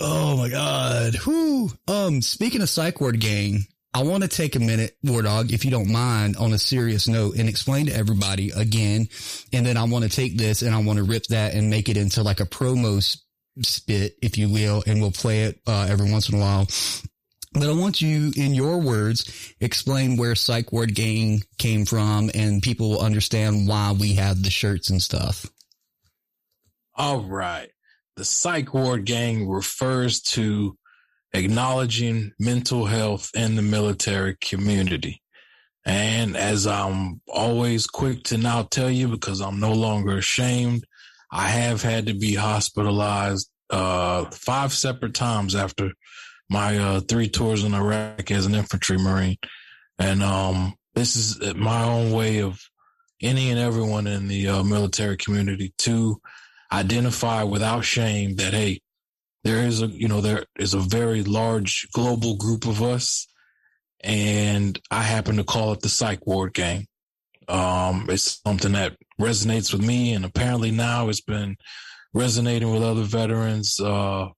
oh 0.00 0.36
my 0.36 0.48
god. 0.48 1.14
Whew. 1.24 1.70
Um, 1.86 2.22
speaking 2.22 2.62
of 2.62 2.68
psych 2.68 3.00
ward 3.00 3.20
gang, 3.20 3.66
I 3.96 4.02
want 4.02 4.24
to 4.24 4.28
take 4.28 4.56
a 4.56 4.60
minute, 4.60 4.96
War 5.04 5.22
Dog, 5.22 5.52
if 5.52 5.64
you 5.64 5.70
don't 5.70 5.92
mind, 5.92 6.36
on 6.36 6.52
a 6.52 6.58
serious 6.58 7.06
note 7.06 7.36
and 7.36 7.48
explain 7.48 7.86
to 7.86 7.94
everybody 7.94 8.50
again. 8.50 9.06
And 9.52 9.64
then 9.64 9.76
I 9.76 9.84
want 9.84 10.04
to 10.04 10.10
take 10.10 10.36
this 10.36 10.62
and 10.62 10.74
I 10.74 10.82
want 10.82 10.96
to 10.96 11.04
rip 11.04 11.26
that 11.26 11.54
and 11.54 11.70
make 11.70 11.88
it 11.88 11.96
into 11.96 12.24
like 12.24 12.40
a 12.40 12.44
promo 12.44 13.00
spit, 13.62 14.16
if 14.22 14.36
you 14.38 14.48
will, 14.48 14.82
and 14.86 15.00
we'll 15.00 15.10
play 15.10 15.44
it 15.44 15.60
uh, 15.66 15.86
every 15.88 16.10
once 16.10 16.28
in 16.28 16.36
a 16.36 16.40
while. 16.40 16.66
But 17.52 17.68
I 17.68 17.72
want 17.72 18.02
you, 18.02 18.32
in 18.36 18.52
your 18.52 18.78
words, 18.78 19.54
explain 19.60 20.16
where 20.16 20.34
Psych 20.34 20.72
Ward 20.72 20.94
Gang 20.94 21.42
came 21.56 21.84
from 21.84 22.30
and 22.34 22.60
people 22.60 22.90
will 22.90 23.00
understand 23.00 23.68
why 23.68 23.92
we 23.92 24.14
have 24.14 24.42
the 24.42 24.50
shirts 24.50 24.90
and 24.90 25.00
stuff. 25.00 25.46
All 26.96 27.22
right. 27.22 27.70
The 28.16 28.24
psych 28.24 28.72
ward 28.72 29.04
gang 29.04 29.48
refers 29.48 30.20
to 30.22 30.78
acknowledging 31.32 32.32
mental 32.38 32.86
health 32.86 33.30
in 33.34 33.56
the 33.56 33.62
military 33.62 34.36
community. 34.40 35.20
And 35.84 36.36
as 36.36 36.66
I'm 36.66 37.20
always 37.28 37.86
quick 37.88 38.22
to 38.24 38.38
now 38.38 38.62
tell 38.62 38.90
you, 38.90 39.08
because 39.08 39.40
I'm 39.40 39.58
no 39.58 39.72
longer 39.72 40.16
ashamed, 40.18 40.86
I 41.34 41.48
have 41.48 41.82
had 41.82 42.06
to 42.06 42.14
be 42.14 42.34
hospitalized 42.34 43.50
uh, 43.68 44.26
five 44.26 44.72
separate 44.72 45.14
times 45.14 45.56
after 45.56 45.90
my 46.48 46.78
uh, 46.78 47.00
three 47.00 47.28
tours 47.28 47.64
in 47.64 47.74
Iraq 47.74 48.30
as 48.30 48.46
an 48.46 48.54
infantry 48.54 48.98
marine. 48.98 49.38
And 49.98 50.22
um, 50.22 50.74
this 50.94 51.16
is 51.16 51.54
my 51.56 51.82
own 51.82 52.12
way 52.12 52.40
of 52.40 52.60
any 53.20 53.50
and 53.50 53.58
everyone 53.58 54.06
in 54.06 54.28
the 54.28 54.48
uh, 54.48 54.62
military 54.62 55.16
community 55.16 55.74
to 55.78 56.20
identify 56.72 57.42
without 57.42 57.84
shame 57.84 58.36
that 58.36 58.52
hey 58.52 58.80
there 59.44 59.58
is 59.58 59.82
a 59.82 59.86
you 59.86 60.08
know 60.08 60.20
there 60.20 60.44
is 60.58 60.74
a 60.74 60.80
very 60.80 61.22
large 61.22 61.86
global 61.92 62.36
group 62.36 62.66
of 62.66 62.82
us 62.82 63.28
and 64.00 64.80
i 64.90 65.02
happen 65.02 65.36
to 65.36 65.44
call 65.44 65.72
it 65.72 65.80
the 65.80 65.88
psych 65.88 66.26
ward 66.26 66.52
gang 66.52 66.86
um 67.48 68.06
it's 68.08 68.40
something 68.42 68.72
that 68.72 68.96
resonates 69.20 69.72
with 69.72 69.84
me 69.84 70.12
and 70.12 70.24
apparently 70.24 70.70
now 70.70 71.08
it's 71.08 71.20
been 71.20 71.56
resonating 72.12 72.72
with 72.72 72.82
other 72.82 73.02
veterans 73.02 73.80
uh 73.80 74.28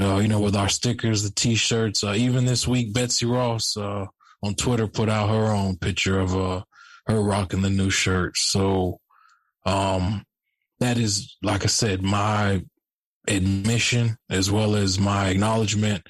uh, 0.00 0.18
you 0.18 0.28
know, 0.28 0.40
with 0.40 0.54
our 0.54 0.68
stickers, 0.68 1.24
the 1.24 1.30
t-shirts, 1.30 2.04
uh, 2.04 2.12
even 2.12 2.44
this 2.44 2.68
week, 2.68 2.92
Betsy 2.92 3.26
Ross, 3.26 3.76
uh, 3.76 4.06
on 4.42 4.54
Twitter 4.54 4.86
put 4.86 5.08
out 5.08 5.28
her 5.28 5.52
own 5.52 5.76
picture 5.76 6.20
of, 6.20 6.36
uh, 6.36 6.62
her 7.06 7.20
rocking 7.20 7.62
the 7.62 7.70
new 7.70 7.90
shirt. 7.90 8.36
So, 8.36 9.00
um, 9.66 10.24
that 10.78 10.98
is, 10.98 11.36
like 11.42 11.64
I 11.64 11.66
said, 11.66 12.02
my 12.02 12.62
admission 13.26 14.16
as 14.30 14.50
well 14.50 14.76
as 14.76 15.00
my 15.00 15.28
acknowledgement 15.28 16.06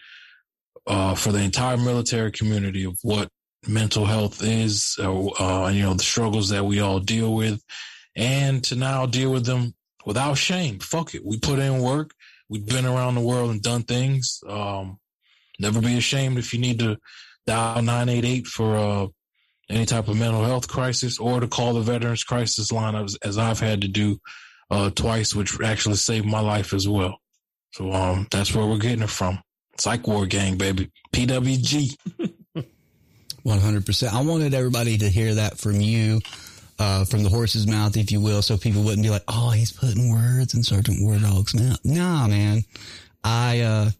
uh, 0.86 1.14
for 1.14 1.32
the 1.32 1.40
entire 1.40 1.78
military 1.78 2.30
community 2.30 2.84
of 2.84 2.98
what 3.02 3.30
mental 3.66 4.04
health 4.04 4.42
is, 4.42 4.96
uh, 4.98 5.26
uh, 5.40 5.68
you 5.68 5.82
know, 5.82 5.94
the 5.94 6.02
struggles 6.02 6.48
that 6.50 6.64
we 6.64 6.80
all 6.80 7.00
deal 7.00 7.34
with, 7.34 7.62
and 8.16 8.62
to 8.64 8.76
now 8.76 9.06
deal 9.06 9.32
with 9.32 9.46
them 9.46 9.74
without 10.06 10.38
shame. 10.38 10.78
Fuck 10.78 11.14
it, 11.14 11.24
we 11.24 11.38
put 11.38 11.58
in 11.58 11.82
work. 11.82 12.12
We've 12.48 12.66
been 12.66 12.86
around 12.86 13.14
the 13.14 13.20
world 13.20 13.50
and 13.50 13.62
done 13.62 13.82
things. 13.82 14.40
Um, 14.48 14.98
never 15.58 15.80
be 15.80 15.98
ashamed 15.98 16.38
if 16.38 16.54
you 16.54 16.60
need 16.60 16.78
to 16.78 16.98
dial 17.46 17.82
nine 17.82 18.08
eight 18.08 18.24
eight 18.24 18.46
for 18.46 18.76
uh, 18.76 19.06
any 19.70 19.84
type 19.84 20.08
of 20.08 20.16
mental 20.16 20.44
health 20.44 20.68
crisis, 20.68 21.18
or 21.18 21.40
to 21.40 21.48
call 21.48 21.74
the 21.74 21.80
Veterans 21.80 22.24
Crisis 22.24 22.72
Line 22.72 22.94
as, 22.94 23.16
as 23.22 23.38
I've 23.38 23.60
had 23.60 23.82
to 23.82 23.88
do 23.88 24.18
uh, 24.70 24.90
twice, 24.90 25.34
which 25.34 25.60
actually 25.60 25.96
saved 25.96 26.26
my 26.26 26.40
life 26.40 26.72
as 26.72 26.88
well. 26.88 27.20
So 27.72 27.92
um, 27.92 28.26
that's 28.30 28.54
where 28.54 28.66
we're 28.66 28.78
getting 28.78 29.02
it 29.02 29.10
from. 29.10 29.40
Psych 29.78 30.06
Ward 30.06 30.30
Gang, 30.30 30.56
baby. 30.56 30.90
PWG. 31.12 31.96
100%. 33.44 34.08
I 34.12 34.22
wanted 34.22 34.54
everybody 34.54 34.98
to 34.98 35.08
hear 35.08 35.34
that 35.34 35.58
from 35.58 35.80
you, 35.80 36.20
uh, 36.78 37.04
from 37.04 37.22
the 37.22 37.28
horse's 37.28 37.66
mouth, 37.66 37.96
if 37.96 38.12
you 38.12 38.20
will, 38.20 38.42
so 38.42 38.56
people 38.56 38.82
wouldn't 38.82 39.02
be 39.02 39.10
like, 39.10 39.24
oh, 39.28 39.50
he's 39.50 39.72
putting 39.72 40.10
words 40.12 40.54
in 40.54 40.62
Sergeant 40.62 41.02
War 41.02 41.18
Dog's 41.18 41.54
mouth. 41.54 41.78
Nah, 41.84 42.26
man. 42.28 42.64
I, 43.24 43.60
uh, 43.60 43.90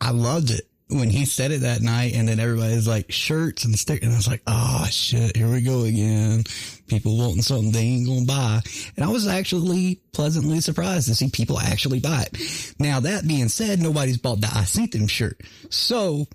I 0.00 0.10
loved 0.10 0.50
it 0.50 0.66
when 0.88 1.08
he 1.08 1.24
said 1.24 1.50
it 1.50 1.62
that 1.62 1.80
night 1.80 2.14
and 2.14 2.28
then 2.28 2.38
everybody's 2.38 2.86
like 2.86 3.10
shirts 3.10 3.64
and 3.64 3.78
stickers. 3.78 4.06
And 4.06 4.12
I 4.12 4.16
was 4.16 4.28
like, 4.28 4.42
oh 4.46 4.86
shit, 4.90 5.36
here 5.36 5.50
we 5.50 5.62
go 5.62 5.84
again. 5.84 6.44
People 6.86 7.16
wanting 7.16 7.42
something 7.42 7.72
they 7.72 7.80
ain't 7.80 8.06
gonna 8.06 8.26
buy. 8.26 8.60
And 8.96 9.04
I 9.04 9.08
was 9.08 9.26
actually 9.26 10.00
pleasantly 10.12 10.60
surprised 10.60 11.08
to 11.08 11.14
see 11.14 11.30
people 11.30 11.58
actually 11.58 12.00
buy 12.00 12.26
it. 12.30 12.74
Now 12.78 13.00
that 13.00 13.26
being 13.26 13.48
said, 13.48 13.80
nobody's 13.80 14.18
bought 14.18 14.40
the 14.40 14.50
I 14.54 14.64
sent 14.64 14.92
them 14.92 15.06
shirt. 15.06 15.40
So, 15.70 16.26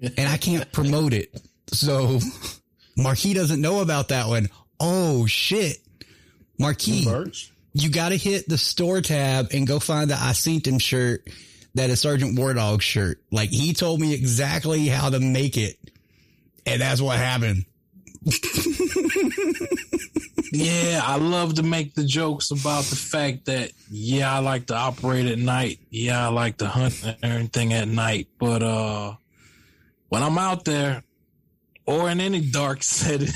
and 0.00 0.28
I 0.28 0.36
can't 0.36 0.70
promote 0.72 1.12
it. 1.12 1.34
So 1.72 2.20
Marquis 2.96 3.34
doesn't 3.34 3.60
know 3.60 3.80
about 3.80 4.08
that 4.08 4.28
one. 4.28 4.48
Oh 4.80 5.26
shit. 5.26 5.78
Marquis, 6.58 7.06
you 7.74 7.90
got 7.90 8.08
to 8.08 8.16
hit 8.16 8.48
the 8.48 8.56
store 8.56 9.02
tab 9.02 9.48
and 9.52 9.66
go 9.66 9.78
find 9.78 10.10
the 10.10 10.14
I 10.14 10.32
sent 10.32 10.66
him 10.66 10.78
shirt 10.78 11.28
that 11.74 11.90
is 11.90 12.00
Sergeant 12.00 12.38
War 12.38 12.54
Dog 12.54 12.82
shirt. 12.82 13.20
Like 13.30 13.50
he 13.50 13.74
told 13.74 14.00
me 14.00 14.14
exactly 14.14 14.86
how 14.88 15.10
to 15.10 15.20
make 15.20 15.58
it. 15.58 15.76
And 16.64 16.80
that's 16.80 17.00
what 17.00 17.18
happened. 17.18 17.66
yeah, 20.52 21.00
I 21.04 21.16
love 21.18 21.54
to 21.54 21.62
make 21.62 21.94
the 21.94 22.04
jokes 22.04 22.50
about 22.50 22.84
the 22.84 22.96
fact 22.96 23.44
that, 23.44 23.70
yeah, 23.90 24.34
I 24.34 24.38
like 24.40 24.66
to 24.66 24.74
operate 24.74 25.26
at 25.26 25.38
night. 25.38 25.78
Yeah, 25.90 26.26
I 26.26 26.30
like 26.30 26.56
to 26.58 26.66
hunt 26.66 27.04
and 27.04 27.16
everything 27.22 27.72
at 27.72 27.86
night. 27.86 28.28
But, 28.38 28.62
uh, 28.64 29.14
when 30.08 30.22
I'm 30.22 30.38
out 30.38 30.64
there 30.64 31.02
or 31.86 32.10
in 32.10 32.20
any 32.20 32.40
dark 32.40 32.82
setting, 32.82 33.30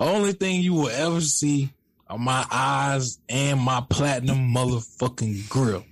only 0.00 0.32
thing 0.32 0.62
you 0.62 0.74
will 0.74 0.88
ever 0.88 1.20
see 1.20 1.70
are 2.08 2.18
my 2.18 2.44
eyes 2.50 3.18
and 3.28 3.60
my 3.60 3.84
platinum 3.88 4.52
motherfucking 4.54 5.48
grill. 5.48 5.84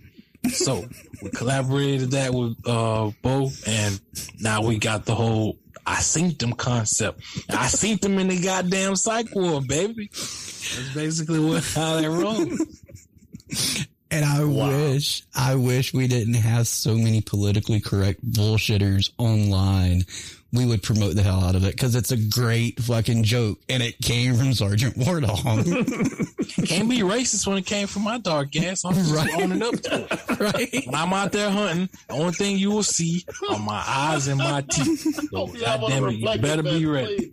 So 0.48 0.85
we 1.23 1.31
collaborated 1.31 2.12
that 2.12 2.32
with 2.32 2.56
uh 2.66 3.10
Bo 3.23 3.51
and 3.66 4.01
now 4.40 4.62
we 4.62 4.78
got 4.78 5.05
the 5.05 5.15
whole 5.15 5.59
I 5.86 6.01
seen 6.01 6.36
them 6.36 6.52
concept. 6.52 7.23
I 7.48 7.66
seen 7.66 7.98
them 7.98 8.19
in 8.19 8.28
the 8.28 8.40
goddamn 8.40 8.97
psych 8.97 9.35
ward, 9.35 9.66
baby. 9.66 10.09
That's 10.12 10.94
basically 10.94 11.40
what 11.40 11.65
how 11.65 12.01
that 12.01 12.09
rolls. 12.09 13.86
And 14.11 14.24
I 14.24 14.43
wish, 14.43 15.23
I 15.37 15.55
wish 15.55 15.95
we 15.95 16.09
didn't 16.09 16.35
have 16.35 16.66
so 16.66 16.97
many 16.97 17.20
politically 17.20 17.81
correct 17.81 18.28
bullshitters 18.28 19.11
online. 19.19 20.05
We 20.52 20.66
would 20.66 20.82
promote 20.82 21.14
the 21.14 21.22
hell 21.22 21.44
out 21.44 21.55
of 21.55 21.64
it 21.64 21.77
because 21.77 21.94
it's 21.94 22.10
a 22.10 22.16
great 22.16 22.81
fucking 22.82 23.22
joke 23.22 23.60
and 23.68 23.82
it 23.85 23.98
came 24.01 24.35
from 24.35 24.52
Sergeant 24.52 24.97
War 24.97 25.20
Dog. 25.20 25.36
Can't 25.44 26.89
be 26.90 26.98
racist 27.01 27.47
when 27.47 27.56
it 27.59 27.66
came 27.66 27.86
from 27.86 28.02
my 28.02 28.18
dark 28.18 28.56
ass. 28.56 28.85
I'm 28.85 28.94
just 28.94 29.14
Right. 29.14 29.31
owning 29.40 29.62
up 29.62 29.74
to 29.74 30.09
it. 30.10 30.40
right? 30.40 30.86
When 30.86 30.94
I'm 30.97 31.12
out 31.12 31.31
there 31.31 31.51
hunting, 31.51 31.89
the 32.09 32.14
only 32.14 32.32
thing 32.32 32.59
you 32.59 32.72
will 32.72 32.82
see 32.82 33.24
are 33.48 33.60
my 33.60 33.81
eyes 33.86 34.27
and 34.27 34.39
my 34.39 34.62
teeth. 34.62 35.06
So, 35.31 35.47
God 35.47 35.82
damn 35.86 36.05
it, 36.09 36.14
you 36.16 36.27
better 36.40 36.64
be 36.64 36.85
ready. 36.85 37.32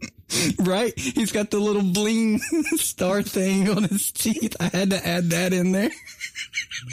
right? 0.60 0.94
He's 0.98 1.32
got 1.32 1.50
the 1.50 1.58
little 1.60 1.82
bling 1.82 2.38
star 2.76 3.24
thing 3.24 3.68
on 3.70 3.84
his 3.86 4.12
teeth. 4.12 4.56
I 4.60 4.66
had 4.66 4.92
to 4.92 5.08
add 5.08 5.32
that 5.32 5.54
in 5.54 5.72
there. 5.72 5.90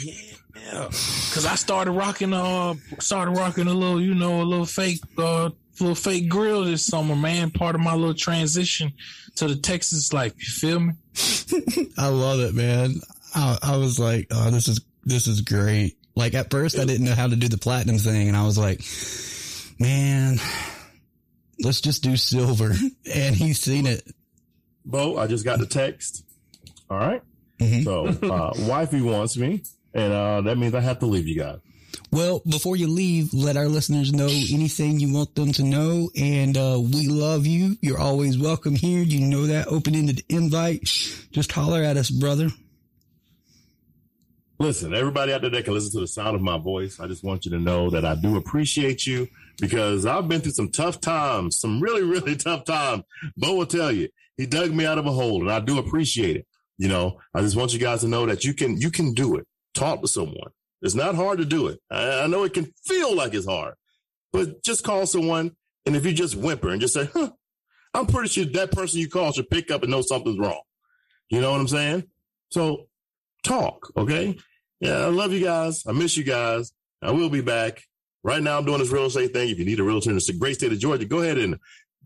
Yeah, 0.03 0.85
because 0.87 1.45
I 1.45 1.53
started 1.55 1.91
rocking, 1.91 2.33
uh, 2.33 2.73
started 2.99 3.31
rocking 3.37 3.67
a 3.67 3.73
little, 3.73 4.01
you 4.01 4.15
know, 4.15 4.41
a 4.41 4.43
little 4.45 4.65
fake, 4.65 4.99
uh, 5.17 5.51
little 5.79 5.95
fake 5.95 6.29
grill 6.29 6.63
this 6.63 6.85
summer, 6.85 7.15
man. 7.15 7.51
Part 7.51 7.75
of 7.75 7.81
my 7.81 7.95
little 7.95 8.13
transition 8.13 8.93
to 9.35 9.47
the 9.47 9.55
Texas 9.55 10.13
life. 10.13 10.33
You 10.37 10.45
feel 10.45 10.79
me? 10.79 10.93
I 11.97 12.07
love 12.07 12.39
it, 12.39 12.53
man. 12.53 12.95
I, 13.33 13.57
I 13.61 13.77
was 13.77 13.99
like, 13.99 14.27
oh, 14.31 14.49
this 14.51 14.67
is, 14.67 14.81
this 15.03 15.27
is 15.27 15.41
great. 15.41 15.97
Like 16.15 16.33
at 16.33 16.49
first 16.49 16.79
I 16.79 16.85
didn't 16.85 17.05
know 17.05 17.13
how 17.15 17.27
to 17.27 17.35
do 17.35 17.49
the 17.49 17.57
platinum 17.57 17.97
thing 17.97 18.29
and 18.29 18.37
I 18.37 18.45
was 18.45 18.57
like, 18.57 18.81
man, 19.79 20.37
let's 21.59 21.81
just 21.81 22.03
do 22.03 22.15
silver. 22.15 22.73
And 23.13 23.35
he's 23.35 23.59
seen 23.59 23.85
it. 23.85 24.03
Bo, 24.83 25.17
I 25.17 25.27
just 25.27 25.45
got 25.45 25.59
the 25.59 25.65
text. 25.65 26.25
All 26.89 26.97
right. 26.97 27.21
So, 27.83 28.07
uh, 28.07 28.51
wifey 28.59 29.01
wants 29.01 29.37
me, 29.37 29.63
and 29.93 30.11
uh, 30.11 30.41
that 30.41 30.57
means 30.57 30.75
I 30.75 30.81
have 30.81 30.99
to 30.99 31.05
leave 31.05 31.27
you 31.27 31.39
guys. 31.39 31.59
Well, 32.11 32.41
before 32.49 32.75
you 32.75 32.87
leave, 32.87 33.33
let 33.33 33.57
our 33.57 33.67
listeners 33.67 34.13
know 34.13 34.27
anything 34.27 34.99
you 34.99 35.13
want 35.13 35.35
them 35.35 35.51
to 35.53 35.63
know. 35.63 36.09
And, 36.15 36.57
uh, 36.57 36.79
we 36.81 37.07
love 37.07 37.45
you. 37.45 37.77
You're 37.81 37.99
always 37.99 38.37
welcome 38.37 38.75
here. 38.75 39.01
You 39.01 39.27
know 39.27 39.47
that 39.47 39.67
open-ended 39.67 40.23
invite. 40.29 40.83
Just 41.31 41.51
holler 41.51 41.83
at 41.83 41.97
us, 41.97 42.09
brother. 42.09 42.49
Listen, 44.57 44.93
everybody 44.93 45.33
out 45.33 45.41
there 45.41 45.49
that 45.49 45.65
can 45.65 45.73
listen 45.73 45.91
to 45.91 45.99
the 45.99 46.07
sound 46.07 46.33
of 46.33 46.41
my 46.41 46.57
voice, 46.57 46.99
I 47.01 47.07
just 47.07 47.25
want 47.25 47.43
you 47.43 47.51
to 47.51 47.59
know 47.59 47.89
that 47.89 48.05
I 48.05 48.15
do 48.15 48.37
appreciate 48.37 49.05
you 49.05 49.27
because 49.59 50.05
I've 50.05 50.29
been 50.29 50.39
through 50.39 50.53
some 50.53 50.71
tough 50.71 51.01
times, 51.01 51.59
some 51.59 51.81
really, 51.81 52.03
really 52.03 52.35
tough 52.37 52.63
times. 52.63 53.03
Bo 53.35 53.55
will 53.55 53.65
tell 53.65 53.91
you, 53.91 54.07
he 54.37 54.45
dug 54.45 54.73
me 54.73 54.85
out 54.85 54.97
of 54.97 55.05
a 55.07 55.11
hole 55.11 55.41
and 55.41 55.51
I 55.51 55.59
do 55.59 55.77
appreciate 55.77 56.37
it. 56.37 56.47
You 56.77 56.87
know, 56.87 57.19
I 57.33 57.41
just 57.41 57.57
want 57.57 57.73
you 57.73 57.79
guys 57.79 58.01
to 58.01 58.07
know 58.07 58.25
that 58.27 58.45
you 58.45 58.53
can, 58.53 58.79
you 58.79 58.91
can 58.91 59.13
do 59.13 59.35
it. 59.35 59.45
Talk 59.73 60.01
to 60.01 60.07
someone. 60.07 60.51
It's 60.85 60.95
not 60.95 61.15
hard 61.15 61.39
to 61.39 61.45
do 61.45 61.67
it. 61.67 61.79
I, 61.89 62.21
I 62.21 62.27
know 62.27 62.43
it 62.43 62.53
can 62.53 62.71
feel 62.85 63.15
like 63.15 63.33
it's 63.33 63.47
hard, 63.47 63.73
but 64.31 64.63
just 64.63 64.83
call 64.83 65.07
someone. 65.07 65.55
And 65.87 65.95
if 65.95 66.05
you 66.05 66.13
just 66.13 66.35
whimper 66.35 66.69
and 66.69 66.79
just 66.79 66.93
say, 66.93 67.09
huh, 67.11 67.31
I'm 67.95 68.05
pretty 68.05 68.29
sure 68.29 68.45
that 68.45 68.71
person 68.71 68.99
you 68.99 69.09
call 69.09 69.31
should 69.31 69.49
pick 69.49 69.71
up 69.71 69.81
and 69.81 69.89
know 69.89 70.01
something's 70.01 70.37
wrong. 70.37 70.61
You 71.29 71.41
know 71.41 71.51
what 71.51 71.59
I'm 71.59 71.67
saying? 71.67 72.03
So 72.49 72.87
talk, 73.43 73.91
okay? 73.97 74.37
Yeah, 74.79 74.97
I 74.97 75.07
love 75.07 75.33
you 75.33 75.43
guys. 75.43 75.83
I 75.87 75.91
miss 75.91 76.17
you 76.17 76.23
guys. 76.23 76.71
I 77.01 77.11
will 77.11 77.29
be 77.29 77.41
back. 77.41 77.83
Right 78.23 78.41
now, 78.41 78.57
I'm 78.57 78.65
doing 78.65 78.79
this 78.79 78.91
real 78.91 79.05
estate 79.05 79.33
thing. 79.33 79.49
If 79.49 79.57
you 79.57 79.65
need 79.65 79.79
a 79.79 79.83
realtor 79.83 80.11
in 80.11 80.15
the 80.15 80.37
great 80.39 80.55
state 80.55 80.71
of 80.71 80.79
Georgia, 80.79 81.05
go 81.05 81.21
ahead 81.21 81.39
and 81.39 81.57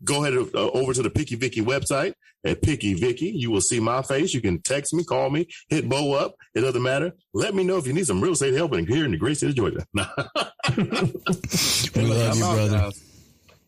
go 0.04 0.24
ahead 0.24 0.36
uh, 0.54 0.70
over 0.70 0.92
to 0.92 1.02
the 1.02 1.10
Picky 1.10 1.34
Vicky 1.36 1.60
website 1.60 2.12
at 2.44 2.62
Picky 2.62 2.94
Vicky. 2.94 3.26
You 3.26 3.50
will 3.50 3.60
see 3.60 3.80
my 3.80 4.02
face. 4.02 4.32
You 4.34 4.40
can 4.40 4.60
text 4.62 4.94
me, 4.94 5.04
call 5.04 5.30
me, 5.30 5.48
hit 5.68 5.88
Bo 5.88 6.14
up. 6.14 6.34
It 6.54 6.60
doesn't 6.60 6.82
matter. 6.82 7.12
Let 7.34 7.54
me 7.54 7.64
know 7.64 7.76
if 7.76 7.86
you 7.86 7.92
need 7.92 8.06
some 8.06 8.20
real 8.20 8.32
estate 8.32 8.54
help 8.54 8.72
in 8.74 8.86
here 8.86 9.04
in 9.04 9.10
the 9.10 9.16
great 9.16 9.36
state 9.36 9.50
of 9.50 9.56
Georgia. 9.56 9.84
We 11.96 12.02
love 12.02 12.36
you, 12.36 12.42
brother. 12.42 12.90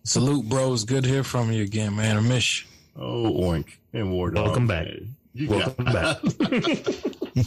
Salute, 0.04 0.48
bros. 0.48 0.84
Good 0.84 1.04
to 1.04 1.10
hear 1.10 1.24
from 1.24 1.52
you 1.52 1.62
again, 1.62 1.96
man. 1.96 2.16
I 2.16 2.20
miss 2.20 2.62
you. 2.62 2.68
Oh, 2.96 3.32
oink. 3.40 3.66
And 3.92 4.12
war 4.12 4.30
dog. 4.30 4.46
Welcome 4.46 4.66
back. 4.66 4.88
You 5.32 5.48
Welcome 5.48 5.84
back. 5.84 6.18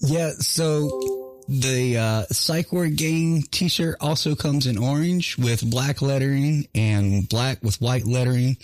Yeah, 0.00 0.30
so 0.38 1.15
the 1.48 1.98
uh, 1.98 2.22
Psych 2.30 2.72
Ward 2.72 2.96
Gang 2.96 3.42
t-shirt 3.50 3.96
also 4.00 4.34
comes 4.34 4.66
in 4.66 4.78
orange 4.78 5.38
with 5.38 5.68
black 5.70 6.02
lettering 6.02 6.66
and 6.74 7.28
black 7.28 7.62
with 7.62 7.80
white 7.80 8.06
lettering. 8.06 8.56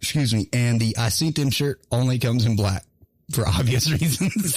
Excuse 0.00 0.32
me. 0.32 0.48
And 0.52 0.80
the 0.80 0.96
I 0.96 1.08
Seen 1.10 1.32
Them 1.32 1.50
shirt 1.50 1.80
only 1.90 2.18
comes 2.18 2.46
in 2.46 2.56
black 2.56 2.84
for 3.32 3.46
obvious 3.46 3.90
reasons. 3.90 4.56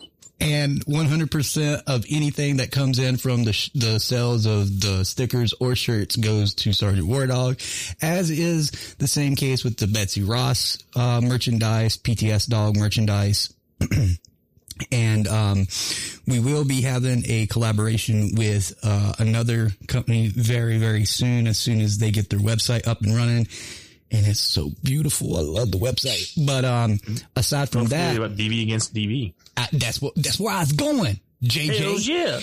and 0.40 0.84
100% 0.84 1.82
of 1.86 2.04
anything 2.10 2.58
that 2.58 2.70
comes 2.70 2.98
in 2.98 3.16
from 3.16 3.44
the 3.44 3.52
sh- 3.52 3.70
the 3.74 3.98
sales 3.98 4.46
of 4.46 4.80
the 4.80 5.04
stickers 5.04 5.54
or 5.60 5.74
shirts 5.74 6.16
goes 6.16 6.54
to 6.54 6.72
Sergeant 6.72 7.06
War 7.06 7.26
Dog, 7.26 7.58
as 8.02 8.30
is 8.30 8.70
the 8.98 9.08
same 9.08 9.34
case 9.34 9.64
with 9.64 9.78
the 9.78 9.86
Betsy 9.86 10.22
Ross 10.22 10.78
uh, 10.94 11.20
merchandise, 11.22 11.96
PTS 11.96 12.48
Dog 12.48 12.76
merchandise. 12.76 13.52
and 14.92 15.26
um, 15.28 15.66
we 16.26 16.38
will 16.38 16.64
be 16.64 16.82
having 16.82 17.22
a 17.26 17.46
collaboration 17.46 18.34
with 18.34 18.78
uh, 18.82 19.14
another 19.18 19.70
company 19.88 20.28
very, 20.28 20.78
very 20.78 21.04
soon, 21.04 21.46
as 21.46 21.58
soon 21.58 21.80
as 21.80 21.98
they 21.98 22.10
get 22.10 22.28
their 22.30 22.38
website 22.40 22.86
up 22.86 23.00
and 23.00 23.16
running. 23.16 23.46
And 24.16 24.26
it's 24.26 24.40
so 24.40 24.70
beautiful. 24.82 25.36
I 25.36 25.40
love 25.42 25.70
the 25.72 25.78
website. 25.78 26.32
But 26.46 26.64
um, 26.64 26.98
aside 27.36 27.68
from 27.68 27.84
that, 27.86 28.16
about 28.16 28.36
DV 28.36 28.62
against 28.62 28.94
DV. 28.94 29.34
I, 29.56 29.68
that's 29.72 30.00
what 30.00 30.14
that's 30.16 30.40
where 30.40 30.54
I 30.54 30.60
was 30.60 30.72
going. 30.72 31.20
JJ. 31.44 32.06
yeah. 32.08 32.40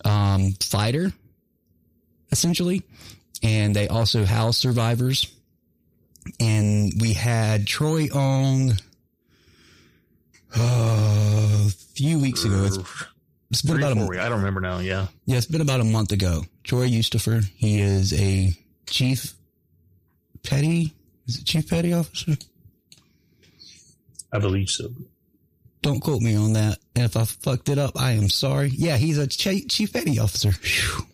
um, 0.04 0.52
fighter, 0.60 1.12
essentially. 2.30 2.82
And 3.42 3.74
they 3.74 3.88
also 3.88 4.24
house 4.24 4.58
survivors. 4.58 5.26
And 6.38 6.92
we 7.00 7.14
had 7.14 7.66
Troy 7.66 8.08
on 8.14 8.72
uh, 10.56 11.66
a 11.66 11.70
few 11.94 12.20
weeks 12.20 12.44
ago. 12.44 12.64
It's, 12.64 12.78
it's 13.50 13.62
been 13.62 13.76
Three 13.76 13.82
about 13.82 13.92
a 13.92 13.94
month. 13.96 14.10
I 14.18 14.28
don't 14.28 14.38
remember 14.38 14.60
now. 14.60 14.78
Yeah. 14.78 15.06
Yeah, 15.24 15.38
it's 15.38 15.46
been 15.46 15.60
about 15.60 15.80
a 15.80 15.84
month 15.84 16.12
ago. 16.12 16.44
Troy 16.62 16.86
Eustafer, 16.86 17.44
he 17.56 17.80
is 17.80 18.12
a 18.12 18.52
chief 18.86 19.34
petty, 20.42 20.92
is 21.26 21.38
it 21.38 21.46
chief 21.46 21.68
petty 21.68 21.92
officer? 21.92 22.36
I 24.32 24.38
believe 24.38 24.70
so. 24.70 24.90
Don't 25.82 26.00
quote 26.00 26.20
me 26.20 26.36
on 26.36 26.52
that. 26.54 26.78
And 26.94 27.04
if 27.04 27.16
I 27.16 27.24
fucked 27.24 27.68
it 27.68 27.78
up, 27.78 27.98
I 27.98 28.12
am 28.12 28.28
sorry. 28.28 28.68
Yeah, 28.68 28.96
he's 28.96 29.18
a 29.18 29.26
ch- 29.26 29.66
chief 29.68 29.92
petty 29.92 30.18
officer. 30.18 30.52
Phew. 30.52 31.06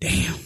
Damn. 0.00 0.38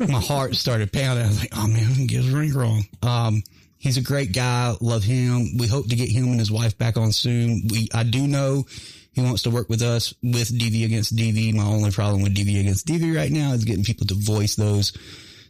My 0.00 0.20
heart 0.20 0.56
started 0.56 0.92
pounding. 0.92 1.24
I 1.24 1.28
was 1.28 1.40
like, 1.40 1.56
oh 1.56 1.68
man, 1.68 1.92
gonna 1.92 2.06
get 2.06 2.24
his 2.24 2.30
ring 2.30 2.52
wrong. 2.52 2.84
Um, 3.02 3.42
he's 3.78 3.96
a 3.96 4.02
great 4.02 4.32
guy. 4.32 4.74
Love 4.80 5.04
him. 5.04 5.56
We 5.58 5.68
hope 5.68 5.88
to 5.88 5.96
get 5.96 6.08
him 6.08 6.24
and 6.24 6.38
his 6.38 6.50
wife 6.50 6.76
back 6.76 6.96
on 6.96 7.12
soon. 7.12 7.68
We, 7.70 7.88
I 7.94 8.02
do 8.02 8.26
know 8.26 8.64
he 9.12 9.20
wants 9.20 9.42
to 9.42 9.50
work 9.50 9.68
with 9.68 9.82
us 9.82 10.12
with 10.22 10.58
DV 10.58 10.84
against 10.84 11.14
DV. 11.14 11.54
My 11.54 11.64
only 11.64 11.90
problem 11.92 12.22
with 12.22 12.34
DV 12.34 12.60
against 12.60 12.86
DV 12.86 13.14
right 13.14 13.30
now 13.30 13.52
is 13.52 13.64
getting 13.64 13.84
people 13.84 14.06
to 14.08 14.14
voice 14.14 14.56
those. 14.56 14.92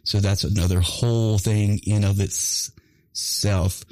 So 0.03 0.19
that's 0.19 0.43
another 0.43 0.81
whole 0.81 1.37
thing 1.37 1.79
in 1.87 2.03
of 2.03 2.19
itself. 2.19 3.83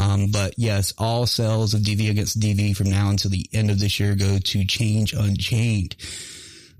Um, 0.00 0.28
but 0.30 0.54
yes, 0.56 0.94
all 0.96 1.26
sales 1.26 1.74
of 1.74 1.82
DV 1.82 2.10
against 2.10 2.40
DV 2.40 2.74
from 2.76 2.88
now 2.90 3.10
until 3.10 3.30
the 3.30 3.46
end 3.52 3.70
of 3.70 3.78
this 3.78 4.00
year 4.00 4.14
go 4.14 4.38
to 4.38 4.64
Change 4.64 5.12
Unchained. 5.12 5.94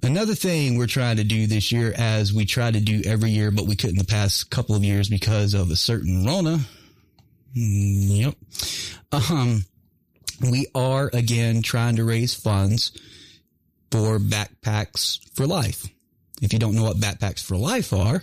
Another 0.02 0.34
thing 0.34 0.78
we're 0.78 0.86
trying 0.86 1.16
to 1.16 1.24
do 1.24 1.46
this 1.46 1.70
year, 1.70 1.92
as 1.94 2.32
we 2.32 2.46
try 2.46 2.70
to 2.70 2.80
do 2.80 3.02
every 3.04 3.30
year, 3.30 3.50
but 3.50 3.66
we 3.66 3.76
couldn't 3.76 3.98
the 3.98 4.04
past 4.04 4.50
couple 4.50 4.74
of 4.74 4.82
years 4.82 5.10
because 5.10 5.52
of 5.52 5.70
a 5.70 5.76
certain 5.76 6.24
Rona. 6.24 6.60
Mm, 7.54 8.34
Yep. 9.12 9.30
Um, 9.30 9.64
we 10.40 10.66
are 10.74 11.10
again 11.12 11.60
trying 11.60 11.96
to 11.96 12.04
raise 12.04 12.32
funds 12.32 12.92
for 13.90 14.18
backpacks 14.18 15.18
for 15.34 15.46
life. 15.46 15.86
If 16.40 16.54
you 16.54 16.58
don't 16.58 16.74
know 16.74 16.84
what 16.84 16.96
backpacks 16.96 17.42
for 17.44 17.56
life 17.56 17.92
are, 17.92 18.22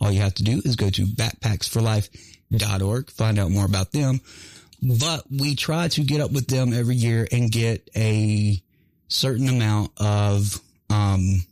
all 0.00 0.12
you 0.12 0.20
have 0.20 0.34
to 0.34 0.44
do 0.44 0.62
is 0.64 0.76
go 0.76 0.90
to 0.90 1.06
backpacksforlife.org, 2.52 3.10
find 3.10 3.38
out 3.38 3.50
more 3.50 3.64
about 3.64 3.92
them. 3.92 4.20
But 4.82 5.24
we 5.30 5.54
try 5.54 5.88
to 5.88 6.02
get 6.02 6.20
up 6.20 6.32
with 6.32 6.48
them 6.48 6.72
every 6.72 6.96
year 6.96 7.26
and 7.30 7.50
get 7.50 7.88
a 7.96 8.60
certain 9.08 9.48
amount 9.48 9.92
of 9.98 10.60
um, 10.90 11.44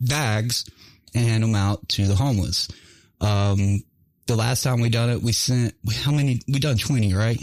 bags 0.00 0.68
and 1.14 1.26
hand 1.26 1.42
them 1.42 1.54
out 1.54 1.86
to 1.90 2.06
the 2.06 2.14
homeless. 2.14 2.68
Um, 3.20 3.82
the 4.26 4.36
last 4.36 4.62
time 4.62 4.80
we 4.80 4.88
done 4.88 5.10
it, 5.10 5.22
we 5.22 5.32
sent 5.32 5.74
how 5.92 6.12
many? 6.12 6.40
We 6.48 6.60
done 6.60 6.78
twenty, 6.78 7.14
right? 7.14 7.40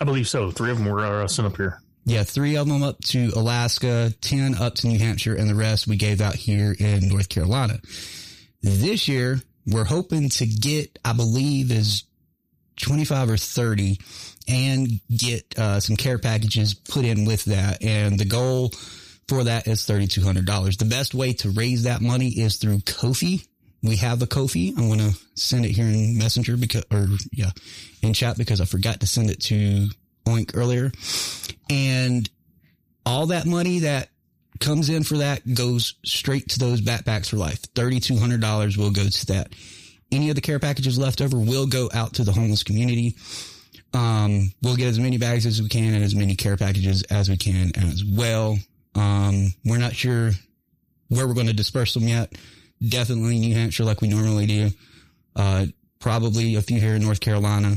I 0.00 0.04
believe 0.04 0.28
so. 0.28 0.50
Three 0.50 0.70
of 0.70 0.78
them 0.78 0.86
were 0.86 1.04
uh, 1.04 1.28
sent 1.28 1.46
up 1.46 1.56
here. 1.56 1.80
Yeah, 2.04 2.22
three 2.22 2.56
of 2.56 2.68
them 2.68 2.84
up 2.84 3.02
to 3.06 3.32
Alaska, 3.34 4.14
10 4.20 4.54
up 4.54 4.76
to 4.76 4.86
New 4.86 4.98
Hampshire, 4.98 5.34
and 5.34 5.50
the 5.50 5.56
rest 5.56 5.88
we 5.88 5.96
gave 5.96 6.20
out 6.20 6.36
here 6.36 6.76
in 6.78 7.08
North 7.08 7.28
Carolina. 7.28 7.80
This 8.62 9.08
year, 9.08 9.40
we're 9.66 9.84
hoping 9.84 10.28
to 10.28 10.46
get, 10.46 10.98
I 11.04 11.12
believe, 11.12 11.72
is 11.72 12.04
25 12.76 13.30
or 13.30 13.36
30 13.36 13.98
and 14.48 14.88
get 15.14 15.58
uh, 15.58 15.80
some 15.80 15.96
care 15.96 16.18
packages 16.18 16.74
put 16.74 17.04
in 17.04 17.24
with 17.24 17.44
that. 17.46 17.82
And 17.82 18.18
the 18.18 18.24
goal 18.24 18.72
for 19.28 19.44
that 19.44 19.66
is 19.66 19.86
$3,200. 19.86 20.78
The 20.78 20.84
best 20.84 21.14
way 21.14 21.32
to 21.34 21.50
raise 21.50 21.84
that 21.84 22.00
money 22.00 22.28
is 22.28 22.56
through 22.56 22.80
Ko-fi. 22.86 23.40
We 23.82 23.96
have 23.96 24.22
a 24.22 24.26
Ko-fi. 24.26 24.74
I'm 24.76 24.88
going 24.88 25.00
to 25.00 25.18
send 25.34 25.64
it 25.64 25.70
here 25.70 25.86
in 25.86 26.18
Messenger 26.18 26.56
because, 26.56 26.84
or 26.90 27.08
yeah, 27.32 27.50
in 28.02 28.14
chat 28.14 28.38
because 28.38 28.60
I 28.60 28.64
forgot 28.64 29.00
to 29.00 29.06
send 29.06 29.30
it 29.30 29.40
to 29.44 29.88
Oink 30.26 30.56
earlier. 30.56 30.92
And 31.70 32.28
all 33.04 33.26
that 33.26 33.46
money 33.46 33.80
that 33.80 34.08
comes 34.60 34.88
in 34.88 35.02
for 35.04 35.18
that 35.18 35.54
goes 35.54 35.94
straight 36.04 36.48
to 36.50 36.58
those 36.58 36.80
backpacks 36.80 37.28
for 37.28 37.36
life. 37.36 37.62
$3,200 37.74 38.76
will 38.76 38.90
go 38.90 39.04
to 39.04 39.26
that. 39.26 39.52
Any 40.12 40.28
of 40.28 40.34
the 40.34 40.40
care 40.40 40.58
packages 40.58 40.98
left 40.98 41.20
over 41.20 41.38
will 41.38 41.66
go 41.66 41.90
out 41.92 42.14
to 42.14 42.24
the 42.24 42.32
homeless 42.32 42.62
community. 42.62 43.16
Um, 43.92 44.52
we'll 44.62 44.76
get 44.76 44.88
as 44.88 44.98
many 44.98 45.18
bags 45.18 45.46
as 45.46 45.60
we 45.60 45.68
can 45.68 45.94
and 45.94 46.04
as 46.04 46.14
many 46.14 46.34
care 46.34 46.56
packages 46.56 47.02
as 47.04 47.28
we 47.28 47.36
can 47.36 47.72
as 47.76 48.04
well. 48.04 48.58
Um, 48.94 49.52
we're 49.64 49.78
not 49.78 49.94
sure 49.94 50.30
where 51.08 51.26
we're 51.26 51.34
going 51.34 51.46
to 51.46 51.52
disperse 51.52 51.94
them 51.94 52.04
yet. 52.04 52.32
Definitely 52.86 53.38
New 53.38 53.54
Hampshire, 53.54 53.84
like 53.84 54.00
we 54.00 54.08
normally 54.08 54.46
do. 54.46 54.70
Uh, 55.34 55.66
probably 55.98 56.54
a 56.56 56.62
few 56.62 56.80
here 56.80 56.94
in 56.94 57.02
North 57.02 57.20
Carolina. 57.20 57.76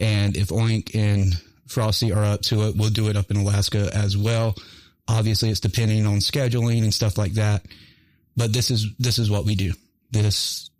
And 0.00 0.36
if 0.36 0.48
Oink 0.48 0.94
and 0.94 1.34
Frosty 1.66 2.12
are 2.12 2.24
up 2.24 2.42
to 2.42 2.68
it, 2.68 2.76
we'll 2.76 2.90
do 2.90 3.08
it 3.08 3.16
up 3.16 3.30
in 3.30 3.36
Alaska 3.36 3.90
as 3.92 4.16
well. 4.16 4.54
Obviously, 5.08 5.50
it's 5.50 5.60
depending 5.60 6.06
on 6.06 6.18
scheduling 6.18 6.82
and 6.82 6.92
stuff 6.92 7.16
like 7.18 7.32
that. 7.34 7.64
But 8.36 8.52
this 8.52 8.70
is 8.70 8.86
this 8.98 9.18
is 9.18 9.30
what 9.30 9.44
we 9.44 9.54
do. 9.54 9.72
This 10.10 10.70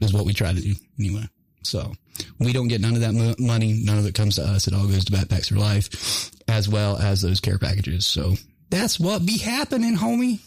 is 0.00 0.12
what 0.12 0.24
we 0.26 0.32
try 0.32 0.52
to 0.52 0.60
do 0.60 0.74
anyway. 0.98 1.24
So 1.62 1.92
we 2.38 2.52
don't 2.52 2.68
get 2.68 2.80
none 2.80 2.94
of 2.94 3.00
that 3.00 3.12
mo- 3.14 3.34
money. 3.38 3.80
None 3.84 3.98
of 3.98 4.06
it 4.06 4.14
comes 4.14 4.36
to 4.36 4.42
us. 4.42 4.66
It 4.68 4.74
all 4.74 4.86
goes 4.86 5.04
to 5.06 5.12
Backpacks 5.12 5.48
for 5.48 5.56
Life, 5.56 6.30
as 6.48 6.68
well 6.68 6.96
as 6.98 7.22
those 7.22 7.40
care 7.40 7.58
packages. 7.58 8.06
So 8.06 8.34
that's 8.70 9.00
what 9.00 9.26
be 9.26 9.38
happening, 9.38 9.96
homie. 9.96 10.40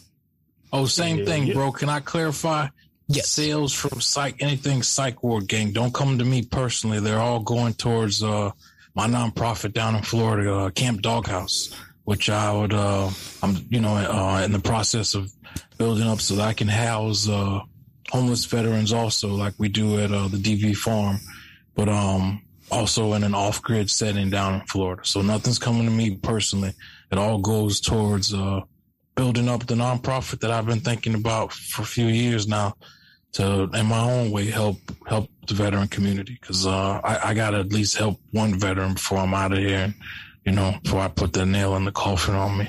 Oh, 0.72 0.86
same 0.86 1.18
Yeah, 1.18 1.24
thing, 1.26 1.46
yeah. 1.48 1.54
bro. 1.54 1.72
Can 1.72 1.88
I 1.88 2.00
clarify? 2.00 2.68
Yes. 3.08 3.28
Sales 3.28 3.72
from 3.72 4.00
psych, 4.00 4.36
anything 4.40 4.82
psych 4.84 5.22
ward 5.24 5.48
gang, 5.48 5.72
don't 5.72 5.92
come 5.92 6.18
to 6.18 6.24
me 6.24 6.42
personally. 6.42 7.00
They're 7.00 7.18
all 7.18 7.40
going 7.40 7.74
towards 7.74 8.22
uh, 8.22 8.52
my 8.94 9.08
nonprofit 9.08 9.72
down 9.72 9.96
in 9.96 10.02
Florida, 10.04 10.54
uh, 10.54 10.70
Camp 10.70 11.02
Doghouse, 11.02 11.74
which 12.04 12.30
I 12.30 12.52
would, 12.52 12.72
uh, 12.72 13.10
I'm, 13.42 13.56
you 13.68 13.80
know, 13.80 13.94
uh, 13.96 14.42
in 14.44 14.52
the 14.52 14.60
process 14.60 15.14
of 15.14 15.30
building 15.76 16.06
up 16.06 16.20
so 16.20 16.36
that 16.36 16.46
I 16.46 16.52
can 16.52 16.68
house 16.68 17.28
uh, 17.28 17.60
homeless 18.10 18.44
veterans 18.44 18.92
also, 18.92 19.28
like 19.28 19.54
we 19.58 19.68
do 19.68 19.98
at 19.98 20.12
uh, 20.12 20.28
the 20.28 20.36
DV 20.36 20.76
farm, 20.76 21.18
but 21.74 21.88
um, 21.88 22.42
also 22.70 23.14
in 23.14 23.24
an 23.24 23.34
off 23.34 23.62
grid 23.62 23.90
setting 23.90 24.30
down 24.30 24.54
in 24.54 24.66
Florida. 24.66 25.02
So 25.04 25.22
nothing's 25.22 25.58
coming 25.58 25.84
to 25.84 25.90
me 25.90 26.16
personally. 26.16 26.72
It 27.10 27.18
all 27.18 27.38
goes 27.38 27.80
towards 27.80 28.34
uh, 28.34 28.60
building 29.14 29.48
up 29.48 29.66
the 29.66 29.74
nonprofit 29.74 30.40
that 30.40 30.50
I've 30.50 30.66
been 30.66 30.80
thinking 30.80 31.14
about 31.14 31.52
for 31.52 31.82
a 31.82 31.86
few 31.86 32.06
years 32.06 32.46
now 32.46 32.74
to, 33.32 33.68
in 33.74 33.86
my 33.86 34.00
own 34.00 34.30
way, 34.30 34.46
help 34.46 34.78
help 35.06 35.28
the 35.46 35.54
veteran 35.54 35.88
community 35.88 36.38
because 36.40 36.66
uh, 36.66 37.00
I, 37.02 37.30
I 37.30 37.34
got 37.34 37.50
to 37.50 37.58
at 37.58 37.72
least 37.72 37.96
help 37.96 38.18
one 38.32 38.58
veteran 38.58 38.94
before 38.94 39.18
I'm 39.18 39.34
out 39.34 39.52
of 39.52 39.58
here, 39.58 39.94
you 40.44 40.52
know, 40.52 40.74
before 40.82 41.00
I 41.00 41.08
put 41.08 41.32
the 41.32 41.46
nail 41.46 41.76
in 41.76 41.84
the 41.84 41.92
coffin 41.92 42.34
on 42.34 42.58
me. 42.58 42.68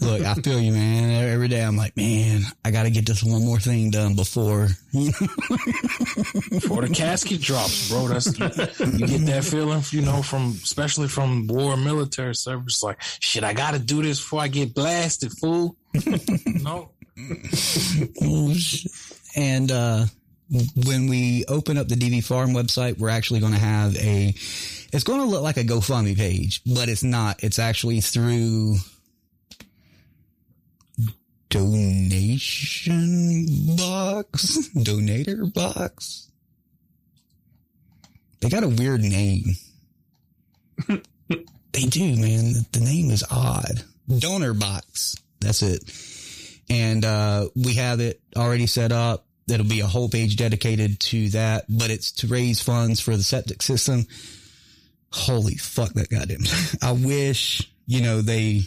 Look, 0.00 0.22
I 0.22 0.34
feel 0.34 0.60
you, 0.60 0.72
man. 0.72 1.10
Every 1.30 1.48
day 1.48 1.62
I'm 1.62 1.76
like, 1.76 1.96
man, 1.96 2.42
I 2.64 2.70
got 2.70 2.84
to 2.84 2.90
get 2.90 3.06
this 3.06 3.22
one 3.22 3.44
more 3.44 3.58
thing 3.58 3.90
done 3.90 4.16
before, 4.16 4.68
Before 4.92 6.82
the 6.82 6.90
casket 6.94 7.40
drops, 7.42 7.90
bro. 7.90 8.08
That's 8.08 8.26
you 8.26 9.06
get 9.06 9.26
that 9.26 9.44
feeling, 9.44 9.82
you 9.90 10.00
know, 10.00 10.22
from 10.22 10.58
especially 10.62 11.08
from 11.08 11.46
war 11.46 11.76
military 11.76 12.34
service. 12.34 12.82
Like, 12.82 13.02
shit, 13.20 13.44
I 13.44 13.52
got 13.52 13.74
to 13.74 13.78
do 13.78 14.02
this 14.02 14.18
before 14.20 14.40
I 14.40 14.48
get 14.48 14.74
blasted, 14.74 15.32
fool. 15.32 15.76
no. 16.46 16.90
Oh, 18.22 18.54
and 19.36 19.70
uh, 19.70 20.06
when 20.86 21.08
we 21.08 21.44
open 21.48 21.76
up 21.76 21.88
the 21.88 21.94
DV 21.94 22.24
Farm 22.24 22.50
website, 22.50 22.98
we're 22.98 23.10
actually 23.10 23.40
going 23.40 23.52
to 23.52 23.58
have 23.58 23.96
a. 23.96 24.34
It's 24.92 25.04
going 25.04 25.20
to 25.20 25.26
look 25.26 25.42
like 25.42 25.56
a 25.56 25.64
GoFundMe 25.64 26.16
page, 26.16 26.62
but 26.64 26.88
it's 26.88 27.02
not. 27.02 27.42
It's 27.42 27.58
actually 27.58 28.00
through 28.00 28.76
donation 31.54 33.46
box, 33.76 34.68
donator 34.76 35.52
box. 35.52 36.30
They 38.40 38.48
got 38.48 38.64
a 38.64 38.68
weird 38.68 39.00
name. 39.00 39.44
they 40.88 41.84
do, 41.88 42.16
man. 42.16 42.66
The 42.72 42.80
name 42.80 43.10
is 43.10 43.24
odd. 43.30 43.84
Donorbox. 44.08 45.20
That's 45.40 45.62
it 45.62 45.82
and 46.70 47.04
uh, 47.04 47.48
we 47.54 47.74
have 47.74 48.00
it 48.00 48.20
already 48.36 48.66
set 48.66 48.92
up. 48.92 49.26
It'll 49.48 49.66
be 49.66 49.80
a 49.80 49.86
whole 49.86 50.08
page 50.08 50.36
dedicated 50.36 51.00
to 51.00 51.28
that, 51.30 51.66
but 51.68 51.90
it's 51.90 52.12
to 52.12 52.26
raise 52.26 52.62
funds 52.62 53.00
for 53.00 53.16
the 53.16 53.22
septic 53.22 53.62
system. 53.62 54.06
Holy 55.12 55.56
fuck, 55.56 55.92
that 55.94 56.08
goddamn! 56.08 56.44
I 56.82 56.92
wish 56.92 57.70
you 57.86 58.00
know 58.00 58.22
they 58.22 58.62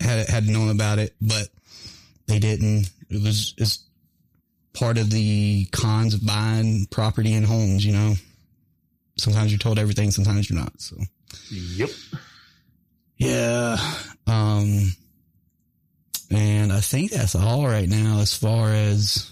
had 0.00 0.28
had 0.28 0.48
known 0.48 0.70
about 0.70 0.98
it, 0.98 1.14
but 1.20 1.48
they 2.26 2.38
didn't. 2.38 2.90
It 3.10 3.22
was 3.22 3.54
it's 3.58 3.84
part 4.72 4.98
of 4.98 5.10
the 5.10 5.66
cons 5.72 6.14
of 6.14 6.26
buying 6.26 6.86
property 6.90 7.32
and 7.34 7.46
homes. 7.46 7.84
You 7.84 7.92
know, 7.92 8.14
sometimes 9.16 9.52
you're 9.52 9.58
told 9.58 9.78
everything, 9.78 10.10
sometimes 10.10 10.48
you're 10.50 10.58
not. 10.58 10.72
So 10.80 10.96
Yep. 11.50 11.90
yeah. 13.18 13.76
Um, 14.26 14.92
and 16.30 16.72
I 16.72 16.80
think 16.80 17.10
that's 17.10 17.34
all 17.34 17.66
right 17.66 17.88
now 17.88 18.20
as 18.20 18.34
far 18.34 18.68
as 18.70 19.30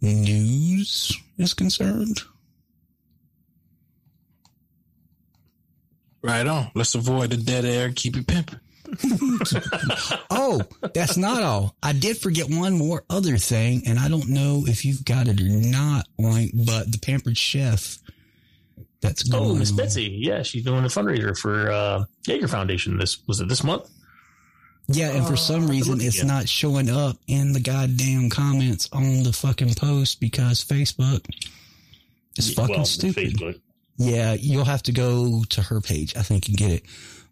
news 0.00 1.16
is 1.38 1.54
concerned. 1.54 2.22
Right 6.22 6.46
on. 6.46 6.70
Let's 6.74 6.94
avoid 6.94 7.30
the 7.30 7.36
dead 7.36 7.64
air. 7.64 7.92
Keep 7.92 8.16
it 8.16 8.26
pimping. 8.26 8.60
Oh, 10.30 10.62
that's 10.94 11.16
not 11.16 11.42
all. 11.42 11.74
I 11.82 11.92
did 11.92 12.16
forget 12.18 12.48
one 12.48 12.74
more 12.78 13.04
other 13.10 13.36
thing, 13.36 13.82
and 13.86 13.98
I 13.98 14.08
don't 14.08 14.28
know 14.28 14.64
if 14.66 14.84
you've 14.84 15.04
got 15.04 15.28
it 15.28 15.40
or 15.40 15.44
not, 15.44 16.06
like, 16.18 16.50
but 16.54 16.90
the 16.92 16.98
Pampered 16.98 17.36
Chef. 17.36 17.98
That's 19.00 19.22
going 19.22 19.50
Oh, 19.50 19.54
Miss. 19.54 19.70
Betsy. 19.70 20.18
Yeah, 20.20 20.42
she's 20.42 20.64
doing 20.64 20.84
a 20.84 20.88
fundraiser 20.88 21.36
for 21.38 21.70
uh, 21.70 22.04
Jaeger 22.26 22.48
Foundation. 22.48 22.98
This 22.98 23.18
was 23.28 23.40
it 23.40 23.48
this 23.48 23.62
month? 23.62 23.88
Yeah, 24.88 25.10
and 25.10 25.24
for 25.26 25.36
some 25.36 25.64
Uh, 25.64 25.68
reason, 25.68 26.00
it's 26.00 26.16
again. 26.16 26.26
not 26.28 26.48
showing 26.48 26.90
up 26.90 27.16
in 27.28 27.52
the 27.52 27.60
goddamn 27.60 28.28
comments 28.30 28.88
on 28.92 29.22
the 29.22 29.32
fucking 29.32 29.74
post 29.74 30.18
because 30.20 30.64
Facebook 30.64 31.24
is 32.36 32.54
fucking 32.54 32.74
well, 32.76 32.84
stupid. 32.86 33.34
Facebook. 33.36 33.60
Yeah, 33.98 34.34
you'll 34.34 34.64
have 34.64 34.82
to 34.84 34.92
go 34.92 35.44
to 35.50 35.62
her 35.62 35.80
page, 35.80 36.16
I 36.16 36.22
think, 36.22 36.48
and 36.48 36.56
get 36.56 36.70
it. 36.70 36.82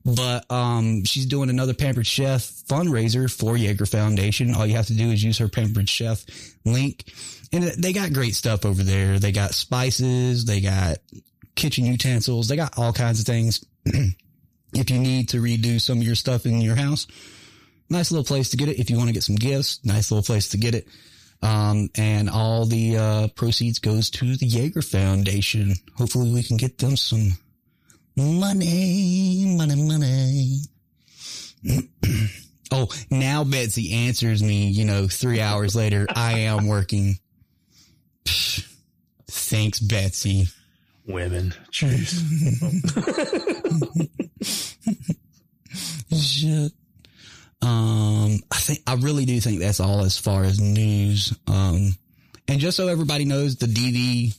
But 0.06 0.48
um, 0.52 1.02
she's 1.02 1.26
doing 1.26 1.50
another 1.50 1.74
Pampered 1.74 2.06
Chef 2.06 2.40
fundraiser 2.68 3.28
for 3.28 3.56
Jaeger 3.56 3.86
Foundation. 3.86 4.54
All 4.54 4.64
you 4.64 4.76
have 4.76 4.86
to 4.86 4.94
do 4.94 5.10
is 5.10 5.22
use 5.22 5.38
her 5.38 5.48
Pampered 5.48 5.88
Chef 5.88 6.24
link, 6.64 7.12
and 7.52 7.64
they 7.64 7.92
got 7.92 8.12
great 8.12 8.36
stuff 8.36 8.64
over 8.64 8.84
there. 8.84 9.18
They 9.18 9.32
got 9.32 9.52
spices, 9.52 10.44
they 10.44 10.60
got 10.60 10.98
kitchen 11.56 11.86
utensils, 11.86 12.46
they 12.46 12.54
got 12.54 12.78
all 12.78 12.92
kinds 12.92 13.18
of 13.18 13.26
things. 13.26 13.64
if 13.84 14.90
you 14.90 15.00
need 15.00 15.30
to 15.30 15.38
redo 15.38 15.80
some 15.80 15.98
of 15.98 16.04
your 16.04 16.14
stuff 16.14 16.46
in 16.46 16.60
your 16.60 16.76
house, 16.76 17.08
nice 17.90 18.12
little 18.12 18.24
place 18.24 18.50
to 18.50 18.56
get 18.56 18.68
it. 18.68 18.78
If 18.78 18.90
you 18.90 18.98
want 18.98 19.08
to 19.08 19.14
get 19.14 19.24
some 19.24 19.34
gifts, 19.34 19.80
nice 19.84 20.12
little 20.12 20.22
place 20.22 20.50
to 20.50 20.56
get 20.56 20.76
it. 20.76 20.86
Um, 21.42 21.90
and 21.96 22.30
all 22.30 22.64
the, 22.64 22.96
uh, 22.96 23.28
proceeds 23.34 23.80
goes 23.80 24.08
to 24.10 24.36
the 24.36 24.46
Jaeger 24.46 24.82
Foundation. 24.82 25.74
Hopefully 25.96 26.32
we 26.32 26.44
can 26.44 26.56
get 26.56 26.78
them 26.78 26.96
some 26.96 27.32
money, 28.16 29.44
money, 29.56 29.82
money. 29.82 30.60
oh, 32.72 32.88
now 33.10 33.44
Betsy 33.44 33.92
answers 33.92 34.42
me, 34.42 34.68
you 34.68 34.84
know, 34.84 35.08
three 35.08 35.40
hours 35.40 35.76
later, 35.76 36.06
I 36.14 36.40
am 36.40 36.66
working. 36.66 37.18
Thanks, 39.28 39.80
Betsy. 39.80 40.46
Women. 41.06 41.54
Jeez. 41.70 42.12
Shit. 46.12 46.72
Um, 47.62 48.40
I 48.50 48.56
think 48.56 48.80
I 48.86 48.94
really 48.94 49.24
do 49.24 49.40
think 49.40 49.60
that's 49.60 49.80
all 49.80 50.00
as 50.00 50.18
far 50.18 50.44
as 50.44 50.60
news. 50.60 51.32
Um, 51.46 51.96
and 52.48 52.60
just 52.60 52.76
so 52.76 52.88
everybody 52.88 53.24
knows, 53.24 53.56
the 53.56 53.66
DV 53.66 54.36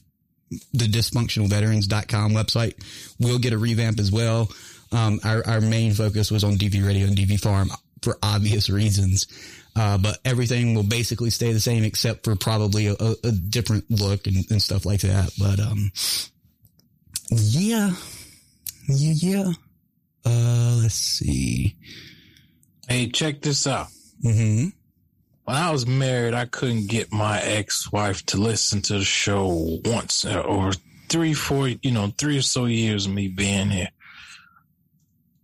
the 0.73 0.85
dysfunctionalveterans.com 0.85 2.31
website 2.31 2.73
will 3.19 3.39
get 3.39 3.53
a 3.53 3.57
revamp 3.57 3.99
as 3.99 4.11
well. 4.11 4.49
Um, 4.91 5.19
our, 5.23 5.45
our 5.45 5.61
main 5.61 5.93
focus 5.93 6.31
was 6.31 6.43
on 6.43 6.53
DV 6.53 6.85
radio 6.85 7.07
and 7.07 7.15
DV 7.15 7.39
farm 7.39 7.69
for 8.01 8.17
obvious 8.23 8.69
reasons. 8.69 9.27
Uh, 9.75 9.97
but 9.97 10.17
everything 10.25 10.73
will 10.73 10.83
basically 10.83 11.29
stay 11.29 11.53
the 11.53 11.59
same 11.59 11.83
except 11.83 12.23
for 12.23 12.35
probably 12.35 12.87
a, 12.87 12.95
a, 13.23 13.31
different 13.31 13.85
look 13.91 14.25
and, 14.25 14.37
and, 14.49 14.59
stuff 14.59 14.87
like 14.87 15.01
that. 15.01 15.29
But, 15.37 15.59
um, 15.59 15.91
yeah, 17.29 17.91
yeah, 18.87 19.13
yeah. 19.15 19.51
Uh, 20.25 20.79
let's 20.81 20.95
see. 20.95 21.75
Hey, 22.87 23.09
check 23.09 23.41
this 23.41 23.67
out. 23.67 23.87
Mm-hmm. 24.23 24.69
When 25.47 25.55
I 25.55 25.71
was 25.71 25.87
married, 25.87 26.33
I 26.33 26.43
couldn't 26.43 26.89
get 26.89 27.13
my 27.13 27.39
ex-wife 27.39 28.25
to 28.25 28.37
listen 28.37 28.81
to 28.81 28.99
the 28.99 29.05
show 29.05 29.79
once 29.85 30.25
or 30.25 30.73
three, 31.07 31.33
four, 31.33 31.69
you 31.69 31.91
know, 31.91 32.11
three 32.17 32.37
or 32.37 32.41
so 32.41 32.65
years 32.65 33.05
of 33.05 33.13
me 33.13 33.29
being 33.29 33.69
here. 33.69 33.87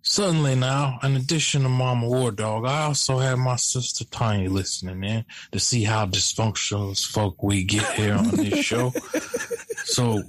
Suddenly 0.01 0.55
now, 0.55 0.99
in 1.03 1.15
addition 1.15 1.63
to 1.63 1.69
Mama 1.69 2.09
War 2.09 2.31
Dog, 2.31 2.65
I 2.65 2.83
also 2.83 3.19
have 3.19 3.39
my 3.39 3.55
sister 3.55 4.03
Tiny 4.03 4.49
listening 4.49 5.05
in 5.05 5.23
to 5.53 5.59
see 5.61 5.85
how 5.85 6.05
dysfunctional 6.05 6.91
as 6.91 7.05
folk 7.05 7.41
we 7.41 7.63
get 7.63 7.89
here 7.93 8.15
on 8.15 8.29
this 8.31 8.59
show. 8.59 8.91
so 9.85 10.21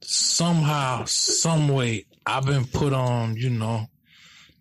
somehow, 0.00 1.04
some 1.04 1.68
way, 1.68 2.06
I've 2.24 2.46
been 2.46 2.64
put 2.64 2.94
on, 2.94 3.36
you 3.36 3.50
know, 3.50 3.89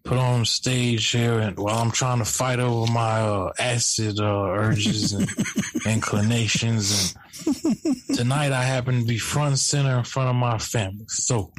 put 0.09 0.17
on 0.17 0.43
stage 0.43 1.11
here 1.11 1.37
and 1.37 1.55
while 1.59 1.77
I'm 1.77 1.91
trying 1.91 2.17
to 2.17 2.25
fight 2.25 2.59
over 2.59 2.91
my 2.91 3.21
uh, 3.21 3.51
acid 3.59 4.19
uh, 4.19 4.47
urges 4.47 5.13
and 5.13 5.29
inclinations. 5.85 7.13
And 7.45 7.95
tonight 8.15 8.51
I 8.51 8.63
happen 8.63 9.01
to 9.01 9.05
be 9.05 9.19
front 9.19 9.49
and 9.49 9.59
center 9.59 9.99
in 9.99 10.03
front 10.03 10.29
of 10.29 10.35
my 10.35 10.57
family. 10.57 11.05
So 11.09 11.51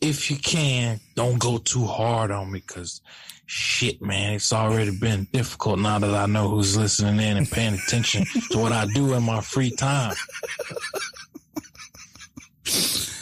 if 0.00 0.30
you 0.30 0.38
can, 0.38 0.98
don't 1.14 1.38
go 1.38 1.58
too 1.58 1.84
hard 1.84 2.30
on 2.30 2.50
me 2.50 2.62
because 2.66 3.02
shit, 3.44 4.00
man, 4.00 4.32
it's 4.32 4.50
already 4.50 4.96
been 4.96 5.28
difficult 5.30 5.78
now 5.78 5.98
that 5.98 6.14
I 6.14 6.24
know 6.24 6.48
who's 6.48 6.78
listening 6.78 7.20
in 7.20 7.36
and 7.36 7.50
paying 7.50 7.74
attention 7.74 8.24
to 8.52 8.58
what 8.58 8.72
I 8.72 8.86
do 8.94 9.12
in 9.12 9.24
my 9.24 9.42
free 9.42 9.72
time. 9.72 10.14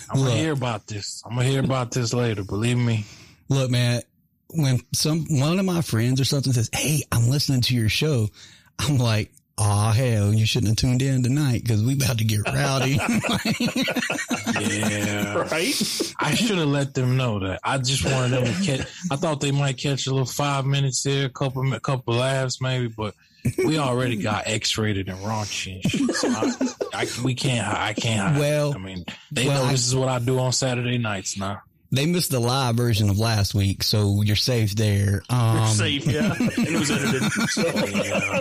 I'm 0.09 0.21
gonna 0.21 0.37
hear 0.37 0.53
about 0.53 0.87
this. 0.87 1.21
I'm 1.27 1.35
gonna 1.35 1.49
hear 1.49 1.65
about 1.65 1.91
this 1.91 2.15
later. 2.15 2.45
Believe 2.45 2.79
me. 2.79 3.07
Look, 3.49 3.73
man, 3.73 4.03
when 4.55 4.81
some 4.93 5.27
one 5.31 5.59
of 5.59 5.65
my 5.65 5.83
friends 5.83 6.21
or 6.21 6.25
something 6.25 6.53
says, 6.53 6.71
"Hey, 6.73 7.03
I'm 7.13 7.29
listening 7.29 7.61
to 7.63 7.75
your 7.75 7.89
show," 7.89 8.29
I'm 8.79 8.99
like, 8.99 9.31
"Oh 9.59 9.91
hell, 9.91 10.33
you 10.33 10.47
shouldn't 10.47 10.69
have 10.69 10.77
tuned 10.77 11.03
in 11.03 11.23
tonight 11.23 11.63
because 11.65 11.83
we 11.85 11.95
about 11.95 12.19
to 12.19 12.25
get 12.25 12.47
rowdy." 12.49 12.93
yeah, 14.61 15.35
right. 15.51 16.13
I 16.19 16.35
should 16.35 16.59
have 16.59 16.69
let 16.69 16.95
them 16.95 17.17
know 17.17 17.39
that. 17.41 17.61
I 17.65 17.79
just 17.79 18.05
wanted 18.05 18.31
them 18.31 18.45
to 18.45 18.63
catch. 18.65 18.87
I 19.11 19.17
thought 19.17 19.41
they 19.41 19.53
might 19.53 19.77
catch 19.79 20.07
a 20.07 20.11
little 20.11 20.27
five 20.27 20.65
minutes 20.67 21.03
there, 21.03 21.27
a 21.27 21.31
couple, 21.31 21.73
a 21.73 21.81
couple 21.81 22.15
laughs 22.15 22.61
maybe, 22.61 22.89
but 22.89 23.15
we 23.59 23.79
already 23.79 24.17
got 24.17 24.45
X-rated 24.47 25.09
and 25.09 25.19
raunchy 25.19 25.81
and 25.83 25.91
shit. 25.91 26.15
So 26.17 26.29
I, 26.29 26.53
I, 27.03 27.07
we 27.23 27.35
can't. 27.35 27.67
I 27.67 27.93
can't. 27.95 28.39
Well, 28.39 28.75
I 28.75 28.79
mean, 28.79 29.05
they 29.31 29.47
well, 29.47 29.63
know 29.63 29.69
I- 29.69 29.73
this 29.73 29.87
is 29.87 29.95
what 29.95 30.09
I 30.09 30.19
do 30.19 30.39
on 30.39 30.53
Saturday 30.53 30.99
nights 30.99 31.39
now. 31.39 31.61
They 31.91 32.07
missed 32.07 32.31
the 32.31 32.41
live 32.41 32.77
version 32.77 33.09
of 33.11 33.19
last 33.19 33.55
week, 33.55 33.83
so 33.83 34.23
you're 34.23 34.37
safe 34.37 34.75
there. 34.75 35.23
Um, 35.31 35.67
Safe, 35.69 36.07
yeah. 36.07 36.35
It 36.39 36.79
was 36.79 36.91
edited. 36.91 37.33
So. 37.51 37.63
Yeah. 37.65 38.41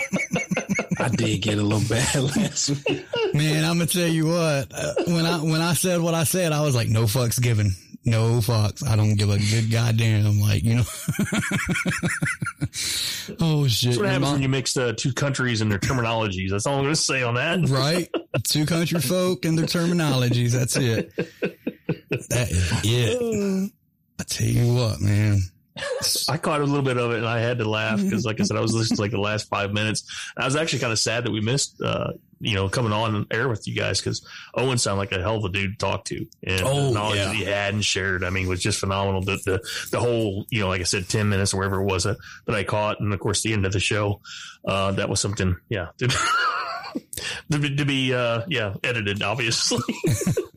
I 0.99 1.09
did 1.09 1.41
get 1.41 1.57
a 1.57 1.61
little 1.63 1.87
bad 1.87 2.15
last 2.35 2.69
week. 2.69 3.05
Man, 3.33 3.63
I'm 3.63 3.77
gonna 3.77 3.85
tell 3.85 4.07
you 4.07 4.27
what. 4.27 4.71
Uh, 4.73 4.93
when 5.07 5.25
I 5.25 5.37
when 5.37 5.61
I 5.61 5.73
said 5.73 6.01
what 6.01 6.13
I 6.13 6.23
said, 6.23 6.51
I 6.51 6.61
was 6.61 6.75
like, 6.75 6.89
no 6.89 7.03
fucks 7.03 7.41
given, 7.41 7.71
no 8.03 8.39
fucks. 8.39 8.85
I 8.85 8.95
don't 8.95 9.15
give 9.15 9.29
a 9.29 9.37
good 9.37 9.71
goddamn. 9.71 10.39
Like 10.39 10.63
you 10.63 10.75
know. 10.77 10.83
oh 13.39 13.67
shit! 13.67 13.91
That's 13.91 13.97
what 13.99 14.07
happens 14.07 14.21
mom- 14.21 14.33
when 14.33 14.41
you 14.41 14.49
mix 14.49 14.75
uh, 14.75 14.93
two 14.97 15.13
countries 15.13 15.61
and 15.61 15.71
their 15.71 15.79
terminologies. 15.79 16.49
That's 16.49 16.65
all 16.65 16.77
I'm 16.77 16.83
going 16.83 16.95
to 16.95 17.01
say 17.01 17.21
on 17.23 17.35
that. 17.35 17.69
right? 17.69 18.09
Two 18.43 18.65
country 18.65 18.99
folk 18.99 19.45
and 19.45 19.57
their 19.57 19.67
terminologies. 19.67 20.51
That's 20.51 20.75
it. 20.77 21.11
That 22.29 22.47
is 22.51 22.71
it. 22.83 23.71
I 24.19 24.23
tell 24.23 24.47
you 24.47 24.73
what, 24.73 24.99
man. 25.01 25.39
I 26.27 26.37
caught 26.37 26.61
a 26.61 26.63
little 26.63 26.81
bit 26.81 26.97
of 26.97 27.11
it 27.11 27.17
and 27.17 27.27
I 27.27 27.39
had 27.39 27.59
to 27.59 27.69
laugh 27.69 28.01
because, 28.01 28.25
like 28.25 28.39
I 28.39 28.43
said, 28.43 28.57
I 28.57 28.61
was 28.61 28.73
listening 28.73 28.95
to 28.95 29.01
like 29.03 29.11
the 29.11 29.19
last 29.19 29.47
five 29.47 29.71
minutes. 29.71 30.03
I 30.35 30.43
was 30.45 30.55
actually 30.55 30.79
kind 30.79 30.91
of 30.91 30.97
sad 30.97 31.25
that 31.25 31.31
we 31.31 31.39
missed, 31.39 31.79
uh, 31.83 32.13
you 32.39 32.55
know, 32.55 32.67
coming 32.67 32.91
on 32.91 33.27
air 33.29 33.47
with 33.47 33.67
you 33.67 33.75
guys 33.75 33.99
because 34.01 34.25
Owen 34.55 34.79
sounded 34.79 34.97
like 34.97 35.11
a 35.11 35.21
hell 35.21 35.35
of 35.37 35.43
a 35.45 35.49
dude 35.49 35.77
to 35.79 35.85
talk 35.85 36.05
to. 36.05 36.25
And 36.43 36.61
Oh, 36.63 36.87
the 36.87 36.91
knowledge 36.93 37.17
yeah. 37.19 37.25
that 37.25 37.35
he 37.35 37.43
had 37.43 37.73
and 37.75 37.85
shared, 37.85 38.23
I 38.23 38.31
mean, 38.31 38.47
was 38.47 38.59
just 38.59 38.79
phenomenal. 38.79 39.21
The, 39.21 39.37
the, 39.45 39.87
the 39.91 39.99
whole, 39.99 40.47
you 40.49 40.61
know, 40.61 40.67
like 40.67 40.81
I 40.81 40.85
said, 40.85 41.07
10 41.09 41.29
minutes 41.29 41.53
or 41.53 41.57
wherever 41.57 41.79
it 41.79 41.85
was 41.85 42.07
uh, 42.07 42.15
that 42.47 42.55
I 42.55 42.63
caught. 42.63 42.99
And 42.99 43.13
of 43.13 43.19
course, 43.19 43.43
the 43.43 43.53
end 43.53 43.67
of 43.67 43.71
the 43.71 43.79
show, 43.79 44.19
uh, 44.67 44.93
that 44.93 45.09
was 45.09 45.19
something, 45.19 45.55
yeah. 45.69 45.89
To, 45.99 46.07
to 47.51 47.59
be, 47.59 47.75
to 47.75 47.85
be 47.85 48.15
uh, 48.15 48.41
yeah, 48.47 48.73
edited, 48.83 49.21
obviously. 49.21 49.77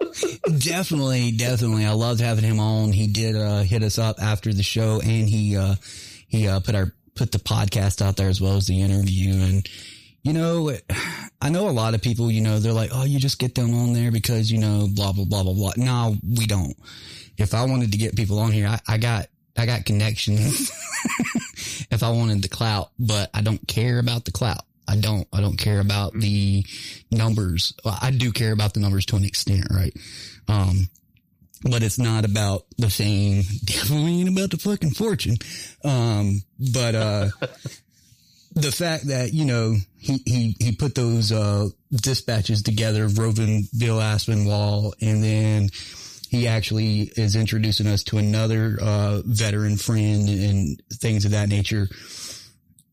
definitely, 0.58 1.32
definitely. 1.32 1.84
I 1.86 1.92
loved 1.92 2.20
having 2.20 2.44
him 2.44 2.60
on. 2.60 2.92
He 2.92 3.06
did 3.06 3.36
uh, 3.36 3.60
hit 3.62 3.82
us 3.82 3.98
up 3.98 4.20
after 4.20 4.52
the 4.52 4.62
show, 4.62 5.00
and 5.00 5.28
he 5.28 5.56
uh, 5.56 5.76
he 6.28 6.48
uh, 6.48 6.60
put 6.60 6.74
our 6.74 6.92
put 7.14 7.32
the 7.32 7.38
podcast 7.38 8.00
out 8.00 8.16
there 8.16 8.28
as 8.28 8.40
well 8.40 8.56
as 8.56 8.66
the 8.66 8.80
interview. 8.80 9.34
And 9.34 9.68
you 10.22 10.32
know, 10.32 10.72
I 11.40 11.50
know 11.50 11.68
a 11.68 11.70
lot 11.70 11.94
of 11.94 12.02
people. 12.02 12.30
You 12.30 12.40
know, 12.40 12.58
they're 12.58 12.72
like, 12.72 12.90
"Oh, 12.92 13.04
you 13.04 13.18
just 13.18 13.38
get 13.38 13.54
them 13.54 13.74
on 13.74 13.92
there 13.92 14.10
because 14.10 14.50
you 14.50 14.58
know, 14.58 14.88
blah 14.94 15.12
blah 15.12 15.24
blah 15.24 15.42
blah 15.42 15.54
blah." 15.54 15.72
No, 15.76 16.16
we 16.22 16.46
don't. 16.46 16.76
If 17.36 17.54
I 17.54 17.64
wanted 17.64 17.92
to 17.92 17.98
get 17.98 18.16
people 18.16 18.38
on 18.38 18.52
here, 18.52 18.66
I, 18.66 18.80
I 18.86 18.98
got 18.98 19.26
I 19.56 19.66
got 19.66 19.84
connections. 19.84 20.70
if 21.90 22.02
I 22.02 22.10
wanted 22.10 22.42
the 22.42 22.48
clout, 22.48 22.90
but 22.98 23.30
I 23.34 23.42
don't 23.42 23.66
care 23.66 23.98
about 23.98 24.24
the 24.24 24.32
clout. 24.32 24.64
I 24.90 24.96
don't. 24.96 25.26
I 25.32 25.40
don't 25.40 25.56
care 25.56 25.78
about 25.80 26.12
the 26.14 26.64
numbers. 27.12 27.74
I 27.84 28.10
do 28.10 28.32
care 28.32 28.52
about 28.52 28.74
the 28.74 28.80
numbers 28.80 29.06
to 29.06 29.16
an 29.16 29.24
extent, 29.24 29.68
right? 29.70 29.96
Um, 30.48 30.88
but 31.62 31.82
it's 31.82 31.98
not 31.98 32.24
about 32.24 32.64
the 32.78 32.90
fame. 32.90 33.42
Definitely 33.64 34.20
ain't 34.20 34.28
about 34.28 34.50
the 34.50 34.56
fucking 34.56 34.92
fortune. 34.92 35.36
Um, 35.84 36.42
but, 36.58 36.94
uh, 36.94 37.28
the 38.54 38.72
fact 38.72 39.08
that, 39.08 39.32
you 39.32 39.44
know, 39.44 39.76
he, 39.98 40.22
he, 40.26 40.56
he 40.58 40.72
put 40.72 40.94
those, 40.94 41.30
uh, 41.32 41.68
dispatches 41.92 42.62
together, 42.62 43.08
roving 43.08 43.68
Bill 43.78 43.98
Aspinwall, 43.98 44.92
and 45.00 45.22
then 45.22 45.68
he 46.30 46.48
actually 46.48 47.12
is 47.16 47.36
introducing 47.36 47.86
us 47.86 48.02
to 48.04 48.18
another, 48.18 48.78
uh, 48.80 49.22
veteran 49.24 49.76
friend 49.76 50.28
and 50.28 50.82
things 50.94 51.24
of 51.24 51.32
that 51.32 51.48
nature. 51.48 51.88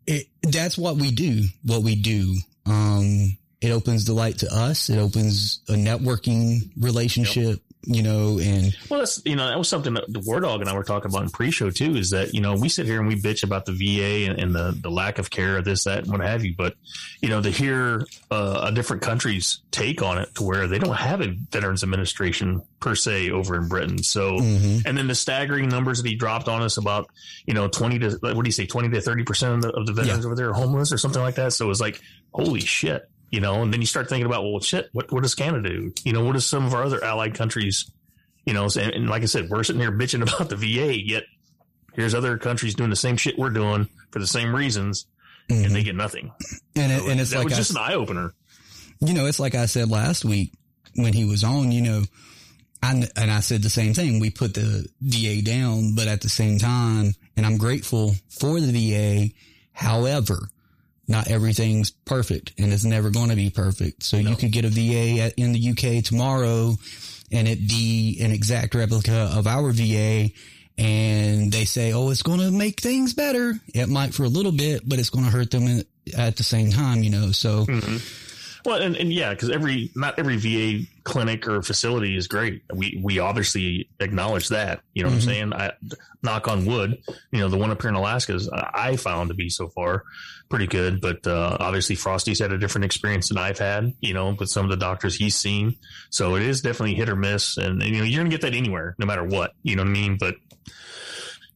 It, 0.07 0.27
that's 0.41 0.77
what 0.77 0.95
we 0.95 1.11
do, 1.11 1.43
what 1.63 1.83
we 1.83 1.95
do. 1.95 2.35
Um, 2.65 3.37
it 3.61 3.71
opens 3.71 4.05
the 4.05 4.13
light 4.13 4.39
to 4.39 4.53
us. 4.53 4.89
It 4.89 4.97
opens 4.97 5.61
a 5.67 5.73
networking 5.73 6.71
relationship, 6.79 7.61
you 7.89 8.03
know, 8.03 8.37
and 8.37 8.75
Well, 8.89 8.99
that's 8.99 9.21
you 9.25 9.35
know 9.37 9.47
that 9.47 9.57
was 9.57 9.69
something 9.69 9.93
that 9.93 10.03
the 10.11 10.19
War 10.19 10.41
Dog 10.41 10.59
and 10.59 10.69
I 10.69 10.73
were 10.75 10.83
talking 10.83 11.09
about 11.09 11.23
in 11.23 11.29
pre-show 11.29 11.69
too. 11.71 11.95
Is 11.95 12.09
that 12.09 12.33
you 12.33 12.41
know 12.41 12.53
we 12.55 12.67
sit 12.67 12.85
here 12.85 12.99
and 12.99 13.07
we 13.07 13.15
bitch 13.15 13.43
about 13.43 13.65
the 13.65 13.71
VA 13.71 14.29
and, 14.29 14.37
and 14.39 14.53
the 14.53 14.77
the 14.81 14.91
lack 14.91 15.19
of 15.19 15.29
care 15.29 15.57
of 15.57 15.63
this 15.63 15.85
that 15.85 15.99
and 15.99 16.11
what 16.11 16.19
have 16.19 16.43
you, 16.43 16.53
but 16.57 16.73
you 17.21 17.29
know 17.29 17.41
to 17.41 17.49
hear 17.49 18.05
uh, 18.29 18.59
a 18.65 18.71
different 18.73 19.01
country's 19.01 19.61
take 19.71 20.01
on 20.01 20.17
it 20.17 20.35
to 20.35 20.43
where 20.43 20.67
they 20.67 20.79
don't 20.79 20.95
have 20.95 21.21
a 21.21 21.33
Veterans 21.51 21.81
Administration 21.83 22.61
per 22.81 22.93
se 22.93 23.31
over 23.31 23.55
in 23.55 23.67
Britain. 23.69 24.03
So 24.03 24.37
Mhm. 24.37 24.85
and 24.85 24.97
then 24.97 25.07
the 25.07 25.15
staggering 25.15 25.69
numbers 25.69 26.01
that 26.03 26.09
he 26.09 26.15
dropped 26.15 26.49
on 26.49 26.61
us 26.61 26.75
about 26.77 27.09
you 27.45 27.53
know 27.53 27.69
twenty 27.69 27.99
to 27.99 28.17
what 28.21 28.33
do 28.43 28.47
you 28.47 28.51
say 28.51 28.65
twenty 28.65 28.89
to 28.89 28.99
thirty 29.01 29.23
percent 29.23 29.53
of 29.55 29.61
the, 29.61 29.71
of 29.71 29.85
the 29.87 29.93
veterans 29.93 30.25
over 30.25 30.35
there 30.35 30.49
are 30.49 30.53
homeless 30.53 30.91
or 30.91 30.97
something 30.97 31.21
like 31.21 31.35
that. 31.35 31.53
So 31.53 31.65
it 31.65 31.69
was 31.69 31.79
like 31.79 32.01
holy 32.33 32.59
shit. 32.59 33.09
You 33.29 33.41
know, 33.41 33.61
and 33.61 33.73
then 33.73 33.81
you 33.81 33.87
start 33.87 34.07
thinking 34.07 34.25
about, 34.25 34.43
well, 34.43 34.59
shit, 34.61 34.89
what, 34.93 35.11
what 35.11 35.21
does 35.21 35.35
Canada 35.35 35.69
do? 35.69 35.93
You 36.05 36.13
know, 36.13 36.23
what 36.23 36.33
does 36.33 36.45
some 36.45 36.65
of 36.65 36.73
our 36.73 36.83
other 36.83 37.03
allied 37.03 37.35
countries 37.35 37.91
you 38.47 38.53
know, 38.53 38.63
and, 38.63 38.93
and 38.93 39.09
like 39.09 39.23
I 39.23 39.25
said, 39.25 39.49
we're 39.49 39.63
sitting 39.65 39.81
here 39.81 39.91
bitching 39.91 40.21
about 40.21 40.49
the 40.49 40.55
VA, 40.55 40.97
yet 40.97 41.23
here's 41.93 42.15
other 42.15 42.37
countries 42.37 42.75
doing 42.75 42.89
the 42.89 42.95
same 42.95 43.17
shit 43.17 43.37
we're 43.37 43.49
doing 43.49 43.89
for 44.11 44.19
the 44.19 44.25
same 44.25 44.55
reasons, 44.55 45.05
and 45.49 45.65
they 45.65 45.79
mm-hmm. 45.79 45.83
get 45.83 45.95
nothing. 45.95 46.31
and, 46.75 46.91
it, 46.91 47.01
So 47.01 47.09
and 47.09 47.19
it's 47.19 47.35
like 47.35 47.43
was 47.43 47.53
I, 47.53 47.57
just 47.57 47.71
an 47.71 47.77
eye 47.77 47.93
opener. 47.93 48.33
you 49.01 49.13
know, 49.13 49.25
it's 49.25 49.41
like 49.41 49.53
I 49.53 49.65
said 49.65 49.91
last 49.91 50.23
week 50.23 50.53
when 50.95 51.11
he 51.11 51.25
was 51.25 51.43
on, 51.43 51.73
you 51.73 51.81
know, 51.81 52.03
I, 52.81 53.05
and 53.17 53.29
I 53.29 53.41
said 53.41 53.63
the 53.63 53.69
same 53.69 53.93
thing. 53.93 54.21
We 54.21 54.29
put 54.29 54.53
the 54.53 54.87
VA 55.01 55.41
down, 55.41 55.93
but 55.93 56.07
at 56.07 56.21
the 56.21 56.29
same 56.29 56.57
time, 56.57 57.15
and 57.35 57.45
I'm 57.45 57.57
grateful 57.57 58.15
for 58.29 58.61
the 58.61 58.71
VA. 58.71 59.33
However, 59.73 60.47
not 61.07 61.29
everything's 61.29 61.89
perfect 61.91 62.53
and 62.57 62.73
it's 62.73 62.83
never 62.83 63.09
going 63.09 63.29
to 63.29 63.35
be 63.35 63.49
perfect. 63.49 64.03
So 64.03 64.17
you 64.17 64.35
could 64.35 64.51
get 64.51 64.65
a 64.65 64.69
VA 64.69 65.21
at, 65.23 65.33
in 65.37 65.53
the 65.53 65.69
UK 65.69 66.03
tomorrow 66.03 66.75
and 67.31 67.47
it 67.47 67.67
be 67.67 68.19
an 68.21 68.31
exact 68.31 68.75
replica 68.75 69.31
of 69.33 69.47
our 69.47 69.71
VA. 69.71 70.29
And 70.77 71.51
they 71.51 71.65
say, 71.65 71.91
oh, 71.93 72.09
it's 72.11 72.21
going 72.21 72.39
to 72.39 72.51
make 72.51 72.81
things 72.81 73.13
better. 73.13 73.55
It 73.73 73.89
might 73.89 74.13
for 74.13 74.23
a 74.25 74.29
little 74.29 74.51
bit, 74.51 74.87
but 74.87 74.99
it's 74.99 75.09
going 75.09 75.25
to 75.25 75.31
hurt 75.31 75.49
them 75.49 75.63
in, 75.63 75.83
at 76.15 76.37
the 76.37 76.43
same 76.43 76.69
time, 76.71 77.01
you 77.03 77.09
know? 77.09 77.31
So, 77.31 77.65
Well, 78.65 78.81
and, 78.81 78.95
and 78.97 79.13
yeah, 79.13 79.29
because 79.29 79.49
every 79.49 79.91
not 79.95 80.19
every 80.19 80.35
VA 80.35 80.85
clinic 81.03 81.47
or 81.47 81.61
facility 81.61 82.17
is 82.17 82.27
great. 82.27 82.63
We 82.73 82.99
we 83.01 83.17
obviously 83.19 83.87
acknowledge 84.01 84.49
that. 84.49 84.81
You 84.93 85.03
know 85.03 85.09
what 85.09 85.13
Mhm. 85.19 85.21
I'm 85.21 85.21
saying? 85.21 85.53
I, 85.53 85.71
knock 86.21 86.49
on 86.49 86.65
wood. 86.65 86.97
You 87.31 87.39
know 87.39 87.47
the 87.47 87.55
one 87.57 87.71
up 87.71 87.81
here 87.81 87.87
in 87.89 87.95
Alaska 87.95 88.35
is 88.35 88.49
I 88.51 88.97
found 88.97 89.29
to 89.29 89.35
be 89.35 89.49
so 89.49 89.69
far 89.69 90.03
pretty 90.49 90.67
good, 90.67 91.01
but 91.01 91.25
uh, 91.27 91.57
obviously 91.59 91.95
Frosty's 91.95 92.39
had 92.39 92.51
a 92.51 92.57
different 92.57 92.85
experience 92.85 93.29
than 93.29 93.37
I've 93.37 93.59
had. 93.59 93.93
You 94.01 94.13
know, 94.13 94.35
with 94.37 94.49
some 94.49 94.65
of 94.65 94.71
the 94.71 94.77
doctors 94.77 95.15
he's 95.15 95.35
seen, 95.35 95.75
so 96.09 96.35
it 96.35 96.43
is 96.43 96.61
definitely 96.61 96.95
hit 96.95 97.09
or 97.09 97.15
miss. 97.15 97.57
And, 97.57 97.81
and 97.81 97.91
you 97.91 97.99
know 97.99 98.03
you're 98.03 98.19
gonna 98.19 98.29
get 98.29 98.41
that 98.41 98.53
anywhere, 98.53 98.95
no 98.97 99.05
matter 99.05 99.23
what. 99.23 99.51
You 99.63 99.75
know 99.75 99.83
what 99.83 99.89
I 99.89 99.93
mean? 99.93 100.17
But 100.19 100.35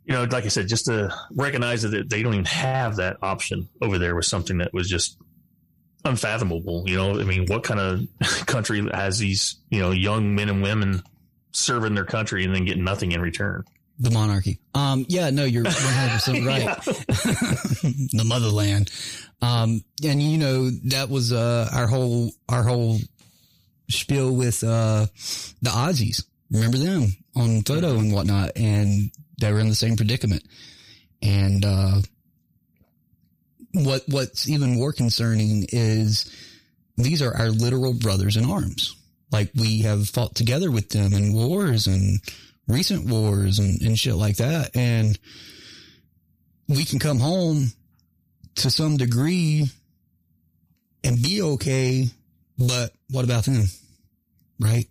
you 0.05 0.13
know, 0.13 0.23
like 0.23 0.45
I 0.45 0.49
said, 0.49 0.67
just 0.67 0.85
to 0.85 1.13
recognize 1.31 1.83
that 1.83 2.09
they 2.09 2.23
don't 2.23 2.33
even 2.33 2.45
have 2.45 2.97
that 2.97 3.17
option 3.21 3.69
over 3.81 3.97
there 3.97 4.15
was 4.15 4.27
something 4.27 4.57
that 4.57 4.73
was 4.73 4.89
just 4.89 5.17
unfathomable. 6.03 6.83
You 6.87 6.97
know, 6.97 7.19
I 7.19 7.23
mean, 7.23 7.45
what 7.47 7.63
kind 7.63 7.79
of 7.79 8.01
country 8.45 8.85
has 8.93 9.19
these, 9.19 9.57
you 9.69 9.79
know, 9.79 9.91
young 9.91 10.35
men 10.35 10.49
and 10.49 10.61
women 10.61 11.03
serving 11.51 11.95
their 11.95 12.05
country 12.05 12.43
and 12.43 12.55
then 12.55 12.65
getting 12.65 12.83
nothing 12.83 13.11
in 13.11 13.21
return? 13.21 13.63
The 14.01 14.09
monarchy. 14.09 14.57
Um, 14.73 15.05
yeah, 15.09 15.29
no, 15.29 15.45
you're 15.45 15.63
100% 15.63 16.45
right. 16.47 16.83
the 16.85 18.23
motherland. 18.25 18.89
Um, 19.43 19.83
and 20.03 20.19
you 20.19 20.39
know, 20.39 20.71
that 20.85 21.07
was, 21.07 21.31
uh, 21.31 21.69
our 21.71 21.85
whole, 21.85 22.31
our 22.49 22.63
whole 22.63 22.97
spiel 23.91 24.35
with, 24.35 24.63
uh, 24.63 25.05
the 25.61 25.69
Aussies. 25.69 26.23
Remember 26.49 26.79
them 26.79 27.15
on 27.35 27.61
photo 27.61 27.99
and 27.99 28.11
whatnot. 28.11 28.53
And 28.55 29.11
they 29.39 29.53
were 29.53 29.59
in 29.59 29.69
the 29.69 29.75
same 29.75 29.95
predicament. 29.97 30.43
And, 31.21 31.63
uh, 31.63 32.01
what, 33.73 34.01
what's 34.07 34.49
even 34.49 34.73
more 34.73 34.93
concerning 34.93 35.67
is 35.71 36.27
these 36.97 37.21
are 37.21 37.37
our 37.37 37.51
literal 37.51 37.93
brothers 37.93 38.35
in 38.35 38.49
arms. 38.49 38.95
Like 39.31 39.51
we 39.53 39.83
have 39.83 40.09
fought 40.09 40.33
together 40.33 40.71
with 40.71 40.89
them 40.89 41.13
in 41.13 41.33
wars 41.33 41.85
and 41.85 42.19
recent 42.67 43.05
wars 43.07 43.59
and, 43.59 43.81
and 43.81 43.97
shit 43.97 44.15
like 44.15 44.37
that. 44.37 44.75
And 44.75 45.17
we 46.67 46.85
can 46.85 46.99
come 46.99 47.19
home 47.19 47.67
to 48.55 48.69
some 48.69 48.97
degree 48.97 49.67
and 51.03 51.21
be 51.21 51.41
okay. 51.41 52.07
But 52.57 52.91
what 53.09 53.25
about 53.25 53.45
them? 53.45 53.63
Right? 54.59 54.87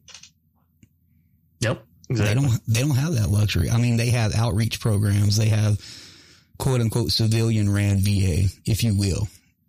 Yep. 1.61 1.85
They 2.09 2.35
don't, 2.35 2.61
they 2.67 2.81
don't 2.81 2.97
have 2.97 3.15
that 3.15 3.31
luxury. 3.31 3.71
I 3.71 3.79
mean, 3.79 3.97
they 3.97 4.11
have 4.11 4.35
outreach 4.35 4.81
programs. 4.81 5.37
They 5.37 5.49
have 5.49 5.81
quote 6.59 6.81
unquote 6.81 7.13
civilian 7.13 7.73
ran 7.73 7.99
VA, 7.99 8.49
if 8.67 8.83
you 8.83 8.97
will. 8.97 9.29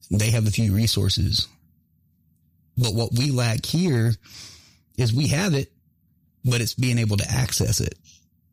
They 0.09 0.31
have 0.31 0.47
a 0.47 0.51
few 0.51 0.73
resources. 0.73 1.47
But 2.77 2.93
what 2.93 3.13
we 3.15 3.31
lack 3.31 3.65
here 3.65 4.13
is 4.97 5.13
we 5.13 5.27
have 5.27 5.53
it, 5.53 5.71
but 6.43 6.61
it's 6.61 6.73
being 6.73 6.97
able 6.97 7.17
to 7.17 7.29
access 7.29 7.79
it 7.79 7.97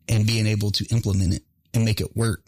and 0.09 0.27
being 0.27 0.47
able 0.47 0.71
to 0.73 0.85
implement 0.87 1.35
it 1.35 1.43
and 1.75 1.85
make 1.85 2.01
it 2.01 2.17
work. 2.17 2.43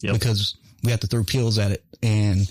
Yep. 0.00 0.14
Because 0.14 0.56
we 0.82 0.90
have 0.90 1.00
to 1.00 1.06
throw 1.06 1.24
pills 1.24 1.58
at 1.58 1.70
it 1.70 1.84
and 2.02 2.50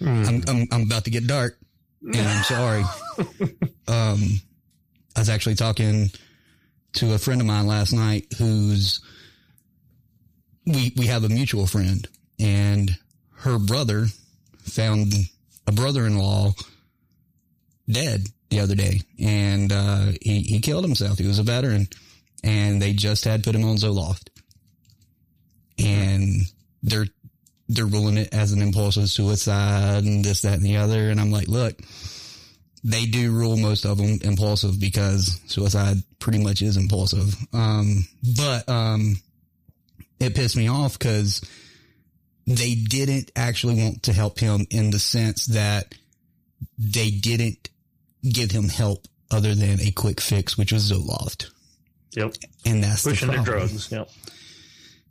I'm, 0.00 0.42
I'm, 0.48 0.66
I'm 0.72 0.82
about 0.82 1.04
to 1.04 1.10
get 1.10 1.26
dark 1.26 1.58
and 2.02 2.16
I'm 2.16 2.44
sorry. 2.44 2.82
um, 3.88 4.20
I 5.14 5.20
was 5.20 5.28
actually 5.28 5.54
talking 5.54 6.10
to 6.94 7.14
a 7.14 7.18
friend 7.18 7.40
of 7.40 7.46
mine 7.46 7.66
last 7.66 7.92
night 7.92 8.26
who's, 8.38 9.00
we, 10.66 10.92
we 10.96 11.06
have 11.06 11.24
a 11.24 11.28
mutual 11.28 11.66
friend 11.66 12.06
and 12.38 12.96
her 13.38 13.58
brother 13.58 14.06
found 14.60 15.12
a 15.66 15.72
brother-in-law 15.72 16.52
dead 17.88 18.26
the 18.50 18.60
other 18.60 18.74
day 18.74 19.00
and, 19.18 19.72
uh, 19.72 20.06
he, 20.22 20.40
he 20.40 20.60
killed 20.60 20.84
himself. 20.84 21.18
He 21.18 21.26
was 21.26 21.38
a 21.38 21.42
veteran 21.42 21.88
and 22.44 22.80
they 22.80 22.92
just 22.92 23.24
had 23.24 23.44
put 23.44 23.54
him 23.54 23.64
on 23.64 23.76
Zoloft 23.76 24.28
and 25.78 26.42
they're, 26.82 27.06
they're 27.68 27.86
ruling 27.86 28.18
it 28.18 28.32
as 28.32 28.52
an 28.52 28.62
impulsive 28.62 29.08
suicide 29.08 30.04
and 30.04 30.24
this, 30.24 30.42
that, 30.42 30.54
and 30.54 30.62
the 30.62 30.76
other. 30.76 31.10
And 31.10 31.20
I'm 31.20 31.32
like, 31.32 31.48
look, 31.48 31.76
they 32.84 33.06
do 33.06 33.32
rule 33.32 33.56
most 33.56 33.84
of 33.84 33.98
them 33.98 34.18
impulsive 34.22 34.78
because 34.78 35.40
suicide 35.46 35.96
pretty 36.20 36.42
much 36.42 36.62
is 36.62 36.76
impulsive. 36.76 37.34
Um, 37.52 38.06
but, 38.36 38.68
um, 38.68 39.16
it 40.20 40.34
pissed 40.34 40.56
me 40.56 40.68
off 40.68 40.98
because 40.98 41.42
they 42.46 42.74
didn't 42.74 43.32
actually 43.34 43.82
want 43.82 44.04
to 44.04 44.12
help 44.12 44.38
him 44.38 44.66
in 44.70 44.90
the 44.90 44.98
sense 44.98 45.46
that 45.46 45.94
they 46.78 47.10
didn't 47.10 47.68
give 48.32 48.50
him 48.50 48.68
help 48.68 49.06
other 49.30 49.54
than 49.54 49.80
a 49.80 49.90
quick 49.90 50.20
fix, 50.20 50.56
which 50.56 50.72
was 50.72 50.90
Zoloft. 50.90 51.50
Yep. 52.12 52.34
And 52.64 52.82
that's 52.82 53.02
the 53.02 53.10
Pushing 53.10 53.28
their 53.28 53.42
problem. 53.42 53.68
drugs. 53.68 53.92
Yep. 53.92 54.08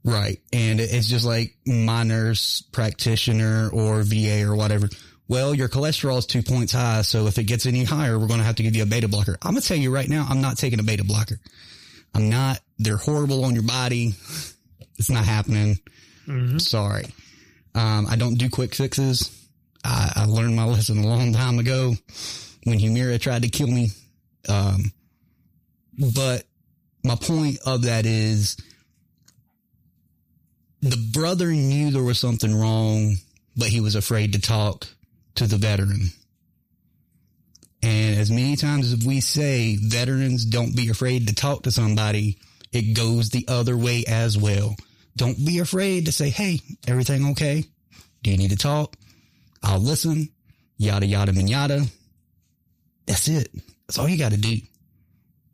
Right. 0.04 0.40
And 0.54 0.80
it's 0.80 1.08
just 1.08 1.26
like 1.26 1.56
my 1.66 2.04
nurse 2.04 2.62
practitioner 2.72 3.70
or 3.74 4.04
VA 4.04 4.44
or 4.44 4.56
whatever. 4.56 4.90
Well, 5.28 5.56
your 5.56 5.68
cholesterol 5.70 6.20
is 6.20 6.26
two 6.28 6.44
points 6.44 6.72
high. 6.74 7.02
So 7.02 7.26
if 7.28 7.38
it 7.40 7.46
gets 7.46 7.66
any 7.66 7.84
higher, 7.84 8.18
we're 8.20 8.28
going 8.28 8.40
to 8.40 8.46
have 8.46 8.56
to 8.58 8.64
give 8.64 8.76
you 8.76 8.84
a 8.84 8.88
beta 8.88 9.08
blocker. 9.08 9.38
I'm 9.42 9.52
going 9.54 9.62
to 9.62 9.68
tell 9.68 9.78
you 9.78 9.94
right 9.94 10.08
now, 10.08 10.26
I'm 10.30 10.42
not 10.42 10.58
taking 10.58 10.80
a 10.80 10.84
beta 10.84 11.04
blocker. 11.04 11.40
I'm 12.14 12.30
not. 12.30 12.60
They're 12.78 12.98
horrible 12.98 13.44
on 13.46 13.54
your 13.54 13.64
body. 13.64 14.14
It's 14.98 15.10
not 15.10 15.26
happening. 15.26 15.78
Sorry. 16.58 17.04
Um, 17.76 18.08
I 18.10 18.16
don't 18.16 18.36
do 18.36 18.50
quick 18.50 18.74
fixes. 18.74 19.30
I, 19.84 20.14
I 20.16 20.26
learned 20.26 20.56
my 20.56 20.64
lesson 20.64 21.00
a 21.00 21.06
long 21.06 21.34
time 21.34 21.60
ago 21.60 21.96
when 22.66 22.80
Humira 22.80 23.20
tried 23.20 23.44
to 23.44 23.50
kill 23.50 23.68
me. 23.68 23.90
Um, 24.50 24.92
but 26.14 26.44
my 27.04 27.16
point 27.16 27.60
of 27.66 27.84
that 27.84 28.06
is 28.06 28.58
the 30.82 31.10
brother 31.14 31.48
knew 31.48 31.92
there 31.92 32.04
was 32.04 32.20
something 32.20 32.54
wrong, 32.54 33.16
but 33.56 33.70
he 33.70 33.80
was 33.80 33.96
afraid 33.96 34.34
to 34.34 34.42
talk 34.42 34.88
to 35.36 35.48
the 35.48 35.58
veteran. 35.58 36.10
And 37.82 38.20
as 38.20 38.32
many 38.32 38.56
times 38.56 38.92
as 38.92 39.06
we 39.06 39.22
say, 39.22 39.78
veterans 39.78 40.44
don't 40.44 40.76
be 40.76 40.90
afraid 40.90 41.28
to 41.28 41.36
talk 41.36 41.64
to 41.64 41.72
somebody, 41.72 42.40
it 42.72 42.96
goes 42.96 43.30
the 43.30 43.46
other 43.48 43.78
way 43.78 44.04
as 44.08 44.38
well. 44.38 44.76
Don't 45.16 45.46
be 45.46 45.60
afraid 45.60 46.06
to 46.06 46.12
say, 46.12 46.30
Hey, 46.30 46.60
everything 46.88 47.30
okay? 47.32 47.64
Do 48.24 48.32
you 48.32 48.38
need 48.38 48.50
to 48.50 48.58
talk? 48.58 48.96
I'll 49.64 49.80
listen. 49.80 50.30
Yada, 50.78 51.06
yada, 51.06 51.32
and 51.32 51.50
yada. 51.50 51.86
That's 53.06 53.28
it. 53.28 53.50
That's 53.88 54.00
all 54.00 54.10
you 54.10 54.18
got 54.18 54.32
to 54.32 54.38
do. 54.38 54.58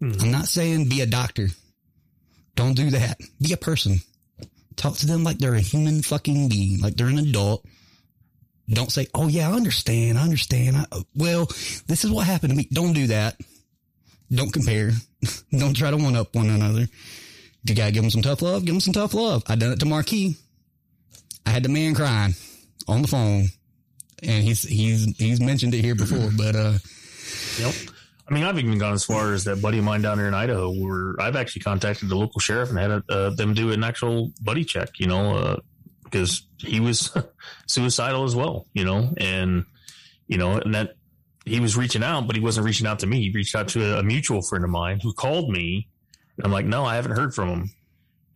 I'm 0.01 0.31
not 0.31 0.47
saying 0.47 0.89
be 0.89 1.01
a 1.01 1.05
doctor. 1.05 1.49
Don't 2.55 2.73
do 2.73 2.89
that. 2.91 3.19
Be 3.41 3.53
a 3.53 3.57
person. 3.57 3.97
Talk 4.75 4.95
to 4.97 5.05
them 5.05 5.23
like 5.23 5.37
they're 5.37 5.53
a 5.53 5.61
human 5.61 6.01
fucking 6.01 6.49
being, 6.49 6.79
like 6.81 6.95
they're 6.95 7.07
an 7.07 7.19
adult. 7.19 7.65
Don't 8.69 8.91
say, 8.91 9.07
"Oh 9.13 9.27
yeah, 9.27 9.49
I 9.49 9.53
understand. 9.53 10.17
I 10.17 10.23
understand." 10.23 10.77
I, 10.77 10.85
well, 11.15 11.45
this 11.87 12.03
is 12.03 12.09
what 12.09 12.25
happened 12.25 12.51
to 12.51 12.57
me. 12.57 12.67
Don't 12.71 12.93
do 12.93 13.07
that. 13.07 13.39
Don't 14.31 14.51
compare. 14.51 14.91
Don't 15.51 15.75
try 15.75 15.91
to 15.91 15.97
one 15.97 16.15
up 16.15 16.33
one 16.33 16.49
another. 16.49 16.87
You 17.63 17.75
gotta 17.75 17.91
give 17.91 18.01
them 18.01 18.09
some 18.09 18.21
tough 18.21 18.41
love. 18.41 18.65
Give 18.65 18.73
them 18.73 18.79
some 18.81 18.93
tough 18.93 19.13
love. 19.13 19.43
I 19.47 19.55
done 19.55 19.73
it 19.73 19.79
to 19.81 19.85
Marquis. 19.85 20.35
I 21.45 21.51
had 21.51 21.63
the 21.63 21.69
man 21.69 21.93
crying 21.93 22.33
on 22.87 23.01
the 23.01 23.07
phone, 23.07 23.47
and 24.23 24.43
he's 24.43 24.63
he's 24.63 25.15
he's 25.17 25.41
mentioned 25.41 25.75
it 25.75 25.83
here 25.83 25.95
before. 25.95 26.29
But 26.35 26.55
uh, 26.55 26.73
Yep. 27.59 27.73
I 28.29 28.33
mean, 28.33 28.43
I've 28.43 28.57
even 28.57 28.77
gone 28.77 28.93
as 28.93 29.03
far 29.03 29.33
as 29.33 29.43
that 29.43 29.61
buddy 29.61 29.79
of 29.79 29.83
mine 29.83 30.01
down 30.01 30.17
there 30.17 30.27
in 30.27 30.33
Idaho, 30.33 30.71
where 30.71 31.15
I've 31.19 31.35
actually 31.35 31.63
contacted 31.63 32.07
the 32.07 32.15
local 32.15 32.39
sheriff 32.39 32.69
and 32.69 32.79
had 32.79 33.03
uh, 33.09 33.31
them 33.31 33.53
do 33.53 33.71
an 33.71 33.83
actual 33.83 34.31
buddy 34.41 34.63
check, 34.63 34.99
you 34.99 35.07
know, 35.07 35.35
uh, 35.35 35.57
because 36.03 36.43
he 36.57 36.79
was 36.79 37.11
suicidal 37.67 38.23
as 38.23 38.35
well, 38.35 38.67
you 38.73 38.85
know, 38.85 39.13
and, 39.17 39.65
you 40.27 40.37
know, 40.37 40.53
and 40.53 40.73
that 40.75 40.95
he 41.45 41.59
was 41.59 41.75
reaching 41.75 42.03
out, 42.03 42.27
but 42.27 42.35
he 42.35 42.41
wasn't 42.41 42.65
reaching 42.65 42.87
out 42.87 42.99
to 42.99 43.07
me. 43.07 43.21
He 43.21 43.31
reached 43.31 43.55
out 43.55 43.67
to 43.69 43.95
a, 43.95 43.99
a 43.99 44.03
mutual 44.03 44.41
friend 44.41 44.63
of 44.63 44.69
mine 44.69 44.99
who 45.01 45.13
called 45.13 45.49
me. 45.49 45.87
And 46.37 46.45
I'm 46.45 46.51
like, 46.51 46.65
no, 46.65 46.85
I 46.85 46.95
haven't 46.95 47.17
heard 47.17 47.33
from 47.33 47.49
him. 47.49 47.71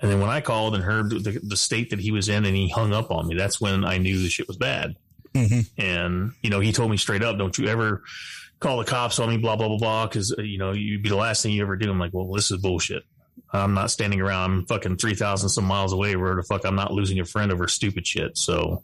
And 0.02 0.12
then 0.12 0.20
when 0.20 0.30
I 0.30 0.42
called 0.42 0.76
and 0.76 0.84
heard 0.84 1.10
the, 1.10 1.40
the 1.42 1.56
state 1.56 1.92
that 1.92 2.00
he 2.00 2.12
was 2.12 2.28
in 2.28 2.46
and 2.46 2.56
he 2.56 2.70
hung 2.70 2.94
up 2.94 3.12
on 3.12 3.28
me, 3.28 3.36
that's 3.36 3.62
when 3.62 3.86
I 3.86 3.98
knew 3.98 4.22
the 4.22 4.30
shit 4.30 4.48
was 4.48 4.58
bad. 4.58 4.96
And, 5.78 6.34
you 6.42 6.50
know, 6.50 6.60
he 6.60 6.72
told 6.72 6.92
me 6.92 6.98
straight 6.98 7.24
up, 7.24 7.38
don't 7.38 7.58
you 7.58 7.68
ever 7.68 8.04
call 8.66 8.78
the 8.80 8.84
cops 8.84 9.20
on 9.20 9.30
me, 9.30 9.38
blah, 9.38 9.56
blah, 9.56 9.68
blah, 9.68 9.78
blah. 9.78 10.08
Cause, 10.08 10.34
uh, 10.38 10.42
you 10.42 10.58
know, 10.58 10.72
you'd 10.72 11.04
be 11.04 11.10
the 11.10 11.16
last 11.16 11.44
thing 11.44 11.52
you 11.52 11.62
ever 11.62 11.76
do. 11.76 11.92
I'm 11.92 12.00
like, 12.00 12.14
well, 12.14 12.32
this 12.32 12.50
is 12.50 12.58
bullshit. 12.58 13.04
I'm 13.54 13.74
not 13.76 13.92
standing 13.92 14.20
around. 14.22 14.52
I'm 14.52 14.66
fucking 14.66 14.98
3,000 14.98 15.50
some 15.50 15.66
miles 15.66 15.94
away 15.94 16.16
where 16.16 16.36
the 16.36 16.44
fuck 16.44 16.66
I'm 16.66 16.76
not 16.76 16.92
losing 16.92 17.20
a 17.20 17.26
friend 17.26 17.52
over 17.52 17.68
stupid 17.68 18.08
shit. 18.08 18.38
So 18.38 18.84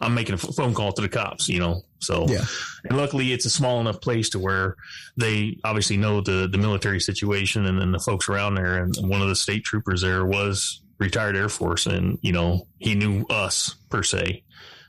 I'm 0.00 0.14
making 0.14 0.34
a 0.34 0.38
phone 0.38 0.74
call 0.74 0.92
to 0.92 1.00
the 1.02 1.08
cops, 1.08 1.48
you 1.48 1.60
know? 1.60 1.80
So, 2.00 2.26
Yeah. 2.28 2.44
and 2.84 2.98
luckily 2.98 3.32
it's 3.32 3.46
a 3.46 3.50
small 3.50 3.80
enough 3.80 4.00
place 4.02 4.28
to 4.30 4.38
where 4.38 4.76
they 5.16 5.56
obviously 5.64 5.96
know 5.96 6.20
the, 6.20 6.46
the 6.50 6.58
military 6.58 7.00
situation 7.00 7.64
and 7.64 7.80
then 7.80 7.90
the 7.92 7.98
folks 7.98 8.28
around 8.28 8.54
there. 8.56 8.76
And 8.82 8.94
one 9.08 9.22
of 9.22 9.28
the 9.28 9.36
state 9.36 9.64
troopers 9.64 10.02
there 10.02 10.26
was 10.26 10.82
retired 10.98 11.36
Air 11.36 11.48
Force 11.48 11.86
and, 11.86 12.18
you 12.20 12.32
know, 12.32 12.66
he 12.78 12.94
knew 12.94 13.24
us 13.30 13.76
per 13.88 14.02
se. 14.02 14.44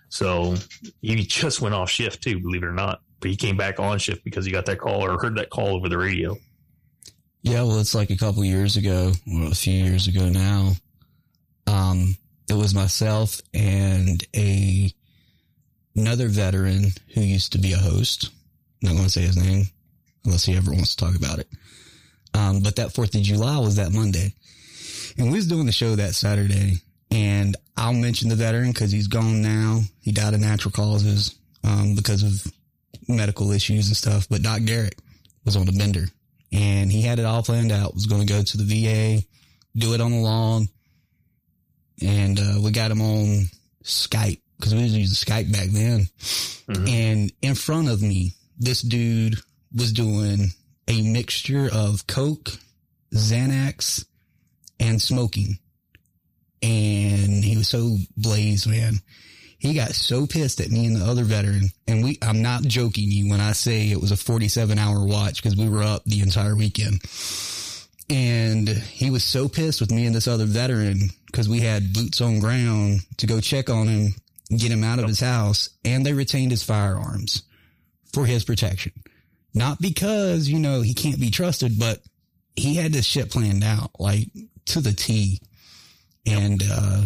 So 0.10 0.56
he 1.02 1.16
just 1.24 1.62
went 1.62 1.76
off 1.76 1.90
shift 1.90 2.22
too, 2.22 2.40
believe 2.42 2.64
it 2.64 2.68
or 2.68 2.74
not. 2.74 3.00
But 3.20 3.30
he 3.30 3.36
came 3.36 3.58
back 3.58 3.80
on 3.80 3.98
shift 4.00 4.24
because 4.24 4.46
he 4.46 4.52
got 4.52 4.66
that 4.66 4.80
call 4.80 5.06
or 5.06 5.18
heard 5.20 5.38
that 5.38 5.50
call 5.50 5.76
over 5.76 5.90
the 5.90 5.98
radio. 5.98 6.38
Yeah, 7.42 7.62
well, 7.64 7.80
it's 7.80 7.94
like 7.94 8.10
a 8.10 8.18
couple 8.18 8.44
years 8.44 8.76
ago, 8.76 9.12
well, 9.28 9.52
a 9.52 9.56
few 9.56 9.74
years 9.74 10.08
ago 10.08 10.30
now. 10.30 10.72
Um, 11.68 12.16
it 12.50 12.54
was 12.54 12.74
myself 12.74 13.40
and 13.54 14.24
a 14.36 14.92
another 15.96 16.28
veteran 16.28 16.86
who 17.14 17.22
used 17.22 17.54
to 17.54 17.58
be 17.60 17.74
a 17.74 17.78
host. 17.78 18.32
I'm 18.82 18.90
not 18.90 18.96
going 18.96 19.06
to 19.06 19.12
say 19.12 19.22
his 19.22 19.38
name 19.38 19.66
unless 20.26 20.46
he 20.46 20.56
ever 20.56 20.72
wants 20.72 20.96
to 20.96 21.06
talk 21.06 21.16
about 21.16 21.40
it. 21.40 21.48
Um, 22.34 22.62
but 22.62 22.76
that 22.76 22.94
Fourth 22.94 23.16
of 23.16 23.22
July 23.22 23.60
was 23.60 23.78
that 23.78 23.94
Monday, 23.94 24.34
and 25.18 25.32
we 25.32 25.38
was 25.38 25.48
doing 25.48 25.66
the 25.66 25.72
show 25.72 25.96
that 25.96 26.16
Saturday. 26.16 26.78
And 27.12 27.56
I'll 27.78 27.94
mention 27.94 28.30
the 28.30 28.36
veteran 28.36 28.72
because 28.72 28.92
he's 28.92 29.08
gone 29.08 29.42
now. 29.42 29.82
He 30.02 30.12
died 30.12 30.34
of 30.34 30.42
natural 30.42 30.72
causes 30.72 31.36
um, 31.64 31.96
because 31.96 32.24
of 32.24 32.52
medical 33.08 33.52
issues 33.52 33.88
and 33.88 33.98
stuff. 33.98 34.28
But 34.30 34.42
Doc 34.42 34.62
Garrett 34.66 35.02
was 35.44 35.56
on 35.56 35.66
the 35.66 35.72
bender, 35.72 36.06
and 36.52 36.92
he 36.92 37.02
had 37.02 37.20
it 37.20 37.26
all 37.26 37.44
planned 37.44 37.72
out. 37.72 37.94
Was 37.94 38.06
going 38.08 38.26
to 38.26 38.34
go 38.34 38.42
to 38.42 38.58
the 38.58 38.64
VA, 38.64 39.26
do 39.76 39.94
it 39.94 40.02
on 40.02 40.12
the 40.12 40.18
lawn, 40.18 40.68
and 42.02 42.40
uh, 42.40 42.60
we 42.62 42.72
got 42.72 42.92
him 42.92 43.02
on 43.02 43.46
Skype 43.84 44.40
because 44.58 44.74
we 44.74 44.84
was 44.84 44.96
using 44.96 45.34
Skype 45.34 45.52
back 45.52 45.68
then. 45.70 46.08
And 46.88 47.32
in 47.42 47.56
front 47.56 47.90
of 47.90 48.02
me, 48.02 48.34
this 48.58 48.82
dude 48.82 49.36
was 49.76 49.92
doing 49.92 50.48
a 50.88 51.02
mixture 51.02 51.70
of 51.72 52.08
Coke, 52.08 52.50
Xanax, 53.14 54.06
and 54.80 55.02
smoking. 55.02 55.60
And 56.62 57.44
he 57.44 57.58
was 57.58 57.68
so 57.68 57.98
blazed, 58.18 58.68
man. 58.68 58.96
He 59.66 59.74
got 59.74 59.96
so 59.96 60.28
pissed 60.28 60.60
at 60.60 60.70
me 60.70 60.86
and 60.86 60.96
the 60.96 61.04
other 61.04 61.24
veteran. 61.24 61.70
And 61.88 62.04
we, 62.04 62.20
I'm 62.22 62.44
not 62.44 62.62
joking 62.62 63.10
you 63.10 63.32
when 63.32 63.42
I 63.42 63.54
say 63.54 63.90
it 63.90 64.00
was 64.00 64.12
a 64.12 64.16
47 64.16 64.78
hour 64.78 65.04
watch 65.04 65.42
because 65.42 65.58
we 65.58 65.68
were 65.68 65.82
up 65.82 66.04
the 66.06 66.22
entire 66.22 66.56
weekend. 66.56 67.02
And 68.08 68.70
he 68.70 69.10
was 69.10 69.24
so 69.24 69.50
pissed 69.50 69.82
with 69.82 69.90
me 69.90 70.06
and 70.06 70.14
this 70.14 70.28
other 70.28 70.46
veteran 70.46 71.10
because 71.26 71.50
we 71.50 71.62
had 71.62 71.94
boots 71.94 72.22
on 72.22 72.42
ground 72.42 73.00
to 73.18 73.26
go 73.26 73.42
check 73.42 73.72
on 73.72 73.88
him, 73.88 74.14
get 74.56 74.72
him 74.72 74.84
out 74.84 75.00
of 75.00 75.08
his 75.08 75.20
house, 75.20 75.70
and 75.84 76.06
they 76.06 76.14
retained 76.14 76.52
his 76.52 76.62
firearms 76.62 77.42
for 78.14 78.28
his 78.28 78.46
protection. 78.46 78.92
Not 79.56 79.82
because, 79.82 80.48
you 80.48 80.60
know, 80.60 80.82
he 80.82 80.94
can't 80.94 81.20
be 81.20 81.32
trusted, 81.32 81.80
but 81.80 82.04
he 82.56 82.76
had 82.76 82.94
this 82.94 83.08
shit 83.08 83.32
planned 83.32 83.64
out, 83.64 83.90
like 83.98 84.28
to 84.66 84.80
the 84.80 84.94
T. 84.94 85.42
And, 86.28 86.62
uh, 86.70 87.06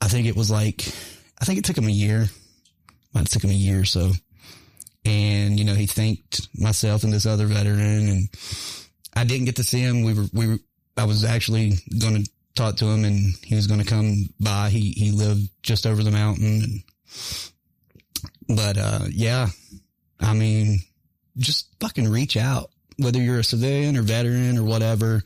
I 0.00 0.08
think 0.08 0.26
it 0.26 0.34
was 0.34 0.50
like, 0.50 0.84
I 1.40 1.44
think 1.44 1.58
it 1.58 1.64
took 1.64 1.78
him 1.78 1.88
a 1.88 1.92
year. 1.92 2.28
Have 3.14 3.28
took 3.28 3.44
him 3.44 3.50
a 3.50 3.54
year 3.54 3.80
or 3.80 3.84
so. 3.84 4.12
And, 5.04 5.58
you 5.58 5.64
know, 5.64 5.74
he 5.74 5.86
thanked 5.86 6.48
myself 6.58 7.04
and 7.04 7.12
this 7.12 7.26
other 7.26 7.46
veteran 7.46 8.08
and 8.08 8.28
I 9.14 9.24
didn't 9.24 9.44
get 9.44 9.56
to 9.56 9.64
see 9.64 9.80
him. 9.80 10.02
We 10.02 10.14
were, 10.14 10.26
we 10.32 10.46
were, 10.48 10.58
I 10.96 11.04
was 11.04 11.24
actually 11.24 11.74
going 11.98 12.24
to 12.24 12.30
talk 12.54 12.76
to 12.76 12.86
him 12.86 13.04
and 13.04 13.34
he 13.44 13.54
was 13.54 13.66
going 13.66 13.80
to 13.80 13.86
come 13.86 14.30
by. 14.40 14.70
He, 14.70 14.90
he 14.92 15.10
lived 15.10 15.48
just 15.62 15.86
over 15.86 16.02
the 16.02 16.10
mountain. 16.10 16.62
And, 18.48 18.56
but, 18.56 18.78
uh, 18.78 19.04
yeah, 19.10 19.48
I 20.20 20.34
mean, 20.34 20.78
just 21.36 21.68
fucking 21.80 22.08
reach 22.08 22.36
out, 22.36 22.70
whether 22.98 23.20
you're 23.20 23.40
a 23.40 23.44
civilian 23.44 23.96
or 23.96 24.02
veteran 24.02 24.58
or 24.58 24.64
whatever. 24.64 25.22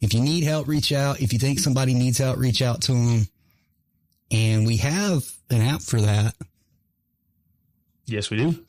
If 0.00 0.14
you 0.14 0.20
need 0.20 0.44
help, 0.44 0.66
reach 0.66 0.92
out. 0.92 1.20
If 1.20 1.32
you 1.32 1.38
think 1.38 1.58
somebody 1.58 1.94
needs 1.94 2.18
help, 2.18 2.38
reach 2.38 2.62
out 2.62 2.82
to 2.82 2.92
them. 2.92 3.28
And 4.30 4.66
we 4.66 4.76
have 4.78 5.24
an 5.50 5.60
app 5.60 5.82
for 5.82 6.00
that. 6.00 6.34
Yes, 8.06 8.30
we 8.30 8.38
do. 8.38 8.64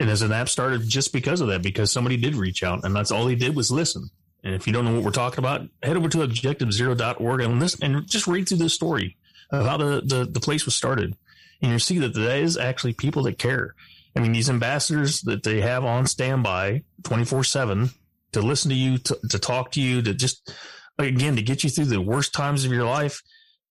And 0.00 0.08
as 0.08 0.22
an 0.22 0.32
app 0.32 0.48
started 0.48 0.88
just 0.88 1.12
because 1.12 1.40
of 1.40 1.48
that, 1.48 1.62
because 1.62 1.92
somebody 1.92 2.16
did 2.16 2.34
reach 2.34 2.62
out 2.62 2.84
and 2.84 2.94
that's 2.94 3.10
all 3.10 3.26
he 3.26 3.36
did 3.36 3.54
was 3.54 3.70
listen. 3.70 4.08
And 4.42 4.54
if 4.54 4.66
you 4.66 4.72
don't 4.72 4.84
know 4.84 4.94
what 4.94 5.02
we're 5.02 5.10
talking 5.10 5.40
about, 5.40 5.62
head 5.82 5.96
over 5.96 6.08
to 6.08 6.18
objectivezero.org 6.18 7.40
and 7.40 7.60
listen 7.60 7.84
and 7.84 8.06
just 8.06 8.26
read 8.26 8.48
through 8.48 8.58
this 8.58 8.74
story 8.74 9.16
of 9.50 9.66
how 9.66 9.76
the, 9.76 10.02
the, 10.04 10.24
the 10.24 10.40
place 10.40 10.64
was 10.64 10.74
started. 10.74 11.16
And 11.60 11.70
you'll 11.70 11.80
see 11.80 11.98
that 11.98 12.14
there 12.14 12.42
is 12.42 12.56
actually 12.56 12.92
people 12.92 13.22
that 13.24 13.38
care. 13.38 13.74
I 14.14 14.20
mean, 14.20 14.32
these 14.32 14.48
ambassadors 14.48 15.22
that 15.22 15.42
they 15.42 15.60
have 15.60 15.84
on 15.84 16.06
standby 16.06 16.84
24 17.04 17.44
seven 17.44 17.90
to 18.32 18.40
listen 18.40 18.70
to 18.70 18.76
you, 18.76 18.98
to, 18.98 19.18
to 19.30 19.38
talk 19.38 19.72
to 19.72 19.80
you, 19.80 20.00
to 20.02 20.14
just, 20.14 20.52
again, 20.98 21.36
to 21.36 21.42
get 21.42 21.64
you 21.64 21.70
through 21.70 21.86
the 21.86 22.00
worst 22.00 22.32
times 22.32 22.64
of 22.64 22.72
your 22.72 22.84
life. 22.84 23.22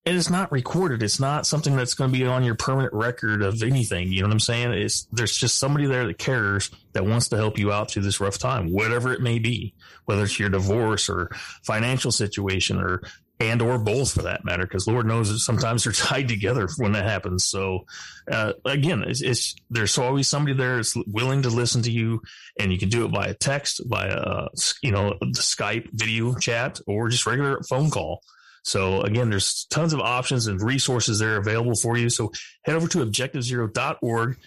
And 0.08 0.16
it's 0.16 0.30
not 0.30 0.52
recorded. 0.52 1.02
It's 1.02 1.20
not 1.20 1.48
something 1.48 1.76
that's 1.76 1.96
going 1.96 2.12
to 2.12 2.18
be 2.18 2.26
on 2.28 2.44
your 2.44 2.54
permanent 2.54 2.94
record 2.94 3.42
of 3.42 3.64
anything. 3.64 4.12
You 4.12 4.22
know 4.22 4.28
what 4.28 4.34
I'm 4.34 4.40
saying? 4.40 4.74
It's, 4.74 5.06
there's 5.12 5.36
just 5.36 5.58
somebody 5.58 5.88
there 5.88 6.06
that 6.06 6.20
cares 6.20 6.70
that 6.94 7.08
wants 7.08 7.30
to 7.30 7.38
help 7.38 7.58
you 7.58 7.72
out 7.72 7.90
through 7.90 8.04
this 8.04 8.20
rough 8.20 8.38
time, 8.38 8.72
whatever 8.72 9.14
it 9.14 9.22
may 9.22 9.40
be, 9.40 9.74
whether 10.06 10.24
it's 10.24 10.40
your 10.40 10.50
divorce 10.50 11.10
or 11.10 11.32
financial 11.64 12.12
situation 12.12 12.80
or, 12.80 13.02
and 13.40 13.64
or 13.64 13.80
both 13.80 14.14
for 14.14 14.22
that 14.22 14.46
matter, 14.46 14.64
because 14.64 14.88
Lord 14.88 15.08
knows 15.08 15.32
that 15.32 15.40
sometimes 15.40 15.84
they're 15.84 15.94
tied 15.94 16.28
together 16.28 16.68
when 16.78 16.92
that 16.92 17.06
happens. 17.06 17.44
So, 17.44 17.86
uh, 18.32 18.54
again, 18.64 19.02
it's, 19.08 19.24
it's, 19.24 19.56
there's 19.72 19.98
always 19.98 20.28
somebody 20.28 20.56
there 20.56 20.76
that's 20.76 20.96
willing 21.08 21.42
to 21.42 21.50
listen 21.50 21.82
to 21.82 21.92
you 21.92 22.22
and 22.60 22.72
you 22.72 22.78
can 22.78 22.90
do 22.90 23.06
it 23.06 23.10
via 23.10 23.34
text, 23.34 23.82
via, 23.86 24.12
uh, 24.12 24.50
you 24.84 24.92
know, 24.92 25.18
the 25.20 25.42
Skype 25.42 25.90
video 25.94 26.36
chat 26.36 26.80
or 26.86 27.10
just 27.10 27.26
regular 27.26 27.60
phone 27.64 27.90
call. 27.90 28.22
So 28.66 29.02
again, 29.02 29.30
there's 29.30 29.66
tons 29.66 29.94
of 29.94 30.00
options 30.00 30.48
and 30.48 30.60
resources 30.60 31.20
there 31.20 31.38
available 31.38 31.76
for 31.76 31.98
you. 31.98 32.10
So 32.10 32.32
head 32.64 32.76
over 32.76 32.88
to 32.88 33.06
objectivezero.org, 33.06 34.38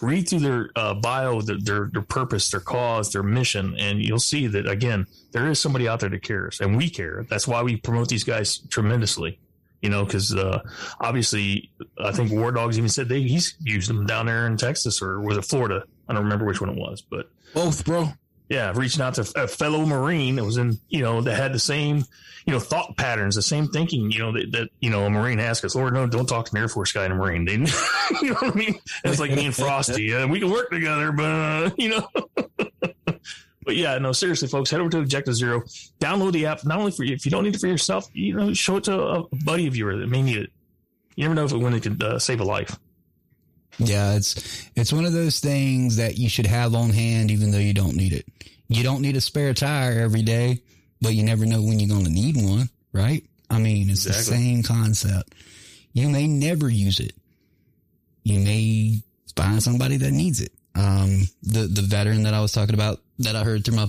read 0.00 0.28
through 0.28 0.38
their 0.38 0.70
uh, 0.76 0.94
bio, 0.94 1.40
their, 1.40 1.58
their, 1.58 1.90
their 1.92 2.02
purpose, 2.02 2.52
their 2.52 2.60
cause, 2.60 3.12
their 3.12 3.24
mission, 3.24 3.74
and 3.76 4.00
you'll 4.00 4.20
see 4.20 4.46
that 4.46 4.68
again, 4.68 5.08
there 5.32 5.50
is 5.50 5.58
somebody 5.58 5.88
out 5.88 5.98
there 5.98 6.08
that 6.08 6.22
cares 6.22 6.60
and 6.60 6.76
we 6.76 6.88
care. 6.88 7.26
That's 7.28 7.48
why 7.48 7.62
we 7.62 7.76
promote 7.76 8.08
these 8.08 8.22
guys 8.22 8.58
tremendously. 8.68 9.40
You 9.82 9.90
know, 9.90 10.04
because 10.04 10.34
uh, 10.34 10.62
obviously, 11.00 11.70
I 11.98 12.12
think 12.12 12.30
War 12.30 12.52
Dogs 12.52 12.78
even 12.78 12.88
said 12.88 13.08
they 13.08 13.20
he's 13.20 13.54
used 13.60 13.90
them 13.90 14.06
down 14.06 14.26
there 14.26 14.46
in 14.46 14.56
Texas 14.56 15.02
or 15.02 15.20
was 15.20 15.36
it 15.36 15.44
Florida? 15.44 15.84
I 16.08 16.14
don't 16.14 16.22
remember 16.22 16.46
which 16.46 16.60
one 16.60 16.70
it 16.70 16.78
was, 16.78 17.02
but 17.02 17.28
both, 17.52 17.84
bro. 17.84 18.08
Yeah, 18.48 18.72
reaching 18.74 19.00
out 19.00 19.14
to 19.14 19.32
a 19.36 19.48
fellow 19.48 19.86
Marine 19.86 20.36
that 20.36 20.44
was 20.44 20.58
in, 20.58 20.78
you 20.88 21.00
know, 21.00 21.22
that 21.22 21.34
had 21.34 21.54
the 21.54 21.58
same, 21.58 22.04
you 22.44 22.52
know, 22.52 22.60
thought 22.60 22.94
patterns, 22.96 23.36
the 23.36 23.42
same 23.42 23.68
thinking, 23.68 24.10
you 24.10 24.18
know, 24.18 24.32
that, 24.32 24.52
that 24.52 24.68
you 24.80 24.90
know, 24.90 25.06
a 25.06 25.10
Marine 25.10 25.38
has, 25.38 25.60
because 25.60 25.74
Lord, 25.74 25.94
no, 25.94 26.06
don't 26.06 26.26
talk 26.26 26.46
to 26.46 26.52
an 26.54 26.60
Air 26.60 26.68
Force 26.68 26.92
guy 26.92 27.04
and 27.04 27.14
a 27.14 27.16
Marine. 27.16 27.46
They, 27.46 27.52
you 28.22 28.30
know 28.30 28.34
what 28.34 28.54
I 28.54 28.54
mean? 28.54 28.78
It's 29.02 29.18
like 29.18 29.30
me 29.30 29.46
and 29.46 29.54
Frosty. 29.54 30.14
Uh, 30.14 30.26
we 30.28 30.40
can 30.40 30.50
work 30.50 30.70
together, 30.70 31.10
but, 31.10 31.24
uh, 31.24 31.70
you 31.78 31.88
know. 31.88 32.08
but 33.64 33.76
yeah, 33.76 33.96
no, 33.96 34.12
seriously, 34.12 34.48
folks, 34.48 34.70
head 34.70 34.80
over 34.80 34.90
to 34.90 34.98
Objective 34.98 35.34
Zero, 35.34 35.62
download 35.98 36.32
the 36.32 36.44
app, 36.44 36.66
not 36.66 36.78
only 36.78 36.90
for 36.90 37.04
you, 37.04 37.14
if 37.14 37.24
you 37.24 37.30
don't 37.30 37.44
need 37.44 37.54
it 37.54 37.60
for 37.60 37.66
yourself, 37.66 38.06
you 38.12 38.34
know, 38.34 38.52
show 38.52 38.76
it 38.76 38.84
to 38.84 39.00
a 39.00 39.24
buddy 39.44 39.66
of 39.66 39.74
yours 39.74 40.00
that 40.00 40.08
may 40.08 40.20
need 40.20 40.36
it. 40.36 40.50
You 41.16 41.24
never 41.24 41.34
know 41.34 41.44
if 41.44 41.52
it, 41.52 41.56
when 41.56 41.72
it 41.72 41.82
could 41.82 42.02
uh, 42.02 42.18
save 42.18 42.40
a 42.40 42.44
life. 42.44 42.78
Yeah, 43.78 44.14
it's 44.14 44.68
it's 44.76 44.92
one 44.92 45.04
of 45.04 45.12
those 45.12 45.40
things 45.40 45.96
that 45.96 46.16
you 46.16 46.28
should 46.28 46.46
have 46.46 46.74
on 46.74 46.90
hand 46.90 47.30
even 47.30 47.50
though 47.50 47.58
you 47.58 47.74
don't 47.74 47.96
need 47.96 48.12
it. 48.12 48.26
You 48.68 48.82
don't 48.82 49.02
need 49.02 49.16
a 49.16 49.20
spare 49.20 49.52
tire 49.54 50.00
every 50.00 50.22
day, 50.22 50.62
but 51.00 51.14
you 51.14 51.22
never 51.22 51.44
know 51.44 51.60
when 51.62 51.78
you're 51.78 51.88
going 51.88 52.04
to 52.06 52.10
need 52.10 52.36
one, 52.36 52.68
right? 52.92 53.22
I 53.50 53.58
mean, 53.58 53.90
it's 53.90 54.06
Exactly. 54.06 54.36
the 54.36 54.42
same 54.42 54.62
concept. 54.62 55.34
You 55.92 56.08
may 56.08 56.26
never 56.26 56.68
use 56.68 56.98
it. 57.00 57.12
You 58.24 58.40
may 58.40 59.02
find 59.36 59.62
somebody 59.62 59.96
that 59.98 60.10
needs 60.12 60.40
it. 60.40 60.52
Um, 60.74 61.28
the 61.42 61.66
the 61.66 61.82
veteran 61.82 62.22
that 62.24 62.34
I 62.34 62.40
was 62.40 62.52
talking 62.52 62.74
about 62.74 63.00
that 63.18 63.36
I 63.36 63.44
heard 63.44 63.64
through 63.64 63.76
my 63.76 63.88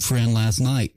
friend 0.00 0.34
last 0.34 0.60
night, 0.60 0.92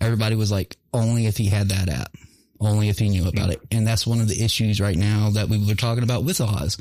everybody 0.00 0.36
was 0.36 0.50
like, 0.50 0.76
only 0.94 1.26
if 1.26 1.36
he 1.36 1.46
had 1.46 1.68
that 1.70 1.88
app, 1.88 2.14
only 2.60 2.88
if 2.88 2.98
he 2.98 3.08
knew 3.08 3.26
about 3.28 3.50
it, 3.50 3.60
and 3.70 3.86
that's 3.86 4.06
one 4.06 4.20
of 4.20 4.28
the 4.28 4.42
issues 4.42 4.80
right 4.80 4.96
now 4.96 5.30
that 5.30 5.48
we 5.48 5.58
were 5.62 5.74
talking 5.74 6.04
about 6.04 6.22
with 6.24 6.40
Oz. 6.40 6.76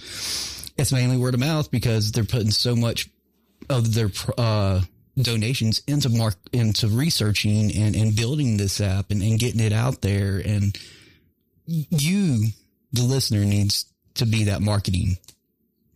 It's 0.77 0.91
mainly 0.91 1.17
word 1.17 1.33
of 1.33 1.39
mouth 1.39 1.71
because 1.71 2.11
they're 2.11 2.23
putting 2.23 2.51
so 2.51 2.75
much 2.75 3.09
of 3.69 3.93
their 3.93 4.11
uh, 4.37 4.81
donations 5.17 5.81
into 5.87 6.09
mark 6.09 6.35
into 6.51 6.87
researching 6.87 7.73
and, 7.75 7.95
and 7.95 8.15
building 8.15 8.57
this 8.57 8.81
app 8.81 9.11
and, 9.11 9.21
and 9.21 9.39
getting 9.39 9.61
it 9.61 9.73
out 9.73 10.01
there. 10.01 10.41
And 10.45 10.77
you, 11.65 12.47
the 12.91 13.03
listener, 13.03 13.45
needs 13.45 13.85
to 14.15 14.25
be 14.25 14.45
that 14.45 14.61
marketing, 14.61 15.17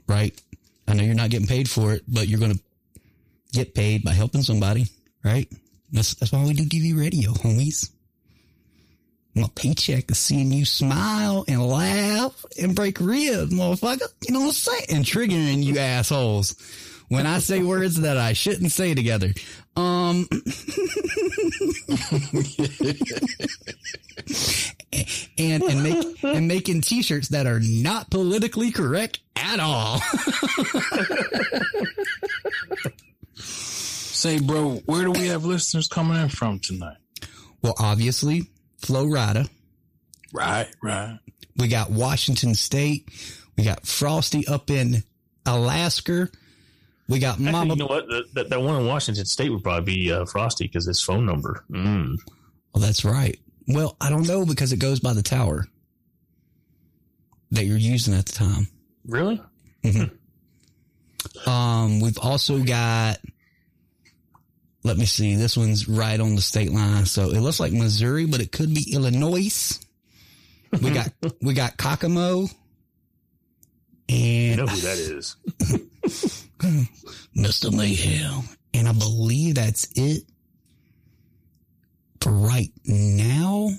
right? 0.07 0.39
I 0.87 0.93
know 0.93 1.03
you're 1.03 1.15
not 1.15 1.29
getting 1.29 1.47
paid 1.47 1.69
for 1.69 1.93
it, 1.93 2.03
but 2.07 2.27
you're 2.27 2.39
going 2.39 2.55
to 2.55 2.61
get 3.51 3.75
paid 3.75 4.03
by 4.03 4.11
helping 4.11 4.41
somebody, 4.41 4.85
right? 5.23 5.47
That's 5.91 6.15
that's 6.15 6.31
why 6.31 6.43
we 6.45 6.53
do 6.53 6.63
DV 6.63 6.97
radio, 6.97 7.31
homies. 7.31 7.89
My 9.35 9.47
paycheck 9.55 10.09
is 10.11 10.17
seeing 10.17 10.51
you 10.51 10.65
smile 10.65 11.45
and 11.47 11.65
laugh 11.65 12.45
and 12.61 12.75
break 12.75 12.99
ribs, 12.99 13.53
motherfucker. 13.53 14.07
You 14.27 14.33
know 14.33 14.41
what 14.41 14.47
I'm 14.47 14.53
saying? 14.53 14.85
And 14.89 15.05
triggering 15.05 15.63
you 15.63 15.77
assholes 15.77 16.55
when 17.09 17.25
I 17.25 17.39
say 17.39 17.61
words 17.61 18.01
that 18.01 18.17
I 18.17 18.33
shouldn't 18.33 18.71
say 18.71 18.93
together. 18.95 19.33
Um, 19.75 20.27
and 25.37 25.63
and 25.63 25.83
make 25.83 26.23
and 26.23 26.47
making 26.47 26.81
t-shirts 26.81 27.29
that 27.29 27.45
are 27.47 27.59
not 27.61 28.09
politically 28.09 28.71
correct 28.71 29.19
at 29.35 29.59
all. 29.59 29.99
Say, 33.35 34.39
bro, 34.39 34.81
where 34.85 35.05
do 35.05 35.11
we 35.11 35.27
have 35.27 35.45
listeners 35.45 35.87
coming 35.87 36.21
in 36.21 36.27
from 36.27 36.59
tonight? 36.59 36.97
Well, 37.61 37.75
obviously, 37.79 38.49
Florida. 38.79 39.45
Right, 40.33 40.67
right. 40.81 41.19
We 41.57 41.67
got 41.67 41.89
Washington 41.91 42.55
State. 42.55 43.09
We 43.57 43.63
got 43.63 43.85
Frosty 43.85 44.47
up 44.47 44.69
in 44.69 45.03
Alaska. 45.45 46.29
We 47.07 47.19
got 47.19 47.33
Actually, 47.35 47.51
Mama. 47.51 47.73
you 47.73 47.79
know 47.79 47.87
what? 47.87 48.07
That, 48.07 48.23
that, 48.35 48.49
that 48.49 48.61
one 48.61 48.79
in 48.79 48.85
Washington 48.87 49.25
State 49.25 49.49
would 49.49 49.63
probably 49.63 49.95
be 49.95 50.11
uh, 50.11 50.25
Frosty 50.25 50.65
because 50.67 50.85
his 50.85 51.01
phone 51.01 51.25
number. 51.25 51.65
Mm. 51.71 52.17
Oh, 52.75 52.79
that's 52.79 53.03
right. 53.03 53.37
Well, 53.67 53.97
I 53.99 54.09
don't 54.09 54.27
know 54.27 54.45
because 54.45 54.71
it 54.71 54.77
goes 54.77 54.99
by 54.99 55.13
the 55.13 55.23
tower 55.23 55.65
that 57.51 57.65
you're 57.65 57.77
using 57.77 58.13
at 58.13 58.27
the 58.27 58.33
time. 58.33 58.67
Really? 59.05 59.41
Um, 61.45 61.99
we've 61.99 62.17
also 62.19 62.59
got, 62.59 63.17
let 64.83 64.97
me 64.97 65.05
see, 65.05 65.35
this 65.35 65.57
one's 65.57 65.87
right 65.89 66.19
on 66.19 66.35
the 66.35 66.41
state 66.41 66.71
line. 66.71 67.05
So 67.05 67.31
it 67.31 67.39
looks 67.39 67.59
like 67.59 67.73
Missouri, 67.73 68.25
but 68.25 68.41
it 68.41 68.51
could 68.51 68.73
be 68.73 68.93
Illinois. 68.93 69.79
We 70.81 70.91
got, 70.91 71.09
we 71.41 71.53
got 71.53 71.77
Kokomo 71.77 72.47
and 74.09 74.57
know 74.57 74.65
who 74.65 74.81
that 74.81 74.97
is? 74.97 75.35
Mr. 77.37 77.71
Mayhem. 77.75 78.43
And 78.73 78.87
I 78.87 78.93
believe 78.93 79.55
that's 79.55 79.87
it 79.95 80.23
for 82.21 82.31
right 82.31 82.71
now. 82.85 83.69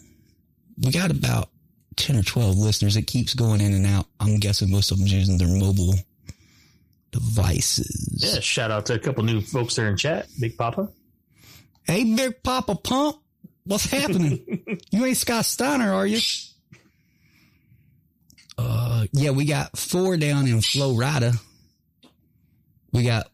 We 0.78 0.92
got 0.92 1.10
about 1.10 1.50
10 1.96 2.16
or 2.16 2.22
12 2.22 2.56
listeners. 2.56 2.96
It 2.96 3.06
keeps 3.06 3.34
going 3.34 3.60
in 3.60 3.74
and 3.74 3.86
out. 3.86 4.06
I'm 4.20 4.38
guessing 4.38 4.70
most 4.70 4.92
of 4.92 4.98
them 4.98 5.06
using 5.06 5.36
their 5.36 5.48
mobile 5.48 5.94
devices. 7.10 8.16
Yeah, 8.18 8.40
shout 8.40 8.70
out 8.70 8.86
to 8.86 8.94
a 8.94 8.98
couple 8.98 9.24
new 9.24 9.40
folks 9.40 9.76
there 9.76 9.88
in 9.88 9.96
chat. 9.96 10.28
Big 10.38 10.56
Papa. 10.56 10.88
Hey, 11.84 12.04
Big 12.14 12.42
Papa 12.42 12.74
Pump, 12.76 13.16
what's 13.64 13.90
happening? 13.90 14.62
you 14.90 15.04
ain't 15.04 15.16
Scott 15.16 15.44
Steiner, 15.44 15.92
are 15.92 16.06
you? 16.06 16.20
Uh, 18.56 19.06
yeah, 19.12 19.30
we 19.30 19.44
got 19.44 19.76
four 19.76 20.16
down 20.16 20.46
in 20.46 20.60
Florida. 20.60 21.32
We 22.92 23.04
got 23.04 23.26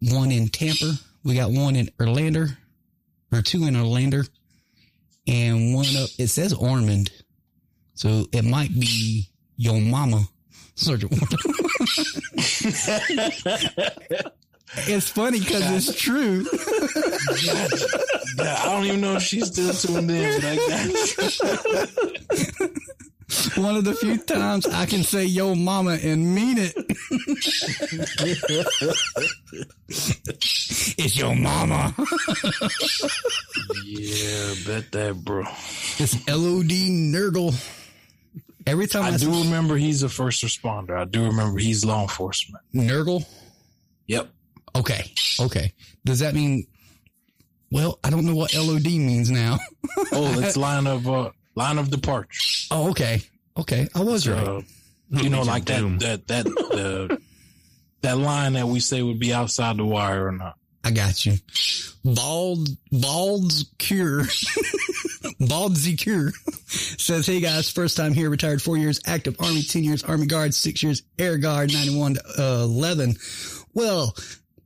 one 0.00 0.32
in 0.32 0.48
Tampa. 0.48 0.94
We 1.24 1.34
got 1.34 1.50
one 1.50 1.76
in 1.76 1.90
Orlando, 2.00 2.46
or 3.32 3.42
two 3.42 3.64
in 3.64 3.76
Orlando, 3.76 4.22
and 5.26 5.74
one 5.74 5.86
up. 5.96 6.08
It 6.18 6.28
says 6.28 6.52
Ormond, 6.52 7.10
so 7.94 8.26
it 8.32 8.44
might 8.44 8.72
be 8.72 9.28
your 9.56 9.80
mama, 9.80 10.22
Sergeant. 10.76 11.12
it's 14.88 15.08
funny 15.08 15.40
because 15.40 15.88
it's 15.88 15.98
true. 15.98 16.44
I 18.40 18.64
don't 18.66 18.84
even 18.84 19.00
know 19.00 19.16
if 19.16 19.22
she's 19.22 19.46
still 19.46 19.72
tuned 19.72 20.10
in. 20.10 20.40
But 20.40 20.48
I 20.48 20.56
got. 20.56 21.90
One 23.56 23.76
of 23.76 23.84
the 23.84 23.94
few 23.94 24.18
times 24.18 24.66
I 24.66 24.86
can 24.86 25.02
say 25.02 25.24
yo 25.24 25.56
mama 25.56 25.98
and 26.00 26.32
mean 26.34 26.58
it. 26.58 26.74
it's 30.96 31.16
your 31.16 31.34
mama. 31.34 31.92
yeah, 33.84 34.54
bet 34.66 34.92
that, 34.92 35.20
bro. 35.24 35.42
It's 35.98 36.14
LOD 36.28 36.70
Nurgle. 36.70 37.52
Every 38.66 38.86
time 38.86 39.04
I, 39.04 39.08
I 39.08 39.10
do 39.12 39.32
see 39.32 39.42
remember 39.44 39.76
he's 39.76 40.02
a 40.02 40.08
first 40.08 40.42
responder. 40.42 40.98
I 40.98 41.04
do 41.04 41.24
remember 41.24 41.58
he's 41.58 41.84
law 41.84 42.02
enforcement. 42.02 42.64
Nurgle. 42.74 43.24
Yep. 44.08 44.28
Okay. 44.74 45.12
Okay. 45.40 45.72
Does 46.04 46.18
that 46.20 46.34
mean, 46.34 46.66
well, 47.70 47.98
I 48.02 48.10
don't 48.10 48.26
know 48.26 48.34
what 48.34 48.54
LOD 48.54 48.84
means 48.86 49.30
now. 49.30 49.58
Oh, 50.12 50.38
it's 50.40 50.56
line 50.56 50.86
of 50.86 51.08
uh, 51.08 51.30
line 51.54 51.78
of 51.78 51.90
departure. 51.90 52.66
Oh, 52.70 52.90
okay. 52.90 53.22
Okay. 53.56 53.88
I 53.94 54.02
was 54.02 54.28
right. 54.28 54.46
Uh, 54.46 54.62
you 55.10 55.30
know, 55.30 55.42
like 55.42 55.66
that 55.66 55.78
Doom. 55.78 55.98
that 55.98 56.26
that 56.28 56.44
the 56.44 57.20
that 58.02 58.18
line 58.18 58.54
that 58.54 58.66
we 58.66 58.80
say 58.80 59.02
would 59.02 59.18
be 59.18 59.32
outside 59.32 59.76
the 59.76 59.84
wire 59.84 60.26
or 60.26 60.32
not. 60.32 60.56
I 60.84 60.90
got 60.90 61.26
you. 61.26 61.34
Bald, 62.04 62.68
Bald's 62.92 63.72
Cure. 63.78 64.22
Baldzy 65.40 65.96
Cure 65.96 66.32
says, 66.66 67.26
Hey 67.26 67.40
guys, 67.40 67.70
first 67.70 67.96
time 67.96 68.14
here, 68.14 68.30
retired 68.30 68.62
four 68.62 68.76
years, 68.76 69.00
active 69.06 69.36
Army, 69.40 69.62
10 69.62 69.84
years, 69.84 70.04
Army 70.04 70.26
Guard, 70.26 70.54
six 70.54 70.82
years, 70.82 71.02
Air 71.18 71.38
Guard, 71.38 71.72
91 71.72 72.14
to 72.14 72.22
uh, 72.38 72.64
11. 72.64 73.16
Well, 73.74 74.14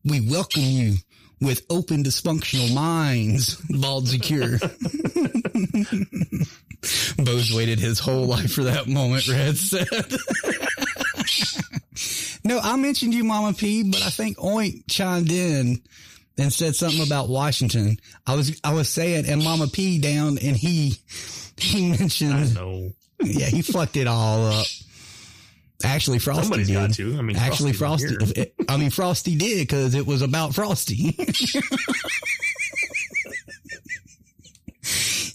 we 0.05 0.29
welcome 0.29 0.63
you 0.63 0.95
with 1.41 1.65
open 1.71 2.05
dysfunctional 2.05 2.75
minds, 2.75 3.57
Bald 3.71 4.09
Cure. 4.21 4.59
Bo's 7.19 7.55
waited 7.55 7.79
his 7.79 7.99
whole 7.99 8.27
life 8.27 8.53
for 8.53 8.65
that 8.65 8.89
moment, 8.89 9.29
Red 9.29 9.57
said. 9.57 9.87
no, 12.45 12.59
I 12.59 12.77
mentioned 12.77 13.15
you, 13.15 13.25
Mama 13.25 13.53
P, 13.53 13.85
but 13.85 14.03
I 14.03 14.11
think 14.11 14.39
Oink 14.39 14.85
chimed 14.89 15.31
in 15.31 15.83
and 16.39 16.53
said 16.53 16.75
something 16.77 17.03
about 17.07 17.29
Washington. 17.29 17.99
I 18.27 18.35
was, 18.35 18.59
I 18.65 18.73
was 18.75 18.89
saying, 18.89 19.27
and 19.27 19.43
Mama 19.45 19.67
P 19.69 19.99
down 20.01 20.39
and 20.39 20.57
he, 20.57 20.97
he 21.57 21.93
I 21.93 21.97
mentioned, 21.99 22.55
know. 22.55 22.91
yeah, 23.21 23.47
he 23.47 23.63
fucked 23.63 23.97
it 23.97 24.07
all 24.07 24.47
up. 24.47 24.67
Actually, 25.83 26.19
Frosty 26.19 26.43
Somebody's 26.43 26.67
did. 26.69 26.75
got 26.75 26.93
to. 26.95 27.17
I 27.19 27.23
mean, 27.23 27.37
Actually, 27.37 27.73
Frosty 27.73 28.15
Frosty. 28.15 28.53
I 28.69 28.77
mean, 28.77 28.91
Frosty 28.91 29.35
did 29.37 29.61
because 29.67 29.95
it 29.95 30.07
was 30.07 30.21
about 30.21 30.55
Frosty. 30.55 31.17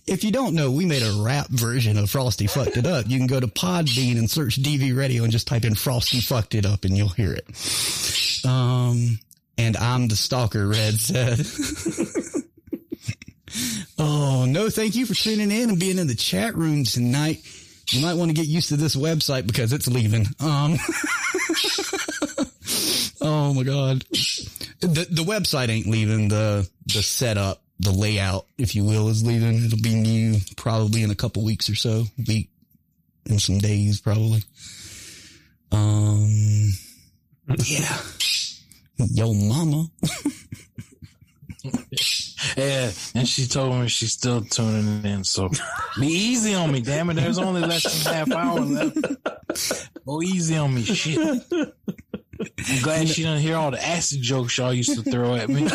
if 0.07 0.23
you 0.23 0.31
don't 0.31 0.53
know, 0.53 0.72
we 0.72 0.85
made 0.85 1.01
a 1.01 1.22
rap 1.23 1.47
version 1.49 1.97
of 1.97 2.09
Frosty 2.11 2.45
fucked 2.47 2.77
it 2.77 2.85
up. 2.85 3.05
You 3.07 3.17
can 3.17 3.26
go 3.27 3.39
to 3.39 3.47
Podbean 3.47 4.17
and 4.17 4.30
search 4.30 4.61
DV 4.61 4.95
Radio 4.95 5.23
and 5.23 5.31
just 5.31 5.47
type 5.47 5.65
in 5.65 5.73
Frosty 5.76 6.19
fucked 6.22 6.53
it 6.55 6.65
up 6.65 6.85
and 6.85 6.95
you'll 6.95 7.09
hear 7.09 7.34
it. 7.34 7.45
Um, 8.45 9.17
and 9.57 9.77
I'm 9.77 10.07
the 10.07 10.15
stalker, 10.15 10.68
Red 10.68 10.99
said. 10.99 11.40
oh, 13.98 14.45
no, 14.48 14.69
thank 14.69 14.95
you 14.95 15.06
for 15.06 15.14
tuning 15.14 15.52
in 15.52 15.69
and 15.69 15.80
being 15.80 15.98
in 15.98 16.07
the 16.07 16.15
chat 16.15 16.56
room 16.56 16.84
tonight. 16.84 17.41
You 17.91 18.02
might 18.02 18.15
want 18.15 18.30
to 18.30 18.36
get 18.36 18.48
used 18.48 18.69
to 18.69 18.77
this 18.77 18.95
website 18.95 19.45
because 19.45 19.72
it's 19.72 19.88
leaving. 19.88 20.26
Um, 20.40 20.77
oh 23.22 23.53
my 23.53 23.64
God. 23.64 24.03
The, 24.82 25.07
the 25.10 25.23
website 25.23 25.69
ain't 25.69 25.88
leaving. 25.88 26.30
The, 26.30 26.68
the 26.88 27.03
setup, 27.03 27.61
the 27.80 27.91
layout, 27.91 28.48
if 28.57 28.76
you 28.76 28.86
will, 28.86 29.10
is 29.10 29.26
leaving. 29.26 29.65
It'll 29.65 29.82
be 29.82 29.95
new 29.95 30.38
probably 30.57 31.03
in 31.03 31.11
a 31.11 31.15
couple 31.15 31.44
weeks 31.44 31.69
or 31.69 31.76
so. 31.76 32.06
Week 32.27 32.49
in 33.27 33.40
some 33.40 33.60
days, 33.60 34.02
probably. 34.02 34.44
Um, 35.72 36.72
yeah. 37.65 37.98
Yo 38.97 39.34
mama. 39.34 39.88
Yeah, 42.55 42.91
and 43.15 43.27
she 43.27 43.47
told 43.47 43.73
me 43.81 43.88
she's 43.88 44.11
still 44.13 44.41
tuning 44.43 45.03
in. 45.03 45.23
So 45.23 45.49
be 45.99 46.05
easy 46.07 46.53
on 46.53 46.72
me, 46.72 46.80
damn 46.80 47.09
it. 47.09 47.15
There's 47.15 47.39
only 47.39 47.61
less 47.61 48.03
than 48.03 48.13
half 48.13 48.31
hour 48.31 48.59
left. 48.59 49.89
Go 50.05 50.22
easy 50.22 50.55
on 50.55 50.76
me, 50.76 50.84
shit. 50.84 51.17
I'm 51.19 52.81
glad 52.84 53.07
she 53.09 53.23
didn't 53.23 53.39
hear 53.41 53.55
all 53.57 53.72
the 53.72 53.84
acid 53.84 54.22
jokes 54.22 54.57
y'all 54.57 54.73
used 54.73 54.93
to 54.93 55.09
throw 55.09 55.35
at 55.35 55.49
me. 55.49 55.67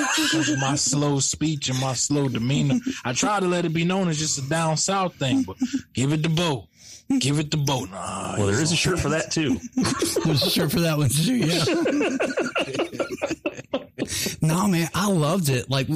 My 0.60 0.76
slow 0.76 1.18
speech 1.18 1.68
and 1.68 1.80
my 1.80 1.94
slow 1.94 2.28
demeanor. 2.28 2.78
I 3.04 3.12
try 3.12 3.40
to 3.40 3.46
let 3.48 3.64
it 3.64 3.74
be 3.74 3.84
known 3.84 4.08
as 4.08 4.18
just 4.18 4.38
a 4.38 4.48
down 4.48 4.76
south 4.76 5.16
thing, 5.16 5.42
but 5.42 5.56
give 5.92 6.12
it 6.12 6.22
to 6.22 6.28
Bo. 6.28 6.68
Give 7.18 7.40
it 7.40 7.50
to 7.50 7.56
Bo. 7.56 7.86
Nah, 7.86 8.36
Well, 8.38 8.46
there 8.46 8.62
is 8.62 8.70
a 8.70 8.76
shirt 8.76 9.00
for 9.00 9.08
that 9.08 9.32
too. 9.32 9.58
There's 10.24 10.42
a 10.44 10.50
shirt 10.50 10.70
for 10.70 10.80
that 10.80 10.96
one 10.96 11.08
too. 11.08 11.36
Yeah. 11.36 11.64
no, 14.40 14.66
man, 14.66 14.88
I 14.94 15.10
loved 15.10 15.48
it. 15.48 15.70
Like, 15.70 15.88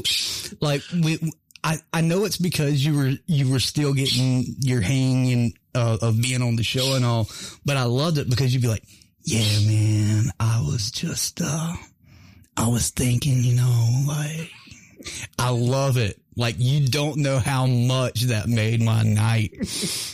like 0.61 0.83
we, 0.93 1.19
I, 1.63 1.79
I 1.93 2.01
know 2.01 2.25
it's 2.25 2.37
because 2.37 2.85
you 2.85 2.97
were, 2.97 3.13
you 3.27 3.51
were 3.51 3.61
still 3.61 3.95
getting 3.95 4.45
your 4.61 4.81
hang 4.81 5.33
and, 5.33 5.53
uh, 5.75 5.99
of 6.03 6.21
being 6.21 6.43
on 6.43 6.57
the 6.57 6.63
show 6.63 6.95
and 6.95 7.05
all, 7.05 7.29
but 7.65 7.77
I 7.77 7.85
loved 7.85 8.19
it 8.19 8.29
because 8.31 8.53
you'd 8.53 8.63
be 8.63 8.69
like, 8.69 8.85
yeah, 9.25 9.59
man, 9.67 10.31
I 10.39 10.61
was 10.61 10.91
just, 10.91 11.41
uh, 11.43 11.73
I 12.57 12.69
was 12.69 12.91
thinking, 12.91 13.43
you 13.43 13.55
know, 13.57 14.05
like, 14.07 14.51
I 15.39 15.51
love 15.51 15.97
it. 15.97 16.21
Like 16.37 16.57
you 16.59 16.89
don't 16.89 17.19
know 17.19 17.39
how 17.39 17.67
much 17.67 18.23
that 18.23 18.49
made 18.49 18.83
my 18.83 19.03
night 19.03 19.53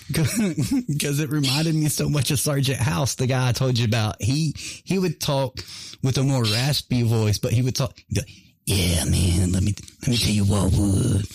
because 0.08 1.20
it 1.20 1.30
reminded 1.30 1.74
me 1.74 1.88
so 1.88 2.08
much 2.08 2.30
of 2.30 2.38
Sergeant 2.38 2.78
House, 2.78 3.14
the 3.14 3.26
guy 3.26 3.48
I 3.48 3.52
told 3.52 3.78
you 3.78 3.86
about. 3.86 4.16
He, 4.20 4.54
he 4.84 4.98
would 4.98 5.20
talk 5.20 5.60
with 6.02 6.18
a 6.18 6.22
more 6.22 6.44
raspy 6.44 7.02
voice, 7.02 7.38
but 7.38 7.52
he 7.52 7.62
would 7.62 7.74
talk, 7.76 7.98
like, 8.14 8.28
yeah, 8.66 9.04
man, 9.04 9.52
let 9.52 9.62
me, 9.62 9.74
let 10.02 10.08
me 10.08 10.16
tell 10.16 10.32
you 10.32 10.44
what 10.44 10.72
would. 10.72 11.26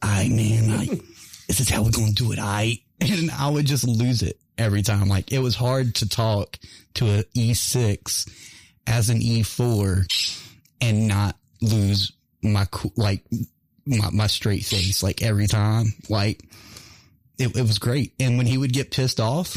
I, 0.00 0.28
man, 0.28 0.76
like, 0.76 1.02
this 1.48 1.60
is 1.60 1.68
how 1.68 1.82
we're 1.82 1.90
going 1.90 2.14
to 2.14 2.22
do 2.22 2.32
it. 2.32 2.38
I, 2.38 2.78
and 3.00 3.30
I 3.30 3.48
would 3.50 3.66
just 3.66 3.86
lose 3.86 4.22
it 4.22 4.38
every 4.58 4.82
time. 4.82 5.08
Like 5.08 5.32
it 5.32 5.38
was 5.38 5.54
hard 5.54 5.94
to 5.96 6.08
talk 6.08 6.58
to 6.94 7.06
a 7.06 7.22
E6 7.36 8.28
as 8.86 9.10
an 9.10 9.20
E4 9.20 10.42
and 10.80 11.08
not 11.08 11.36
lose 11.60 12.12
my 12.42 12.66
coo- 12.66 12.92
like 12.96 13.24
my, 13.88 14.10
my 14.10 14.26
straight 14.26 14.64
face 14.64 15.02
like 15.02 15.22
every 15.22 15.46
time. 15.46 15.94
Like 16.08 16.42
it, 17.38 17.56
it 17.56 17.62
was 17.62 17.78
great. 17.78 18.12
And 18.20 18.36
when 18.38 18.46
he 18.46 18.58
would 18.58 18.72
get 18.72 18.90
pissed 18.90 19.20
off, 19.20 19.56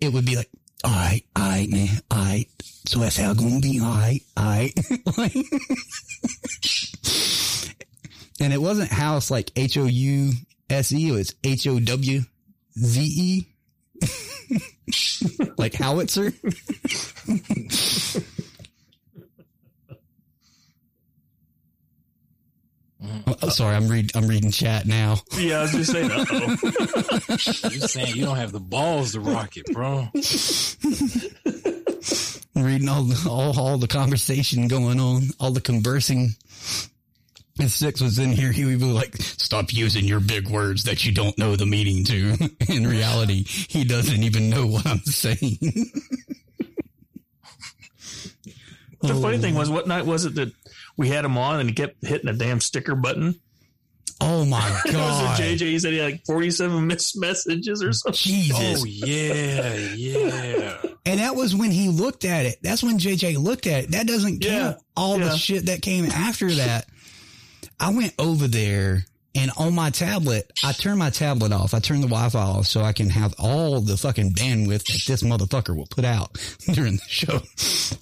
it 0.00 0.12
would 0.12 0.24
be 0.24 0.36
like, 0.36 0.48
all 0.84 0.90
right, 0.92 1.22
all 1.36 1.48
right, 1.48 1.68
man, 1.68 1.88
all 2.10 2.18
right. 2.18 2.46
So 2.86 3.00
that's 3.00 3.16
how 3.16 3.32
it's 3.32 3.40
gonna 3.40 3.60
be, 3.60 3.80
all 3.80 3.86
right, 3.94 4.20
all 4.36 4.44
right. 4.44 4.72
Like- 5.18 5.34
and 8.40 8.52
it 8.52 8.62
wasn't 8.62 8.90
house 8.92 9.30
like 9.32 9.50
H 9.56 9.76
O 9.78 9.84
U 9.86 10.32
S 10.70 10.92
E, 10.92 11.08
it 11.08 11.12
was 11.12 11.34
H 11.42 11.66
O 11.66 11.80
W 11.80 12.20
Z 12.78 13.00
E. 13.02 13.46
like 15.58 15.74
howitzer. 15.74 16.32
Oh, 23.26 23.36
oh, 23.42 23.48
sorry, 23.48 23.74
I'm 23.76 23.88
read 23.88 24.14
I'm 24.16 24.26
reading 24.28 24.50
chat 24.50 24.86
now. 24.86 25.16
Yeah, 25.38 25.58
I 25.58 25.62
was 25.62 25.72
just 25.72 25.92
saying. 25.92 26.10
You're 27.72 27.88
saying 27.88 28.16
you 28.16 28.24
don't 28.24 28.36
have 28.36 28.52
the 28.52 28.60
balls 28.60 29.12
to 29.12 29.20
rock 29.20 29.56
it, 29.56 29.66
bro. 29.72 30.08
I'm 32.56 32.64
reading 32.64 32.88
all 32.88 33.04
the 33.04 33.28
all, 33.30 33.58
all 33.58 33.78
the 33.78 33.86
conversation 33.88 34.66
going 34.68 34.98
on, 35.00 35.22
all 35.38 35.50
the 35.52 35.60
conversing. 35.60 36.30
If 37.60 37.70
Six 37.70 38.00
was 38.00 38.18
in 38.20 38.30
here, 38.32 38.52
he 38.52 38.64
would 38.64 38.78
be 38.78 38.84
like, 38.84 39.16
"Stop 39.16 39.72
using 39.72 40.04
your 40.04 40.20
big 40.20 40.48
words 40.48 40.84
that 40.84 41.04
you 41.04 41.12
don't 41.12 41.36
know 41.38 41.56
the 41.56 41.66
meaning 41.66 42.04
to." 42.04 42.50
in 42.72 42.86
reality, 42.86 43.44
he 43.44 43.84
doesn't 43.84 44.22
even 44.22 44.48
know 44.50 44.66
what 44.66 44.86
I'm 44.86 44.98
saying. 45.00 45.58
The 49.00 49.14
funny 49.14 49.36
Oh. 49.36 49.40
thing 49.40 49.54
was, 49.54 49.70
what 49.70 49.86
night 49.86 50.06
was 50.06 50.24
it 50.24 50.34
that 50.34 50.52
we 50.98 51.08
had 51.08 51.24
him 51.24 51.38
on 51.38 51.60
and 51.60 51.68
he 51.70 51.74
kept 51.74 52.04
hitting 52.06 52.26
the 52.26 52.34
damn 52.34 52.60
sticker 52.60 52.94
button? 52.94 53.34
Oh 54.20 54.44
my 54.44 54.66
It 54.84 54.86
was 54.86 54.94
god! 54.94 55.38
a 55.40 55.42
JJ. 55.42 55.60
He 55.60 55.78
said 55.78 55.92
he 55.92 55.98
had 55.98 56.10
like 56.12 56.26
47 56.26 56.86
missed 56.86 57.16
messages 57.18 57.82
or 57.82 57.92
something. 57.92 58.18
Jesus! 58.18 58.82
Oh 58.82 58.84
yeah, 58.84 59.74
yeah. 59.94 60.76
And 61.06 61.20
that 61.20 61.36
was 61.36 61.54
when 61.54 61.70
he 61.70 61.88
looked 61.88 62.24
at 62.24 62.44
it. 62.44 62.56
That's 62.62 62.82
when 62.82 62.98
JJ 62.98 63.38
looked 63.42 63.66
at 63.66 63.84
it. 63.84 63.90
That 63.92 64.06
doesn't 64.08 64.44
Yeah. 64.44 64.50
count 64.72 64.78
all 64.96 65.18
Yeah. 65.18 65.28
the 65.28 65.36
shit 65.36 65.66
that 65.66 65.82
came 65.82 66.06
after 66.06 66.50
that. 66.52 66.86
I 67.80 67.90
went 67.94 68.12
over 68.18 68.48
there 68.48 69.04
and 69.34 69.50
on 69.56 69.74
my 69.74 69.90
tablet, 69.90 70.50
I 70.64 70.72
turned 70.72 70.98
my 70.98 71.10
tablet 71.10 71.52
off. 71.52 71.74
I 71.74 71.80
turned 71.80 72.02
the 72.02 72.08
Wi-Fi 72.08 72.38
off 72.38 72.66
so 72.66 72.80
I 72.80 72.92
can 72.92 73.10
have 73.10 73.34
all 73.38 73.80
the 73.80 73.96
fucking 73.96 74.32
bandwidth 74.32 74.86
that 74.86 75.04
this 75.06 75.22
motherfucker 75.22 75.76
will 75.76 75.86
put 75.86 76.04
out 76.04 76.32
during 76.72 76.96
the 76.96 77.02
show. 77.08 77.40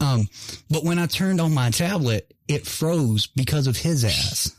Um, 0.05 0.29
but 0.71 0.85
when 0.85 0.99
I 0.99 1.07
turned 1.07 1.41
on 1.41 1.53
my 1.53 1.71
tablet, 1.71 2.33
it 2.49 2.67
froze 2.67 3.27
because 3.27 3.67
of 3.67 3.77
his 3.77 4.05
ass. 4.05 4.53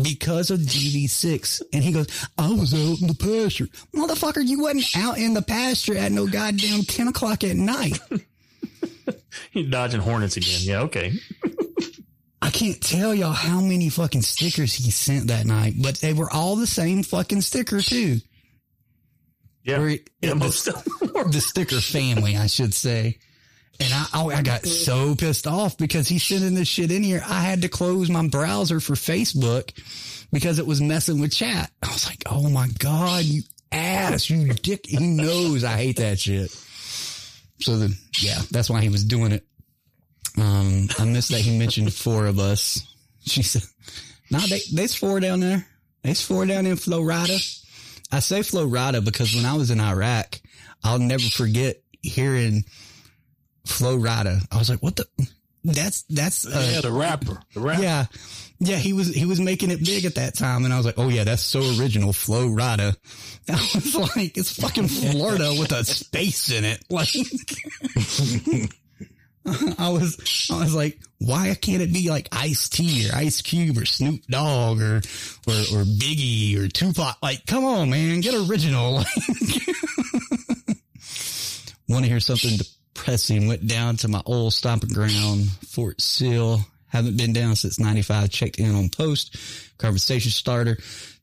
Because 0.00 0.50
of 0.52 0.60
DV6. 0.60 1.62
And 1.72 1.82
he 1.82 1.90
goes, 1.90 2.06
I 2.38 2.50
was 2.50 2.72
out 2.72 3.00
in 3.00 3.08
the 3.08 3.14
pasture. 3.14 3.66
Motherfucker, 3.94 4.46
you 4.46 4.60
wasn't 4.60 4.86
out 4.96 5.18
in 5.18 5.34
the 5.34 5.42
pasture 5.42 5.96
at 5.96 6.12
no 6.12 6.28
goddamn 6.28 6.82
10 6.82 7.08
o'clock 7.08 7.42
at 7.42 7.56
night. 7.56 7.98
He's 9.50 9.68
dodging 9.68 10.00
hornets 10.00 10.36
again. 10.36 10.60
Yeah, 10.60 10.80
okay. 10.82 11.12
I 12.42 12.50
can't 12.50 12.80
tell 12.80 13.14
y'all 13.14 13.32
how 13.32 13.60
many 13.60 13.90
fucking 13.90 14.22
stickers 14.22 14.74
he 14.74 14.90
sent 14.90 15.28
that 15.28 15.44
night, 15.46 15.74
but 15.80 15.96
they 15.96 16.12
were 16.14 16.30
all 16.30 16.56
the 16.56 16.66
same 16.66 17.02
fucking 17.02 17.42
sticker 17.42 17.80
too. 17.80 18.18
Yeah, 19.62 19.82
it- 19.86 20.08
yeah 20.22 20.34
most 20.34 20.66
of 20.68 20.82
the 21.32 21.40
sticker 21.40 21.80
family, 21.80 22.36
I 22.36 22.46
should 22.46 22.72
say. 22.72 23.18
And 23.78 23.92
I, 23.92 24.06
I, 24.12 24.24
I 24.26 24.42
got 24.42 24.66
so 24.66 25.14
pissed 25.14 25.46
off 25.46 25.76
because 25.78 26.06
he's 26.08 26.22
sending 26.22 26.54
this 26.54 26.68
shit 26.68 26.90
in 26.90 27.02
here. 27.02 27.22
I 27.26 27.40
had 27.40 27.62
to 27.62 27.68
close 27.68 28.10
my 28.10 28.26
browser 28.28 28.78
for 28.80 28.92
Facebook 28.94 29.72
because 30.32 30.58
it 30.58 30.66
was 30.66 30.80
messing 30.82 31.18
with 31.20 31.32
chat. 31.32 31.70
I 31.82 31.88
was 31.88 32.06
like, 32.06 32.22
oh 32.26 32.48
my 32.50 32.68
God, 32.78 33.24
you 33.24 33.42
ass, 33.72 34.28
you 34.28 34.52
dick. 34.52 34.84
He 34.86 34.98
knows 34.98 35.64
I 35.64 35.76
hate 35.76 35.96
that 35.96 36.18
shit. 36.18 36.50
So 37.60 37.76
then, 37.78 37.92
yeah, 38.18 38.40
that's 38.50 38.68
why 38.70 38.80
he 38.82 38.88
was 38.90 39.04
doing 39.04 39.32
it. 39.32 39.46
Um, 40.40 40.88
I 40.98 41.04
missed 41.04 41.30
that 41.30 41.40
he 41.40 41.58
mentioned 41.58 41.92
four 41.92 42.26
of 42.26 42.38
us. 42.38 42.86
She 43.22 43.42
said, 43.42 43.62
nah, 44.30 44.40
they, 44.48 44.60
there's 44.72 44.94
four 44.94 45.20
down 45.20 45.40
there. 45.40 45.66
There's 46.02 46.22
four 46.22 46.46
down 46.46 46.64
in 46.64 46.76
Florida. 46.76 47.36
I 48.10 48.20
say 48.20 48.42
Florida 48.42 49.02
because 49.02 49.34
when 49.34 49.44
I 49.44 49.54
was 49.54 49.70
in 49.70 49.78
Iraq, 49.78 50.40
I'll 50.82 50.98
never 50.98 51.22
forget 51.22 51.76
hearing 52.00 52.64
Flo 53.66 53.98
Rida. 53.98 54.40
I 54.50 54.56
was 54.56 54.70
like, 54.70 54.82
what 54.82 54.96
the? 54.96 55.06
That's, 55.64 56.02
that's, 56.04 56.46
uh, 56.46 56.70
yeah, 56.72 56.80
the 56.80 56.90
rapper. 56.90 57.42
The 57.52 57.60
rapper. 57.60 57.82
yeah. 57.82 58.06
Yeah, 58.58 58.76
he 58.76 58.94
was, 58.94 59.14
he 59.14 59.26
was 59.26 59.38
making 59.38 59.70
it 59.70 59.84
big 59.84 60.06
at 60.06 60.14
that 60.14 60.34
time. 60.34 60.64
And 60.64 60.72
I 60.72 60.78
was 60.78 60.86
like, 60.86 60.98
oh 60.98 61.10
yeah, 61.10 61.24
that's 61.24 61.42
so 61.42 61.60
original. 61.78 62.14
Flo 62.14 62.46
Rida. 62.48 62.96
I 63.50 63.70
was 63.74 63.94
like, 64.16 64.38
it's 64.38 64.58
fucking 64.58 64.88
Florida 64.88 65.54
with 65.58 65.72
a 65.72 65.84
space 65.84 66.50
in 66.50 66.64
it. 66.64 66.82
Like, 66.88 67.08
I 69.78 69.88
was, 69.88 70.48
I 70.52 70.58
was 70.60 70.74
like, 70.74 70.98
why 71.18 71.54
can't 71.54 71.82
it 71.82 71.92
be 71.92 72.10
like 72.10 72.28
Ice 72.32 72.68
T 72.68 73.08
or 73.08 73.14
Ice 73.16 73.40
Cube 73.42 73.78
or 73.78 73.86
Snoop 73.86 74.22
Dogg 74.28 74.80
or, 74.80 74.96
or, 74.96 75.00
or 75.00 75.84
Biggie 75.84 76.58
or 76.58 76.68
Tupac? 76.68 77.16
Like, 77.22 77.46
come 77.46 77.64
on, 77.64 77.90
man, 77.90 78.20
get 78.20 78.34
original. 78.34 78.94
Want 81.88 82.04
to 82.04 82.10
hear 82.10 82.20
something 82.20 82.58
depressing? 82.58 83.48
Went 83.48 83.66
down 83.66 83.96
to 83.98 84.08
my 84.08 84.22
old 84.26 84.52
stomping 84.52 84.92
ground, 84.92 85.50
Fort 85.68 86.00
Sill. 86.00 86.60
Haven't 86.86 87.16
been 87.16 87.32
down 87.32 87.56
since 87.56 87.78
95. 87.78 88.30
Checked 88.30 88.58
in 88.58 88.74
on 88.74 88.88
post. 88.88 89.36
Conversation 89.78 90.30
starter. 90.30 90.78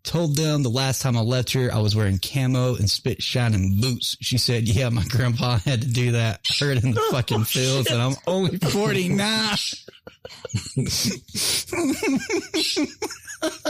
Told 0.07 0.37
them 0.37 0.63
the 0.63 0.69
last 0.69 1.01
time 1.01 1.17
I 1.17 1.19
left 1.19 1.51
here, 1.51 1.69
I 1.69 1.79
was 1.79 1.93
wearing 1.93 2.17
camo 2.17 2.75
and 2.75 2.89
spit 2.89 3.21
shining 3.21 3.81
boots. 3.81 4.15
She 4.21 4.37
said, 4.37 4.63
yeah, 4.63 4.87
my 4.87 5.03
grandpa 5.03 5.57
had 5.65 5.81
to 5.81 5.87
do 5.87 6.13
that. 6.13 6.39
Heard 6.57 6.81
in 6.81 6.93
the 6.93 7.01
oh, 7.01 7.11
fucking 7.11 7.43
fields 7.43 7.91
and 7.91 8.01
I'm 8.01 8.15
only 8.25 8.57
49. 8.57 9.57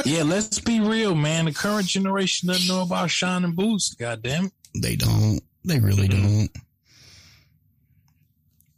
Yeah, 0.05 0.21
let's 0.23 0.59
be 0.59 0.79
real, 0.79 1.15
man. 1.15 1.45
The 1.45 1.53
current 1.53 1.87
generation 1.87 2.49
doesn't 2.49 2.67
know 2.67 2.83
about 2.83 3.09
shining 3.09 3.53
boots. 3.53 3.95
God 3.95 4.21
damn 4.21 4.45
it. 4.45 4.53
They 4.79 4.95
don't. 4.95 5.41
They 5.65 5.79
really 5.79 6.07
mm-hmm. 6.07 6.21
don't. 6.21 6.49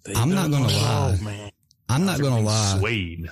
They 0.05 0.13
I'm 0.13 0.29
not 0.29 0.49
don't 0.49 0.61
gonna 0.61 0.73
know, 0.73 0.79
lie. 0.79 1.19
man. 1.21 1.51
I'm 1.89 2.05
not 2.05 2.21
gonna 2.21 2.39
lie. 2.39 2.77
Suede. 2.79 3.29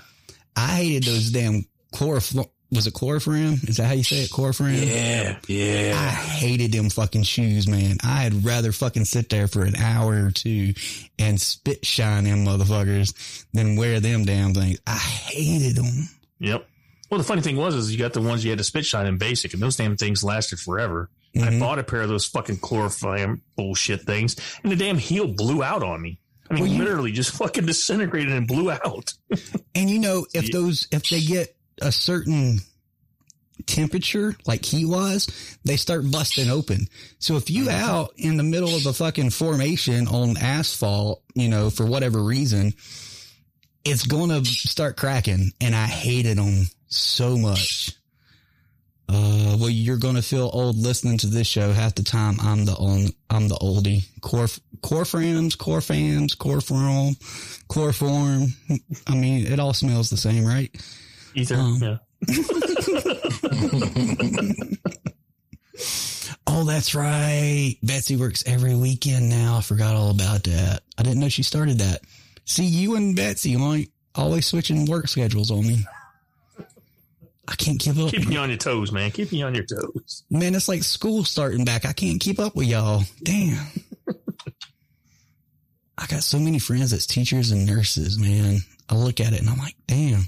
I 0.58 0.68
hated 0.68 1.04
those 1.04 1.32
damn 1.32 1.64
chloroform. 1.94 2.48
Was 2.72 2.86
it 2.86 2.94
chloroform? 2.94 3.54
Is 3.64 3.78
that 3.78 3.86
how 3.86 3.94
you 3.94 4.04
say 4.04 4.18
it? 4.24 4.30
Chloroform? 4.30 4.74
Yeah, 4.74 5.38
yeah. 5.48 5.94
I 5.96 6.10
hated 6.10 6.74
them 6.74 6.90
fucking 6.90 7.24
shoes, 7.24 7.66
man. 7.68 7.96
I'd 8.04 8.44
rather 8.44 8.74
fucking 8.74 9.06
sit 9.06 9.30
there 9.30 9.48
for 9.48 9.64
an 9.64 9.76
hour 9.78 10.26
or 10.26 10.32
two 10.32 10.74
and 11.18 11.40
spit 11.40 11.86
shine 11.86 12.26
them 12.26 12.46
motherfuckers 12.46 13.46
than 13.54 13.78
wear 13.78 14.02
them 14.02 14.26
damn 14.26 14.54
things. 14.54 14.80
I 14.86 14.98
hated 14.98 15.76
them. 15.78 16.10
Yep. 16.40 16.68
Well, 17.10 17.18
the 17.20 17.24
funny 17.24 17.42
thing 17.42 17.56
was, 17.56 17.74
is 17.74 17.90
you 17.92 17.98
got 17.98 18.12
the 18.12 18.22
ones 18.22 18.44
you 18.44 18.50
had 18.52 18.58
to 18.58 18.66
spit 18.66 18.86
shine 18.86 19.06
in 19.08 19.18
basic, 19.18 19.54
and 19.54 19.62
those 19.62 19.78
damn 19.78 19.96
things 19.96 20.22
lasted 20.24 20.60
forever. 20.60 21.10
I 21.36 21.40
Mhm. 21.40 21.60
bought 21.62 21.80
a 21.80 21.84
pair 21.84 22.02
of 22.02 22.10
those 22.10 22.26
fucking 22.26 22.58
chloroform 22.58 23.44
bullshit 23.56 24.02
things, 24.02 24.36
and 24.64 24.72
the 24.72 24.76
damn 24.76 24.98
heel 24.98 25.28
blew 25.28 25.64
out 25.64 25.84
on 25.84 26.02
me. 26.02 26.20
I 26.50 26.56
mean, 26.56 26.64
Well, 26.64 26.72
you- 26.74 26.80
literally 26.80 27.12
just 27.14 27.32
fucking 27.38 27.66
disintegrated 27.66 28.32
and 28.34 28.46
blew 28.48 28.72
out. 28.72 29.14
And 29.76 29.90
you 29.90 30.00
know, 30.00 30.26
if 30.34 30.46
Yeah. 30.46 30.50
those, 30.54 30.88
if 30.92 31.08
they 31.10 31.22
get 31.22 31.56
a 31.82 31.92
certain 31.92 32.60
temperature, 33.66 34.36
like 34.46 34.64
he 34.64 34.86
was, 34.86 35.58
they 35.66 35.78
start 35.78 36.10
busting 36.12 36.50
open. 36.50 36.88
So 37.20 37.36
if 37.36 37.50
you 37.50 37.70
out 37.70 38.12
in 38.18 38.38
the 38.38 38.44
middle 38.44 38.76
of 38.76 38.86
a 38.86 38.94
fucking 38.94 39.32
formation 39.32 40.08
on 40.08 40.38
asphalt, 40.38 41.24
you 41.34 41.50
know, 41.50 41.70
for 41.70 41.86
whatever 41.86 42.24
reason, 42.24 42.74
it's 43.84 44.06
going 44.06 44.30
to 44.30 44.46
start 44.46 44.98
cracking. 44.98 45.52
And 45.62 45.76
I 45.76 45.86
hated 45.86 46.38
them 46.38 46.68
so 46.88 47.38
much. 47.38 47.92
Uh, 49.10 49.56
well, 49.58 49.70
you're 49.70 49.98
going 49.98 50.16
to 50.16 50.22
feel 50.22 50.50
old 50.52 50.76
listening 50.76 51.18
to 51.20 51.28
this 51.28 51.48
show. 51.48 51.72
Half 51.72 51.96
the 51.96 52.04
time, 52.04 52.38
I'm 52.42 52.66
the 52.66 52.74
on, 52.74 53.08
I'm 53.30 53.48
the 53.48 53.56
oldie. 53.56 54.06
Core, 54.20 54.48
core 54.82 55.06
frames, 55.06 55.56
core 55.56 55.80
fams, 55.80 56.38
core 56.38 56.60
form, 56.60 57.16
chloroform. 57.70 58.48
I 59.08 59.16
mean, 59.16 59.48
it 59.48 59.60
all 59.60 59.74
smells 59.74 60.10
the 60.10 60.18
same, 60.18 60.46
right? 60.46 60.76
Ether. 61.38 61.56
Um, 61.56 61.80
yeah. 61.82 61.98
Oh, 66.50 66.64
that's 66.64 66.96
right. 66.96 67.76
Betsy 67.84 68.16
works 68.16 68.44
every 68.48 68.74
weekend 68.74 69.30
now. 69.30 69.58
I 69.58 69.62
forgot 69.62 69.96
all 69.96 70.10
about 70.10 70.44
that. 70.46 70.80
I 70.98 71.04
didn't 71.04 71.20
know 71.20 71.30
she 71.30 71.44
started 71.44 71.80
that. 71.80 72.02
See, 72.46 72.66
you 72.66 72.96
and 72.96 73.16
Betsy 73.16 73.58
like 73.58 73.92
always 74.16 74.48
switching 74.48 74.86
work 74.86 75.08
schedules 75.08 75.52
on 75.52 75.68
me. 75.68 75.86
I 77.48 77.56
can't 77.56 77.80
keep 77.80 77.98
up. 77.98 78.10
Keep 78.10 78.30
me 78.30 78.38
on 78.38 78.50
your 78.50 78.58
toes, 78.58 78.92
man. 78.92 79.12
Keep 79.12 79.34
me 79.34 79.44
on 79.44 79.54
your 79.54 79.66
toes. 79.66 80.24
Man, 80.32 80.56
it's 80.56 80.68
like 80.68 80.84
school 80.84 81.24
starting 81.24 81.64
back. 81.64 81.86
I 81.86 81.94
can't 81.94 82.20
keep 82.20 82.40
up 82.40 82.56
with 82.56 82.68
y'all. 82.68 83.04
Damn. 83.22 83.68
I 85.98 86.06
got 86.08 86.24
so 86.24 86.40
many 86.40 86.60
friends 86.60 86.92
that's 86.92 87.06
teachers 87.06 87.52
and 87.52 87.66
nurses, 87.66 88.18
man. 88.18 88.60
I 88.90 88.96
look 88.96 89.20
at 89.20 89.34
it 89.34 89.42
and 89.42 89.50
I'm 89.50 89.58
like, 89.58 89.76
damn, 89.88 90.24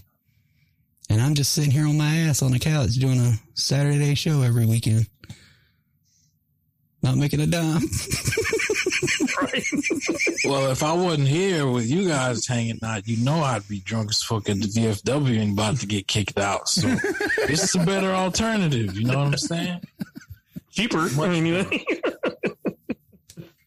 And 1.09 1.21
I'm 1.21 1.33
just 1.33 1.53
sitting 1.53 1.71
here 1.71 1.87
on 1.87 1.97
my 1.97 2.17
ass 2.19 2.41
on 2.41 2.51
the 2.51 2.59
couch 2.59 2.91
doing 2.93 3.19
a 3.19 3.33
Saturday 3.55 4.15
show 4.15 4.41
every 4.41 4.65
weekend. 4.65 5.07
Not 7.01 7.17
making 7.17 7.39
a 7.39 7.47
dime. 7.47 7.81
Well, 10.45 10.71
if 10.71 10.83
I 10.83 10.93
wasn't 10.93 11.27
here 11.27 11.67
with 11.69 11.89
you 11.89 12.07
guys 12.07 12.47
hanging 12.47 12.79
out, 12.83 13.07
you 13.07 13.23
know 13.23 13.41
I'd 13.41 13.67
be 13.67 13.79
drunk 13.79 14.09
as 14.09 14.23
fuck 14.23 14.49
at 14.49 14.59
the 14.59 14.67
VFW 14.67 15.41
and 15.41 15.53
about 15.53 15.77
to 15.77 15.85
get 15.85 16.07
kicked 16.07 16.39
out. 16.39 16.67
So 16.67 16.87
this 17.47 17.63
is 17.63 17.75
a 17.75 17.85
better 17.85 18.11
alternative. 18.11 18.97
You 18.97 19.05
know 19.05 19.19
what 19.19 19.27
I'm 19.27 19.37
saying? 19.37 19.81
Cheaper. 20.71 21.09
I 21.21 21.39
mean, 21.39 21.45
you 21.45 21.65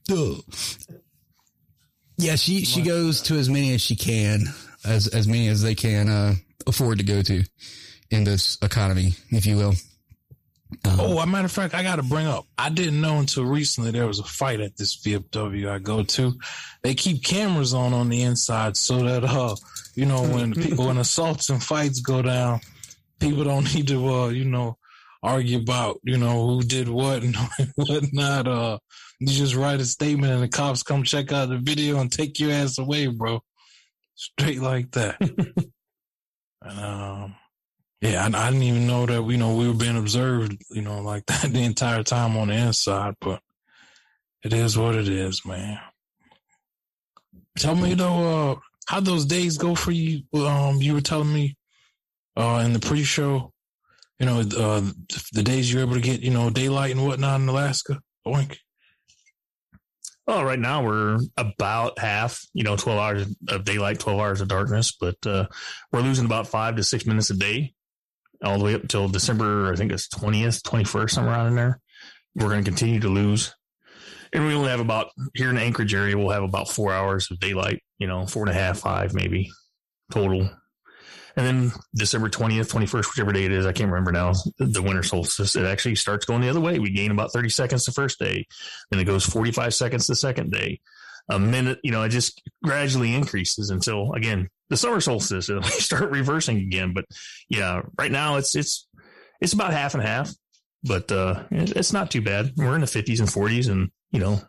Yeah, 2.18 2.36
she 2.36 2.64
she 2.64 2.82
goes 2.82 3.22
to 3.22 3.34
as 3.36 3.48
many 3.50 3.74
as 3.74 3.80
she 3.82 3.96
can, 3.96 4.44
as 4.84 5.08
as 5.08 5.26
many 5.26 5.48
as 5.48 5.62
they 5.62 5.74
can 5.74 6.08
uh, 6.08 6.34
afford 6.66 6.98
to 6.98 7.04
go 7.04 7.22
to 7.22 7.44
in 8.10 8.24
this 8.24 8.58
economy, 8.62 9.14
if 9.30 9.46
you 9.46 9.56
will. 9.56 9.74
Um, 10.84 11.00
Oh, 11.00 11.18
a 11.18 11.26
matter 11.26 11.46
of 11.46 11.52
fact, 11.52 11.74
I 11.74 11.82
got 11.82 11.96
to 11.96 12.02
bring 12.02 12.26
up. 12.26 12.46
I 12.56 12.70
didn't 12.70 13.00
know 13.00 13.18
until 13.18 13.44
recently 13.44 13.90
there 13.90 14.06
was 14.06 14.18
a 14.18 14.24
fight 14.24 14.60
at 14.60 14.76
this 14.76 14.96
VFW 15.02 15.68
I 15.68 15.78
go 15.78 16.02
to. 16.02 16.32
They 16.82 16.94
keep 16.94 17.22
cameras 17.22 17.74
on 17.74 17.92
on 17.92 18.08
the 18.08 18.22
inside 18.22 18.76
so 18.76 19.02
that 19.02 19.24
uh, 19.24 19.54
you 19.94 20.06
know, 20.06 20.22
when 20.22 20.54
people 20.62 20.86
when 20.86 20.98
assaults 20.98 21.50
and 21.50 21.62
fights 21.62 22.00
go 22.00 22.22
down, 22.22 22.60
people 23.20 23.44
don't 23.44 23.74
need 23.74 23.88
to 23.88 24.08
uh, 24.08 24.28
you 24.28 24.44
know, 24.44 24.78
argue 25.22 25.58
about 25.58 26.00
you 26.04 26.16
know 26.16 26.46
who 26.46 26.62
did 26.62 26.88
what 26.88 27.22
and 27.22 27.36
what 27.74 28.04
not. 28.12 28.48
Uh, 28.48 28.78
you 29.20 29.28
just 29.28 29.54
write 29.54 29.80
a 29.80 29.84
statement 29.84 30.32
and 30.32 30.42
the 30.42 30.48
cops 30.48 30.82
come 30.82 31.04
check 31.04 31.32
out 31.32 31.48
the 31.48 31.58
video 31.58 32.00
and 32.00 32.10
take 32.10 32.40
your 32.40 32.50
ass 32.50 32.78
away, 32.78 33.06
bro. 33.06 33.42
Straight 34.14 34.60
like 34.60 34.90
that. 34.92 35.16
and 36.64 36.78
um. 36.80 37.36
Yeah, 38.00 38.24
I, 38.24 38.46
I 38.46 38.50
didn't 38.50 38.64
even 38.64 38.88
know 38.88 39.06
that 39.06 39.22
you 39.30 39.36
know 39.36 39.54
we 39.54 39.68
were 39.68 39.74
being 39.74 39.96
observed, 39.96 40.60
you 40.70 40.82
know, 40.82 41.00
like 41.02 41.24
that 41.26 41.52
the 41.52 41.62
entire 41.62 42.02
time 42.02 42.36
on 42.36 42.48
the 42.48 42.54
inside. 42.54 43.14
But 43.20 43.40
it 44.42 44.52
is 44.52 44.76
what 44.76 44.96
it 44.96 45.08
is, 45.08 45.46
man. 45.46 45.78
Tell 47.58 47.76
me 47.76 47.94
though, 47.94 48.52
uh, 48.52 48.54
how 48.86 49.00
those 49.00 49.24
days 49.24 49.56
go 49.56 49.74
for 49.74 49.92
you? 49.92 50.22
Um, 50.34 50.82
you 50.82 50.94
were 50.94 51.00
telling 51.00 51.32
me, 51.32 51.56
uh, 52.36 52.62
in 52.64 52.72
the 52.72 52.80
pre-show, 52.80 53.52
you 54.18 54.26
know, 54.26 54.40
uh, 54.40 54.82
the 55.32 55.42
days 55.42 55.72
you're 55.72 55.82
able 55.82 55.94
to 55.94 56.00
get, 56.00 56.20
you 56.20 56.30
know, 56.30 56.50
daylight 56.50 56.92
and 56.92 57.06
whatnot 57.06 57.40
in 57.40 57.48
Alaska. 57.48 58.00
Oink. 58.26 58.58
Well, 60.26 60.44
right 60.44 60.58
now 60.58 60.84
we're 60.84 61.18
about 61.36 61.98
half, 61.98 62.40
you 62.54 62.62
know, 62.62 62.76
12 62.76 62.98
hours 62.98 63.34
of 63.48 63.64
daylight, 63.64 63.98
12 63.98 64.20
hours 64.20 64.40
of 64.40 64.48
darkness, 64.48 64.96
but 64.98 65.16
uh, 65.26 65.46
we're 65.90 66.00
losing 66.00 66.26
about 66.26 66.46
five 66.46 66.76
to 66.76 66.84
six 66.84 67.06
minutes 67.06 67.30
a 67.30 67.34
day 67.34 67.74
all 68.42 68.58
the 68.58 68.64
way 68.64 68.74
up 68.74 68.82
until 68.82 69.08
December, 69.08 69.72
I 69.72 69.76
think 69.76 69.92
it's 69.92 70.08
20th, 70.08 70.62
21st, 70.62 71.10
somewhere 71.10 71.34
around 71.34 71.48
in 71.48 71.56
there. 71.56 71.80
We're 72.34 72.48
going 72.48 72.64
to 72.64 72.70
continue 72.70 73.00
to 73.00 73.08
lose. 73.08 73.54
And 74.32 74.46
we 74.46 74.54
only 74.54 74.70
have 74.70 74.80
about, 74.80 75.08
here 75.34 75.50
in 75.50 75.56
the 75.56 75.62
Anchorage 75.62 75.94
area, 75.94 76.16
we'll 76.16 76.30
have 76.30 76.42
about 76.42 76.68
four 76.68 76.92
hours 76.92 77.30
of 77.30 77.38
daylight, 77.38 77.82
you 77.98 78.06
know, 78.06 78.26
four 78.26 78.42
and 78.42 78.50
a 78.50 78.54
half, 78.54 78.78
five 78.78 79.14
maybe 79.14 79.50
total. 80.10 80.50
And 81.36 81.46
then 81.46 81.72
December 81.94 82.28
20th, 82.28 82.70
21st, 82.70 83.08
whichever 83.08 83.32
day 83.32 83.44
it 83.44 83.52
is, 83.52 83.64
I 83.64 83.72
can't 83.72 83.90
remember 83.90 84.12
now, 84.12 84.32
the 84.58 84.82
winter 84.82 85.02
solstice, 85.02 85.56
it 85.56 85.64
actually 85.64 85.94
starts 85.94 86.26
going 86.26 86.42
the 86.42 86.48
other 86.48 86.60
way. 86.60 86.78
We 86.78 86.90
gain 86.90 87.10
about 87.10 87.32
30 87.32 87.48
seconds 87.48 87.84
the 87.84 87.92
first 87.92 88.18
day, 88.18 88.46
then 88.90 89.00
it 89.00 89.04
goes 89.04 89.24
45 89.24 89.72
seconds 89.74 90.06
the 90.06 90.16
second 90.16 90.52
day. 90.52 90.80
A 91.30 91.38
minute, 91.38 91.78
you 91.82 91.92
know, 91.92 92.02
it 92.02 92.10
just 92.10 92.42
gradually 92.64 93.14
increases 93.14 93.70
until 93.70 94.12
again 94.12 94.48
the 94.70 94.76
summer 94.76 95.00
solstice 95.00 95.48
and 95.48 95.60
we 95.64 95.70
start 95.70 96.10
reversing 96.10 96.58
again. 96.58 96.92
But 96.94 97.04
yeah, 97.48 97.82
right 97.96 98.10
now 98.10 98.36
it's 98.36 98.56
it's 98.56 98.88
it's 99.40 99.52
about 99.52 99.72
half 99.72 99.94
and 99.94 100.02
half, 100.02 100.32
but 100.82 101.12
uh 101.12 101.44
it's 101.50 101.92
not 101.92 102.10
too 102.10 102.22
bad. 102.22 102.52
We're 102.56 102.74
in 102.74 102.80
the 102.80 102.86
50s 102.88 103.20
and 103.20 103.28
40s, 103.28 103.70
and 103.70 103.90
you 104.10 104.18
know, 104.18 104.40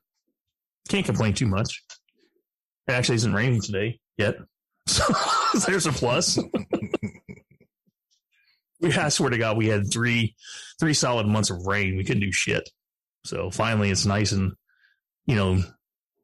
can't 0.90 1.06
complain 1.06 1.34
too 1.34 1.48
much. 1.48 1.84
It 2.88 2.94
actually 2.94 3.16
isn't 3.16 3.34
raining 3.34 3.62
today 3.62 4.00
yet, 4.18 4.38
so 4.88 5.04
there's 5.68 5.86
a 5.86 5.92
plus. 5.92 6.40
we, 8.80 8.94
I 8.94 9.10
swear 9.10 9.30
to 9.30 9.38
God, 9.38 9.58
we 9.58 9.68
had 9.68 9.92
three 9.92 10.36
three 10.80 10.94
solid 10.94 11.28
months 11.28 11.50
of 11.50 11.66
rain. 11.66 11.98
We 11.98 12.04
couldn't 12.04 12.22
do 12.22 12.32
shit. 12.32 12.70
So 13.26 13.50
finally, 13.50 13.90
it's 13.90 14.06
nice 14.06 14.32
and 14.32 14.54
you 15.26 15.36
know 15.36 15.64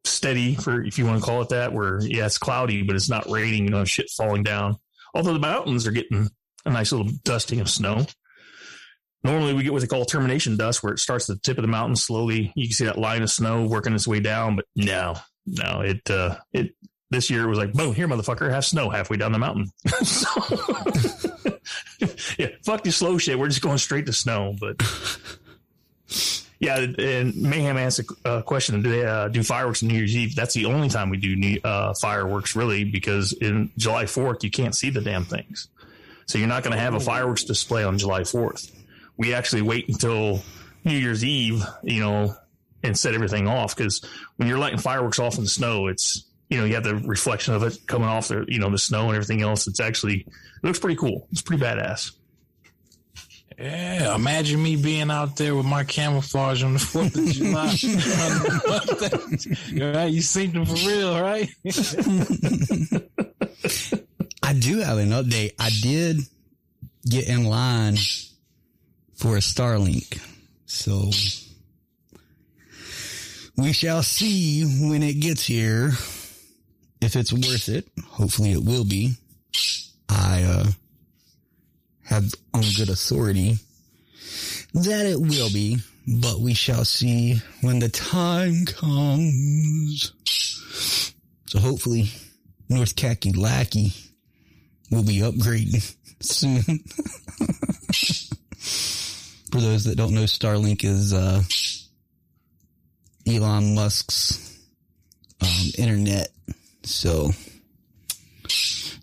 steady 0.04 0.54
for 0.54 0.82
if 0.82 0.98
you 0.98 1.06
want 1.06 1.20
to 1.20 1.24
call 1.26 1.42
it 1.42 1.50
that. 1.50 1.72
Where 1.72 2.00
yeah, 2.02 2.26
it's 2.26 2.38
cloudy, 2.38 2.82
but 2.82 2.96
it's 2.96 3.10
not 3.10 3.30
raining. 3.30 3.64
You 3.64 3.70
know, 3.70 3.84
shit 3.84 4.10
falling 4.10 4.42
down. 4.42 4.76
Although 5.14 5.32
the 5.32 5.38
mountains 5.40 5.86
are 5.86 5.92
getting 5.92 6.28
a 6.64 6.70
nice 6.70 6.92
little 6.92 7.10
dusting 7.24 7.60
of 7.60 7.68
snow. 7.68 8.06
Normally, 9.22 9.52
we 9.52 9.62
get 9.62 9.72
what 9.72 9.82
they 9.82 9.86
call 9.86 10.06
termination 10.06 10.56
dust, 10.56 10.82
where 10.82 10.94
it 10.94 10.98
starts 10.98 11.28
at 11.28 11.36
the 11.36 11.40
tip 11.42 11.58
of 11.58 11.62
the 11.62 11.68
mountain 11.68 11.96
slowly. 11.96 12.52
You 12.54 12.68
can 12.68 12.74
see 12.74 12.86
that 12.86 12.98
line 12.98 13.22
of 13.22 13.30
snow 13.30 13.66
working 13.66 13.94
its 13.94 14.08
way 14.08 14.20
down, 14.20 14.56
but 14.56 14.64
no, 14.74 15.16
no, 15.46 15.82
it 15.82 16.10
uh, 16.10 16.36
it 16.52 16.74
this 17.10 17.28
year 17.28 17.44
it 17.44 17.48
was 17.48 17.58
like 17.58 17.72
boom, 17.72 17.94
here, 17.94 18.08
motherfucker, 18.08 18.50
have 18.50 18.64
snow 18.64 18.88
halfway 18.88 19.16
down 19.16 19.32
the 19.32 19.38
mountain. 19.38 19.70
so, 20.02 20.28
yeah, 22.38 22.48
fuck 22.64 22.84
the 22.84 22.92
slow 22.92 23.18
shit. 23.18 23.38
We're 23.38 23.48
just 23.48 23.62
going 23.62 23.78
straight 23.78 24.06
to 24.06 24.12
snow, 24.12 24.56
but. 24.58 24.80
Yeah, 26.62 26.76
and 26.76 27.34
Mayhem 27.36 27.78
asked 27.78 28.00
a 28.00 28.28
uh, 28.28 28.42
question: 28.42 28.82
Do 28.82 28.90
they 28.90 29.06
uh, 29.06 29.28
do 29.28 29.42
fireworks 29.42 29.82
on 29.82 29.88
New 29.88 29.94
Year's 29.94 30.14
Eve? 30.14 30.36
That's 30.36 30.52
the 30.52 30.66
only 30.66 30.90
time 30.90 31.08
we 31.08 31.16
do 31.16 31.34
new, 31.34 31.58
uh, 31.64 31.94
fireworks, 31.94 32.54
really, 32.54 32.84
because 32.84 33.32
in 33.32 33.70
July 33.78 34.04
Fourth 34.04 34.44
you 34.44 34.50
can't 34.50 34.74
see 34.74 34.90
the 34.90 35.00
damn 35.00 35.24
things, 35.24 35.68
so 36.26 36.36
you're 36.36 36.48
not 36.48 36.62
going 36.62 36.76
to 36.76 36.78
have 36.78 36.92
a 36.92 37.00
fireworks 37.00 37.44
display 37.44 37.82
on 37.82 37.96
July 37.96 38.24
Fourth. 38.24 38.70
We 39.16 39.32
actually 39.32 39.62
wait 39.62 39.88
until 39.88 40.42
New 40.84 40.98
Year's 40.98 41.24
Eve, 41.24 41.64
you 41.82 42.00
know, 42.00 42.36
and 42.82 42.98
set 42.98 43.14
everything 43.14 43.48
off 43.48 43.74
because 43.74 44.04
when 44.36 44.46
you're 44.46 44.58
lighting 44.58 44.78
fireworks 44.78 45.18
off 45.18 45.38
in 45.38 45.44
the 45.44 45.50
snow, 45.50 45.86
it's 45.86 46.24
you 46.50 46.58
know 46.58 46.64
you 46.64 46.74
have 46.74 46.84
the 46.84 46.96
reflection 46.96 47.54
of 47.54 47.62
it 47.62 47.78
coming 47.86 48.08
off 48.08 48.28
the 48.28 48.44
you 48.48 48.58
know 48.58 48.68
the 48.68 48.78
snow 48.78 49.06
and 49.06 49.14
everything 49.14 49.40
else. 49.40 49.66
It's 49.66 49.80
actually 49.80 50.26
it 50.26 50.26
looks 50.62 50.80
pretty 50.80 50.96
cool. 50.96 51.26
It's 51.30 51.40
pretty 51.42 51.62
badass. 51.62 52.12
Yeah, 53.58 54.14
imagine 54.14 54.62
me 54.62 54.76
being 54.76 55.10
out 55.10 55.36
there 55.36 55.54
with 55.54 55.66
my 55.66 55.84
camouflage 55.84 56.62
on 56.62 56.72
the 56.72 56.78
Fourth 56.78 57.14
of 57.14 57.26
July. 57.26 57.76
right, 59.98 60.10
you 60.10 60.22
seen 60.22 60.52
them 60.52 60.64
for 60.64 60.88
real, 60.88 61.20
right? 61.20 61.46
I 64.42 64.54
do 64.54 64.78
have 64.80 64.96
an 64.96 65.10
update. 65.10 65.52
I 65.58 65.68
did 65.82 66.20
get 67.06 67.28
in 67.28 67.44
line 67.44 67.96
for 69.14 69.36
a 69.36 69.40
Starlink. 69.40 70.22
So 70.64 71.10
we 73.58 73.74
shall 73.74 74.02
see 74.02 74.64
when 74.88 75.02
it 75.02 75.20
gets 75.20 75.44
here 75.44 75.92
if 77.00 77.16
it's 77.16 77.32
worth 77.32 77.68
it. 77.68 77.88
Hopefully 78.06 78.52
it 78.52 78.62
will 78.62 78.84
be. 78.84 79.14
I 80.08 80.42
uh, 80.42 80.66
have 82.04 82.34
on 82.52 82.62
good 82.76 82.88
authority 82.88 83.58
that 84.74 85.06
it 85.06 85.20
will 85.20 85.50
be, 85.50 85.78
but 86.06 86.40
we 86.40 86.54
shall 86.54 86.84
see 86.84 87.40
when 87.62 87.78
the 87.78 87.88
time 87.88 88.64
comes. 88.66 90.12
So 91.46 91.58
hopefully 91.58 92.10
North 92.68 92.94
Kakalaki 92.94 94.10
will 94.90 95.02
be 95.02 95.18
upgrading 95.18 95.96
soon. 96.20 96.62
For 99.50 99.60
those 99.60 99.84
that 99.84 99.96
don't 99.96 100.14
know, 100.14 100.24
Starlink 100.24 100.84
is 100.84 101.12
uh, 101.12 101.42
Elon 103.26 103.74
Musk's 103.74 104.58
um, 105.40 105.48
internet. 105.76 106.28
So, 106.90 107.30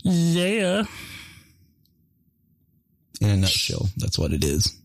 yeah. 0.04 0.84
In 3.22 3.30
a 3.30 3.38
nutshell, 3.38 3.90
that's 3.98 4.20
what 4.20 4.34
it 4.34 4.44
is. 4.44 4.76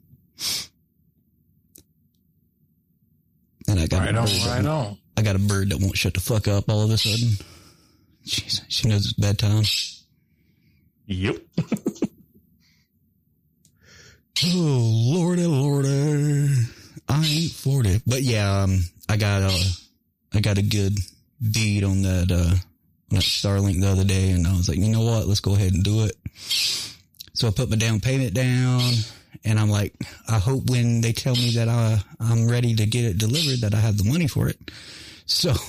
And 3.69 3.79
I 3.81 3.87
got 3.87 4.01
Right 4.01 4.15
a 4.15 4.19
on, 4.19 4.25
bird 4.27 4.35
that 4.35 4.47
right 4.47 4.65
won't- 4.65 4.89
on. 4.89 4.99
I 5.17 5.23
got 5.23 5.37
a 5.37 5.41
bird 5.41 5.71
that 5.71 5.81
won't 5.81 5.97
shut 5.97 6.15
the 6.15 6.21
fuck 6.21 6.49
up 6.49 6.71
all 6.71 6.83
of 6.83 6.91
a 6.91 6.97
sudden. 6.97 7.37
Jeez, 8.27 8.61
she 8.69 8.89
knows 8.89 9.05
it's 9.05 9.13
bedtime. 9.15 9.65
Yep. 11.07 11.37
Oh 14.45 15.13
lordy, 15.15 15.47
lordy, 15.47 16.49
I 17.09 17.25
ain't 17.25 17.53
forty. 17.53 18.01
But 18.05 18.23
yeah, 18.23 18.63
um, 18.63 18.81
I 19.09 19.17
got 19.17 19.43
a, 19.43 19.57
I 20.35 20.41
got 20.41 20.59
a 20.59 20.63
good 20.63 20.99
bead 21.53 21.85
on 21.85 22.03
that 22.03 22.29
uh, 22.33 22.35
on 22.35 22.61
that 22.61 22.72
Starlink 23.21 23.81
the 23.81 23.89
other 23.91 24.05
day, 24.05 24.31
and 24.31 24.47
I 24.47 24.53
was 24.57 24.69
like, 24.69 24.79
you 24.79 24.89
know 24.89 25.03
what, 25.03 25.27
let's 25.27 25.41
go 25.41 25.55
ahead 25.55 25.73
and 25.73 25.83
do 25.83 26.05
it. 26.05 26.17
So 27.35 27.49
I 27.49 27.51
put 27.51 27.71
my 27.71 27.77
down 27.77 28.01
payment 28.01 28.35
down, 28.35 28.81
and 29.45 29.59
I'm 29.59 29.71
like, 29.71 29.95
I 30.29 30.39
hope 30.39 30.69
when 30.71 31.01
they 31.01 31.13
tell 31.13 31.35
me 31.35 31.51
that 31.53 31.69
I 31.69 31.99
I'm 32.21 32.49
ready 32.49 32.75
to 32.77 32.87
get 32.87 33.05
it 33.05 33.19
delivered, 33.19 33.61
that 33.63 33.75
I 33.75 33.79
have 33.79 33.99
the 33.99 34.05
money 34.05 34.29
for 34.29 34.49
it. 34.49 34.59
So 35.27 35.53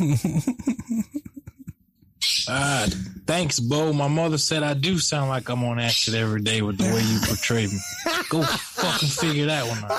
Ah, 2.48 2.88
Thanks, 3.28 3.60
Bo. 3.60 3.92
My 3.94 4.08
mother 4.08 4.38
said 4.38 4.64
I 4.64 4.74
do 4.74 4.98
sound 4.98 5.30
like 5.30 5.50
I'm 5.50 5.64
on 5.64 5.80
acid 5.80 6.16
every 6.16 6.42
day 6.42 6.62
with 6.62 6.78
the 6.78 6.86
way 6.86 7.02
you 7.02 7.20
portray 7.26 7.68
me. 7.68 7.78
Go 8.30 8.44
fucking 8.44 9.10
figure 9.10 9.46
that 9.48 9.66
one 9.66 9.78
out. 9.84 9.90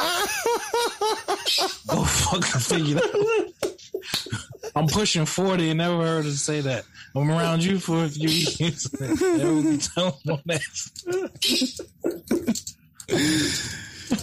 Go 1.88 2.04
fucking 2.04 2.60
figure 2.60 2.94
that 2.96 3.14
one. 3.14 3.52
I'm 4.76 4.86
pushing 4.88 5.24
40 5.24 5.70
and 5.70 5.78
never 5.78 6.02
heard 6.02 6.24
her 6.24 6.30
say 6.32 6.60
that. 6.62 6.84
I'm 7.14 7.30
around 7.30 7.62
you 7.62 7.78
for 7.78 8.04
a 8.04 8.08
few 8.08 8.28
years. 8.28 8.92
Never 9.00 9.62
be 9.62 9.78
telling 9.78 10.14
on 10.28 10.42
that. 10.46 10.62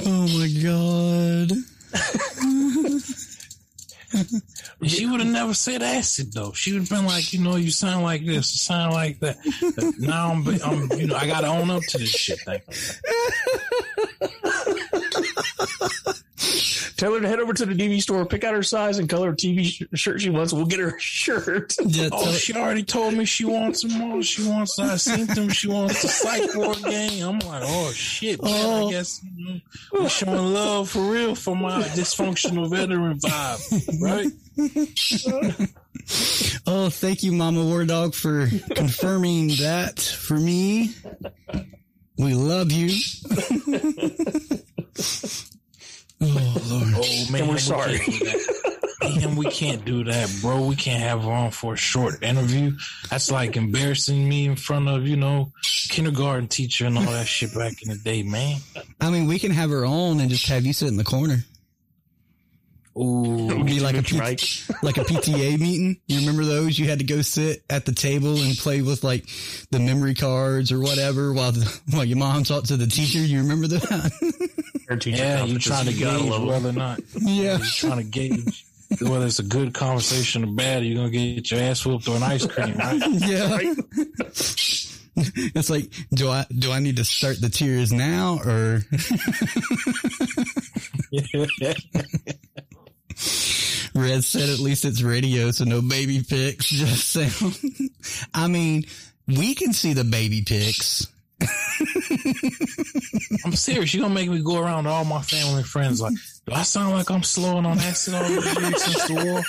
Oh 0.04 0.28
my 0.38 0.48
god. 0.62 1.52
She 4.84 5.06
would 5.06 5.22
have 5.22 5.30
never 5.30 5.54
said 5.54 5.82
acid 5.84 6.34
though. 6.34 6.52
She 6.52 6.74
would 6.74 6.82
have 6.82 6.90
been 6.90 7.06
like, 7.06 7.32
you 7.32 7.40
know, 7.40 7.56
you 7.56 7.72
sound 7.72 8.04
like 8.04 8.26
this, 8.26 8.54
you 8.54 8.58
sound 8.58 8.94
like 8.94 9.20
that. 9.20 9.38
But 9.76 10.00
now 10.00 10.32
I'm, 10.32 10.46
I'm, 10.48 11.00
you 11.00 11.08
know, 11.08 11.16
I 11.16 11.28
got 11.28 11.42
to 11.42 11.48
own 11.48 11.70
up 11.70 11.84
to 11.90 11.98
this 11.98 12.10
shit 12.10 12.40
thing. 12.40 12.62
Tell 16.98 17.14
her 17.14 17.20
to 17.22 17.28
head 17.28 17.40
over 17.40 17.54
to 17.54 17.66
the 17.66 17.74
DV 17.74 18.02
store, 18.02 18.26
pick 18.26 18.44
out 18.44 18.54
her 18.54 18.64
size 18.64 19.00
and 19.00 19.10
color 19.10 19.34
TV 19.34 19.66
sh- 19.66 19.84
shirt 20.00 20.22
she 20.22 20.30
wants. 20.30 20.54
We'll 20.54 20.66
get 20.66 20.80
her 20.80 20.96
a 20.96 21.00
shirt. 21.00 21.76
Yeah, 21.84 22.10
Oh, 22.14 22.32
she 22.34 22.54
already 22.54 22.84
told 22.84 23.14
me 23.14 23.26
she 23.26 23.46
wants 23.46 23.82
them 23.82 24.02
all. 24.02 24.22
She 24.22 24.48
wants 24.48 24.78
I 24.80 24.98
seen 24.98 25.26
them. 25.28 25.50
She 25.50 25.68
wants 25.68 26.02
the 26.02 26.08
psych 26.08 26.54
ward 26.56 26.82
gang. 26.84 27.22
I'm 27.24 27.40
like, 27.40 27.64
oh 27.66 27.92
shit, 27.94 28.42
man. 28.42 28.52
Oh. 28.54 28.88
I 28.88 28.92
guess 28.92 29.22
you 29.36 29.46
know, 29.46 29.60
we're 29.94 30.10
showing 30.10 30.54
love 30.54 30.90
for 30.90 31.02
real 31.02 31.36
for 31.36 31.56
my 31.56 31.82
dysfunctional 31.84 32.70
veteran 32.70 33.20
vibe, 33.20 34.02
right? 34.02 35.68
Oh, 36.68 36.90
thank 36.90 37.24
you, 37.24 37.32
Mama 37.32 37.64
War 37.64 37.86
Dog, 37.86 38.14
for 38.16 38.48
confirming 38.76 39.50
that 39.60 40.00
for 40.00 40.34
me. 40.36 40.92
We 42.18 42.34
love 42.34 42.72
you. 42.72 42.90
Oh, 46.22 46.28
oh 46.28 46.92
Lord. 46.94 46.94
Oh 46.98 47.32
man, 47.32 47.42
And 47.42 47.50
we're 47.50 47.58
sorry. 47.58 47.98
can't 48.00 48.20
do 48.20 48.26
that. 48.26 48.48
Man, 49.16 49.36
we 49.36 49.46
can't 49.48 49.84
do 49.84 50.04
that, 50.06 50.34
bro. 50.42 50.66
We 50.66 50.76
can't 50.76 51.02
have 51.02 51.24
her 51.24 51.32
on 51.32 51.52
for 51.52 51.74
a 51.74 51.78
short 51.78 52.24
interview. 52.24 52.74
That's 53.10 53.32
like 53.32 53.58
embarrassing 53.58 54.28
me 54.30 54.46
in 54.46 54.56
front 54.56 54.88
of, 54.88 55.06
you 55.08 55.18
know, 55.18 55.52
kindergarten 55.90 56.48
teacher 56.48 56.86
and 56.86 56.98
all 56.98 57.04
that 57.06 57.28
shit 57.28 57.54
back 57.54 57.82
in 57.82 57.90
the 57.90 57.98
day, 57.98 58.24
man. 58.24 58.60
I 59.02 59.10
mean, 59.10 59.28
we 59.28 59.40
can 59.40 59.52
have 59.52 59.70
her 59.72 59.86
on 59.86 60.20
and 60.20 60.30
just 60.30 60.48
have 60.48 60.66
you 60.66 60.72
sit 60.74 60.88
in 60.88 60.98
the 60.98 61.04
corner. 61.04 61.44
Ooh. 62.98 63.50
It'd 63.52 63.66
be 63.66 63.80
like 63.80 63.94
a, 63.94 63.98
Mute 63.98 64.12
your 64.12 64.22
P- 64.24 64.30
mic. 64.30 64.42
like 64.84 64.98
a 64.98 65.04
PTA 65.06 65.60
meeting. 65.60 65.98
You 66.08 66.20
remember 66.22 66.44
those? 66.44 66.78
You 66.78 66.88
had 66.90 67.00
to 67.00 67.06
go 67.06 67.22
sit 67.22 67.64
at 67.70 67.86
the 67.86 67.94
table 67.94 68.36
and 68.42 68.56
play 68.58 68.82
with 68.82 69.04
like 69.04 69.26
the 69.72 69.80
memory 69.80 70.14
cards 70.14 70.72
or 70.72 70.80
whatever 70.80 71.32
while 71.34 71.52
the, 71.54 71.82
while 71.92 72.04
your 72.06 72.18
mom 72.18 72.44
talked 72.44 72.68
to 72.68 72.78
the 72.78 72.88
teacher. 72.88 73.20
You 73.20 73.40
remember 73.42 73.68
that? 73.68 73.84
Her 74.90 74.98
Yeah, 75.06 75.46
you 75.46 75.58
conferences, 75.60 75.64
trying 75.64 75.86
to 75.86 75.92
you 75.94 76.06
gauge 76.06 76.40
whether 76.48 76.70
or 76.70 76.74
not 76.74 77.00
yeah. 77.16 77.58
you're 77.58 77.66
trying 77.66 77.98
to 77.98 78.04
gauge 78.04 78.66
whether 79.00 79.26
it's 79.26 79.40
a 79.40 79.44
good 79.44 79.74
conversation 79.74 80.44
or 80.44 80.48
bad. 80.54 80.84
You're 80.84 80.98
gonna 80.98 81.10
get 81.12 81.50
your 81.50 81.62
ass 81.62 81.86
whooped 81.86 82.10
or 82.10 82.18
an 82.18 82.24
ice 82.24 82.46
cream, 82.46 82.76
right? 82.76 83.02
Yeah. 83.08 83.74
it's 85.16 85.70
like, 85.70 85.86
do 86.14 86.30
I 86.30 86.46
do 86.54 86.72
I 86.74 86.80
need 86.80 86.98
to 86.98 87.06
start 87.06 87.40
the 87.40 87.48
tears 87.50 87.94
now 87.94 88.40
or 88.46 88.82
Red 93.94 94.24
said 94.24 94.50
at 94.50 94.60
least 94.60 94.86
it's 94.86 95.02
radio, 95.02 95.52
so 95.52 95.66
no 95.66 95.82
baby 95.82 96.24
pics, 96.28 96.66
just 96.68 97.10
sound. 97.10 97.56
I 98.34 98.48
mean, 98.48 98.86
we 99.28 99.56
can 99.56 99.74
see 99.74 99.94
the 99.94 100.04
baby 100.04 100.44
pics. 100.46 101.08
I'm 103.46 103.54
serious. 103.54 103.94
You're 103.94 104.04
gonna 104.04 104.14
make 104.14 104.30
me 104.30 104.42
go 104.44 104.60
around 104.60 104.86
to 104.86 104.92
all 104.92 105.06
my 105.06 105.22
family 105.22 105.58
and 105.58 105.66
friends 105.66 106.02
like, 106.02 106.14
do 106.46 106.54
I 106.54 106.64
sound 106.64 106.96
like 106.96 107.10
I'm 107.10 107.24
slowing 107.24 107.66
on 107.66 107.80
acid 107.80 108.14
all 108.14 108.30
years 108.30 108.84
since 108.84 109.08
the 109.08 109.26
war? 109.26 109.42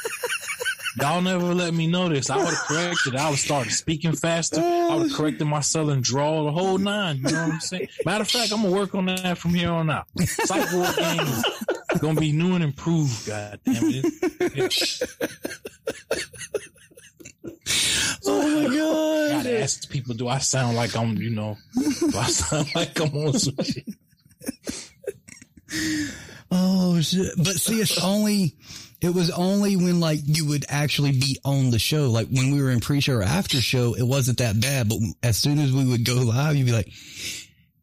Y'all 1.01 1.23
never 1.23 1.55
let 1.55 1.73
me 1.73 1.87
know 1.87 2.09
this. 2.09 2.29
I 2.29 2.37
would 2.37 2.49
have 2.49 2.65
corrected. 2.67 3.17
I 3.17 3.31
would 3.31 3.39
started 3.39 3.73
speaking 3.73 4.13
faster. 4.13 4.61
I 4.61 4.95
would 4.95 5.09
have 5.09 5.17
corrected 5.17 5.47
my 5.47 5.61
southern 5.61 6.03
drawl, 6.03 6.45
the 6.45 6.53
whole 6.53 6.77
nine. 6.79 7.17
You 7.17 7.23
know 7.23 7.45
what 7.45 7.53
I'm 7.55 7.61
saying? 7.61 7.89
Matter 8.05 8.23
of 8.23 8.31
fact, 8.31 8.53
I'm 8.53 8.63
gonna 8.63 8.75
work 8.75 8.95
on 8.95 9.07
that 9.07 9.39
from 9.39 9.55
here 9.55 9.71
on 9.71 9.89
out. 9.89 10.07
War 10.17 10.87
is 11.95 12.01
gonna 12.01 12.21
be 12.21 12.33
new 12.33 12.55
and 12.55 12.65
improved. 12.65 13.27
God 13.27 13.61
damn 13.65 13.83
it! 13.85 15.03
Oh 18.25 18.39
my 18.41 18.67
oh 18.67 19.29
god. 19.29 19.45
Gotta 19.45 19.61
ask 19.61 19.91
people, 19.91 20.15
do 20.15 20.29
I 20.29 20.39
sound 20.39 20.77
like 20.77 20.97
I'm, 20.97 21.17
you 21.17 21.31
know, 21.31 21.57
do 21.75 22.13
I 22.17 22.27
sound 22.27 22.69
like 22.75 23.01
I'm 23.01 23.15
on 23.17 23.33
some 23.39 23.57
shit? 23.65 23.89
Oh 26.51 27.01
shit. 27.01 27.33
But 27.39 27.55
see, 27.57 27.81
it's 27.81 28.03
only, 28.03 28.57
it 29.01 29.15
was 29.15 29.31
only 29.31 29.77
when 29.77 29.99
like 30.01 30.21
you 30.23 30.47
would 30.47 30.65
actually 30.69 31.13
be 31.13 31.39
on 31.45 31.71
the 31.71 31.79
show. 31.79 32.11
Like 32.11 32.29
when 32.29 32.53
we 32.53 32.63
were 32.63 32.71
in 32.71 32.81
pre-show 32.81 33.15
or 33.15 33.23
after 33.23 33.61
show, 33.61 33.95
it 33.95 34.05
wasn't 34.07 34.39
that 34.39 34.61
bad. 34.61 34.89
But 34.89 34.99
as 35.23 35.37
soon 35.37 35.59
as 35.59 35.73
we 35.73 35.85
would 35.85 36.05
go 36.05 36.15
live, 36.15 36.55
you'd 36.55 36.67
be 36.67 36.73
like, 36.73 36.93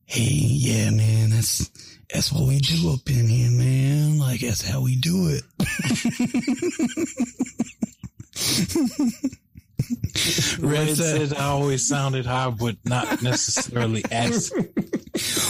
Hey, 0.06 0.23
yeah, 0.23 0.90
man, 0.90 1.19
that's, 1.40 1.70
that's 2.14 2.34
what 2.34 2.48
we 2.49 2.60
do 2.60 2.91
up 2.91 3.10
in 3.10 3.28
here, 3.30 3.49
man. 3.52 4.20
Like 4.20 4.41
that's 4.41 4.61
how 4.68 4.82
we 4.82 4.98
do 4.98 5.30
it. 5.30 5.44
Red 10.60 10.95
said- 10.98 11.34
I 11.34 11.45
always 11.45 11.88
sounded 11.88 12.26
high, 12.26 12.49
but 12.49 12.76
not 12.86 13.22
necessarily 13.22 14.03
acid. 14.11 14.70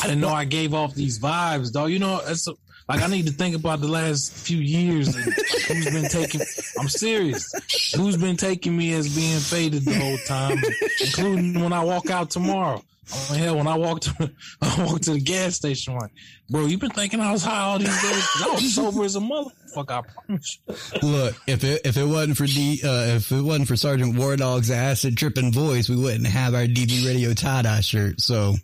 I 0.04 0.08
didn't 0.08 0.22
know 0.22 0.30
I 0.30 0.46
gave 0.46 0.74
off 0.76 0.94
these 0.94 1.18
vibes, 1.20 1.72
dog. 1.74 1.90
You 1.90 1.98
know, 2.00 2.22
it's 2.26 2.48
like 2.88 3.02
I 3.02 3.08
need 3.08 3.26
to 3.28 3.34
think 3.34 3.56
about 3.56 3.82
the 3.82 3.88
last 3.88 4.32
few 4.32 4.58
years. 4.60 5.14
And 5.16 5.34
who's 5.68 5.90
been 5.92 6.08
taking? 6.10 6.42
I'm 6.80 6.88
serious. 6.90 7.52
Who's 7.96 8.18
been 8.18 8.38
taking 8.38 8.76
me 8.78 8.94
as 8.94 9.14
being 9.16 9.40
faded 9.40 9.86
the 9.86 9.96
whole 10.00 10.18
time, 10.28 10.58
including 11.02 11.60
when 11.62 11.74
I 11.74 11.84
walk 11.84 12.10
out 12.10 12.30
tomorrow. 12.30 12.84
Oh 13.12 13.34
hell, 13.34 13.58
when 13.58 13.68
I 13.68 13.76
walked 13.76 14.04
to 14.04 14.32
I 14.62 14.86
walked 14.86 15.04
to 15.04 15.14
the 15.14 15.20
gas 15.20 15.56
station, 15.56 15.96
like, 15.96 16.12
bro, 16.50 16.66
you 16.66 16.78
been 16.78 16.92
thinking 16.92 17.20
I 17.20 17.32
was 17.32 17.44
high 17.44 17.62
all 17.62 17.80
these 17.80 17.88
days? 18.02 18.28
I 18.44 18.50
was 18.52 18.76
sober 18.76 19.04
as 19.04 19.16
a 19.16 19.20
motherfucker. 19.20 19.90
I 19.92 20.02
promise. 20.02 20.60
you. 20.68 21.10
Look, 21.10 21.36
if 21.48 21.64
it 21.64 21.82
if 21.86 21.98
it 21.98 22.06
wasn't 22.06 22.38
for 22.38 22.46
D, 22.46 22.82
uh, 22.84 23.16
if 23.16 23.32
it 23.32 23.42
wasn't 23.42 23.68
for 23.68 23.76
Sergeant 23.76 24.16
War 24.18 24.36
Dog's 24.36 24.70
acid 24.70 25.18
tripping 25.18 25.52
voice, 25.52 25.90
we 25.90 25.96
wouldn't 25.96 26.28
have 26.28 26.54
our 26.54 26.66
DV 26.66 27.06
Radio 27.06 27.34
tie 27.34 27.64
dye 27.64 27.82
shirt. 27.82 28.22
So 28.22 28.56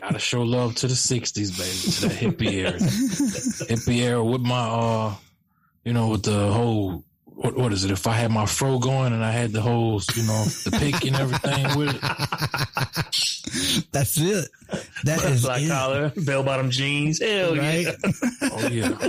Gotta 0.00 0.18
show 0.18 0.42
love 0.42 0.74
to 0.76 0.86
the 0.88 0.94
'60s, 0.94 1.56
baby, 1.58 1.92
to 1.92 2.08
that 2.08 2.18
hippie 2.38 2.52
era, 2.52 2.72
hippie 2.78 4.00
era 4.02 4.24
with 4.24 4.40
my, 4.40 4.58
uh, 4.58 5.14
you 5.84 5.92
know, 5.92 6.08
with 6.08 6.22
the 6.24 6.52
whole. 6.52 7.04
What, 7.40 7.56
what 7.56 7.72
is 7.72 7.84
it? 7.86 7.90
If 7.90 8.06
I 8.06 8.12
had 8.12 8.30
my 8.30 8.44
fro 8.44 8.78
going 8.78 9.14
and 9.14 9.24
I 9.24 9.30
had 9.32 9.52
the 9.52 9.62
whole, 9.62 9.98
you 10.14 10.22
know, 10.24 10.44
the 10.44 10.72
pick 10.78 11.06
and 11.06 11.16
everything 11.16 11.78
with 11.78 11.94
it. 11.94 12.00
that's 13.92 14.18
it. 14.18 14.46
That 15.04 15.24
is 15.24 15.42
Black 15.44 15.62
it. 15.62 15.68
collar, 15.70 16.12
bell 16.16 16.42
bottom 16.42 16.68
jeans. 16.70 17.18
Hell 17.22 17.56
right? 17.56 17.86
yeah. 17.86 17.94
Oh 18.42 18.68
yeah, 18.68 19.08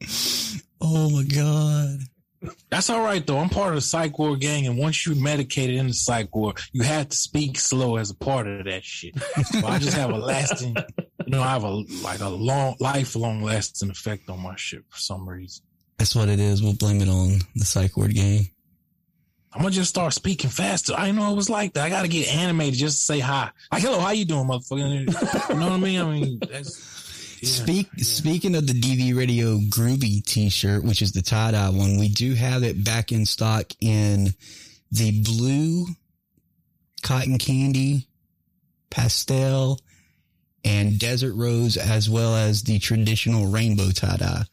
Oh 0.80 1.10
my 1.10 1.22
god. 1.22 2.00
that's 2.70 2.90
all 2.90 3.04
right 3.04 3.24
though. 3.24 3.38
I'm 3.38 3.48
part 3.50 3.68
of 3.68 3.74
the 3.76 3.80
psych 3.82 4.18
ward 4.18 4.40
gang, 4.40 4.66
and 4.66 4.76
once 4.76 5.06
you're 5.06 5.14
medicated 5.14 5.76
in 5.76 5.86
the 5.86 5.94
psych 5.94 6.34
ward, 6.34 6.58
you 6.72 6.82
have 6.82 7.08
to 7.10 7.16
speak 7.16 7.56
slow 7.56 7.98
as 7.98 8.10
a 8.10 8.16
part 8.16 8.48
of 8.48 8.64
that 8.64 8.82
shit. 8.82 9.14
So 9.44 9.64
I 9.64 9.78
just 9.78 9.96
have 9.96 10.10
a 10.10 10.18
lasting, 10.18 10.74
you 11.24 11.30
know, 11.30 11.40
I 11.40 11.52
have 11.52 11.62
a 11.62 11.70
like 12.02 12.18
a 12.20 12.28
long, 12.28 12.74
lifelong 12.80 13.42
lasting 13.44 13.90
effect 13.90 14.28
on 14.28 14.40
my 14.40 14.56
shit 14.56 14.82
for 14.88 14.98
some 14.98 15.28
reason. 15.28 15.64
That's 15.98 16.14
what 16.14 16.28
it 16.28 16.40
is. 16.40 16.62
We'll 16.62 16.74
blame 16.74 17.00
it 17.00 17.08
on 17.08 17.38
the 17.54 17.64
psych 17.64 17.96
ward 17.96 18.14
gang. 18.14 18.48
I'm 19.52 19.60
gonna 19.60 19.72
just 19.72 19.90
start 19.90 20.14
speaking 20.14 20.50
faster. 20.50 20.94
I 20.94 21.10
know 21.10 21.30
it 21.30 21.36
was 21.36 21.50
like 21.50 21.74
that. 21.74 21.84
I 21.84 21.90
gotta 21.90 22.08
get 22.08 22.34
animated 22.34 22.78
just 22.78 23.00
to 23.00 23.04
say 23.04 23.20
hi. 23.20 23.50
Like, 23.70 23.82
hello, 23.82 24.00
how 24.00 24.10
you 24.10 24.24
doing, 24.24 24.46
motherfucker? 24.46 25.00
You 25.50 25.54
know 25.54 25.66
what 25.66 25.72
I 25.72 25.76
mean? 25.76 26.00
I 26.00 26.04
mean, 26.04 26.38
that's, 26.38 27.38
yeah. 27.42 27.48
Speak 27.48 27.88
speaking 27.98 28.54
of 28.54 28.66
the 28.66 28.72
DV 28.72 29.16
Radio 29.16 29.58
Groovy 29.58 30.24
T-shirt, 30.24 30.84
which 30.84 31.02
is 31.02 31.12
the 31.12 31.22
tie 31.22 31.50
dye 31.50 31.68
one, 31.68 31.98
we 31.98 32.08
do 32.08 32.34
have 32.34 32.62
it 32.62 32.82
back 32.82 33.12
in 33.12 33.26
stock 33.26 33.66
in 33.80 34.32
the 34.90 35.22
blue 35.22 35.86
cotton 37.02 37.36
candy, 37.36 38.06
pastel, 38.90 39.80
and 40.64 40.98
desert 40.98 41.34
rose, 41.34 41.76
as 41.76 42.08
well 42.08 42.36
as 42.36 42.62
the 42.62 42.78
traditional 42.78 43.48
rainbow 43.48 43.90
tie 43.90 44.16
dye. 44.16 44.44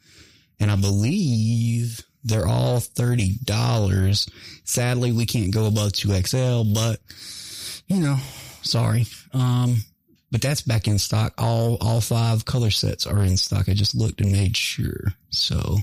And 0.59 0.69
I 0.71 0.75
believe 0.75 2.01
they're 2.23 2.47
all 2.47 2.79
thirty 2.79 3.37
dollars. 3.43 4.29
Sadly, 4.65 5.11
we 5.11 5.25
can't 5.25 5.53
go 5.53 5.65
above 5.67 5.93
two 5.93 6.09
XL, 6.21 6.63
but 6.73 6.99
you 7.87 7.97
know, 7.97 8.17
sorry. 8.61 9.05
Um, 9.33 9.77
but 10.31 10.41
that's 10.41 10.61
back 10.61 10.87
in 10.87 10.99
stock. 10.99 11.33
All 11.37 11.77
all 11.81 12.01
five 12.01 12.45
color 12.45 12.69
sets 12.71 13.07
are 13.07 13.23
in 13.23 13.37
stock. 13.37 13.69
I 13.69 13.73
just 13.73 13.95
looked 13.95 14.21
and 14.21 14.31
made 14.31 14.55
sure. 14.57 15.13
So 15.29 15.77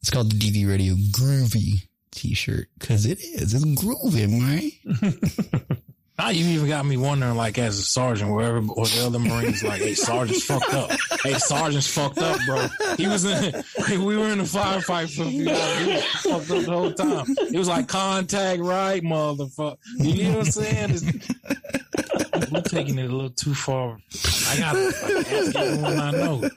It's 0.00 0.10
called 0.10 0.32
the 0.32 0.38
DV 0.38 0.68
Radio 0.68 0.94
Groovy 0.94 1.86
T-shirt 2.10 2.68
because 2.78 3.06
it 3.06 3.20
is. 3.20 3.54
It's 3.54 3.64
groovy, 3.64 4.26
right? 4.40 5.78
Now 6.22 6.28
you 6.28 6.46
even 6.50 6.68
got 6.68 6.86
me 6.86 6.96
wondering, 6.96 7.34
like, 7.34 7.58
as 7.58 7.80
a 7.80 7.82
sergeant, 7.82 8.30
wherever 8.30 8.58
or 8.58 8.86
the 8.86 9.04
other 9.04 9.18
Marines, 9.18 9.64
like, 9.64 9.82
hey, 9.82 9.94
sergeant's 9.94 10.44
fucked 10.44 10.72
up. 10.72 10.92
Hey, 11.24 11.32
sergeant's 11.32 11.92
fucked 11.92 12.18
up, 12.18 12.38
bro. 12.46 12.68
He 12.96 13.08
was 13.08 13.24
in, 13.24 13.64
hey, 13.86 13.98
we 13.98 14.16
were 14.16 14.28
in 14.28 14.38
a 14.38 14.44
firefight 14.44 15.12
for 15.12 15.24
a 15.24 15.26
few 15.26 15.50
hours. 15.50 15.78
He 15.78 15.92
was 15.94 16.04
fucked 16.04 16.50
up 16.52 16.64
the 16.64 16.70
whole 16.70 16.92
time. 16.92 17.26
It 17.52 17.58
was 17.58 17.66
like 17.66 17.88
contact 17.88 18.62
right, 18.62 19.02
motherfucker. 19.02 19.76
You 19.96 20.22
know 20.22 20.38
what 20.38 20.46
I'm 20.46 20.52
saying? 20.52 20.90
It's, 20.90 22.52
we're 22.52 22.60
taking 22.60 23.00
it 23.00 23.10
a 23.10 23.12
little 23.12 23.30
too 23.30 23.54
far. 23.54 23.98
I 24.46 24.58
gotta 24.58 24.78
like, 24.78 25.32
ask 25.32 25.56
everyone 25.56 25.98
I 25.98 26.10
know. 26.12 26.48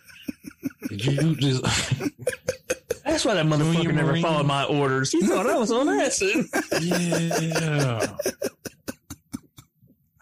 Did 0.89 1.05
you 1.05 1.35
just? 1.37 1.63
That's 3.03 3.25
why 3.25 3.33
that 3.33 3.47
motherfucker 3.47 3.95
never 3.95 4.15
followed 4.21 4.45
my 4.45 4.65
orders. 4.65 5.11
He 5.11 5.21
thought 5.21 5.47
I 5.47 5.57
was 5.57 5.71
on 5.71 5.89
acid. 5.89 6.45
Yeah. 6.81 8.05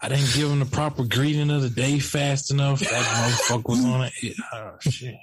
I 0.04 0.08
didn't 0.08 0.34
give 0.34 0.50
him 0.50 0.58
the 0.58 0.66
proper 0.66 1.02
greeting 1.02 1.50
of 1.50 1.62
the 1.62 1.70
day 1.70 1.98
fast 1.98 2.50
enough. 2.50 2.80
That 2.80 2.90
motherfucker 2.90 3.68
was 3.70 3.84
on 3.86 4.02
it. 4.02 4.36
Oh 4.52 4.76
shit. 4.80 5.14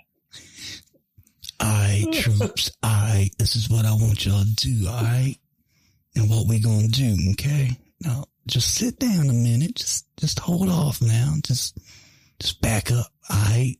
Alright, 1.62 2.12
troops. 2.14 2.72
Alright, 2.84 3.30
this 3.38 3.56
is 3.56 3.70
what 3.70 3.86
I 3.86 3.92
want 3.92 4.26
y'all 4.26 4.44
to 4.44 4.56
do, 4.56 4.88
alright? 4.88 5.38
And 6.16 6.28
what 6.32 6.48
we 6.48 6.60
gonna 6.60 6.88
do, 6.88 7.16
okay? 7.34 7.78
Now, 8.00 8.26
just 8.48 8.74
sit 8.74 8.98
down 8.98 9.30
a 9.30 9.34
minute. 9.34 9.76
Just, 9.76 10.08
just 10.18 10.40
hold 10.40 10.70
off 10.70 11.00
now. 11.00 11.36
Just, 11.44 11.78
just 12.40 12.60
back 12.62 12.92
up, 12.92 13.06
alright? 13.32 13.78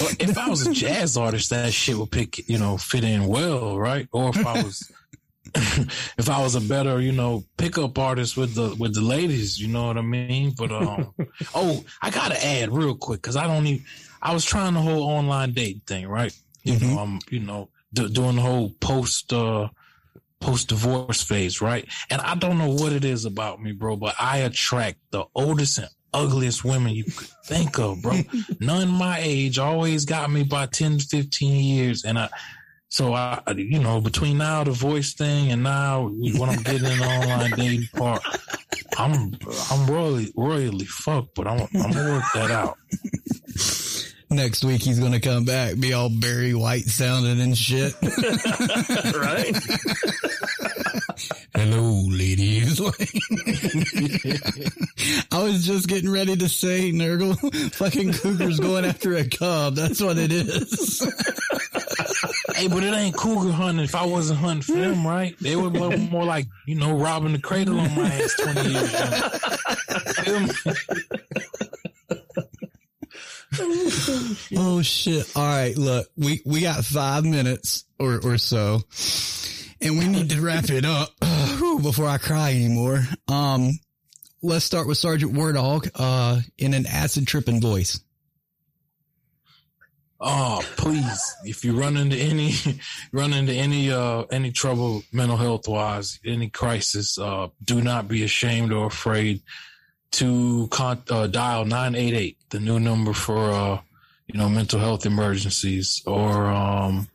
Well, 0.00 0.10
if 0.18 0.38
I 0.38 0.48
was 0.48 0.66
a 0.66 0.72
jazz 0.72 1.16
artist, 1.18 1.50
that 1.50 1.72
shit 1.72 1.96
would 1.96 2.10
pick, 2.10 2.48
you 2.48 2.58
know, 2.58 2.78
fit 2.78 3.04
in 3.04 3.26
well, 3.26 3.78
right? 3.78 4.08
Or 4.10 4.30
if 4.30 4.44
I 4.46 4.62
was, 4.62 4.90
if 6.18 6.28
I 6.28 6.42
was 6.42 6.54
a 6.54 6.60
better, 6.60 7.00
you 7.00 7.12
know, 7.12 7.44
pickup 7.56 7.98
artist 7.98 8.36
with 8.36 8.54
the 8.54 8.74
with 8.78 8.94
the 8.94 9.00
ladies, 9.00 9.60
you 9.60 9.68
know 9.68 9.86
what 9.86 9.98
I 9.98 10.02
mean? 10.02 10.52
But 10.56 10.72
um, 10.72 11.14
oh, 11.54 11.84
I 12.02 12.10
gotta 12.10 12.44
add 12.44 12.72
real 12.72 12.96
quick 12.96 13.22
because 13.22 13.36
I 13.36 13.46
don't 13.46 13.66
even. 13.66 13.84
I 14.20 14.32
was 14.32 14.44
trying 14.44 14.74
the 14.74 14.80
whole 14.80 15.02
online 15.02 15.52
dating 15.52 15.82
thing, 15.86 16.08
right? 16.08 16.34
You 16.62 16.78
know, 16.78 16.98
I'm, 16.98 17.20
you 17.30 17.40
know, 17.40 17.68
do, 17.92 18.08
doing 18.08 18.36
the 18.36 18.42
whole 18.42 18.70
post 18.80 19.32
uh 19.32 19.68
post 20.40 20.68
divorce 20.68 21.22
phase, 21.22 21.60
right? 21.60 21.86
And 22.10 22.20
I 22.20 22.34
don't 22.34 22.58
know 22.58 22.70
what 22.70 22.92
it 22.92 23.04
is 23.04 23.24
about 23.24 23.62
me, 23.62 23.72
bro, 23.72 23.96
but 23.96 24.14
I 24.18 24.38
attract 24.38 24.98
the 25.10 25.24
oldest 25.34 25.78
and 25.78 25.88
ugliest 26.12 26.64
women 26.64 26.94
you 26.94 27.04
could 27.04 27.28
think 27.46 27.78
of, 27.78 28.02
bro. 28.02 28.20
None 28.60 28.88
my 28.88 29.18
age 29.20 29.58
always 29.58 30.04
got 30.04 30.30
me 30.30 30.42
by 30.42 30.66
10, 30.66 31.00
15 31.00 31.64
years. 31.64 32.04
And 32.04 32.18
I, 32.18 32.28
so 32.94 33.12
I, 33.12 33.42
you 33.56 33.80
know, 33.80 34.00
between 34.00 34.38
now 34.38 34.62
the 34.62 34.70
voice 34.70 35.14
thing 35.14 35.50
and 35.50 35.64
now 35.64 36.04
when 36.04 36.48
I'm 36.48 36.62
getting 36.62 36.88
in 36.88 36.98
the 36.98 37.04
online 37.04 37.50
dating 37.50 37.88
part, 37.92 38.22
I'm, 38.96 39.36
I'm 39.68 39.86
royally, 39.88 40.32
royally 40.36 40.84
fucked, 40.84 41.34
but 41.34 41.48
I'm, 41.48 41.66
I'm 41.74 41.90
gonna 41.90 42.12
work 42.12 42.22
that 42.34 42.52
out. 42.52 42.78
Next 44.30 44.64
week 44.64 44.82
he's 44.82 45.00
gonna 45.00 45.18
come 45.18 45.44
back, 45.44 45.76
be 45.80 45.92
all 45.92 46.08
Barry 46.08 46.54
White 46.54 46.84
sounding 46.84 47.40
and 47.40 47.58
shit. 47.58 47.94
right? 48.00 49.56
Hello, 51.56 52.00
ladies. 52.10 52.80
I 55.32 55.42
was 55.42 55.66
just 55.66 55.88
getting 55.88 56.12
ready 56.12 56.36
to 56.36 56.48
say, 56.48 56.92
Nurgle, 56.92 57.34
fucking 57.72 58.12
cougar's 58.12 58.60
going 58.60 58.84
after 58.84 59.16
a 59.16 59.28
cub. 59.28 59.74
That's 59.74 60.00
what 60.00 60.16
it 60.16 60.30
is. 60.30 61.02
Hey, 62.54 62.68
but 62.68 62.82
it 62.82 62.94
ain't 62.94 63.16
cougar 63.16 63.52
hunting 63.52 63.84
if 63.84 63.94
I 63.94 64.06
wasn't 64.06 64.38
hunting 64.40 64.62
for 64.62 64.80
them, 64.80 65.06
right? 65.06 65.34
They 65.40 65.56
were 65.56 65.70
more, 65.70 65.96
more 65.96 66.24
like, 66.24 66.46
you 66.66 66.76
know, 66.76 66.96
robbing 66.96 67.32
the 67.32 67.40
cradle 67.40 67.80
on 67.80 67.94
my 67.94 68.06
ass 68.06 68.34
20 68.40 68.68
years 68.70 68.94
ago. 68.94 70.48
Oh 74.56 74.82
shit. 74.82 75.30
All 75.36 75.44
right. 75.44 75.76
Look, 75.76 76.08
we, 76.16 76.42
we 76.44 76.62
got 76.62 76.84
five 76.84 77.24
minutes 77.24 77.84
or, 78.00 78.20
or 78.24 78.36
so 78.36 78.82
and 79.84 79.98
we 79.98 80.08
need 80.08 80.30
to 80.30 80.40
wrap 80.40 80.70
it 80.70 80.84
up 80.84 81.10
before 81.82 82.06
I 82.06 82.18
cry 82.18 82.52
anymore. 82.54 83.06
Um, 83.28 83.78
let's 84.42 84.64
start 84.64 84.88
with 84.88 84.98
Sergeant 84.98 85.32
War 85.32 85.52
Dog, 85.52 85.88
uh, 85.94 86.40
in 86.58 86.74
an 86.74 86.86
acid 86.86 87.26
tripping 87.26 87.60
voice. 87.60 88.00
Oh, 90.26 90.62
please! 90.78 91.36
If 91.44 91.66
you 91.66 91.78
run 91.78 91.98
into 91.98 92.16
any, 92.16 92.54
run 93.12 93.34
into 93.34 93.52
any, 93.52 93.90
uh, 93.90 94.22
any 94.30 94.52
trouble 94.52 95.02
mental 95.12 95.36
health 95.36 95.68
wise, 95.68 96.18
any 96.24 96.48
crisis, 96.48 97.18
uh, 97.18 97.48
do 97.62 97.82
not 97.82 98.08
be 98.08 98.24
ashamed 98.24 98.72
or 98.72 98.86
afraid 98.86 99.42
to 100.12 100.66
con- 100.70 101.02
uh, 101.10 101.26
dial 101.26 101.66
nine 101.66 101.94
eight 101.94 102.14
eight, 102.14 102.38
the 102.48 102.58
new 102.58 102.80
number 102.80 103.12
for, 103.12 103.50
uh, 103.50 103.78
you 104.26 104.38
know, 104.38 104.48
mental 104.48 104.80
health 104.80 105.04
emergencies, 105.04 106.02
or 106.06 106.46
um, 106.46 107.06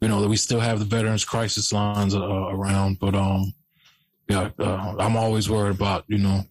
you 0.00 0.08
know, 0.08 0.20
that 0.20 0.28
we 0.28 0.36
still 0.36 0.60
have 0.60 0.80
the 0.80 0.84
veterans 0.84 1.24
crisis 1.24 1.72
lines 1.72 2.12
uh, 2.12 2.20
around, 2.20 2.98
but 2.98 3.14
um, 3.14 3.54
yeah, 4.28 4.50
uh, 4.58 4.96
I'm 4.98 5.16
always 5.16 5.48
worried 5.48 5.76
about 5.76 6.06
you 6.08 6.18
know 6.18 6.42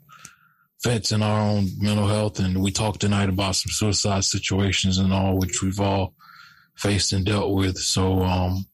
vets 0.83 1.11
in 1.11 1.23
our 1.23 1.39
own 1.39 1.67
mental 1.79 2.07
health. 2.07 2.39
And 2.39 2.61
we 2.61 2.71
talked 2.71 3.01
tonight 3.01 3.29
about 3.29 3.55
some 3.55 3.71
suicide 3.71 4.23
situations 4.23 4.97
and 4.97 5.13
all, 5.13 5.37
which 5.37 5.61
we've 5.61 5.79
all 5.79 6.13
faced 6.75 7.13
and 7.13 7.25
dealt 7.25 7.53
with. 7.53 7.77
So, 7.77 8.21
um, 8.21 8.65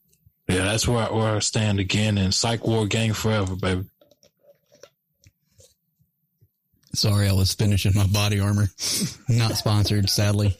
yeah, 0.47 0.65
that's 0.65 0.87
where 0.87 1.09
I, 1.09 1.11
where 1.13 1.35
I 1.35 1.39
stand 1.39 1.79
again. 1.79 2.17
And 2.17 2.33
psych 2.33 2.65
ward 2.65 2.89
gang 2.89 3.13
forever, 3.13 3.55
baby. 3.55 3.85
Sorry, 6.95 7.27
I 7.27 7.33
was 7.33 7.53
finishing 7.53 7.93
my 7.95 8.05
body 8.05 8.39
armor. 8.39 8.67
Not 9.29 9.57
sponsored, 9.57 10.09
sadly. 10.09 10.55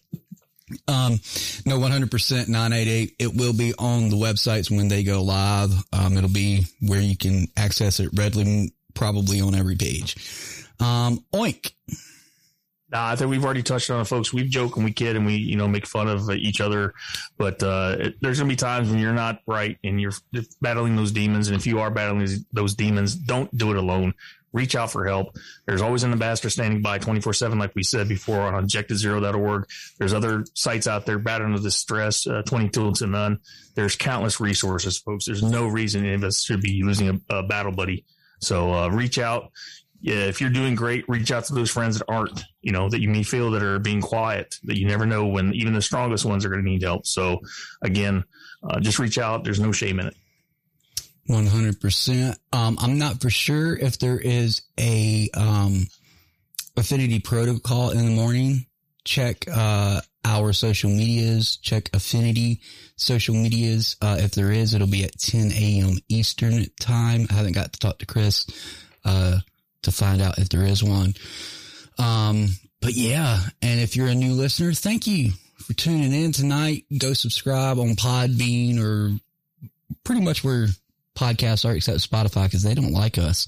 Um, 0.87 1.19
no, 1.65 1.77
100% 1.77 2.47
988. 2.47 3.15
It 3.19 3.35
will 3.35 3.53
be 3.53 3.73
on 3.77 4.09
the 4.09 4.15
websites 4.15 4.75
when 4.75 4.87
they 4.87 5.03
go 5.03 5.21
live. 5.21 5.71
Um, 5.91 6.17
it'll 6.17 6.29
be 6.29 6.63
where 6.81 7.01
you 7.01 7.15
can 7.15 7.47
access 7.55 7.99
it 7.99 8.09
readily, 8.13 8.73
probably 8.95 9.41
on 9.41 9.53
every 9.53 9.75
page. 9.75 10.15
Um, 10.79 11.23
oink. 11.33 11.71
Nah, 12.93 13.09
I 13.09 13.15
think 13.15 13.31
we've 13.31 13.43
already 13.43 13.63
touched 13.63 13.89
on 13.89 14.01
it, 14.01 14.05
folks. 14.05 14.31
We 14.31 14.47
joke 14.47 14.75
and 14.75 14.85
we 14.85 14.91
kid 14.91 15.15
and 15.15 15.25
we, 15.25 15.35
you 15.35 15.55
know, 15.55 15.67
make 15.67 15.87
fun 15.87 16.07
of 16.07 16.29
each 16.29 16.61
other. 16.61 16.93
But 17.39 17.63
uh, 17.63 17.95
it, 17.99 18.15
there's 18.21 18.37
going 18.37 18.47
to 18.47 18.53
be 18.53 18.55
times 18.55 18.89
when 18.89 18.99
you're 18.99 19.13
not 19.13 19.39
right 19.47 19.79
and 19.83 19.99
you're 19.99 20.13
battling 20.61 20.95
those 20.95 21.11
demons. 21.11 21.47
And 21.47 21.57
if 21.57 21.65
you 21.65 21.79
are 21.79 21.89
battling 21.89 22.27
those 22.51 22.75
demons, 22.75 23.15
don't 23.15 23.55
do 23.57 23.71
it 23.71 23.77
alone. 23.77 24.13
Reach 24.51 24.75
out 24.75 24.91
for 24.91 25.05
help. 25.05 25.35
There's 25.65 25.81
always 25.81 26.03
an 26.03 26.11
ambassador 26.11 26.51
standing 26.51 26.83
by 26.83 26.99
24 26.99 27.33
7, 27.33 27.57
like 27.57 27.73
we 27.73 27.81
said 27.81 28.07
before 28.07 28.41
on 28.41 28.53
objectivezero.org. 28.53 29.67
There's 29.97 30.13
other 30.13 30.45
sites 30.53 30.85
out 30.85 31.07
there, 31.07 31.17
Battling 31.17 31.55
the 31.55 31.61
Distress, 31.61 32.27
uh, 32.27 32.43
22 32.43 32.91
to 32.91 33.07
none. 33.07 33.39
There's 33.73 33.95
countless 33.95 34.39
resources, 34.39 34.99
folks. 34.99 35.25
There's 35.25 35.41
no 35.41 35.65
reason 35.65 36.05
any 36.05 36.13
of 36.13 36.23
us 36.23 36.43
should 36.43 36.61
be 36.61 36.83
losing 36.83 37.09
a, 37.09 37.37
a 37.37 37.41
battle 37.41 37.71
buddy. 37.71 38.05
So 38.39 38.71
uh, 38.71 38.89
reach 38.89 39.17
out 39.17 39.51
yeah, 40.03 40.25
if 40.25 40.41
you're 40.41 40.49
doing 40.49 40.75
great, 40.75 41.07
reach 41.07 41.31
out 41.31 41.45
to 41.45 41.53
those 41.53 41.71
friends 41.71 41.97
that 41.97 42.05
aren't, 42.09 42.43
you 42.61 42.73
know, 42.73 42.89
that 42.89 42.99
you 42.99 43.07
may 43.07 43.23
feel 43.23 43.51
that 43.51 43.63
are 43.63 43.79
being 43.79 44.01
quiet, 44.01 44.59
that 44.65 44.77
you 44.77 44.85
never 44.85 45.05
know 45.05 45.27
when 45.27 45.53
even 45.53 45.71
the 45.71 45.81
strongest 45.81 46.25
ones 46.25 46.43
are 46.43 46.49
going 46.49 46.61
to 46.61 46.69
need 46.69 46.81
help. 46.81 47.07
So 47.07 47.39
again, 47.81 48.25
uh, 48.61 48.81
just 48.81 48.99
reach 48.99 49.17
out. 49.17 49.45
There's 49.45 49.61
no 49.61 49.71
shame 49.71 50.01
in 50.01 50.07
it. 50.07 50.15
100%. 51.29 52.37
Um, 52.51 52.77
I'm 52.81 52.97
not 52.97 53.21
for 53.21 53.29
sure 53.29 53.77
if 53.77 53.97
there 53.97 54.19
is 54.19 54.63
a, 54.77 55.29
um, 55.35 55.87
affinity 56.75 57.19
protocol 57.19 57.91
in 57.91 58.05
the 58.05 58.11
morning. 58.11 58.65
Check, 59.05 59.45
uh, 59.49 60.01
our 60.25 60.51
social 60.51 60.89
medias, 60.89 61.57
check 61.57 61.89
affinity 61.93 62.59
social 62.97 63.35
medias. 63.35 63.95
Uh, 64.01 64.17
if 64.19 64.31
there 64.31 64.51
is, 64.51 64.73
it'll 64.73 64.87
be 64.87 65.05
at 65.05 65.17
10 65.17 65.53
a.m. 65.53 65.97
Eastern 66.09 66.65
time. 66.77 67.27
I 67.29 67.33
haven't 67.33 67.53
got 67.53 67.71
to 67.71 67.79
talk 67.79 67.99
to 67.99 68.05
Chris, 68.05 68.45
uh, 69.05 69.39
to 69.83 69.91
find 69.91 70.21
out 70.21 70.37
if 70.37 70.49
there 70.49 70.65
is 70.65 70.83
one. 70.83 71.13
Um, 71.97 72.49
but 72.81 72.93
yeah. 72.93 73.39
And 73.61 73.79
if 73.79 73.95
you're 73.95 74.07
a 74.07 74.15
new 74.15 74.33
listener, 74.33 74.73
thank 74.73 75.07
you 75.07 75.31
for 75.57 75.73
tuning 75.73 76.13
in 76.13 76.31
tonight. 76.31 76.85
Go 76.97 77.13
subscribe 77.13 77.79
on 77.79 77.95
Podbean 77.95 78.79
or 78.79 79.17
pretty 80.03 80.21
much 80.21 80.43
where 80.43 80.67
podcasts 81.15 81.67
are 81.67 81.75
except 81.75 81.99
Spotify 82.09 82.45
because 82.45 82.63
they 82.63 82.75
don't 82.75 82.91
like 82.91 83.17
us. 83.17 83.47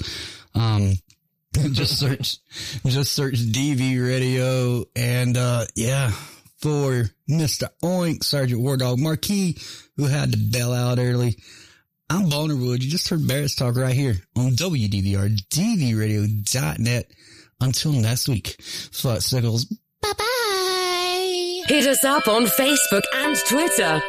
Um, 0.54 0.94
just 1.72 2.00
search, 2.00 2.38
just 2.86 3.14
search 3.14 3.36
DV 3.36 4.06
radio 4.06 4.86
and, 4.96 5.38
uh, 5.38 5.66
yeah, 5.76 6.12
for 6.58 7.06
Mr. 7.30 7.70
Oink, 7.84 8.24
Sergeant 8.24 8.62
War 8.62 8.78
Dog 8.78 9.00
Marquis, 9.00 9.58
who 9.98 10.06
had 10.06 10.32
to 10.32 10.38
bail 10.38 10.72
out 10.72 11.00
early. 11.00 11.38
I'm 12.10 12.30
Boner 12.30 12.56
Wood. 12.56 12.84
You 12.84 12.90
just 12.92 13.10
heard 13.10 13.28
Barracks 13.28 13.56
Talk 13.56 13.76
right 13.76 13.94
here 13.96 14.16
on 14.36 14.52
WDVR, 14.52 15.30
DVRadio.net. 15.50 17.12
Until 17.62 17.94
next 17.94 18.28
week, 18.28 18.58
Flat 18.62 19.24
circles. 19.24 19.66
Bye 20.02 20.12
bye. 20.18 21.62
Hit 21.68 21.88
us 21.88 22.04
up 22.04 22.28
on 22.28 22.44
Facebook 22.46 23.04
and 23.16 23.36
Twitter. 23.48 24.02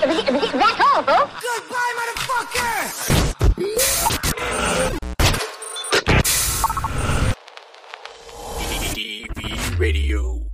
That's 0.00 0.80
all. 0.80 1.02
Goodbye, 1.02 1.92
motherfucker! 1.98 3.38
Radio. 9.78 10.47